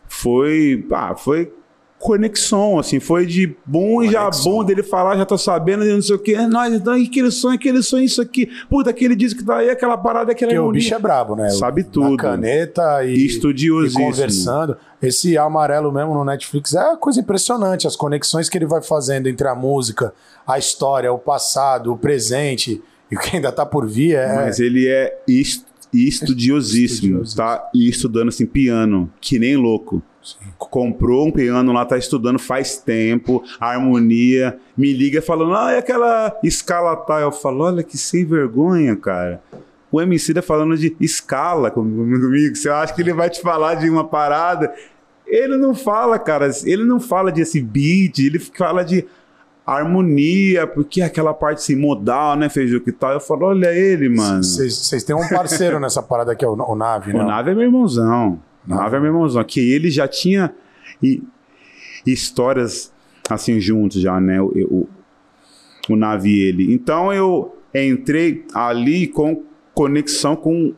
foi, 0.06 0.86
ah, 0.92 1.14
foi 1.14 1.52
conexão, 1.98 2.78
assim, 2.78 3.00
foi 3.00 3.26
de 3.26 3.56
bom 3.66 4.02
e 4.02 4.10
já 4.10 4.30
bom 4.44 4.62
dele 4.64 4.82
falar, 4.82 5.16
já 5.16 5.26
tô 5.26 5.36
sabendo, 5.36 5.84
e 5.84 5.92
não 5.92 6.00
sei 6.00 6.14
o 6.16 6.18
que, 6.18 6.36
nós, 6.46 6.72
então, 6.72 6.92
aquele 6.94 7.30
sonho, 7.30 7.56
aquele 7.56 7.82
sonho, 7.82 8.04
isso 8.04 8.22
aqui, 8.22 8.48
puta, 8.70 8.90
aquele 8.90 9.16
disco 9.16 9.40
que 9.40 9.44
tá 9.46 9.56
aí, 9.58 9.68
aquela 9.70 9.96
parada, 9.98 10.30
aquela 10.32 10.48
porque 10.50 10.58
o 10.58 10.62
harmonia. 10.62 10.80
bicho 10.80 10.94
é 10.94 10.98
brabo, 10.98 11.34
né? 11.36 11.50
Sabe 11.50 11.82
Na 11.82 11.88
tudo. 11.88 12.16
caneta 12.16 13.04
e, 13.04 13.14
e 13.14 13.26
Estudiosíssimo. 13.26 14.04
conversando. 14.04 14.76
Esse 15.02 15.36
amarelo 15.36 15.92
mesmo 15.92 16.14
no 16.14 16.24
Netflix 16.24 16.74
é 16.74 16.80
uma 16.84 16.96
coisa 16.96 17.20
impressionante, 17.20 17.86
as 17.86 17.96
conexões 17.96 18.48
que 18.48 18.56
ele 18.58 18.66
vai 18.66 18.82
fazendo 18.82 19.28
entre 19.28 19.46
a 19.48 19.54
música, 19.54 20.12
a 20.46 20.58
história, 20.58 21.12
o 21.12 21.18
passado, 21.18 21.92
o 21.92 21.96
presente 21.96 22.80
e 23.10 23.16
o 23.16 23.18
que 23.18 23.36
ainda 23.36 23.50
tá 23.52 23.64
por 23.66 23.86
vir 23.88 24.14
é 24.16 24.34
Mas 24.34 24.58
ele 24.60 24.86
é 24.88 25.18
est- 25.26 25.64
estudiosíssimo, 25.92 27.18
Estudiosíssimo. 27.22 27.36
tá? 27.36 27.70
E 27.74 27.88
estudando, 27.88 28.28
assim, 28.28 28.46
piano, 28.46 29.10
que 29.20 29.38
nem 29.38 29.56
louco. 29.56 30.02
Comprou 30.58 31.26
um 31.28 31.30
piano 31.30 31.72
lá, 31.72 31.84
tá 31.84 31.96
estudando 31.96 32.38
faz 32.38 32.76
tempo, 32.78 33.42
harmonia, 33.60 34.58
me 34.76 34.92
liga 34.92 35.22
falando, 35.22 35.54
ah, 35.54 35.72
é 35.72 35.78
aquela 35.78 36.36
escala 36.42 36.94
tal. 36.96 37.18
Eu 37.20 37.32
falo, 37.32 37.64
olha 37.64 37.82
que 37.82 37.96
sem 37.96 38.24
vergonha, 38.24 38.94
cara. 38.96 39.40
O 39.90 40.00
MC 40.00 40.34
tá 40.34 40.42
falando 40.42 40.76
de 40.76 40.94
escala 41.00 41.70
com- 41.70 41.82
comigo. 41.82 42.54
Você 42.54 42.68
acha 42.68 42.92
que 42.94 43.00
ele 43.00 43.12
vai 43.12 43.30
te 43.30 43.40
falar 43.40 43.74
de 43.76 43.88
uma 43.88 44.04
parada? 44.06 44.72
Ele 45.26 45.56
não 45.56 45.74
fala, 45.74 46.18
cara. 46.18 46.50
Ele 46.64 46.84
não 46.84 47.00
fala 47.00 47.32
de 47.32 47.40
esse 47.40 47.60
beat, 47.60 48.18
ele 48.18 48.38
fala 48.38 48.84
de 48.84 49.06
harmonia, 49.66 50.66
porque 50.66 51.02
aquela 51.02 51.34
parte 51.34 51.58
assim, 51.58 51.76
modal, 51.76 52.36
né, 52.36 52.48
Feijuca 52.48 52.88
e 52.88 52.92
tal. 52.92 53.12
Eu 53.12 53.20
falo, 53.20 53.46
olha 53.46 53.72
ele, 53.72 54.08
mano. 54.08 54.42
Vocês 54.42 55.04
têm 55.04 55.14
um 55.14 55.28
parceiro 55.28 55.78
nessa 55.78 56.02
parada 56.02 56.32
aqui, 56.32 56.44
é 56.44 56.48
o, 56.48 56.52
o 56.54 56.74
Nave, 56.74 57.12
né? 57.12 57.22
O 57.22 57.26
Nave 57.26 57.50
é 57.50 57.54
meu 57.54 57.64
irmãozão. 57.64 58.38
Nave 58.68 58.96
é 58.96 59.00
meu 59.00 59.08
irmãozão. 59.10 59.42
Que 59.44 59.60
ele 59.72 59.90
já 59.90 60.06
tinha 60.06 60.54
e- 61.02 61.22
histórias 62.06 62.92
assim 63.28 63.60
juntos 63.60 64.00
já, 64.00 64.20
né? 64.20 64.40
O, 64.40 64.46
o, 64.46 64.88
o 65.90 65.96
Nave 65.96 66.28
e 66.30 66.42
ele. 66.42 66.72
Então 66.72 67.12
eu 67.12 67.56
entrei 67.74 68.44
ali 68.54 69.06
com 69.06 69.42
conexão 69.74 70.34
com 70.34 70.72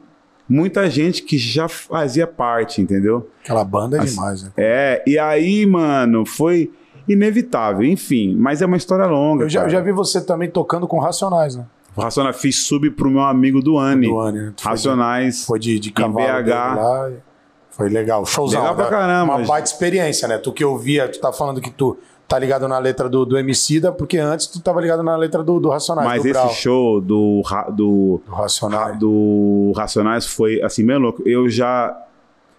muita 0.48 0.90
gente 0.90 1.22
que 1.22 1.38
já 1.38 1.68
fazia 1.68 2.26
parte, 2.26 2.82
entendeu? 2.82 3.30
Aquela 3.42 3.64
banda 3.64 3.96
é 3.96 4.00
Assim, 4.00 4.14
demais, 4.16 4.42
né? 4.42 4.52
É, 4.56 5.02
e 5.06 5.18
aí, 5.18 5.64
mano, 5.64 6.26
foi 6.26 6.70
inevitável, 7.08 7.84
enfim, 7.84 8.36
mas 8.36 8.60
é 8.60 8.66
uma 8.66 8.76
história 8.76 9.06
longa. 9.06 9.44
Eu 9.44 9.48
já, 9.48 9.62
eu 9.64 9.70
já 9.70 9.80
vi 9.80 9.92
você 9.92 10.20
também 10.20 10.50
tocando 10.50 10.86
com 10.88 10.98
Racionais, 10.98 11.54
né? 11.56 11.64
O 11.96 12.00
Racionais 12.02 12.40
fiz 12.40 12.64
sub 12.64 12.88
pro 12.90 13.10
meu 13.10 13.20
amigo 13.22 13.60
Duane. 13.62 14.06
Duane, 14.06 14.38
né? 14.38 14.52
De- 14.56 14.62
Racionais. 14.62 15.44
Foi 15.44 15.58
de, 15.58 15.78
de 15.78 15.90
cavalo 15.92 16.44
BH. 16.44 17.22
Foi 17.70 17.88
legal. 17.88 18.24
Showzão. 18.26 18.60
Legal 18.60 18.74
pra 18.74 18.84
né? 18.84 18.90
caramba. 18.90 19.36
Uma 19.36 19.46
baita 19.46 19.68
experiência, 19.68 20.26
né? 20.28 20.38
Tu 20.38 20.52
que 20.52 20.64
ouvia, 20.64 21.08
tu 21.08 21.20
tá 21.20 21.32
falando 21.32 21.60
que 21.60 21.70
tu 21.70 21.96
tá 22.26 22.38
ligado 22.38 22.68
na 22.68 22.78
letra 22.78 23.08
do, 23.08 23.24
do 23.24 23.36
Emicida, 23.36 23.90
porque 23.90 24.16
antes 24.18 24.46
tu 24.46 24.60
tava 24.60 24.80
ligado 24.80 25.02
na 25.02 25.16
letra 25.16 25.42
do, 25.42 25.58
do 25.58 25.68
Racionais. 25.68 26.08
Mas 26.08 26.22
do 26.22 26.28
esse 26.28 26.38
Brau. 26.38 26.50
show 26.50 27.00
do, 27.00 27.42
do, 27.74 28.20
Do 28.24 28.32
Racionais. 28.32 28.98
do 28.98 29.72
Racionais 29.76 30.26
foi 30.26 30.62
assim, 30.62 30.84
meio 30.84 30.98
louco. 30.98 31.22
Eu 31.26 31.48
já, 31.48 31.96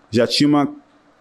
já 0.10 0.28
tinha 0.28 0.48
uma 0.48 0.68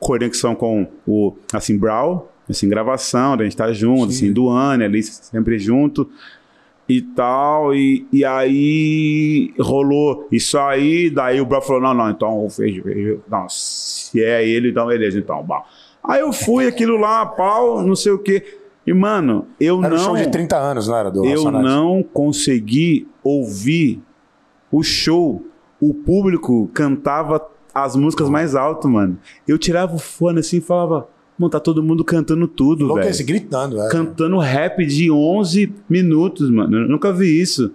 conexão 0.01 0.55
com 0.55 0.87
o 1.07 1.35
assim, 1.53 1.79
Brau, 1.79 2.33
assim, 2.49 2.69
gravação, 2.69 3.37
da 3.37 3.45
gente 3.45 3.57
tá 3.57 3.73
junto, 3.73 4.13
Sim. 4.13 4.27
assim, 4.27 4.33
do 4.33 4.49
Anne 4.49 4.85
ali, 4.85 5.03
sempre 5.03 5.59
junto 5.59 6.11
e 6.91 7.03
tal. 7.03 7.75
E, 7.75 8.07
e 8.13 8.25
aí 8.25 9.55
rolou 9.61 10.27
isso 10.33 10.59
aí, 10.59 11.09
daí 11.11 11.41
o 11.41 11.47
Brau 11.47 11.63
falou: 11.63 11.81
não, 11.83 11.95
não, 11.95 12.11
então 12.11 12.49
fez, 12.51 12.83
não, 13.29 13.47
se 13.49 14.23
é 14.23 14.47
ele, 14.47 14.71
então 14.71 14.87
beleza, 14.87 15.19
então, 15.19 15.43
bom. 15.43 15.63
Aí 16.03 16.21
eu 16.21 16.33
fui, 16.33 16.67
aquilo 16.67 16.97
lá, 16.97 17.25
pau, 17.27 17.83
não 17.83 17.95
sei 17.95 18.13
o 18.13 18.19
quê. 18.19 18.59
E, 18.87 18.93
mano, 18.93 19.47
eu 19.61 19.85
Era 19.85 19.95
um 19.95 19.97
não. 19.99 20.05
show 20.05 20.17
de 20.17 20.29
30 20.31 20.57
anos, 20.57 20.89
não 20.89 20.97
era? 20.97 21.11
Do 21.11 21.25
Eu 21.25 21.45
Racionais? 21.45 21.65
não 21.65 22.03
consegui 22.03 23.07
ouvir 23.23 24.03
o 24.73 24.83
show. 24.83 25.45
O 25.81 25.95
público 25.95 26.69
cantava 26.73 27.47
as 27.75 27.95
músicas 27.95 28.29
mais 28.29 28.55
alto, 28.55 28.89
mano. 28.89 29.19
Eu 29.47 29.59
tirava 29.59 29.95
o 29.95 29.99
fone 29.99 30.41
assim 30.41 30.57
e 30.57 30.61
falava, 30.61 31.09
mano, 31.41 31.51
tá 31.51 31.59
todo 31.61 31.83
mundo 31.83 32.05
cantando 32.05 32.47
tudo, 32.47 32.87
velho. 32.87 32.93
Enlouquece, 32.93 33.25
gritando, 33.25 33.81
é. 33.81 33.89
Cantando 33.91 34.39
rap 34.39 34.85
de 34.85 35.11
11 35.11 35.75
minutos, 35.89 36.51
mano. 36.51 36.79
Eu 36.79 36.89
nunca 36.89 37.13
vi 37.13 37.41
isso. 37.41 37.73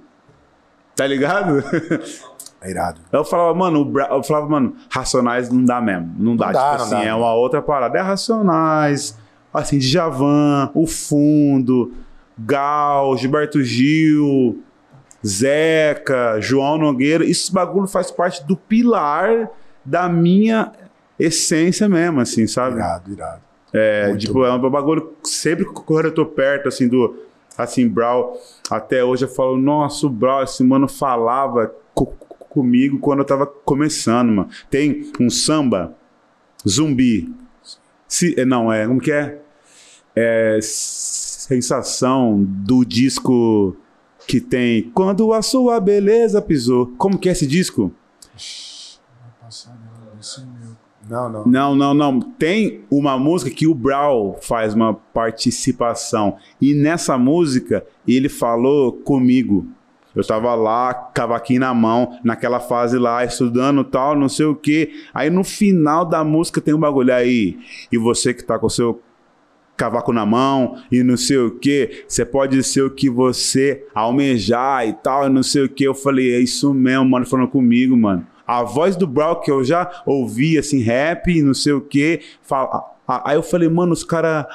Tá 0.95 1.05
ligado? 1.05 1.63
É 2.61 2.71
irado. 2.71 2.99
Eu 3.11 3.23
falava, 3.23 3.53
mano, 3.53 3.93
eu 4.09 4.23
falava, 4.23 4.49
mano, 4.49 4.75
Racionais 4.89 5.51
não 5.51 5.63
dá 5.63 5.79
mesmo. 5.79 6.15
Não 6.17 6.35
dá, 6.35 6.51
dá, 6.51 6.71
tipo 6.71 6.77
não 6.77 6.83
assim, 6.85 6.95
dá, 6.95 7.03
é 7.03 7.11
não. 7.11 7.19
uma 7.19 7.31
outra 7.33 7.61
parada. 7.61 7.95
É 7.95 8.01
Racionais, 8.01 9.15
assim, 9.53 9.77
Djavan, 9.77 10.71
O 10.73 10.87
Fundo, 10.87 11.93
Gal, 12.39 13.15
Gilberto 13.17 13.61
Gil, 13.61 14.63
Zeca, 15.23 16.41
João 16.41 16.79
Nogueira. 16.79 17.23
Isso 17.23 17.53
bagulho 17.53 17.87
faz 17.87 18.09
parte 18.09 18.43
do 18.47 18.57
pilar 18.57 19.47
da 19.85 20.09
minha 20.09 20.71
essência 21.19 21.87
mesmo, 21.87 22.19
assim, 22.19 22.47
sabe? 22.47 22.77
Irado, 22.77 23.11
irado. 23.11 23.41
É, 23.75 24.07
Muito 24.07 24.21
tipo, 24.21 24.43
é 24.45 24.53
um 24.53 24.69
bagulho 24.69 25.13
sempre 25.23 25.65
que 25.65 25.93
eu 25.93 26.13
tô 26.13 26.25
perto, 26.25 26.67
assim, 26.67 26.87
do, 26.87 27.15
assim, 27.57 27.87
Brau, 27.87 28.37
até 28.69 29.03
hoje 29.03 29.25
eu 29.25 29.29
falo, 29.29 29.57
nossa, 29.57 30.05
o 30.07 30.09
Brau, 30.09 30.43
esse 30.43 30.63
mano 30.63 30.87
falava 30.87 31.73
co- 31.93 32.13
comigo 32.49 32.99
quando 32.99 33.19
eu 33.19 33.25
tava 33.25 33.45
começando, 33.45 34.29
mano. 34.31 34.49
Tem 34.69 35.11
um 35.19 35.29
samba, 35.29 35.95
zumbi, 36.67 37.29
se, 38.07 38.39
é, 38.39 38.45
não, 38.45 38.71
é, 38.71 38.87
como 38.87 39.01
que 39.01 39.11
é? 39.11 39.39
É, 40.15 40.59
sensação 40.61 42.41
do 42.47 42.85
disco 42.85 43.75
que 44.25 44.39
tem 44.39 44.89
Quando 44.93 45.33
a 45.33 45.41
Sua 45.41 45.79
Beleza 45.79 46.41
Pisou. 46.41 46.93
Como 46.97 47.17
que 47.17 47.29
é 47.29 47.33
esse 47.33 47.45
disco? 47.45 47.91
Não, 51.09 51.29
não. 51.29 51.45
Não, 51.45 51.75
não, 51.75 51.93
não. 51.93 52.19
Tem 52.19 52.81
uma 52.89 53.17
música 53.17 53.51
que 53.51 53.67
o 53.67 53.75
Brau 53.75 54.37
faz 54.41 54.73
uma 54.73 54.93
participação. 54.93 56.37
E 56.61 56.73
nessa 56.73 57.17
música 57.17 57.85
ele 58.07 58.29
falou 58.29 58.91
comigo. 58.91 59.67
Eu 60.15 60.25
tava 60.25 60.55
lá, 60.55 60.93
cavaquinho 60.93 61.59
na 61.59 61.73
mão, 61.73 62.17
naquela 62.23 62.59
fase 62.59 62.97
lá, 62.97 63.25
estudando 63.25 63.83
tal, 63.83 64.15
não 64.15 64.29
sei 64.29 64.45
o 64.45 64.55
quê. 64.55 64.91
Aí 65.13 65.29
no 65.29 65.43
final 65.43 66.05
da 66.05 66.23
música 66.23 66.61
tem 66.61 66.73
um 66.73 66.79
bagulho 66.79 67.13
aí. 67.13 67.59
E 67.91 67.97
você 67.97 68.33
que 68.33 68.43
tá 68.43 68.57
com 68.57 68.67
o 68.67 68.69
seu 68.69 69.01
cavaco 69.75 70.13
na 70.13 70.25
mão 70.25 70.77
e 70.89 71.03
não 71.03 71.17
sei 71.17 71.37
o 71.37 71.51
que, 71.51 72.05
você 72.07 72.23
pode 72.23 72.63
ser 72.63 72.83
o 72.83 72.89
que 72.89 73.09
você 73.09 73.85
almejar 73.93 74.87
e 74.87 74.93
tal, 74.93 75.27
e 75.27 75.29
não 75.29 75.43
sei 75.43 75.63
o 75.63 75.69
que. 75.69 75.83
Eu 75.83 75.93
falei, 75.93 76.33
é 76.33 76.39
isso 76.39 76.73
mesmo, 76.73 77.05
mano, 77.09 77.25
falando 77.25 77.49
comigo, 77.49 77.95
mano. 77.97 78.25
A 78.45 78.63
voz 78.63 78.95
do 78.95 79.07
Brown 79.07 79.41
que 79.41 79.51
eu 79.51 79.63
já 79.63 80.03
ouvi, 80.05 80.57
assim, 80.57 80.81
rap, 80.81 81.27
e 81.27 81.41
não 81.41 81.53
sei 81.53 81.73
o 81.73 81.81
que. 81.81 82.21
Fala, 82.41 82.83
aí 83.07 83.35
eu 83.35 83.43
falei, 83.43 83.69
mano, 83.69 83.93
os 83.93 84.03
caras 84.03 84.45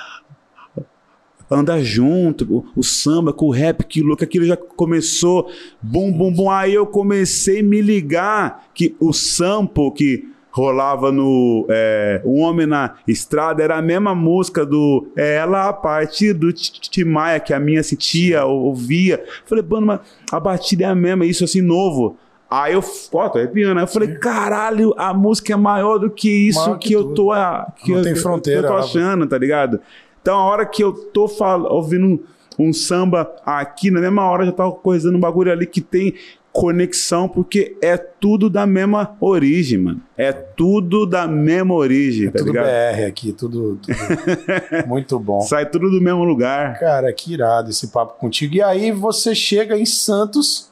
andar 1.51 1.83
junto, 1.83 2.45
o, 2.49 2.67
o 2.77 2.83
samba 2.83 3.33
com 3.33 3.47
o 3.47 3.51
rap, 3.51 3.85
que 3.85 4.03
louco, 4.03 4.23
aquilo 4.23 4.45
já 4.47 4.57
começou, 4.57 5.51
bum, 5.83 6.13
bum, 6.13 6.33
bum. 6.33 6.51
Aí 6.51 6.75
eu 6.75 6.87
comecei 6.87 7.61
a 7.61 7.65
me 7.65 7.81
ligar 7.81 8.69
que 8.73 8.95
o 9.01 9.13
sample 9.13 9.91
que 9.93 10.31
rolava 10.53 11.13
no 11.13 11.65
é, 11.69 12.21
O 12.25 12.41
Homem 12.41 12.67
na 12.67 12.97
Estrada 13.07 13.63
era 13.63 13.77
a 13.77 13.83
mesma 13.83 14.15
música 14.15 14.67
do 14.67 15.09
Ela 15.17 15.69
a 15.69 15.73
partir 15.73 16.33
do 16.33 16.53
Timaya, 16.53 17.41
que 17.41 17.55
a 17.55 17.61
minha 17.61 17.81
assim, 17.81 17.97
tia 17.97 18.45
ouvia. 18.45 19.25
Falei, 19.47 19.65
mano, 19.69 19.87
mas 19.87 20.01
a 20.31 20.41
batida 20.41 20.85
é 20.85 20.87
a 20.87 20.95
mesma, 20.95 21.25
isso 21.25 21.45
assim, 21.45 21.61
novo. 21.61 22.17
Aí 22.51 22.73
eu, 22.73 22.83
ó, 23.13 23.29
tô 23.29 23.39
arrepiando. 23.39 23.79
Aí 23.79 23.85
eu 23.85 23.89
falei, 23.89 24.17
caralho, 24.17 24.93
a 24.99 25.15
música 25.15 25.53
é 25.53 25.57
maior 25.57 25.99
do 25.99 26.11
que 26.11 26.49
isso 26.49 26.59
Maior 26.61 26.79
que, 26.79 26.89
que 26.89 26.95
eu 26.95 27.15
tô, 27.15 27.31
a, 27.31 27.73
que 27.77 27.91
Não 27.93 27.99
eu, 27.99 28.05
tem 28.05 28.15
que 28.15 28.21
fronteira, 28.21 28.63
eu 28.67 28.73
tô 28.73 28.77
achando, 28.77 29.27
tá 29.27 29.39
ligado? 29.39 29.81
Então, 30.21 30.37
a 30.37 30.45
hora 30.45 30.67
que 30.67 30.83
eu 30.83 30.93
tô 30.93 31.29
fal- 31.29 31.73
ouvindo 31.73 32.07
um, 32.07 32.19
um 32.59 32.73
samba 32.73 33.31
aqui, 33.47 33.91
na 33.91 34.01
mesma 34.01 34.29
hora 34.29 34.45
já 34.45 34.53
tá 34.53 34.69
coisando 34.71 35.17
um 35.17 35.21
bagulho 35.21 35.53
ali 35.53 35.65
que 35.67 35.81
tem 35.81 36.15
conexão, 36.53 37.29
porque 37.29 37.77
é 37.81 37.97
tudo 37.97 38.51
da 38.51 38.67
mesma 38.67 39.17
origem, 39.21 39.79
mano. 39.79 40.01
É 40.19 40.33
tudo 40.33 41.07
da 41.07 41.29
mesma 41.29 41.75
origem, 41.75 42.29
tá 42.29 42.39
É 42.41 42.43
tudo 42.43 42.47
ligado? 42.53 42.67
BR 42.67 43.05
aqui, 43.07 43.33
tudo, 43.33 43.79
tudo 43.81 43.97
muito 44.89 45.19
bom. 45.21 45.41
Sai 45.43 45.67
tudo 45.67 45.89
do 45.89 46.01
mesmo 46.01 46.25
lugar. 46.25 46.79
Cara, 46.81 47.13
que 47.13 47.33
irado 47.33 47.71
esse 47.71 47.89
papo 47.93 48.19
contigo. 48.19 48.55
E 48.57 48.61
aí 48.63 48.91
você 48.91 49.35
chega 49.35 49.79
em 49.79 49.87
Santos. 49.87 50.69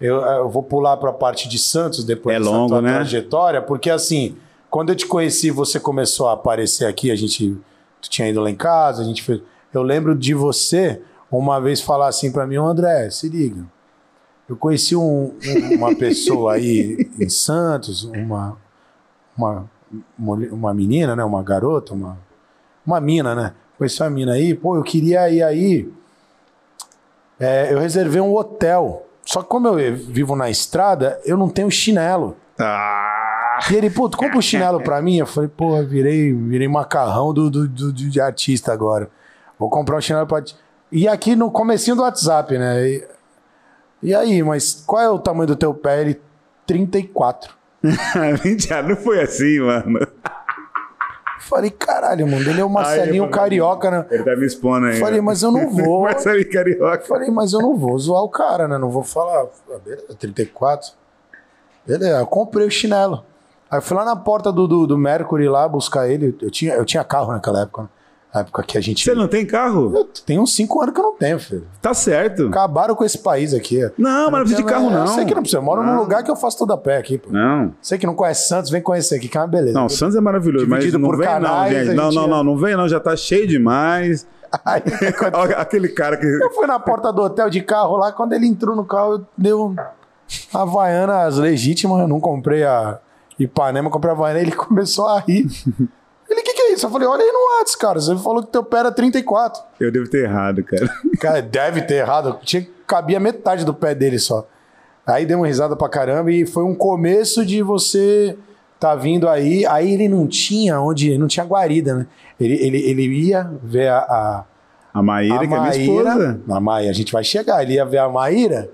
Eu, 0.00 0.16
eu 0.16 0.48
vou 0.48 0.62
pular 0.62 0.96
para 0.98 1.10
a 1.10 1.12
parte 1.12 1.48
de 1.48 1.58
Santos 1.58 2.04
depois 2.04 2.36
É 2.36 2.38
dessa 2.38 2.50
longo, 2.50 2.68
tua 2.68 2.82
né? 2.82 2.92
trajetória, 2.94 3.62
porque 3.62 3.88
assim, 3.90 4.36
quando 4.70 4.90
eu 4.90 4.96
te 4.96 5.06
conheci, 5.06 5.50
você 5.50 5.80
começou 5.80 6.28
a 6.28 6.32
aparecer 6.34 6.84
aqui, 6.86 7.10
a 7.10 7.16
gente 7.16 7.56
tu 8.02 8.10
tinha 8.10 8.28
ido 8.28 8.40
lá 8.40 8.50
em 8.50 8.54
casa, 8.56 9.00
a 9.02 9.04
gente 9.04 9.22
fez. 9.22 9.40
Eu 9.72 9.82
lembro 9.82 10.14
de 10.14 10.34
você 10.34 11.00
uma 11.30 11.60
vez 11.60 11.80
falar 11.80 12.08
assim 12.08 12.30
para 12.30 12.46
mim, 12.46 12.58
"Ô, 12.58 12.66
André, 12.66 13.08
se 13.10 13.28
liga. 13.28 13.64
Eu 14.48 14.54
conheci 14.56 14.94
um- 14.94 15.34
uma 15.76 15.94
pessoa 15.96 16.52
aí 16.54 17.10
em 17.18 17.28
Santos, 17.28 18.04
uma, 18.04 18.56
uma, 19.36 19.68
uma 20.18 20.74
menina, 20.74 21.16
né? 21.16 21.24
Uma 21.24 21.42
garota, 21.42 21.94
uma, 21.94 22.18
uma 22.86 23.00
mina, 23.00 23.34
né? 23.34 23.54
Conheci 23.78 24.02
uma 24.02 24.10
mina 24.10 24.32
aí, 24.34 24.54
pô, 24.54 24.76
eu 24.76 24.82
queria 24.82 25.28
ir 25.30 25.42
aí. 25.42 25.90
É, 27.40 27.72
eu 27.72 27.78
reservei 27.78 28.20
um 28.20 28.34
hotel. 28.34 29.05
Só 29.26 29.42
que 29.42 29.48
como 29.48 29.68
eu 29.68 29.94
vivo 29.96 30.34
na 30.34 30.48
estrada, 30.48 31.20
eu 31.26 31.36
não 31.36 31.48
tenho 31.50 31.70
chinelo. 31.70 32.36
Ah, 32.58 33.58
E 33.70 33.74
ele, 33.74 33.90
pô, 33.90 34.08
tu 34.08 34.16
compra 34.16 34.38
um 34.38 34.42
chinelo 34.42 34.80
pra 34.80 35.02
mim? 35.02 35.18
Eu 35.18 35.26
falei, 35.26 35.50
pô, 35.54 35.82
virei, 35.82 36.32
virei 36.32 36.68
macarrão 36.68 37.34
do, 37.34 37.50
do, 37.50 37.68
do- 37.68 37.92
de 37.92 38.20
artista 38.20 38.72
agora. 38.72 39.10
Vou 39.58 39.68
comprar 39.68 39.96
um 39.98 40.00
chinelo 40.00 40.26
pra 40.26 40.40
ti. 40.40 40.56
E 40.92 41.08
aqui 41.08 41.34
no 41.36 41.50
comecinho 41.50 41.96
do 41.96 42.02
WhatsApp, 42.02 42.56
né? 42.56 42.88
E, 42.88 43.04
e 44.04 44.14
aí, 44.14 44.42
mas 44.42 44.82
qual 44.86 45.02
é 45.02 45.10
o 45.10 45.18
tamanho 45.18 45.48
do 45.48 45.56
teu 45.56 45.74
pé? 45.74 46.00
Ele, 46.02 46.20
34. 46.66 47.52
mentira, 48.44 48.82
não 48.82 48.96
foi 48.96 49.20
assim, 49.22 49.58
mano. 49.60 50.00
Falei, 51.40 51.70
caralho, 51.70 52.26
mano, 52.26 52.48
ele 52.50 52.60
é 52.60 52.64
o 52.64 52.70
Marcelinho 52.70 53.30
Carioca, 53.30 53.90
né? 53.90 54.06
Ele 54.10 54.24
tá 54.24 54.36
me 54.36 54.46
expondo 54.46 54.86
aí. 54.86 54.98
Falei, 54.98 55.20
mas 55.20 55.42
eu 55.42 55.52
não 55.52 55.68
vou. 55.70 56.02
Marcelinho 56.02 56.50
Carioca. 56.50 57.04
Falei, 57.06 57.30
mas 57.30 57.52
eu 57.52 57.60
não 57.60 57.76
vou 57.76 57.98
zoar 57.98 58.22
o 58.22 58.28
cara, 58.28 58.66
né? 58.66 58.78
Não 58.78 58.90
vou 58.90 59.02
falar, 59.02 59.46
ah, 59.70 59.78
beleza, 59.84 60.14
34. 60.18 60.92
Beleza, 61.86 62.18
eu 62.18 62.26
comprei 62.26 62.66
o 62.66 62.70
chinelo. 62.70 63.24
Aí 63.70 63.80
fui 63.80 63.96
lá 63.96 64.04
na 64.04 64.16
porta 64.16 64.52
do, 64.52 64.66
do, 64.66 64.86
do 64.86 64.98
Mercury 64.98 65.48
lá 65.48 65.68
buscar 65.68 66.08
ele. 66.08 66.36
Eu 66.40 66.50
tinha, 66.50 66.74
eu 66.74 66.84
tinha 66.84 67.04
carro 67.04 67.32
naquela 67.32 67.62
época, 67.62 67.82
né? 67.82 67.88
Na 68.34 68.40
época 68.42 68.62
que 68.64 68.76
a 68.76 68.80
gente. 68.80 69.02
Você 69.02 69.14
não 69.14 69.28
tem 69.28 69.46
carro? 69.46 69.92
Eu- 69.96 70.04
Tem 70.26 70.38
uns 70.38 70.54
5 70.54 70.82
anos 70.82 70.94
que 70.94 71.00
eu 71.00 71.04
não 71.04 71.14
tenho, 71.16 71.38
filho. 71.38 71.66
Tá 71.80 71.94
certo. 71.94 72.48
Acabaram 72.48 72.94
com 72.94 73.02
esse 73.04 73.16
país 73.18 73.54
aqui. 73.54 73.80
Não, 73.96 74.30
mas 74.30 74.32
não 74.32 74.38
precisa 74.40 74.62
de 74.62 74.64
carro, 74.68 74.90
não. 74.90 75.00
Eu 75.02 75.06
sei 75.08 75.24
que 75.24 75.34
não 75.34 75.40
precisa. 75.42 75.58
Eu 75.58 75.62
moro 75.62 75.82
num 75.82 75.92
Não. 75.94 76.00
lugar 76.02 76.22
que 76.22 76.30
eu 76.30 76.36
faço 76.36 76.58
tudo 76.58 76.72
a 76.74 76.76
pé 76.76 76.98
aqui, 76.98 77.16
pô. 77.16 77.30
Não. 77.30 77.72
Você 77.80 77.96
que 77.96 78.06
não 78.06 78.14
conhece 78.14 78.46
Santos, 78.48 78.70
vem 78.70 78.82
conhecer 78.82 79.14
aqui, 79.16 79.28
que 79.28 79.38
é 79.38 79.40
uma 79.40 79.46
beleza. 79.46 79.78
Não, 79.78 79.88
Santos 79.88 80.16
é 80.16 80.20
maravilhoso, 80.20 80.66
mas 80.68 80.80
Dividido 80.80 80.98
não 80.98 81.08
por 81.08 81.16
vem 81.16 81.26
canais, 81.26 81.50
não, 81.50 81.58
a 81.80 81.84
gente. 81.84 81.94
Não, 81.96 82.04
gente 82.10 82.14
não, 82.16 82.24
é- 82.24 82.28
não, 82.28 82.44
não 82.44 82.56
vem 82.58 82.76
não, 82.76 82.88
já 82.88 83.00
tá 83.00 83.16
cheio 83.16 83.46
demais. 83.46 84.26
Aí, 84.64 84.82
Olha 85.32 85.56
Aquele 85.56 85.88
cara 85.88 86.16
que... 86.16 86.26
Eu 86.26 86.50
fui 86.52 86.66
na 86.66 86.78
porta 86.78 87.12
do 87.12 87.22
hotel 87.22 87.48
de 87.50 87.60
carro 87.62 87.96
lá, 87.96 88.12
quando 88.12 88.32
ele 88.32 88.46
entrou 88.46 88.76
no 88.76 88.84
carro, 88.84 89.14
eu 89.14 89.26
dei 89.36 89.52
um 89.54 89.74
Havaianas 90.52 91.38
legítimas, 91.38 92.00
eu 92.00 92.08
não 92.08 92.20
comprei 92.20 92.64
a 92.64 92.98
Ipanema, 93.38 93.90
comprei 93.90 94.10
a 94.12 94.14
Havaiana, 94.14 94.40
ele 94.40 94.52
começou 94.56 95.06
a 95.08 95.18
rir. 95.20 95.46
Isso? 96.76 96.86
Eu 96.86 96.90
falei, 96.90 97.08
olha 97.08 97.22
aí 97.24 97.32
no 97.32 97.58
Whats, 97.58 97.74
cara, 97.74 98.00
você 98.00 98.16
falou 98.16 98.42
que 98.42 98.50
teu 98.52 98.62
pé 98.64 98.78
era 98.78 98.92
34. 98.92 99.62
Eu 99.80 99.90
devo 99.90 100.08
ter 100.08 100.24
errado, 100.24 100.62
cara. 100.62 100.88
Cara, 101.20 101.40
deve 101.42 101.82
ter 101.82 101.94
errado, 101.96 102.38
tinha, 102.42 102.66
cabia 102.86 103.18
metade 103.18 103.64
do 103.64 103.72
pé 103.74 103.94
dele 103.94 104.18
só. 104.18 104.46
Aí 105.06 105.24
deu 105.24 105.38
uma 105.38 105.46
risada 105.46 105.74
pra 105.76 105.88
caramba 105.88 106.30
e 106.32 106.44
foi 106.46 106.64
um 106.64 106.74
começo 106.74 107.44
de 107.46 107.62
você 107.62 108.36
tá 108.78 108.94
vindo 108.94 109.28
aí, 109.28 109.64
aí 109.66 109.94
ele 109.94 110.08
não 110.08 110.26
tinha 110.26 110.80
onde, 110.80 111.16
não 111.16 111.26
tinha 111.26 111.46
guarida, 111.46 111.94
né? 111.94 112.06
Ele, 112.38 112.54
ele, 112.54 112.78
ele 112.90 113.02
ia 113.28 113.50
ver 113.62 113.88
a- 113.88 113.98
a 113.98 114.44
A 114.92 115.02
Maíra, 115.02 115.36
a 115.36 115.46
que 115.46 115.54
é 115.54 115.60
minha 115.60 115.76
esposa. 115.76 116.40
A 116.50 116.60
Maíra, 116.60 116.90
a 116.90 116.94
gente 116.94 117.12
vai 117.12 117.24
chegar. 117.24 117.62
Ele 117.62 117.74
ia 117.74 117.84
ver 117.86 117.98
a 117.98 118.08
Maíra 118.08 118.68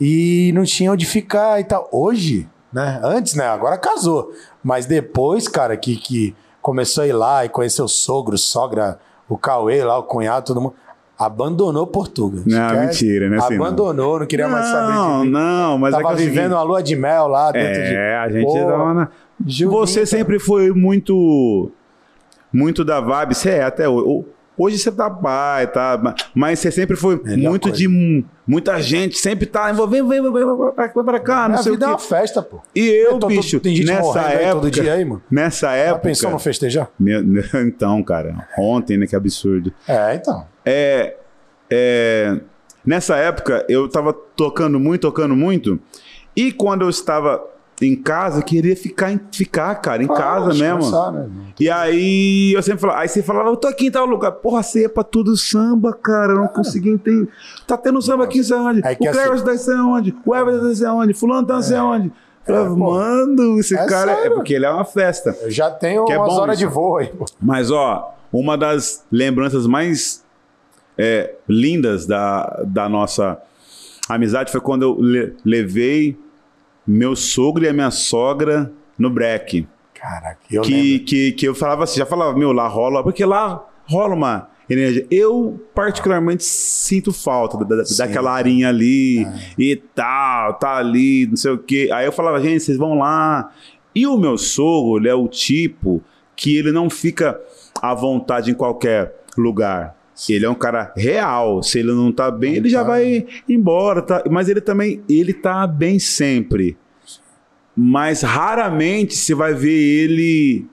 e 0.00 0.50
não 0.54 0.64
tinha 0.64 0.92
onde 0.92 1.06
ficar 1.06 1.60
e 1.60 1.64
tal. 1.64 1.88
Hoje, 1.90 2.46
né? 2.72 3.00
Antes, 3.02 3.34
né? 3.34 3.46
Agora 3.46 3.78
casou. 3.78 4.30
Mas 4.62 4.84
depois, 4.86 5.48
cara, 5.48 5.76
que, 5.76 5.96
que 5.96 6.34
começou 6.66 7.04
a 7.04 7.06
ir 7.06 7.12
lá 7.12 7.44
e 7.44 7.48
conhecer 7.48 7.80
o 7.80 7.86
sogro, 7.86 8.36
sogra, 8.36 8.98
o 9.28 9.38
Cauê 9.38 9.84
lá, 9.84 9.96
o 9.98 10.02
cunhado, 10.02 10.46
todo 10.46 10.60
mundo. 10.60 10.74
Abandonou 11.16 11.86
Portugal. 11.86 12.42
Não, 12.44 12.66
Esquece. 12.66 12.86
mentira, 13.04 13.30
né? 13.30 13.36
Não. 13.36 13.46
Abandonou, 13.46 14.18
não 14.18 14.26
queria 14.26 14.48
mais 14.48 14.66
saber 14.66 14.92
Não, 14.92 15.20
de 15.20 15.26
mim. 15.26 15.32
não, 15.32 15.78
mas 15.78 15.94
é 15.94 15.96
Tava 16.02 16.14
é 16.14 16.16
vivendo 16.16 16.52
uma 16.54 16.62
lua 16.64 16.82
de 16.82 16.96
mel 16.96 17.28
lá 17.28 17.52
dentro 17.52 17.72
de. 17.72 17.94
É, 17.94 18.16
a 18.16 18.28
gente 18.28 18.44
Pô, 18.44 18.66
tava 18.66 18.94
na... 18.94 19.08
Você 19.70 20.00
tá- 20.00 20.06
sempre 20.06 20.40
foi 20.40 20.72
muito 20.72 21.70
muito 22.52 22.84
da 22.84 23.00
vibe, 23.00 23.36
você 23.36 23.50
é 23.50 23.62
até 23.62 23.88
hoje. 23.88 24.24
Hoje 24.58 24.78
você 24.78 24.90
tá 24.90 25.10
pai, 25.10 25.66
tá? 25.66 26.14
Mas 26.34 26.58
você 26.60 26.70
sempre 26.70 26.96
foi 26.96 27.20
Melhor 27.22 27.50
muito 27.50 27.64
coisa. 27.64 27.76
de 27.76 27.86
mu- 27.88 28.24
muita 28.46 28.80
gente, 28.80 29.18
sempre 29.18 29.44
tá 29.46 29.70
envolvendo, 29.70 30.08
vem, 30.08 30.22
vem, 30.22 30.32
vem, 30.32 30.44
vem, 30.46 31.04
pra 31.04 31.20
cá, 31.20 31.48
não 31.48 31.58
sei 31.58 31.72
o 31.72 31.74
vida 31.74 31.86
é 31.86 31.88
uma 31.90 31.98
festa, 31.98 32.40
pô. 32.42 32.60
E 32.74 32.80
eu, 32.88 33.10
tô- 33.12 33.18
tô- 33.20 33.26
bicho, 33.28 33.60
tem 33.60 33.76
gente 33.76 33.86
nessa 33.86 34.20
aí 34.26 34.34
época, 34.36 34.52
todo 34.52 34.70
dia 34.70 34.92
aí, 34.94 35.04
mano. 35.04 35.22
nessa 35.30 35.66
Já 35.68 35.72
época, 35.74 36.00
pensou 36.08 36.30
no 36.30 36.38
festejar? 36.38 36.88
Meu- 36.98 37.22
então, 37.66 38.02
cara, 38.02 38.48
ontem, 38.58 38.96
né, 38.96 39.06
que 39.06 39.14
absurdo. 39.14 39.72
É, 39.86 40.14
então. 40.14 40.46
É, 40.64 41.16
é, 41.70 42.40
nessa 42.84 43.16
época, 43.16 43.64
eu 43.68 43.88
tava 43.88 44.12
tocando 44.12 44.80
muito, 44.80 45.02
tocando 45.02 45.36
muito. 45.36 45.78
E 46.34 46.52
quando 46.52 46.82
eu 46.82 46.88
estava 46.90 47.42
em 47.82 47.94
casa, 47.94 48.38
eu 48.38 48.42
queria 48.42 48.74
ficar, 48.74 49.12
em, 49.12 49.20
ficar 49.30 49.74
cara, 49.76 50.02
em 50.02 50.06
casa 50.06 50.54
mesmo. 50.54 50.90
Né? 51.12 51.28
E 51.60 51.68
aí 51.68 52.52
eu 52.54 52.62
sempre 52.62 52.80
falava, 52.80 53.00
aí 53.00 53.08
você 53.08 53.22
falava, 53.22 53.50
eu 53.50 53.56
tô 53.56 53.68
aqui 53.68 53.86
em 53.88 53.90
tal 53.90 54.06
lugar. 54.06 54.32
Porra, 54.32 54.62
você 54.62 54.82
ia 54.82 54.88
pra 54.88 55.04
tudo 55.04 55.36
samba, 55.36 55.92
cara. 55.92 56.32
Eu 56.32 56.36
não 56.38 56.48
consegui 56.48 56.88
entender. 56.90 57.28
Tá 57.66 57.76
tendo 57.76 58.00
samba 58.00 58.24
aqui, 58.24 58.42
sei 58.42 58.56
onde? 58.56 58.80
É 58.86 58.92
o 58.92 58.96
Cleverson 58.96 59.44
tá 59.44 59.56
sei 59.58 59.74
onde? 59.74 60.14
O 60.24 60.34
Everton 60.34 60.68
tá 60.68 60.74
sei 60.74 60.86
onde? 60.88 61.14
Fulano 61.14 61.46
tá 61.46 61.60
sei 61.62 61.76
onde? 61.78 62.12
É, 62.48 62.62
mano, 62.62 63.58
esse 63.58 63.74
É 63.76 63.86
cara. 63.86 64.12
É 64.12 64.16
sério. 64.16 64.34
porque 64.36 64.54
ele 64.54 64.64
é 64.64 64.70
uma 64.70 64.84
festa. 64.84 65.36
Eu 65.42 65.50
já 65.50 65.70
tenho 65.70 66.04
Que 66.04 66.12
é 66.12 66.18
umas 66.18 66.28
bom 66.28 66.40
horas 66.40 66.56
isso. 66.58 66.66
de 66.68 66.72
voo 66.72 66.96
aí. 66.98 67.08
pô. 67.08 67.24
Mas, 67.40 67.70
ó, 67.70 68.14
uma 68.32 68.56
das 68.56 69.04
lembranças 69.12 69.66
mais 69.66 70.24
é, 70.96 71.34
lindas 71.48 72.06
da, 72.06 72.62
da 72.66 72.88
nossa 72.88 73.36
amizade 74.08 74.50
foi 74.52 74.60
quando 74.60 74.82
eu 74.82 74.96
le- 75.00 75.34
levei 75.44 76.16
meu 76.86 77.16
sogro 77.16 77.64
e 77.64 77.68
a 77.68 77.72
minha 77.72 77.90
sogra 77.90 78.72
no 78.98 79.10
break. 79.10 79.66
Caraca, 79.94 80.38
eu 80.50 80.62
que, 80.62 80.72
lembro. 80.72 81.04
que, 81.06 81.32
que 81.32 81.48
eu 81.48 81.54
falava 81.54 81.84
assim, 81.84 81.98
já 81.98 82.06
falava, 82.06 82.36
meu, 82.38 82.52
lá 82.52 82.68
rola, 82.68 83.02
porque 83.02 83.24
lá 83.24 83.64
rola 83.86 84.14
uma 84.14 84.48
energia. 84.68 85.06
Eu, 85.10 85.60
particularmente, 85.74 86.44
sinto 86.44 87.12
falta 87.12 87.56
da, 87.64 87.76
da- 87.76 87.82
daquela 87.98 88.32
arinha 88.32 88.68
ali 88.68 89.26
e 89.58 89.76
tal, 89.94 90.54
tá 90.54 90.76
ali, 90.76 91.26
não 91.26 91.36
sei 91.36 91.52
o 91.52 91.58
quê. 91.58 91.88
Aí 91.92 92.04
eu 92.06 92.12
falava, 92.12 92.40
gente, 92.40 92.60
vocês 92.62 92.76
vão 92.76 92.98
lá. 92.98 93.50
E 93.94 94.06
o 94.06 94.18
meu 94.18 94.36
sogro, 94.36 94.98
ele 94.98 95.08
é 95.08 95.14
o 95.14 95.26
tipo 95.26 96.02
que 96.36 96.56
ele 96.56 96.70
não 96.72 96.90
fica 96.90 97.40
à 97.80 97.94
vontade 97.94 98.50
em 98.50 98.54
qualquer 98.54 99.14
lugar. 99.38 99.95
Ele 100.28 100.46
é 100.46 100.50
um 100.50 100.54
cara 100.54 100.92
real. 100.96 101.62
Se 101.62 101.78
ele 101.78 101.92
não 101.92 102.10
tá 102.10 102.30
bem, 102.30 102.56
ele 102.56 102.68
já 102.68 102.80
tá. 102.82 102.88
vai 102.88 103.26
embora. 103.48 104.00
Tá? 104.02 104.24
Mas 104.30 104.48
ele 104.48 104.60
também, 104.60 105.02
ele 105.08 105.34
tá 105.34 105.66
bem 105.66 105.98
sempre. 105.98 106.76
Mas 107.76 108.22
raramente 108.22 109.14
você 109.14 109.34
vai 109.34 109.52
ver 109.52 109.70
ele 109.70 110.66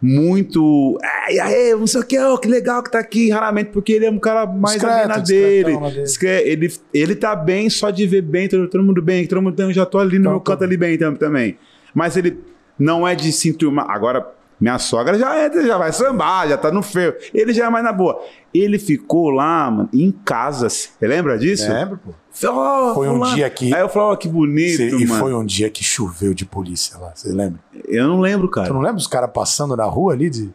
muito. 0.00 0.98
Ai, 1.02 1.38
aí, 1.38 1.74
não 1.74 1.86
sei 1.86 2.00
o 2.00 2.04
que, 2.04 2.18
ó, 2.18 2.36
que 2.36 2.48
legal 2.48 2.82
que 2.82 2.90
tá 2.90 2.98
aqui. 2.98 3.30
Raramente, 3.30 3.70
porque 3.70 3.92
ele 3.92 4.06
é 4.06 4.10
um 4.10 4.18
cara 4.18 4.46
mais 4.46 4.76
Discreto, 4.80 5.08
na 5.08 5.18
dele. 5.18 5.78
na 5.78 5.90
dele. 5.90 6.04
Ele, 6.44 6.72
ele 6.92 7.14
tá 7.16 7.34
bem 7.34 7.68
só 7.70 7.90
de 7.90 8.06
ver 8.06 8.22
bem, 8.22 8.48
todo, 8.48 8.68
todo 8.68 8.82
mundo 8.84 9.02
bem, 9.02 9.26
todo 9.26 9.42
mundo 9.42 9.58
eu 9.60 9.72
já 9.72 9.84
tô 9.86 9.98
ali 9.98 10.14
no 10.18 10.22
Então, 10.22 10.32
meu 10.32 10.40
canto 10.40 10.64
ali 10.64 10.76
bem 10.76 10.96
tam- 10.98 11.14
também. 11.14 11.58
Mas 11.94 12.16
ele 12.16 12.38
não 12.78 13.06
é 13.06 13.14
de 13.14 13.32
se 13.32 13.48
enturmar. 13.48 13.90
Agora, 13.90 14.26
minha 14.58 14.78
sogra 14.78 15.18
já 15.18 15.44
entra, 15.44 15.66
já 15.66 15.76
vai 15.76 15.92
sambar, 15.92 16.48
já 16.48 16.56
tá 16.56 16.70
no 16.70 16.82
feio. 16.82 17.14
Ele 17.34 17.52
já 17.52 17.66
é 17.66 17.70
mais 17.70 17.84
na 17.84 17.92
boa. 17.92 18.20
Ele 18.54 18.78
ficou 18.78 19.28
lá, 19.30 19.70
mano, 19.70 19.88
em 19.92 20.10
casa. 20.10 20.68
Você 20.68 20.88
lembra 21.06 21.38
disso? 21.38 21.70
Lembro, 21.70 21.98
pô. 21.98 22.12
Ó, 22.48 22.94
Foi 22.94 23.08
um 23.08 23.14
fulano. 23.14 23.34
dia 23.34 23.48
que- 23.50 23.74
Aí 23.74 23.80
eu 23.80 23.88
falava, 23.88 24.12
ó, 24.12 24.16
que 24.16 24.28
bonito, 24.28 24.76
Cê- 24.76 24.96
e 24.96 25.06
foi 25.06 25.34
um 25.34 25.44
dia 25.44 25.68
que 25.70 25.82
choveu 25.84 26.32
de 26.34 26.44
polícia 26.44 26.96
lá, 26.98 27.12
você 27.14 27.30
lembra? 27.32 27.60
Eu 27.86 28.06
não 28.08 28.20
lembro, 28.20 28.48
cara. 28.48 28.66
Tu 28.68 28.74
não 28.74 28.80
lembra 28.80 28.96
os 28.98 29.06
caras 29.06 29.30
passando 29.32 29.76
na 29.76 29.84
rua 29.84 30.12
ali? 30.14 30.28
De... 30.30 30.50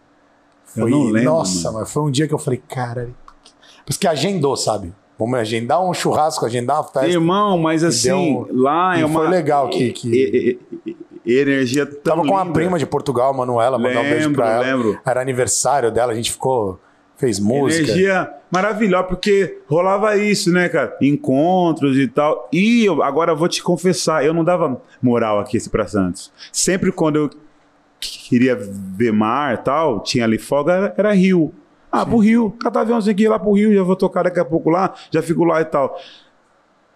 Eu 0.78 0.88
não 0.88 1.04
lembro, 1.06 1.32
Nossa, 1.32 1.66
mano. 1.72 1.80
mas 1.82 1.92
foi 1.92 2.04
um 2.04 2.12
dia 2.12 2.28
que 2.28 2.34
eu 2.34 2.38
falei, 2.40 2.62
cara. 2.68 3.10
Por 3.86 3.90
isso 3.92 4.00
que 4.00 4.08
agendou, 4.08 4.56
sabe? 4.56 4.94
Vamos 5.20 5.38
agendar 5.38 5.84
um 5.84 5.94
churrasco, 5.94 6.46
agendar 6.46 6.78
uma 6.78 6.84
festa. 6.84 7.08
Irmão, 7.08 7.58
mas 7.58 7.84
E 7.84 7.86
assim, 7.88 8.12
um- 8.12 8.48
lá 8.52 8.98
e 8.98 9.02
é 9.02 9.06
uma. 9.06 9.20
foi 9.20 9.30
legal 9.30 9.70
que- 9.70 9.92
que- 9.92 10.10
E- 10.10 10.60
e- 10.86 10.90
e- 10.92 10.98
energia 11.26 11.86
tão 11.86 12.18
Tava 12.18 12.28
com 12.28 12.38
a 12.38 12.42
linda. 12.44 12.54
prima 12.54 12.80
de 12.80 12.86
Portugal, 12.86 13.34
Manuela, 13.34 13.78
mandar 13.78 14.00
um 14.02 14.04
beijo 14.04 14.32
pra 14.34 14.52
ela. 14.54 14.64
lembro. 14.64 15.00
Era 15.06 15.22
aniversário 15.22 15.92
dela, 15.92 16.12
a 16.12 16.16
gente 16.16 16.32
ficou. 16.32 16.80
Fez 17.18 17.40
música. 17.40 17.84
Energia 17.84 18.34
maravilhosa, 18.50 19.04
porque 19.04 19.60
rolava 19.68 20.18
isso, 20.18 20.52
né, 20.52 20.68
cara? 20.68 20.98
Encontros 21.00 21.96
e 21.96 22.08
tal. 22.08 22.50
E 22.52 22.84
eu, 22.84 23.04
agora 23.04 23.34
eu 23.34 23.38
vou 23.38 23.48
te 23.48 23.62
confessar, 23.62 24.26
eu 24.26 24.34
não 24.34 24.44
dava 24.44 24.82
moral 25.00 25.40
aqui 25.40 25.56
esse 25.58 25.70
pra 25.70 25.86
Santos. 25.86 26.32
Sempre 26.52 26.92
quando 26.92 27.18
eu 27.18 27.30
queria 28.00 28.58
ver 28.60 29.14
mar 29.14 29.54
e 29.54 29.58
tal, 29.58 30.02
tinha 30.02 30.24
ali 30.24 30.40
folga, 30.40 30.74
era, 30.74 30.94
era 30.98 31.12
Rio. 31.14 31.54
Ah, 31.92 32.04
pro 32.04 32.18
Rio. 32.18 32.56
Catar 32.60 32.82
aviãozinho 32.82 33.14
aqui 33.14 33.28
lá 33.28 33.38
pro 33.38 33.54
Rio, 33.54 33.72
já 33.72 33.84
vou 33.84 33.96
tocar 33.96 34.24
daqui 34.24 34.40
a 34.40 34.46
pouco 34.46 34.72
lá, 34.72 34.92
já 35.12 35.22
fico 35.22 35.44
lá 35.44 35.62
e 35.62 35.66
tal. 35.66 35.96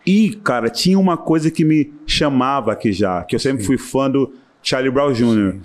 E, 0.05 0.35
cara, 0.43 0.69
tinha 0.69 0.99
uma 0.99 1.17
coisa 1.17 1.49
que 1.49 1.65
me 1.65 1.91
chamava 2.05 2.71
aqui 2.71 2.91
já, 2.91 3.23
que 3.23 3.35
eu 3.35 3.39
sempre 3.39 3.63
fui 3.63 3.77
fã 3.77 4.09
do 4.09 4.31
Charlie 4.61 4.91
Brown 4.91 5.11
Jr. 5.11 5.57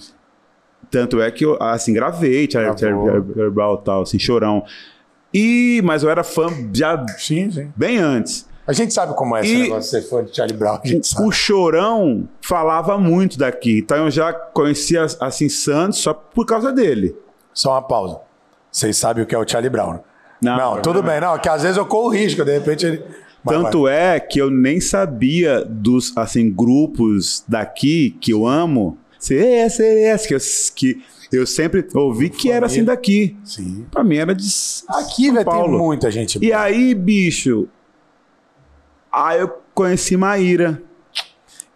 Tanto 0.90 1.20
é 1.20 1.30
que 1.30 1.44
eu, 1.44 1.56
assim, 1.62 1.92
gravei 1.92 2.50
Charlie, 2.50 2.74
Gravou. 2.74 3.06
Charlie, 3.06 3.34
Charlie 3.34 3.54
Brown 3.54 3.74
e 3.74 3.84
tal, 3.84 4.02
assim, 4.02 4.18
chorão. 4.18 4.64
E, 5.32 5.80
mas 5.84 6.02
eu 6.02 6.10
era 6.10 6.24
fã 6.24 6.48
já 6.72 7.04
Sim, 7.18 7.50
sim. 7.50 7.72
bem 7.76 7.98
antes. 7.98 8.48
A 8.66 8.72
gente 8.72 8.92
sabe 8.92 9.14
como 9.14 9.36
é 9.36 9.40
esse 9.40 9.54
E- 9.54 9.62
negócio 9.62 9.80
de 10.00 10.04
ser 10.04 10.10
fã 10.10 10.24
de 10.24 10.34
Charlie 10.34 10.56
Brown. 10.56 10.80
Sabe. 11.02 11.26
O 11.26 11.30
Chorão 11.32 12.28
falava 12.40 12.98
muito 12.98 13.38
daqui, 13.38 13.78
então 13.78 13.96
eu 13.98 14.10
já 14.10 14.32
conhecia, 14.32 15.06
assim, 15.20 15.48
Santos 15.48 15.98
só 15.98 16.12
por 16.14 16.46
causa 16.46 16.72
dele. 16.72 17.14
Só 17.52 17.72
uma 17.72 17.82
pausa. 17.82 18.20
Vocês 18.70 18.96
sabem 18.96 19.22
o 19.24 19.26
que 19.26 19.34
é 19.34 19.38
o 19.38 19.46
Charlie 19.48 19.70
Brown. 19.70 19.94
né? 19.94 20.00
Não, 20.42 20.56
Não, 20.56 20.82
tudo 20.82 21.02
bem. 21.02 21.20
Não, 21.20 21.36
que 21.38 21.48
às 21.48 21.62
vezes 21.62 21.76
eu 21.76 21.84
corro 21.86 22.08
risco, 22.10 22.44
de 22.44 22.52
repente 22.52 22.86
ele. 22.86 23.04
Tanto 23.46 23.88
é 23.88 24.20
que 24.20 24.38
eu 24.38 24.50
nem 24.50 24.80
sabia 24.80 25.64
dos 25.64 26.16
assim 26.16 26.50
grupos 26.50 27.44
daqui 27.48 28.16
que 28.20 28.32
eu 28.32 28.46
amo. 28.46 28.98
CS, 29.18 29.74
CS, 29.76 30.26
que 30.26 30.34
eu, 30.34 30.38
que 31.30 31.36
eu 31.36 31.46
sempre 31.46 31.86
ouvi 31.94 32.30
que 32.30 32.50
era 32.50 32.66
assim 32.66 32.84
daqui. 32.84 33.36
Sim. 33.44 33.86
Pra 33.90 34.02
mim 34.02 34.16
era 34.16 34.34
de 34.34 34.48
Aqui, 34.88 35.30
velho, 35.30 35.44
tem 35.44 35.68
muita 35.68 36.10
gente. 36.10 36.38
E 36.38 36.48
boa. 36.48 36.60
aí, 36.60 36.94
bicho, 36.94 37.68
aí 39.12 39.40
eu 39.40 39.50
conheci 39.74 40.16
Maíra. 40.16 40.82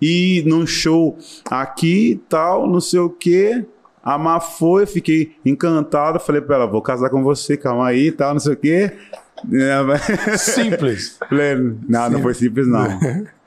E 0.00 0.42
num 0.46 0.66
show 0.66 1.16
aqui 1.50 2.10
e 2.10 2.16
tal, 2.16 2.66
não 2.66 2.80
sei 2.80 3.00
o 3.00 3.08
quê. 3.08 3.64
A 4.02 4.18
Má 4.18 4.38
foi, 4.38 4.82
eu 4.82 4.86
fiquei 4.86 5.36
encantado. 5.46 6.20
Falei 6.20 6.42
pra 6.42 6.56
ela, 6.56 6.66
vou 6.66 6.82
casar 6.82 7.08
com 7.08 7.22
você, 7.22 7.56
calma 7.56 7.88
aí 7.88 8.08
e 8.08 8.12
tal, 8.12 8.34
não 8.34 8.40
sei 8.40 8.52
o 8.52 8.56
quê. 8.56 8.92
É, 9.52 10.36
Simples. 10.38 11.18
Não, 11.88 12.10
não 12.10 12.20
foi 12.20 12.34
simples, 12.34 12.66
não. 12.66 12.86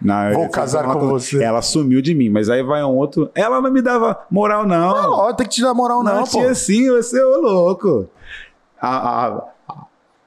não 0.02 0.34
Vou 0.34 0.50
casar 0.50 0.84
com 0.84 1.08
você. 1.08 1.44
Ela 1.44 1.62
sumiu 1.62 2.02
de 2.02 2.14
mim, 2.14 2.30
mas 2.30 2.50
aí 2.50 2.62
vai 2.62 2.84
um 2.84 2.96
outro. 2.96 3.30
Ela 3.34 3.62
não 3.62 3.72
me 3.72 3.82
dava 3.82 4.26
moral, 4.30 4.66
não. 4.68 5.12
Ó, 5.12 5.34
tem 5.34 5.48
que 5.48 5.56
te 5.56 5.62
dar 5.62 5.74
moral, 5.74 6.04
não, 6.04 6.16
não 6.18 6.24
pô. 6.24 6.30
tinha 6.30 6.52
assim, 6.52 6.90
você 6.90 7.20
é 7.20 7.26
o 7.26 7.42
louco. 7.42 8.10
A, 8.80 9.28
a, 9.28 9.44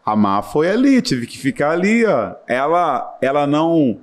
a 0.04 0.16
Má 0.16 0.42
foi 0.42 0.70
ali, 0.70 1.00
tive 1.00 1.26
que 1.26 1.38
ficar 1.38 1.70
ali, 1.70 2.04
ó. 2.04 2.32
Ela, 2.48 3.16
ela 3.22 3.46
não 3.46 3.98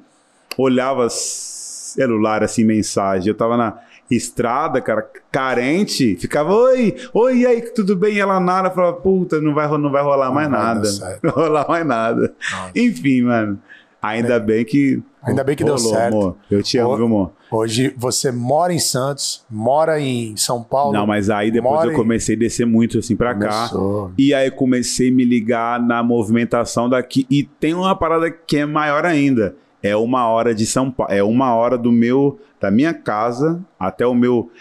olhava 0.58 1.08
celular 1.10 2.44
assim, 2.44 2.64
mensagem. 2.64 3.28
Eu 3.28 3.36
tava 3.36 3.58
na 3.58 3.78
estrada, 4.10 4.82
cara, 4.82 5.10
carente, 5.32 6.16
ficava, 6.16 6.54
oi, 6.54 6.96
oi, 7.14 7.38
e 7.40 7.46
aí, 7.46 7.62
tudo 7.62 7.96
bem? 7.96 8.16
E 8.16 8.20
ela 8.20 8.40
nada, 8.40 8.70
falava, 8.72 8.98
puta, 8.98 9.42
não 9.42 9.54
vai, 9.54 9.68
não 9.78 9.92
vai 9.92 10.04
rolar 10.04 10.32
mais 10.32 10.50
vai 10.50 10.60
nada. 10.60 10.88
Não 11.24 11.32
vai 11.34 11.44
rolar 11.46 11.68
mais 11.68 11.86
nada. 11.86 12.34
Enfim, 12.76 13.24
mano. 13.24 13.60
Ainda 14.02 14.40
bem 14.40 14.64
que. 14.64 15.02
Ainda 15.24 15.44
bem 15.44 15.56
que 15.56 15.64
deu 15.64 15.78
certo. 15.78 16.16
Amor. 16.16 16.36
Eu 16.50 16.64
te 16.64 16.78
amo, 16.78 16.92
Ô, 16.92 16.96
viu, 16.96 17.06
amor? 17.06 17.32
Hoje 17.52 17.94
você 17.98 18.32
mora 18.32 18.74
em 18.74 18.80
Santos, 18.80 19.44
mora 19.50 20.00
em 20.00 20.36
São 20.38 20.64
Paulo. 20.64 20.94
Não, 20.94 21.06
mas 21.06 21.30
aí 21.30 21.52
depois 21.52 21.90
eu 21.90 21.94
comecei 21.94 22.36
a 22.36 22.40
descer 22.40 22.66
muito 22.66 23.00
assim 23.00 23.16
pra 23.16 23.34
cá. 23.34 23.70
Começou. 23.70 24.12
E 24.18 24.34
aí 24.34 24.52
comecei 24.52 25.10
a 25.10 25.12
me 25.12 25.26
ligar 25.26 25.82
na 25.82 26.02
movimentação 26.04 26.88
daqui. 26.88 27.26
E 27.30 27.44
tem 27.44 27.74
uma 27.74 27.96
parada 27.96 28.30
que 28.32 28.58
é 28.58 28.66
maior 28.66 29.06
ainda. 29.06 29.56
É 29.82 29.96
uma 29.96 30.28
hora 30.28 30.54
de 30.54 30.66
São 30.66 30.90
Paulo. 30.92 31.12
É 31.12 31.24
uma 31.24 31.54
hora 31.54 31.78
do 31.78 31.92
meu, 31.92 32.40
da 32.60 32.72
minha 32.72 32.94
casa 32.94 33.64
até 33.80 34.06
o 34.06 34.14
meu 34.16 34.52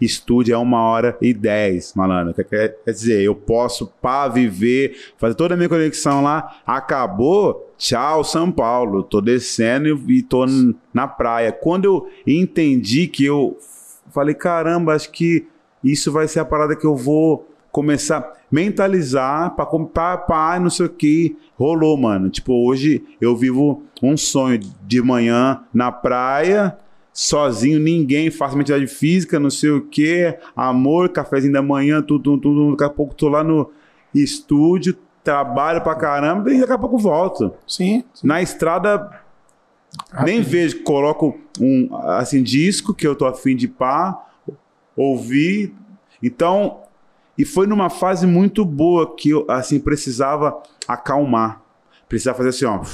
estúdio. 0.00 0.54
É 0.54 0.58
uma 0.58 0.82
hora 0.82 1.16
e 1.20 1.32
dez, 1.32 1.92
malandro. 1.94 2.34
Quer- 2.44 2.76
dizer, 2.86 3.22
eu 3.22 3.34
posso 3.34 3.86
pá, 4.00 4.28
viver, 4.28 4.96
fazer 5.18 5.34
toda 5.34 5.54
a 5.54 5.56
minha 5.56 5.68
conexão 5.68 6.22
lá. 6.22 6.56
Acabou. 6.66 7.72
Tchau, 7.78 8.24
São 8.24 8.50
Paulo. 8.50 9.02
Tô 9.02 9.20
descendo 9.20 9.88
e, 10.10 10.22
tô 10.22 10.46
na 10.92 11.06
praia. 11.06 11.52
Quando 11.52 11.84
eu 11.84 12.08
entendi 12.26 13.06
que 13.06 13.24
eu 13.24 13.58
falei, 14.10 14.34
caramba, 14.34 14.94
acho 14.94 15.10
que 15.10 15.46
isso 15.84 16.10
vai 16.10 16.26
ser 16.26 16.40
a 16.40 16.44
parada 16.44 16.74
que 16.74 16.86
eu 16.86 16.96
vou 16.96 17.48
começar 17.70 18.18
a 18.18 18.32
mentalizar 18.50 19.54
para 19.54 19.66
comprar 19.66 20.18
pá, 20.18 20.58
não 20.58 20.70
sei 20.70 20.86
o 20.86 20.90
que. 20.90 21.36
Rolou, 21.58 21.96
mano. 21.96 22.30
Tipo, 22.30 22.66
hoje 22.66 23.04
eu 23.20 23.36
vivo 23.36 23.82
um 24.02 24.16
sonho 24.16 24.58
de 24.86 25.02
manhã 25.02 25.60
na 25.72 25.92
praia, 25.92 26.76
sozinho, 27.16 27.80
ninguém, 27.80 28.30
faço 28.30 28.58
atividade 28.58 28.86
física, 28.86 29.40
não 29.40 29.48
sei 29.48 29.70
o 29.70 29.80
que, 29.80 30.36
amor, 30.54 31.08
cafezinho 31.08 31.54
da 31.54 31.62
manhã, 31.62 32.02
tudo, 32.02 32.22
tudo, 32.22 32.40
tudo. 32.42 32.70
Daqui 32.72 32.84
a 32.84 32.94
pouco 32.94 33.14
tô 33.14 33.30
lá 33.30 33.42
no 33.42 33.72
estúdio, 34.14 34.94
trabalho 35.24 35.80
pra 35.80 35.94
caramba 35.94 36.52
e 36.52 36.60
daqui 36.60 36.72
a 36.74 36.78
pouco 36.78 36.98
volto. 36.98 37.54
Sim. 37.66 38.04
Na 38.22 38.42
estrada, 38.42 39.18
nem 40.22 40.42
vejo, 40.42 40.82
coloco 40.82 41.40
um 41.58 41.88
assim 42.04 42.42
disco 42.42 42.92
que 42.92 43.06
eu 43.06 43.16
tô 43.16 43.24
afim 43.24 43.56
de 43.56 43.66
pá, 43.66 44.22
ouvir. 44.94 45.74
Então, 46.22 46.82
e 47.38 47.46
foi 47.46 47.66
numa 47.66 47.88
fase 47.88 48.26
muito 48.26 48.62
boa 48.62 49.16
que 49.16 49.30
eu 49.30 49.46
assim 49.48 49.80
precisava 49.80 50.62
acalmar. 50.86 51.62
Precisava 52.06 52.36
fazer 52.36 52.50
assim, 52.50 52.66
ó. 52.66 52.84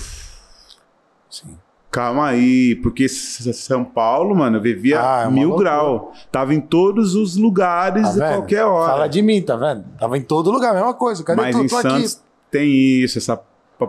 Sim. 1.28 1.59
Calma 1.93 2.28
aí, 2.28 2.74
porque 2.77 3.06
São 3.09 3.85
Paulo, 3.85 4.35
mano, 4.35 4.56
eu 4.56 4.62
vivia 4.62 4.98
Ah, 4.98 5.24
é 5.27 5.31
mil 5.31 5.48
loucura. 5.51 5.70
grau. 5.70 6.12
Tava 6.32 6.55
em 6.55 6.60
todos 6.60 7.14
os 7.14 7.36
lugares, 7.36 8.16
Tá 8.16 8.31
a 8.31 8.32
qualquer 8.32 8.64
hora. 8.64 8.93
Fala 8.93 9.06
de 9.09 9.20
mim, 9.20 9.43
tá 9.43 9.55
vendo? 9.56 9.85
Tava 9.98 10.16
em 10.16 10.23
todo 10.23 10.51
lugar, 10.51 10.73
mesma 10.74 10.94
coisa. 10.94 11.23
Cadê 11.23 11.43
Mas 11.43 11.55
tu? 11.55 11.62
em 11.62 11.66
Tô 11.66 11.81
Santos 11.82 12.14
aqui. 12.14 12.23
tem 12.51 12.70
isso, 12.73 13.19
essa 13.19 13.39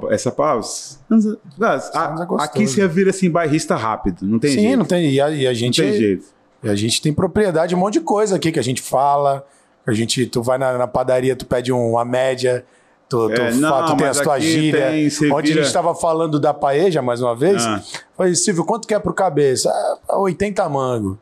essa 0.09 0.31
pausa. 0.31 0.97
é 1.09 2.25
gostoso. 2.25 2.41
Aqui 2.41 2.67
você 2.67 2.88
vira 2.88 3.11
assim 3.11 3.30
bairrista 3.30 3.75
rápido, 3.75 4.25
não 4.25 4.38
tem 4.39 4.51
Sim, 4.51 4.61
jeito. 4.63 4.77
não 4.77 4.85
tem. 4.85 5.09
E 5.11 5.21
a, 5.21 5.30
e 5.30 5.45
a 5.47 5.49
Não 5.49 5.55
gente. 5.55 5.81
tem 5.81 5.93
jeito. 5.93 6.25
e 6.63 6.69
a 6.69 6.75
gente 6.75 7.01
tem 7.01 7.13
propriedade, 7.13 7.69
de 7.69 7.75
um 7.75 7.80
monte 7.80 7.93
de 7.93 7.99
coisa 8.01 8.35
aqui 8.35 8.51
que 8.51 8.59
a 8.59 8.63
gente 8.63 8.81
fala. 8.81 9.45
A 9.85 9.93
gente, 9.93 10.25
tu 10.25 10.41
vai 10.41 10.57
na, 10.57 10.77
na 10.77 10.88
padaria, 10.88 11.35
tu 11.35 11.45
pede 11.45 11.71
uma 11.71 12.03
média. 12.03 12.65
Tu, 13.09 13.30
tu, 13.30 13.41
É, 13.41 13.53
não, 13.53 13.85
tu 13.85 13.95
tem 13.97 14.07
mas 14.07 14.17
as 14.17 14.23
tuas 14.23 14.38
aqui 14.38 14.45
gírias. 14.51 14.89
tem, 14.91 15.09
você 15.09 15.25
Onde 15.27 15.35
a 15.35 15.41
vira- 15.41 15.55
gente 15.57 15.67
estava 15.67 15.93
falando 15.93 16.39
da 16.39 16.53
paeja 16.53 17.01
mais 17.01 17.21
uma 17.21 17.35
vez. 17.35 17.63
Ah. 17.65 17.81
Falei, 18.17 18.34
Silvio, 18.35 18.65
quanto 18.65 18.88
que 18.88 18.93
é 18.93 18.99
pro 18.99 19.13
cabeça? 19.13 19.69
Ah, 20.09 20.17
80 20.19 20.67
mango. 20.69 21.19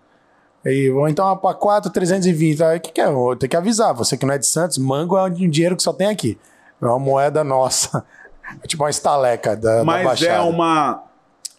Aí, 0.66 0.90
ou 0.92 1.08
então 1.10 1.36
para 1.38 1.56
4, 1.56 1.92
320. 1.92 2.64
Aí, 2.64 2.78
o 2.78 2.82
que, 2.82 2.92
que 2.92 3.02
é? 3.02 3.08
Eu 3.08 3.36
tenho 3.36 3.50
que 3.50 3.58
avisar. 3.58 3.94
Você 3.96 4.16
que 4.16 4.26
não 4.26 4.34
é 4.34 4.38
de 4.38 4.46
Santos, 4.48 4.78
mango 4.78 5.18
é 5.18 5.24
um 5.24 5.30
dinheiro 5.50 5.76
que 5.76 5.84
só 5.84 5.92
tem 5.92 6.08
aqui. 6.08 6.38
É 6.82 6.86
uma 6.86 7.00
moeda 7.00 7.44
nossa. 7.44 8.04
É 8.62 8.68
tipo 8.68 8.84
uma 8.84 8.90
estaleca 8.90 9.56
da, 9.56 9.78
da 9.78 9.84
Mas 9.86 10.04
Baixada. 10.06 10.32
é 10.34 10.42
uma 10.42 11.04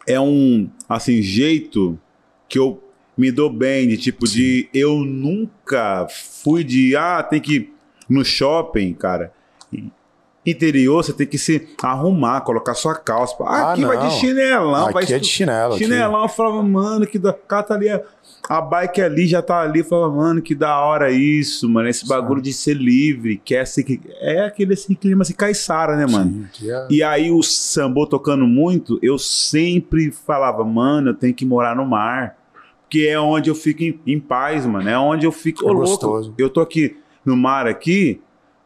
é 0.07 0.21
um 0.21 0.69
assim 0.87 1.23
jeito 1.23 1.99
que 2.47 2.59
eu 2.59 2.83
me 3.17 3.33
dou 3.33 3.49
bem 3.49 3.89
de 3.89 3.97
tipo 3.97 4.29
de 4.29 4.69
eu 4.75 4.97
nunca 4.99 6.07
fui 6.11 6.63
de 6.63 6.95
ah, 6.95 7.23
tem 7.23 7.41
que 7.41 7.55
ir 7.55 7.75
no 8.11 8.23
shopping, 8.23 8.93
cara. 8.93 9.33
Interior, 10.45 11.05
você 11.05 11.13
tem 11.13 11.25
que 11.27 11.39
se 11.39 11.69
arrumar, 11.81 12.41
colocar 12.41 12.75
sua 12.75 12.97
calça. 12.97 13.37
Ah, 13.43 13.73
Aqui 13.73 13.85
vai 13.85 13.97
não. 13.97 14.09
de 14.09 14.15
chinelão, 14.15 14.91
vai 14.93 15.05
Aqui 15.05 15.15
é 15.15 15.19
de 15.21 15.29
chinelo. 15.29 15.75
aqui. 15.75 15.85
Chinelão, 15.85 16.23
eu 16.23 16.29
falava, 16.29 16.63
mano, 16.65 17.07
que 17.07 17.17
da. 17.17 17.33
Cara, 17.33 17.63
tá 17.63 17.75
ali, 17.75 17.89
a, 18.49 18.61
bike 18.61 19.01
ali 19.01 19.27
já 19.29 19.41
tá 19.41 19.61
ali. 19.61 19.79
Eu 19.79 19.85
falava, 19.85 20.17
mano, 20.17 20.43
que 20.43 20.53
da 20.53 20.81
hora 20.81 21.13
isso, 21.13 21.69
mano. 21.69 21.89
Esse 21.89 22.09
bagulho 22.09 22.43
de 22.43 22.53
ser 22.53 22.75
livre, 22.75 23.41
que 23.45 23.55
é, 23.55 23.61
assim, 23.61 23.85
que 23.85 24.01
é 24.21 24.41
aquele 24.45 24.73
assim, 24.75 24.95
clima 24.95 25.23
assim, 25.23 25.33
caiçara, 25.33 25.95
né, 25.97 26.07
mano? 26.11 26.33
Sim, 26.33 26.45
aqui 26.45 26.71
é- 26.73 26.87
E 26.91 27.03
aí 27.05 27.31
o 27.31 27.41
sambô 27.41 28.05
tocando 28.05 28.45
muito, 28.45 28.99
eu 29.01 29.19
sempre 29.19 30.11
falava, 30.11 30.65
mano, 30.65 31.11
eu 31.11 31.15
tenho 31.15 31.35
que 31.35 31.45
morar 31.47 31.77
no 31.77 31.87
mar. 31.87 32.37
Porque 32.83 33.07
é 33.07 33.19
onde 33.19 33.49
eu 33.49 33.55
fico 33.55 33.85
em, 33.85 33.99
em 34.07 34.19
paz, 34.19 34.67
mano. 34.67 34.89
É 34.89 34.99
onde 34.99 35.25
eu 35.25 35.31
fico. 35.33 35.63
É 35.65 35.69
louco, 35.69 35.83
gostoso. 35.87 36.35
Eu 36.37 36.51
tô 36.51 36.61
aqui 36.61 36.97
no 37.25 37.37
mar 37.37 37.67
aqui, 37.69 38.21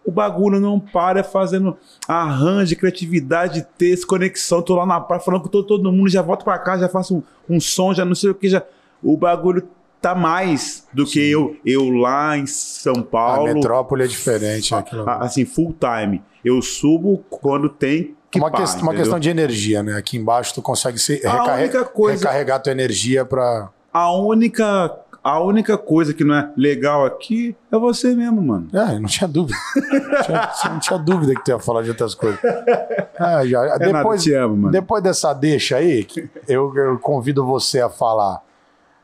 o 0.07 0.11
bagulho 0.13 0.61
não 0.61 0.79
para 0.79 1.25
fazendo 1.25 1.77
arranjo, 2.07 2.77
criatividade, 2.77 3.67
texto, 3.77 4.07
conexão. 4.07 4.63
Tô 4.63 4.75
lá 4.77 4.87
na 4.87 5.01
praia 5.01 5.21
falando 5.21 5.43
com 5.43 5.49
todo, 5.49 5.67
todo 5.67 5.93
mundo, 5.93 6.09
já 6.09 6.23
volto 6.23 6.45
pra 6.45 6.59
cá, 6.59 6.79
já 6.79 6.89
faço 6.89 7.17
um, 7.49 7.57
um 7.57 7.61
som, 7.61 7.93
já 7.93 8.05
não 8.05 8.15
sei 8.15 8.31
o 8.31 8.35
que. 8.35 8.49
Já... 8.49 8.63
O 9.03 9.17
bagulho 9.17 9.69
tá 10.01 10.15
mais 10.15 10.87
do 10.93 11.05
que 11.05 11.19
eu, 11.31 11.57
eu 11.65 11.91
lá 11.91 12.37
em 12.39 12.47
São 12.47 12.95
A 12.95 13.03
Paulo. 13.03 13.53
metrópole 13.55 14.05
é 14.05 14.07
diferente. 14.07 14.75
a- 14.75 14.85
a- 15.07 15.25
assim, 15.25 15.45
full 15.45 15.75
time. 15.79 16.23
Eu 16.45 16.63
subo 16.63 17.25
quando 17.29 17.69
tem 17.69 18.15
que 18.31 18.39
uma, 18.39 18.49
uma 18.83 18.95
questão 18.95 19.19
de 19.19 19.29
energia, 19.29 19.83
né? 19.83 19.95
Aqui 19.97 20.17
embaixo 20.17 20.55
tu 20.55 20.63
consegue 20.63 20.99
se 20.99 21.21
A 21.27 21.33
recarre- 21.59 21.85
coisa- 21.93 22.19
recarregar 22.25 22.63
tua 22.63 22.73
energia 22.73 23.25
pra. 23.25 23.71
A 23.93 24.13
única, 24.13 24.95
a 25.29 25.41
única 25.41 25.77
coisa 25.77 26.15
que 26.15 26.23
não 26.23 26.35
é 26.37 26.51
legal 26.57 27.05
aqui 27.05 27.57
é 27.73 27.77
você 27.79 28.15
mesmo, 28.15 28.41
mano. 28.41 28.69
É, 28.73 28.99
não 28.99 29.09
tinha 29.09 29.27
dúvida. 29.27 29.59
Não 29.75 30.23
tinha, 30.23 30.71
não 30.73 30.79
tinha 30.79 30.99
dúvida 30.99 31.35
que 31.35 31.45
tu 31.45 31.49
ia 31.51 31.59
falar 31.59 31.83
de 31.83 31.91
outras 31.91 32.15
coisas. 32.15 32.39
É, 32.45 33.47
já, 33.47 33.65
É 33.75 33.79
depois, 33.79 33.93
nada, 33.93 34.19
te 34.19 34.35
amo, 34.35 34.57
mano. 34.57 34.71
depois 34.71 35.03
dessa 35.03 35.33
deixa 35.33 35.77
aí, 35.79 36.07
eu, 36.47 36.73
eu 36.77 36.99
convido 37.01 37.45
você 37.45 37.81
a 37.81 37.89
falar 37.89 38.41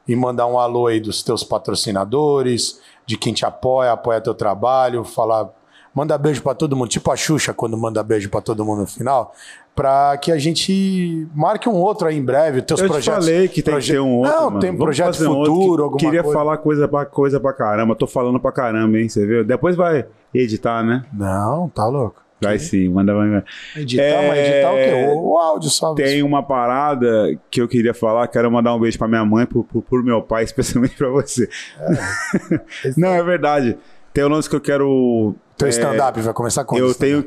e 0.07 0.15
mandar 0.15 0.47
um 0.47 0.59
alô 0.59 0.86
aí 0.86 1.01
dos 1.01 1.23
teus 1.23 1.43
patrocinadores, 1.43 2.81
de 3.07 3.16
quem 3.16 3.32
te 3.32 3.44
apoia, 3.44 3.93
apoia 3.93 4.20
teu 4.20 4.35
trabalho, 4.35 5.05
falar. 5.05 5.49
Manda 5.94 6.16
beijo 6.16 6.40
pra 6.43 6.55
todo 6.55 6.74
mundo, 6.74 6.89
tipo 6.89 7.11
a 7.11 7.16
Xuxa 7.16 7.53
quando 7.53 7.77
manda 7.77 8.03
beijo 8.03 8.31
pra 8.31 8.40
todo 8.40 8.65
mundo 8.65 8.81
no 8.81 8.86
final, 8.86 9.35
pra 9.74 10.16
que 10.19 10.31
a 10.31 10.39
gente 10.39 11.27
marque 11.35 11.69
um 11.69 11.74
outro 11.74 12.07
aí 12.09 12.16
em 12.16 12.24
breve, 12.24 12.61
teus 12.62 12.81
Eu 12.81 12.89
projetos. 12.89 13.24
falei 13.27 13.49
que 13.49 13.55
tem 13.62 13.65
que 13.65 13.70
proje- 13.70 13.93
ter 13.94 14.01
um 14.01 14.16
outro. 14.19 14.32
Não, 14.32 14.44
mano. 14.44 14.59
tem 14.61 14.70
Vamos 14.70 14.85
projeto 14.85 15.15
fazer 15.16 15.28
um 15.28 15.35
futuro, 15.35 15.77
que- 15.77 15.82
alguma 15.82 15.99
Queria 15.99 16.23
coisa. 16.23 16.39
falar 16.39 16.57
coisa 16.59 16.89
pra, 16.89 17.05
coisa 17.07 17.40
pra 17.40 17.53
caramba. 17.53 17.94
Tô 17.94 18.07
falando 18.07 18.39
pra 18.39 18.53
caramba, 18.53 18.99
hein? 18.99 19.09
Você 19.09 19.27
viu? 19.27 19.44
Depois 19.44 19.74
vai 19.77 20.05
editar, 20.35 20.82
né? 20.82 21.05
Não, 21.12 21.69
tá 21.69 21.86
louco. 21.86 22.20
Vai 22.43 22.59
sim, 22.59 22.89
manda. 22.89 23.15
vai. 23.15 23.44
Editar, 23.77 24.03
É, 24.03 24.28
mas 24.28 24.39
editar 24.49 24.73
o 24.73 24.74
quê? 24.74 25.15
O, 25.15 25.31
o 25.31 25.39
áudio 25.39 25.70
só. 25.70 25.94
Tem 25.94 26.24
uma 26.24 26.43
parada 26.43 27.39
que 27.49 27.62
eu 27.62 27.69
queria 27.69 27.94
falar. 27.94 28.27
Quero 28.27 28.51
mandar 28.51 28.74
um 28.74 28.81
beijo 28.81 28.99
pra 28.99 29.07
minha 29.07 29.24
mãe, 29.24 29.47
pro, 29.47 29.62
pro, 29.62 29.81
pro 29.81 30.03
meu 30.03 30.20
pai, 30.20 30.43
especialmente 30.44 30.97
pra 30.97 31.09
você. 31.09 31.49
Não, 32.97 33.09
é 33.11 33.23
verdade. 33.23 33.77
Tem 34.12 34.24
um 34.24 34.28
lance 34.28 34.49
que 34.51 34.57
eu 34.57 34.61
quero. 34.61 35.35
Teu 35.57 35.66
é, 35.69 35.70
stand-up 35.70 36.20
vai 36.20 36.35
começar 36.35 36.65
com 36.65 36.77
Eu 36.77 36.93
tenho 36.94 37.24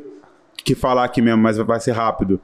que 0.66 0.76
falar 0.76 1.06
aqui 1.06 1.22
mesmo, 1.22 1.42
mas 1.42 1.56
vai 1.58 1.80
ser 1.80 1.92
rápido. 1.94 2.42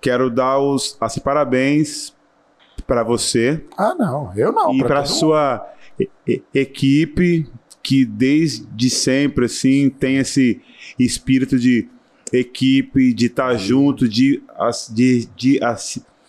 Quero 0.00 0.30
dar 0.30 0.58
os 0.58 0.96
assim, 1.00 1.20
parabéns 1.20 2.14
pra 2.86 3.02
você 3.02 3.62
Ah, 3.76 3.94
não. 3.98 4.32
Eu 4.34 4.52
não. 4.52 4.72
e 4.72 4.82
para 4.82 5.04
sua 5.04 5.66
e- 6.00 6.08
e- 6.26 6.42
equipe 6.54 7.46
que 7.82 8.04
desde 8.04 8.88
sempre 8.90 9.46
assim 9.46 9.90
tem 9.90 10.18
esse 10.18 10.62
espírito 10.98 11.58
de 11.58 11.88
equipe, 12.32 13.12
de 13.12 13.26
estar 13.26 13.54
junto, 13.56 14.08
de 14.08 14.42
as- 14.56 14.88
de, 14.94 15.26
de 15.34 15.58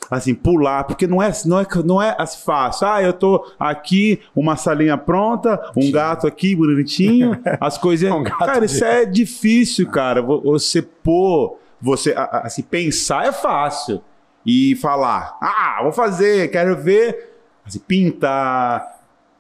assim, 0.10 0.34
pular, 0.34 0.84
porque 0.86 1.06
não 1.08 1.22
é 1.22 1.32
não 1.46 1.60
é 1.60 1.66
não 1.86 2.02
é 2.02 2.16
fácil. 2.44 2.88
Ah, 2.88 3.02
eu 3.02 3.14
tô 3.14 3.46
aqui, 3.60 4.20
uma 4.36 4.56
salinha 4.56 4.98
pronta, 4.98 5.60
um 5.76 5.92
gato 5.92 6.26
aqui 6.28 6.56
bonitinho, 6.56 7.40
as 7.60 7.78
coisinhas. 7.78 8.14
Um 8.20 8.24
cara, 8.24 8.60
de- 8.60 8.66
isso 8.66 8.84
é 8.84 9.06
difícil, 9.06 9.88
cara. 9.90 10.22
Vo- 10.22 10.42
Você 10.42 10.82
pôr, 10.82 11.58
você 11.82 12.14
assim 12.16 12.62
pensar 12.64 13.26
é 13.28 13.32
fácil 13.32 14.02
e 14.46 14.76
falar, 14.78 15.38
ah, 15.42 15.80
vou 15.84 15.92
fazer, 15.92 16.50
quero 16.50 16.76
ver, 16.76 17.34
assim, 17.66 17.80
pintar, 17.80 19.00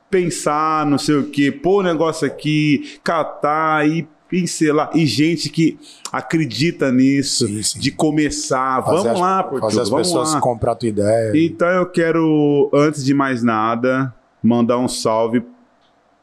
pensar, 0.09 0.85
não 0.85 0.97
sei 0.97 1.15
o 1.15 1.29
que, 1.29 1.51
pôr 1.51 1.79
o 1.79 1.83
negócio 1.83 2.25
aqui, 2.27 2.99
catar 3.03 3.87
e 3.87 4.07
pincelar. 4.29 4.91
E 4.93 5.05
gente 5.05 5.49
que 5.49 5.77
acredita 6.11 6.91
nisso, 6.91 7.47
Sim, 7.47 7.61
sim. 7.63 7.79
de 7.79 7.91
começar. 7.91 8.83
Fazer 8.83 8.95
vamos 8.97 9.11
as- 9.11 9.19
lá, 9.19 9.43
Portugal, 9.43 9.69
Fazer 9.69 9.81
as 9.81 9.89
vamos 9.89 10.07
pessoas 10.07 10.33
lá. 10.33 10.39
comprar 10.41 10.71
a 10.73 10.75
tua 10.75 10.89
ideia. 10.89 11.31
Então 11.35 11.67
eu 11.67 11.85
quero, 11.85 12.69
antes 12.73 13.03
de 13.03 13.13
mais 13.13 13.43
nada, 13.43 14.13
mandar 14.41 14.77
um 14.77 14.87
salve 14.87 15.43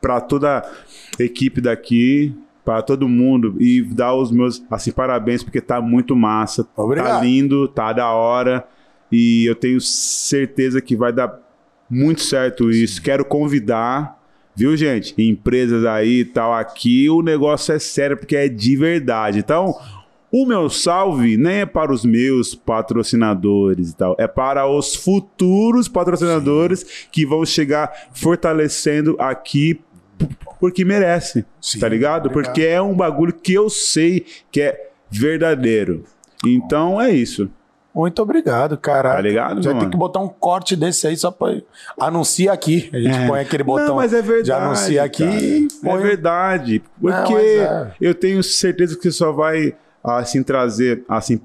para 0.01 0.21
toda 0.21 0.59
a 0.59 1.23
equipe 1.23 1.61
daqui, 1.61 2.35
para 2.65 2.83
todo 2.83 3.09
mundo 3.09 3.57
e 3.61 3.83
dar 3.83 4.15
os 4.15 4.31
meus 4.31 4.63
assim 4.71 4.91
parabéns 4.91 5.43
porque 5.43 5.61
tá 5.61 5.81
muito 5.81 6.17
massa, 6.17 6.67
Obrigado. 6.77 7.19
tá 7.19 7.21
lindo, 7.25 7.69
tá 7.69 7.93
da 7.93 8.11
hora 8.11 8.67
e 9.11 9.45
eu 9.49 9.55
tenho 9.55 9.81
certeza 9.81 10.81
que 10.81 10.97
vai 10.97 11.13
dar 11.13 11.39
muito 11.89 12.21
certo 12.23 12.69
isso. 12.71 13.01
Quero 13.01 13.25
convidar, 13.25 14.16
viu, 14.57 14.77
gente? 14.77 15.15
Empresas 15.19 15.85
aí 15.85 16.21
e 16.21 16.25
tal 16.25 16.55
aqui, 16.55 17.09
o 17.11 17.23
negócio 17.23 17.75
é 17.75 17.79
sério 17.79 18.17
porque 18.17 18.35
é 18.35 18.49
de 18.49 18.77
verdade. 18.77 19.39
Então, 19.39 19.75
o 20.33 20.47
meu 20.47 20.69
salve 20.71 21.37
nem 21.37 21.61
é 21.61 21.67
para 21.67 21.93
os 21.93 22.05
meus 22.05 22.55
patrocinadores 22.55 23.91
e 23.91 23.97
tal, 23.97 24.17
é 24.19 24.27
para 24.27 24.67
os 24.67 24.95
futuros 24.95 25.89
patrocinadores 25.89 27.07
que 27.13 27.27
vão 27.27 27.45
chegar 27.45 27.93
fortalecendo 28.13 29.15
aqui 29.19 29.81
porque 30.59 30.85
merece, 30.85 31.45
Sim, 31.61 31.79
tá 31.79 31.89
ligado? 31.89 32.27
obrigado. 32.27 32.45
Porque 32.47 32.63
é 32.63 32.81
um 32.81 32.95
bagulho 32.95 33.33
que 33.33 33.53
eu 33.53 33.69
sei 33.69 34.25
que 34.51 34.63
é 34.63 34.91
verdadeiro. 35.11 36.05
Então 36.45 37.01
é 37.01 37.11
isso. 37.11 37.51
Muito 37.97 38.21
obrigado, 38.21 38.77
cara. 38.77 39.15
Tá 39.15 39.21
ligado, 39.23 39.63
Já 39.63 39.73
tem 39.73 39.89
que 39.89 39.97
botar 39.97 40.21
um 40.21 40.29
corte 40.29 40.77
desse 40.77 41.07
aí 41.07 41.17
só 41.17 41.31
pra. 41.31 41.61
Anuncia 41.99 42.53
aqui. 42.53 42.91
A 42.93 42.99
gente 42.99 43.17
É. 43.17 43.27
põe 43.27 43.41
aquele 43.41 43.63
botão. 43.65 43.87
Não, 43.89 43.97
mas 43.97 44.13
é 44.13 44.21
verdade. 44.21 44.45
de 44.45 44.53
anuncia 44.53 45.03
aqui 45.03 45.25
cara. 45.25 45.41
e 45.41 45.65
É 45.65 45.69
põe. 45.83 46.03
verdade. 46.03 46.83
Porque 47.01 47.33
Não, 47.33 47.39
é. 47.39 47.95
eu 48.01 48.15
tenho 48.15 48.43
certeza 48.43 48.95
que 48.97 49.03
você 49.03 49.11
só 49.13 49.33
vai 49.33 49.75
assim 50.05 50.43
trazer 50.43 51.03
assim 51.09 51.41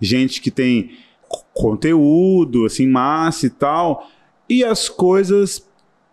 gente 0.00 0.40
que 0.42 0.50
tem 0.50 0.90
co- 1.26 1.44
conteúdo, 1.54 2.66
assim, 2.66 2.86
massa 2.86 3.46
e 3.46 3.50
tal. 3.50 4.06
E 4.48 4.62
as 4.62 4.88
coisas 4.88 5.66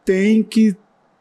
têm 0.05 0.41
que 0.43 0.75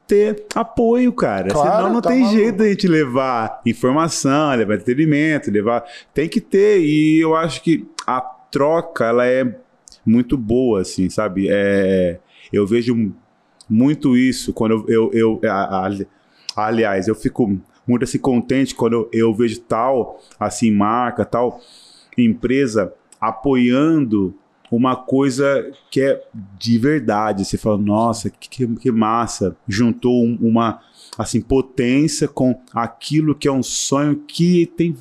ter 0.07 0.45
apoio, 0.55 1.13
cara. 1.13 1.49
Claro, 1.51 1.77
Senão 1.85 1.93
não 1.95 2.01
tá 2.01 2.09
tem 2.11 2.21
maluco. 2.21 2.37
jeito 2.39 2.57
da 2.59 2.69
gente 2.69 2.89
levar 2.89 3.61
informação, 3.67 4.55
levar 4.57 4.75
entretenimento, 4.75 5.51
levar. 5.51 5.85
Tem 6.13 6.29
que 6.29 6.41
ter. 6.41 6.81
E 6.81 7.21
eu 7.21 7.35
acho 7.37 7.63
que 7.63 7.87
a 8.17 8.21
troca, 8.21 9.05
ela 9.07 9.27
é 9.27 9.57
muito 10.05 10.37
boa, 10.37 10.81
assim, 10.81 11.09
sabe? 11.11 11.49
É, 11.51 12.19
eu 12.53 12.67
vejo 12.67 13.13
muito 13.69 14.17
isso 14.17 14.53
quando 14.53 14.85
eu. 14.89 15.11
eu, 15.13 15.41
eu 15.43 15.51
aliás, 16.57 17.09
eu 17.09 17.15
fico 17.15 17.59
muito 17.87 18.05
assim 18.05 18.19
contente 18.19 18.75
quando 18.75 18.93
eu, 18.95 19.09
eu 19.13 19.35
vejo 19.35 19.61
tal, 19.61 20.21
assim, 20.39 20.71
marca, 20.71 21.25
tal 21.25 21.61
empresa 22.17 22.93
apoiando 23.21 24.35
uma 24.71 24.95
coisa 24.95 25.71
que 25.91 26.01
é 26.01 26.23
de 26.59 26.79
verdade. 26.79 27.45
Você 27.45 27.59
fala, 27.59 27.77
nossa, 27.79 28.31
que, 28.31 28.67
que- 28.69 28.93
massa. 28.93 29.57
Juntou 29.67 30.25
um- 30.25 30.39
uma 30.41 30.81
assim 31.19 31.41
potência 31.41 32.29
com 32.29 32.61
aquilo 32.73 33.35
que 33.35 33.49
é 33.49 33.53
um 33.53 33.63
sonho 33.63 34.17
que 34.29 34.67
tem 34.77 34.95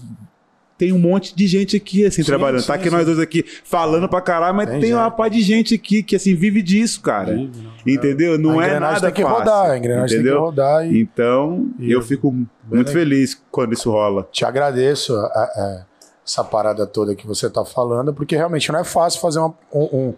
tem 0.79 0.93
um 0.93 0.97
monte 0.97 1.35
de 1.35 1.45
gente 1.45 1.75
aqui 1.75 2.05
assim 2.05 2.23
Sim, 2.23 2.27
trabalhando. 2.27 2.61
sim, 2.61 2.67
tá 2.67 2.73
aqui 2.75 2.89
sim. 2.89 2.95
nós 2.95 3.05
dois 3.05 3.19
aqui 3.19 3.43
falando 3.65 4.07
pra 4.09 4.21
caralho, 4.21 4.55
mas 4.55 4.69
Tem 4.69 4.79
tem, 4.79 4.93
uma 4.93 5.11
pá 5.11 5.27
de 5.27 5.41
gente 5.41 5.75
aqui 5.75 6.01
que 6.01 6.15
assim 6.15 6.33
vive 6.33 6.61
disso, 6.63 7.01
cara. 7.01 7.33
Vive, 7.35 7.61
não. 7.61 7.71
Entendeu? 7.85 8.39
Não 8.39 8.51
a 8.59 8.63
é 8.63 8.67
engrenagem 8.67 8.93
nada 8.95 9.11
tem 9.11 9.13
que 9.13 9.21
fácil. 9.21 9.37
rodar, 9.39 9.69
a 9.71 9.77
engrenagem 9.77 10.07
tem 10.07 10.17
que 10.17 10.23
entendeu? 10.29 10.39
rodar. 10.41 10.87
E 10.87 10.99
Então, 11.01 11.67
E 11.77 11.91
eu 11.91 12.01
fico 12.01 12.31
muito 12.31 12.47
legal. 12.71 12.93
feliz 12.93 13.39
quando 13.51 13.73
isso 13.73 13.91
rola. 13.91 14.27
te 14.31 14.45
agradeço 14.45 15.13
a- 15.15 15.25
a- 15.25 15.85
essa 16.25 16.43
parada 16.43 16.87
toda 16.87 17.13
que 17.13 17.27
você 17.27 17.49
tá 17.49 17.65
falando, 17.65 18.13
porque 18.13 18.35
realmente 18.35 18.71
não 18.71 18.79
é 18.79 18.83
fácil 18.85 19.19
fazer 19.19 19.39
uma- 19.39 19.53
um, 19.73 19.81
um, 19.81 20.13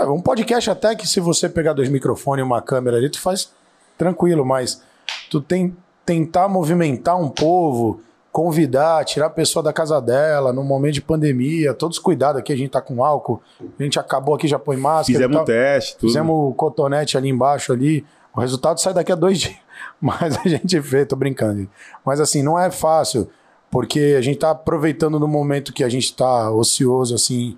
é, 0.00 0.04
um 0.06 0.20
podcast 0.20 0.70
até 0.70 0.94
que 0.96 1.06
se 1.06 1.20
você 1.20 1.48
pegar 1.48 1.72
dois 1.72 1.88
microfones 1.88 2.42
e 2.42 2.46
uma 2.46 2.60
câmera 2.60 2.96
ali, 2.96 3.08
tu 3.10 3.20
faz 3.20 3.50
tranquilo, 3.96 4.44
mas 4.44 4.82
tu 5.30 5.40
tem 5.40 5.76
tentar 6.04 6.48
movimentar 6.48 7.16
um 7.18 7.28
povo, 7.28 8.00
convidar, 8.34 9.04
tirar 9.04 9.26
a 9.26 9.30
pessoa 9.30 9.62
da 9.62 9.72
casa 9.72 10.00
dela 10.00 10.52
num 10.52 10.64
momento 10.64 10.94
de 10.94 11.00
pandemia, 11.00 11.72
todos 11.72 11.98
os 11.98 12.02
cuidados 12.02 12.40
aqui, 12.40 12.52
a 12.52 12.56
gente 12.56 12.70
tá 12.70 12.80
com 12.80 13.04
álcool, 13.04 13.40
a 13.78 13.80
gente 13.80 13.96
acabou 13.96 14.34
aqui, 14.34 14.48
já 14.48 14.58
põe 14.58 14.76
máscara. 14.76 15.20
Fizemos 15.20 15.44
teste, 15.44 15.96
tudo. 15.96 16.08
Fizemos 16.08 16.34
o 16.34 16.52
cotonete 16.52 17.16
ali 17.16 17.28
embaixo 17.28 17.72
ali. 17.72 18.04
O 18.34 18.40
resultado 18.40 18.80
sai 18.80 18.92
daqui 18.92 19.12
a 19.12 19.14
dois 19.14 19.38
dias. 19.38 19.54
Mas 20.00 20.36
a 20.36 20.48
gente 20.48 20.80
vê, 20.80 21.06
tô 21.06 21.14
brincando. 21.14 21.68
Mas 22.04 22.18
assim, 22.18 22.42
não 22.42 22.58
é 22.58 22.72
fácil, 22.72 23.28
porque 23.70 24.16
a 24.18 24.20
gente 24.20 24.40
tá 24.40 24.50
aproveitando 24.50 25.20
no 25.20 25.28
momento 25.28 25.72
que 25.72 25.84
a 25.84 25.88
gente 25.88 26.12
tá 26.12 26.50
ocioso, 26.50 27.14
assim, 27.14 27.56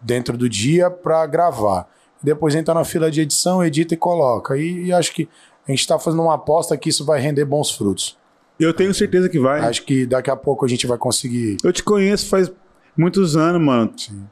dentro 0.00 0.38
do 0.38 0.48
dia 0.48 0.92
para 0.92 1.26
gravar. 1.26 1.88
Depois 2.22 2.54
entra 2.54 2.72
na 2.72 2.84
fila 2.84 3.10
de 3.10 3.20
edição, 3.20 3.64
edita 3.64 3.94
e 3.94 3.96
coloca. 3.96 4.56
E, 4.56 4.84
e 4.84 4.92
acho 4.92 5.12
que 5.12 5.28
a 5.66 5.72
gente 5.72 5.84
tá 5.88 5.98
fazendo 5.98 6.22
uma 6.22 6.34
aposta 6.34 6.76
que 6.76 6.88
isso 6.88 7.04
vai 7.04 7.18
render 7.18 7.44
bons 7.44 7.72
frutos. 7.72 8.16
Eu 8.58 8.72
tenho 8.72 8.94
certeza 8.94 9.28
que 9.28 9.38
vai. 9.38 9.60
Acho 9.60 9.84
que 9.84 10.06
daqui 10.06 10.30
a 10.30 10.36
pouco 10.36 10.64
a 10.64 10.68
gente 10.68 10.86
vai 10.86 10.98
conseguir. 10.98 11.56
Eu 11.62 11.72
te 11.72 11.82
conheço 11.82 12.28
faz 12.28 12.50
muitos 12.96 13.36
anos, 13.36 13.60
mano. 13.60 13.92
Sim. 13.96 14.24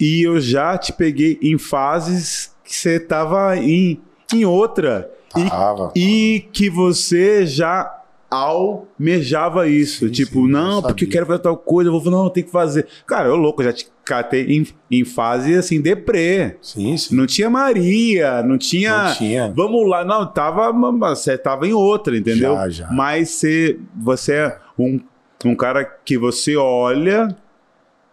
E 0.00 0.26
eu 0.26 0.40
já 0.40 0.76
te 0.76 0.92
peguei 0.92 1.38
em 1.42 1.56
fases 1.58 2.52
que 2.64 2.74
você 2.74 2.98
tava 2.98 3.56
em, 3.56 4.00
em 4.34 4.44
outra. 4.44 5.10
E, 5.36 5.48
Tava. 5.48 5.92
e 5.94 6.48
que 6.52 6.70
você 6.70 7.46
já 7.46 8.02
almejava 8.30 9.68
isso. 9.68 10.06
Sim, 10.06 10.12
tipo, 10.12 10.32
sim, 10.32 10.42
eu 10.42 10.48
não, 10.48 10.74
sabia. 10.76 10.88
porque 10.88 11.04
eu 11.04 11.10
quero 11.10 11.26
fazer 11.26 11.38
tal 11.40 11.56
coisa. 11.56 11.88
Eu 11.88 11.92
vou 11.92 12.00
falar, 12.02 12.16
não, 12.16 12.30
tem 12.30 12.42
que 12.42 12.50
fazer. 12.50 12.86
Cara, 13.06 13.28
eu 13.28 13.36
louco, 13.36 13.62
eu 13.62 13.66
já 13.66 13.72
te 13.72 13.88
catei 14.08 14.46
em, 14.46 14.66
em 14.90 15.04
fase 15.04 15.54
assim, 15.54 15.80
deprê. 15.80 16.56
Sim, 16.62 16.96
sim. 16.96 17.14
Não 17.14 17.26
tinha 17.26 17.50
Maria, 17.50 18.42
não 18.42 18.56
tinha. 18.56 19.04
Não 19.04 19.14
tinha. 19.14 19.52
Vamos 19.54 19.86
lá, 19.86 20.02
não, 20.04 20.26
tava, 20.26 20.72
você 20.72 21.36
tava 21.36 21.68
em 21.68 21.74
outra, 21.74 22.16
entendeu? 22.16 22.54
Já, 22.54 22.68
já. 22.70 22.90
Mas 22.90 23.28
você, 23.30 23.78
você 23.94 24.32
é 24.32 24.58
um, 24.78 24.98
um 25.44 25.54
cara 25.54 25.84
que 25.84 26.16
você 26.16 26.56
olha 26.56 27.36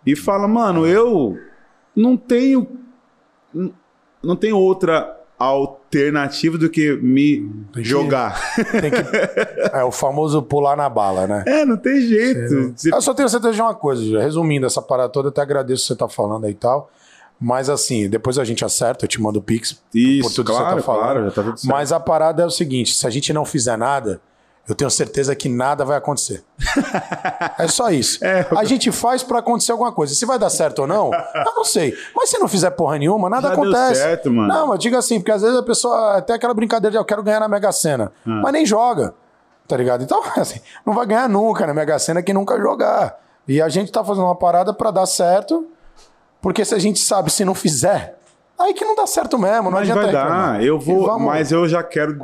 e 0.05 0.15
fala, 0.15 0.47
mano, 0.47 0.85
eu 0.85 1.39
não 1.95 2.17
tenho 2.17 2.67
não 4.21 4.35
tenho 4.35 4.57
outra 4.57 5.15
alternativa 5.37 6.57
do 6.57 6.69
que 6.69 6.93
me 6.97 7.49
Tem 7.73 7.83
jogar. 7.83 8.39
Que, 8.55 9.69
é 9.77 9.83
o 9.83 9.91
famoso 9.91 10.41
pular 10.41 10.75
na 10.77 10.87
bala, 10.89 11.27
né? 11.27 11.43
É, 11.47 11.65
não 11.65 11.77
tem 11.77 12.01
jeito. 12.01 12.73
Você- 12.75 12.93
Eu 12.93 13.01
só 13.01 13.13
tenho 13.13 13.27
certeza 13.29 13.53
de 13.53 13.61
uma 13.61 13.75
coisa, 13.75 14.19
resumindo 14.21 14.65
essa 14.65 14.81
parada 14.81 15.09
toda, 15.09 15.29
até 15.29 15.41
agradeço 15.41 15.83
o 15.83 15.87
que 15.87 15.87
você 15.93 15.95
tá 15.95 16.07
falando 16.07 16.45
aí 16.45 16.51
e 16.51 16.55
tal. 16.55 16.89
Mas 17.39 17.69
assim, 17.69 18.07
depois 18.09 18.39
a 18.39 18.45
gente 18.45 18.63
acerta, 18.63 19.03
eu 19.03 19.09
te 19.09 19.21
mando 19.21 19.39
o 19.39 19.41
Pix 19.41 19.81
Isso, 19.93 20.29
por 20.29 20.33
tudo 20.35 20.51
claro, 20.53 20.65
que 20.67 20.71
você 20.71 20.75
tá 20.77 20.81
falando. 20.83 21.31
claro, 21.33 21.53
tá. 21.53 21.55
Mas 21.65 21.91
a 21.91 21.99
parada 21.99 22.41
é 22.41 22.45
o 22.45 22.49
seguinte: 22.49 22.95
se 22.95 23.05
a 23.05 23.09
gente 23.09 23.33
não 23.33 23.43
fizer 23.43 23.77
nada, 23.77 24.21
eu 24.67 24.73
tenho 24.75 24.89
certeza 24.89 25.35
que 25.35 25.47
nada 25.47 25.85
vai 25.85 25.97
acontecer. 25.97 26.43
é 27.59 27.67
só 27.67 27.89
isso. 27.91 28.23
É, 28.23 28.47
A 28.57 28.63
gente 28.63 28.91
faz 28.91 29.21
pra 29.23 29.39
acontecer 29.39 29.71
alguma 29.71 29.91
coisa. 29.91 30.13
Se 30.15 30.25
vai 30.25 30.39
dar 30.39 30.49
certo 30.49 30.79
ou 30.79 30.87
não, 30.87 31.11
eu 31.13 31.55
não 31.55 31.63
sei. 31.63 31.93
Mas 32.15 32.29
se 32.29 32.39
não 32.39 32.47
fizer 32.47 32.71
porra 32.71 32.97
nenhuma, 32.97 33.29
nada 33.29 33.49
Já 33.49 33.55
deu 33.55 33.63
acontece. 33.63 34.01
certo, 34.01 34.31
mano. 34.31 34.47
Não, 34.47 34.67
mas 34.67 34.79
diga 34.79 34.97
assim, 34.97 35.19
porque 35.19 35.31
às 35.31 35.41
vezes 35.41 35.57
a 35.57 35.63
pessoa 35.63 36.21
tem 36.21 36.35
aquela 36.35 36.53
brincadeira 36.53 36.91
de 36.91 36.97
eu 36.97 37.05
quero 37.05 37.21
ganhar 37.23 37.39
na 37.39 37.47
Mega 37.47 37.71
Sena, 37.71 38.11
Ah. 38.25 38.41
mas 38.43 38.53
nem 38.53 38.65
joga. 38.65 39.13
Tá 39.67 39.75
ligado? 39.77 40.03
Então, 40.03 40.21
assim, 40.37 40.59
não 40.85 40.93
vai 40.93 41.05
ganhar 41.05 41.27
nunca 41.29 41.65
na 41.67 41.73
Mega 41.73 41.97
Sena 41.99 42.21
quem 42.21 42.33
nunca 42.33 42.57
jogar. 42.59 43.19
E 43.47 43.61
a 43.61 43.69
gente 43.69 43.91
tá 43.91 44.03
fazendo 44.03 44.25
uma 44.25 44.35
parada 44.35 44.73
pra 44.73 44.89
dar 44.91 45.05
certo, 45.05 45.67
porque 46.41 46.65
se 46.65 46.73
a 46.73 46.79
gente 46.79 46.99
sabe, 46.99 47.31
se 47.31 47.45
não 47.45 47.53
fizer, 47.53 48.17
aí 48.57 48.73
que 48.73 48.83
não 48.85 48.95
dá 48.95 49.05
certo 49.05 49.37
mesmo, 49.37 49.65
não 49.65 49.71
Mas 49.71 49.81
adianta 49.89 50.01
vai 50.01 50.11
reclamar. 50.11 50.53
dar. 50.53 50.63
Eu 50.63 50.79
vou, 50.79 51.19
mas 51.19 51.51
eu 51.51 51.67
já 51.67 51.83
quero 51.83 52.17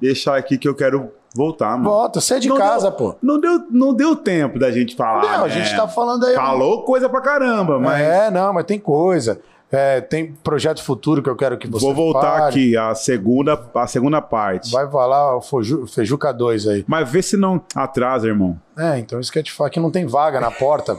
deixar 0.00 0.36
aqui 0.36 0.56
que 0.58 0.68
eu 0.68 0.74
quero 0.74 1.10
voltar, 1.34 1.70
mano. 1.76 1.84
Volta, 1.90 2.20
você 2.20 2.34
é 2.34 2.38
de 2.38 2.48
Não 2.48 2.56
casa, 2.56 2.88
deu- 2.90 2.98
pô. 2.98 3.14
Não 3.22 3.40
deu, 3.40 3.62
não 3.70 3.94
deu 3.94 4.16
tempo 4.16 4.58
da 4.58 4.70
gente 4.70 4.96
falar. 4.96 5.22
Não, 5.22 5.44
a 5.44 5.48
né? 5.48 5.50
gente 5.50 5.74
tá 5.76 5.86
falando 5.88 6.24
aí. 6.26 6.34
Falou 6.34 6.82
coisa 6.84 7.08
pra 7.08 7.20
caramba, 7.20 7.78
mas 7.78 8.00
É, 8.00 8.30
não, 8.30 8.52
mas 8.52 8.64
tem 8.64 8.78
coisa. 8.78 9.40
É, 9.70 10.00
tem 10.00 10.32
projeto 10.42 10.82
futuro 10.82 11.22
que 11.22 11.28
eu 11.28 11.36
quero 11.36 11.58
que 11.58 11.68
você 11.68 11.84
vou 11.84 11.94
voltar 11.94 12.38
fale. 12.38 12.44
aqui 12.48 12.76
a 12.76 12.94
segunda, 12.94 13.60
a 13.74 13.86
segunda 13.86 14.18
parte. 14.22 14.72
Vai 14.72 14.90
falar 14.90 15.36
o 15.36 15.42
Fejuca 15.86 16.32
2 16.32 16.66
aí. 16.66 16.84
Mas 16.88 17.06
vê 17.10 17.20
se 17.20 17.36
não 17.36 17.60
atrasa, 17.74 18.26
irmão. 18.26 18.58
É, 18.78 18.98
então 18.98 19.20
isso 19.20 19.30
que 19.30 19.38
eu 19.38 19.42
te 19.42 19.52
falar 19.52 19.68
que 19.68 19.78
não 19.78 19.90
tem 19.90 20.06
vaga 20.06 20.40
na 20.40 20.50
porta 20.50 20.96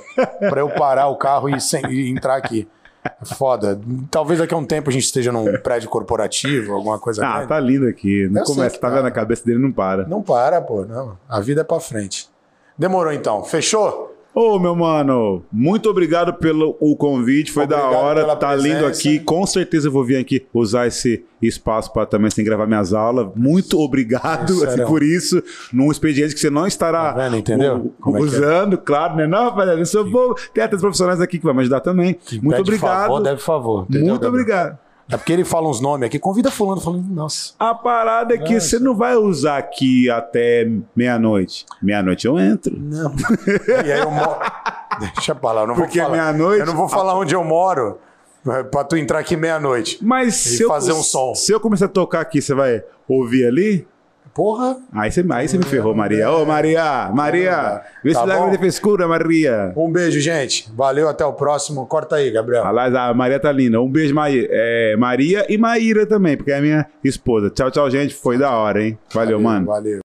pra 0.50 0.62
eu 0.62 0.70
parar 0.70 1.08
o 1.08 1.16
carro 1.16 1.50
e, 1.50 1.60
sem- 1.60 1.84
e 1.90 2.12
entrar 2.12 2.36
aqui. 2.36 2.68
Foda. 3.36 3.80
Talvez 4.12 4.40
daqui 4.40 4.54
a 4.54 4.58
um 4.58 4.66
tempo 4.66 4.90
a 4.90 4.94
gente 4.94 5.06
esteja 5.06 5.32
num 5.32 5.46
prédio 5.60 5.90
corporativo, 5.90 6.74
alguma 6.74 7.00
coisa 7.00 7.26
Ah, 7.26 7.32
grande. 7.34 7.48
tá 7.50 7.60
lindo 7.60 7.88
aqui. 7.88 8.28
Não 8.30 8.42
Eu 8.42 8.46
começa, 8.46 8.78
tá 8.80 8.90
tá. 8.90 8.96
vendo 8.96 9.08
a 9.08 9.12
cabeça 9.12 9.46
dele 9.46 9.60
não 9.60 9.72
para. 9.72 10.06
Não 10.08 10.22
para, 10.22 10.62
pô. 10.62 10.86
Não. 10.86 11.18
A 11.28 11.40
vida 11.40 11.62
é 11.62 11.64
pra 11.64 11.80
frente. 11.80 12.28
Demorou 12.78 13.12
então. 13.12 13.44
Fechou? 13.44 14.16
Ô, 14.42 14.58
meu 14.58 14.74
mano, 14.74 15.44
muito 15.52 15.90
obrigado 15.90 16.34
pelo 16.36 16.78
o 16.80 16.96
convite, 16.96 17.52
foi 17.52 17.68
da 17.68 17.76
Obrigado 17.78 18.02
hora, 18.02 18.22
pela 18.22 18.36
tá 18.38 18.56
lindo 18.56 18.78
presença. 18.86 19.10
aqui. 19.10 19.20
Com 19.20 19.46
certeza 19.46 19.90
eu 19.90 19.92
vou 19.92 20.06
vir 20.06 20.16
aqui 20.16 20.46
usar 20.54 20.88
esse 20.88 21.26
espaço 21.42 21.92
para 21.92 22.06
também 22.06 22.28
assim, 22.30 22.42
gravar 22.42 22.66
minhas 22.66 22.94
aulas. 22.94 23.28
Muito 23.36 23.78
obrigado 23.78 24.54
Isso, 24.54 24.66
assim, 24.66 24.86
por 24.86 25.04
isso, 25.04 25.44
num 25.74 25.92
expediente 25.92 26.34
que 26.34 26.40
você 26.40 26.50
não 26.50 26.66
estará 26.66 27.12
Tá 27.12 27.28
vendo, 27.30 27.94
Como 28.00 28.16
é 28.16 28.20
que 28.22 28.26
é? 28.26 28.30
usando, 28.30 28.78
claro, 28.78 29.18
né? 29.18 29.28
Não, 29.28 29.44
rapaziada, 29.44 29.78
eu 29.82 29.86
só 29.86 30.06
vou 30.06 30.34
ter 30.54 30.62
até 30.62 30.78
profissionais 30.78 31.20
aqui 31.20 31.38
que 31.38 31.44
vão 31.44 31.54
me 31.54 31.60
ajudar 31.60 31.82
também. 31.82 32.18
muito 32.42 32.50
Pede 32.56 32.62
obrigado. 32.62 33.08
Favor, 33.08 33.20
deve 33.22 33.42
favor. 33.42 33.86
entendeu, 33.90 34.08
muito 34.08 34.22
Gabriel? 34.22 34.42
obrigado. 34.42 34.80
É 35.12 35.18
porque 35.18 35.34
ele 35.34 35.44
fala 35.44 35.68
uns 35.68 35.82
nomes 35.82 36.06
aqui. 36.06 36.20
Convida 36.20 36.52
fulano 36.52 36.80
falando, 36.80 37.04
nossa. 37.10 37.54
A 37.58 37.74
parada 37.74 38.36
é 38.36 38.38
que 38.38 38.54
Nossa. 38.54 38.68
você 38.68 38.80
não 38.80 38.96
vai 38.96 39.16
usar 39.16 39.58
aqui 39.58 40.10
até 40.10 40.70
meia-noite. 40.96 41.66
Meia-noite 41.82 42.28
eu 42.28 42.40
entro. 42.40 42.76
Não. 42.80 43.12
e 43.86 43.92
aí 43.92 44.00
eu 44.00 44.12
moro. 44.12 44.40
Deixa 45.16 45.34
pra 45.34 45.52
lá, 45.54 45.62
eu 45.62 45.68
não 45.68 45.76
Porque 45.76 45.98
vou 46.00 46.10
falar. 46.10 46.22
meia-noite- 46.22 46.60
Eu 46.60 46.66
não 46.68 46.76
vou 46.76 46.88
falar 46.90 47.18
onde 47.18 47.34
eu 47.34 47.44
moro 47.44 47.98
é, 48.48 48.64
pra 48.64 48.84
tu 48.84 48.96
entrar 48.98 49.20
aqui 49.20 49.36
meia-noite. 49.36 49.98
Mas 50.02 50.36
se 50.36 50.62
eu, 50.64 50.68
fazer 50.68 50.94
um 50.94 51.02
som. 51.02 51.34
Se 51.34 51.52
eu 51.52 51.60
começar 51.60 51.86
a 51.86 51.90
tocar 51.90 52.22
aqui, 52.22 52.42
você 52.42 52.54
vai 52.54 52.84
ouvir 53.08 53.46
ali? 53.46 53.88
Porra. 54.40 54.78
Aí 54.94 55.12
você, 55.12 55.26
aí 55.32 55.50
você 55.50 55.58
me 55.58 55.66
ferrou, 55.66 55.94
Maria. 55.94 56.32
Ô, 56.32 56.46
Maria! 56.46 57.12
Maria! 57.14 57.82
Vê 58.02 58.14
Tá 58.14 58.22
se 58.22 58.26
bom? 58.26 58.32
lágrima 58.32 58.52
de 58.52 58.58
frescura, 58.58 59.06
Maria. 59.06 59.74
Um 59.76 59.92
beijo, 59.92 60.18
gente. 60.22 60.72
Valeu, 60.74 61.10
até 61.10 61.26
o 61.26 61.34
próximo. 61.34 61.86
Corta 61.86 62.16
aí, 62.16 62.32
Gabriel. 62.32 62.66
Aliás, 62.66 62.96
a 62.96 63.14
Maria 63.14 63.38
tá 63.38 63.52
linda. 63.52 63.82
Um 63.82 63.92
beijo, 63.92 64.16
Maria. 64.16 64.48
É, 64.50 64.96
Maria 64.96 65.46
e 65.50 65.58
Maíra 65.58 66.06
também, 66.06 66.38
porque 66.38 66.54
é 66.54 66.58
a 66.58 66.62
minha 66.62 66.86
esposa. 67.04 67.50
Tchau, 67.50 67.70
tchau, 67.70 67.90
gente. 67.92 68.16
Foi 68.16 68.38
da 68.38 68.52
hora, 68.52 68.82
hein? 68.82 68.98
Valeu, 69.14 69.42
mano. 69.42 69.66
Valeu. 69.66 70.00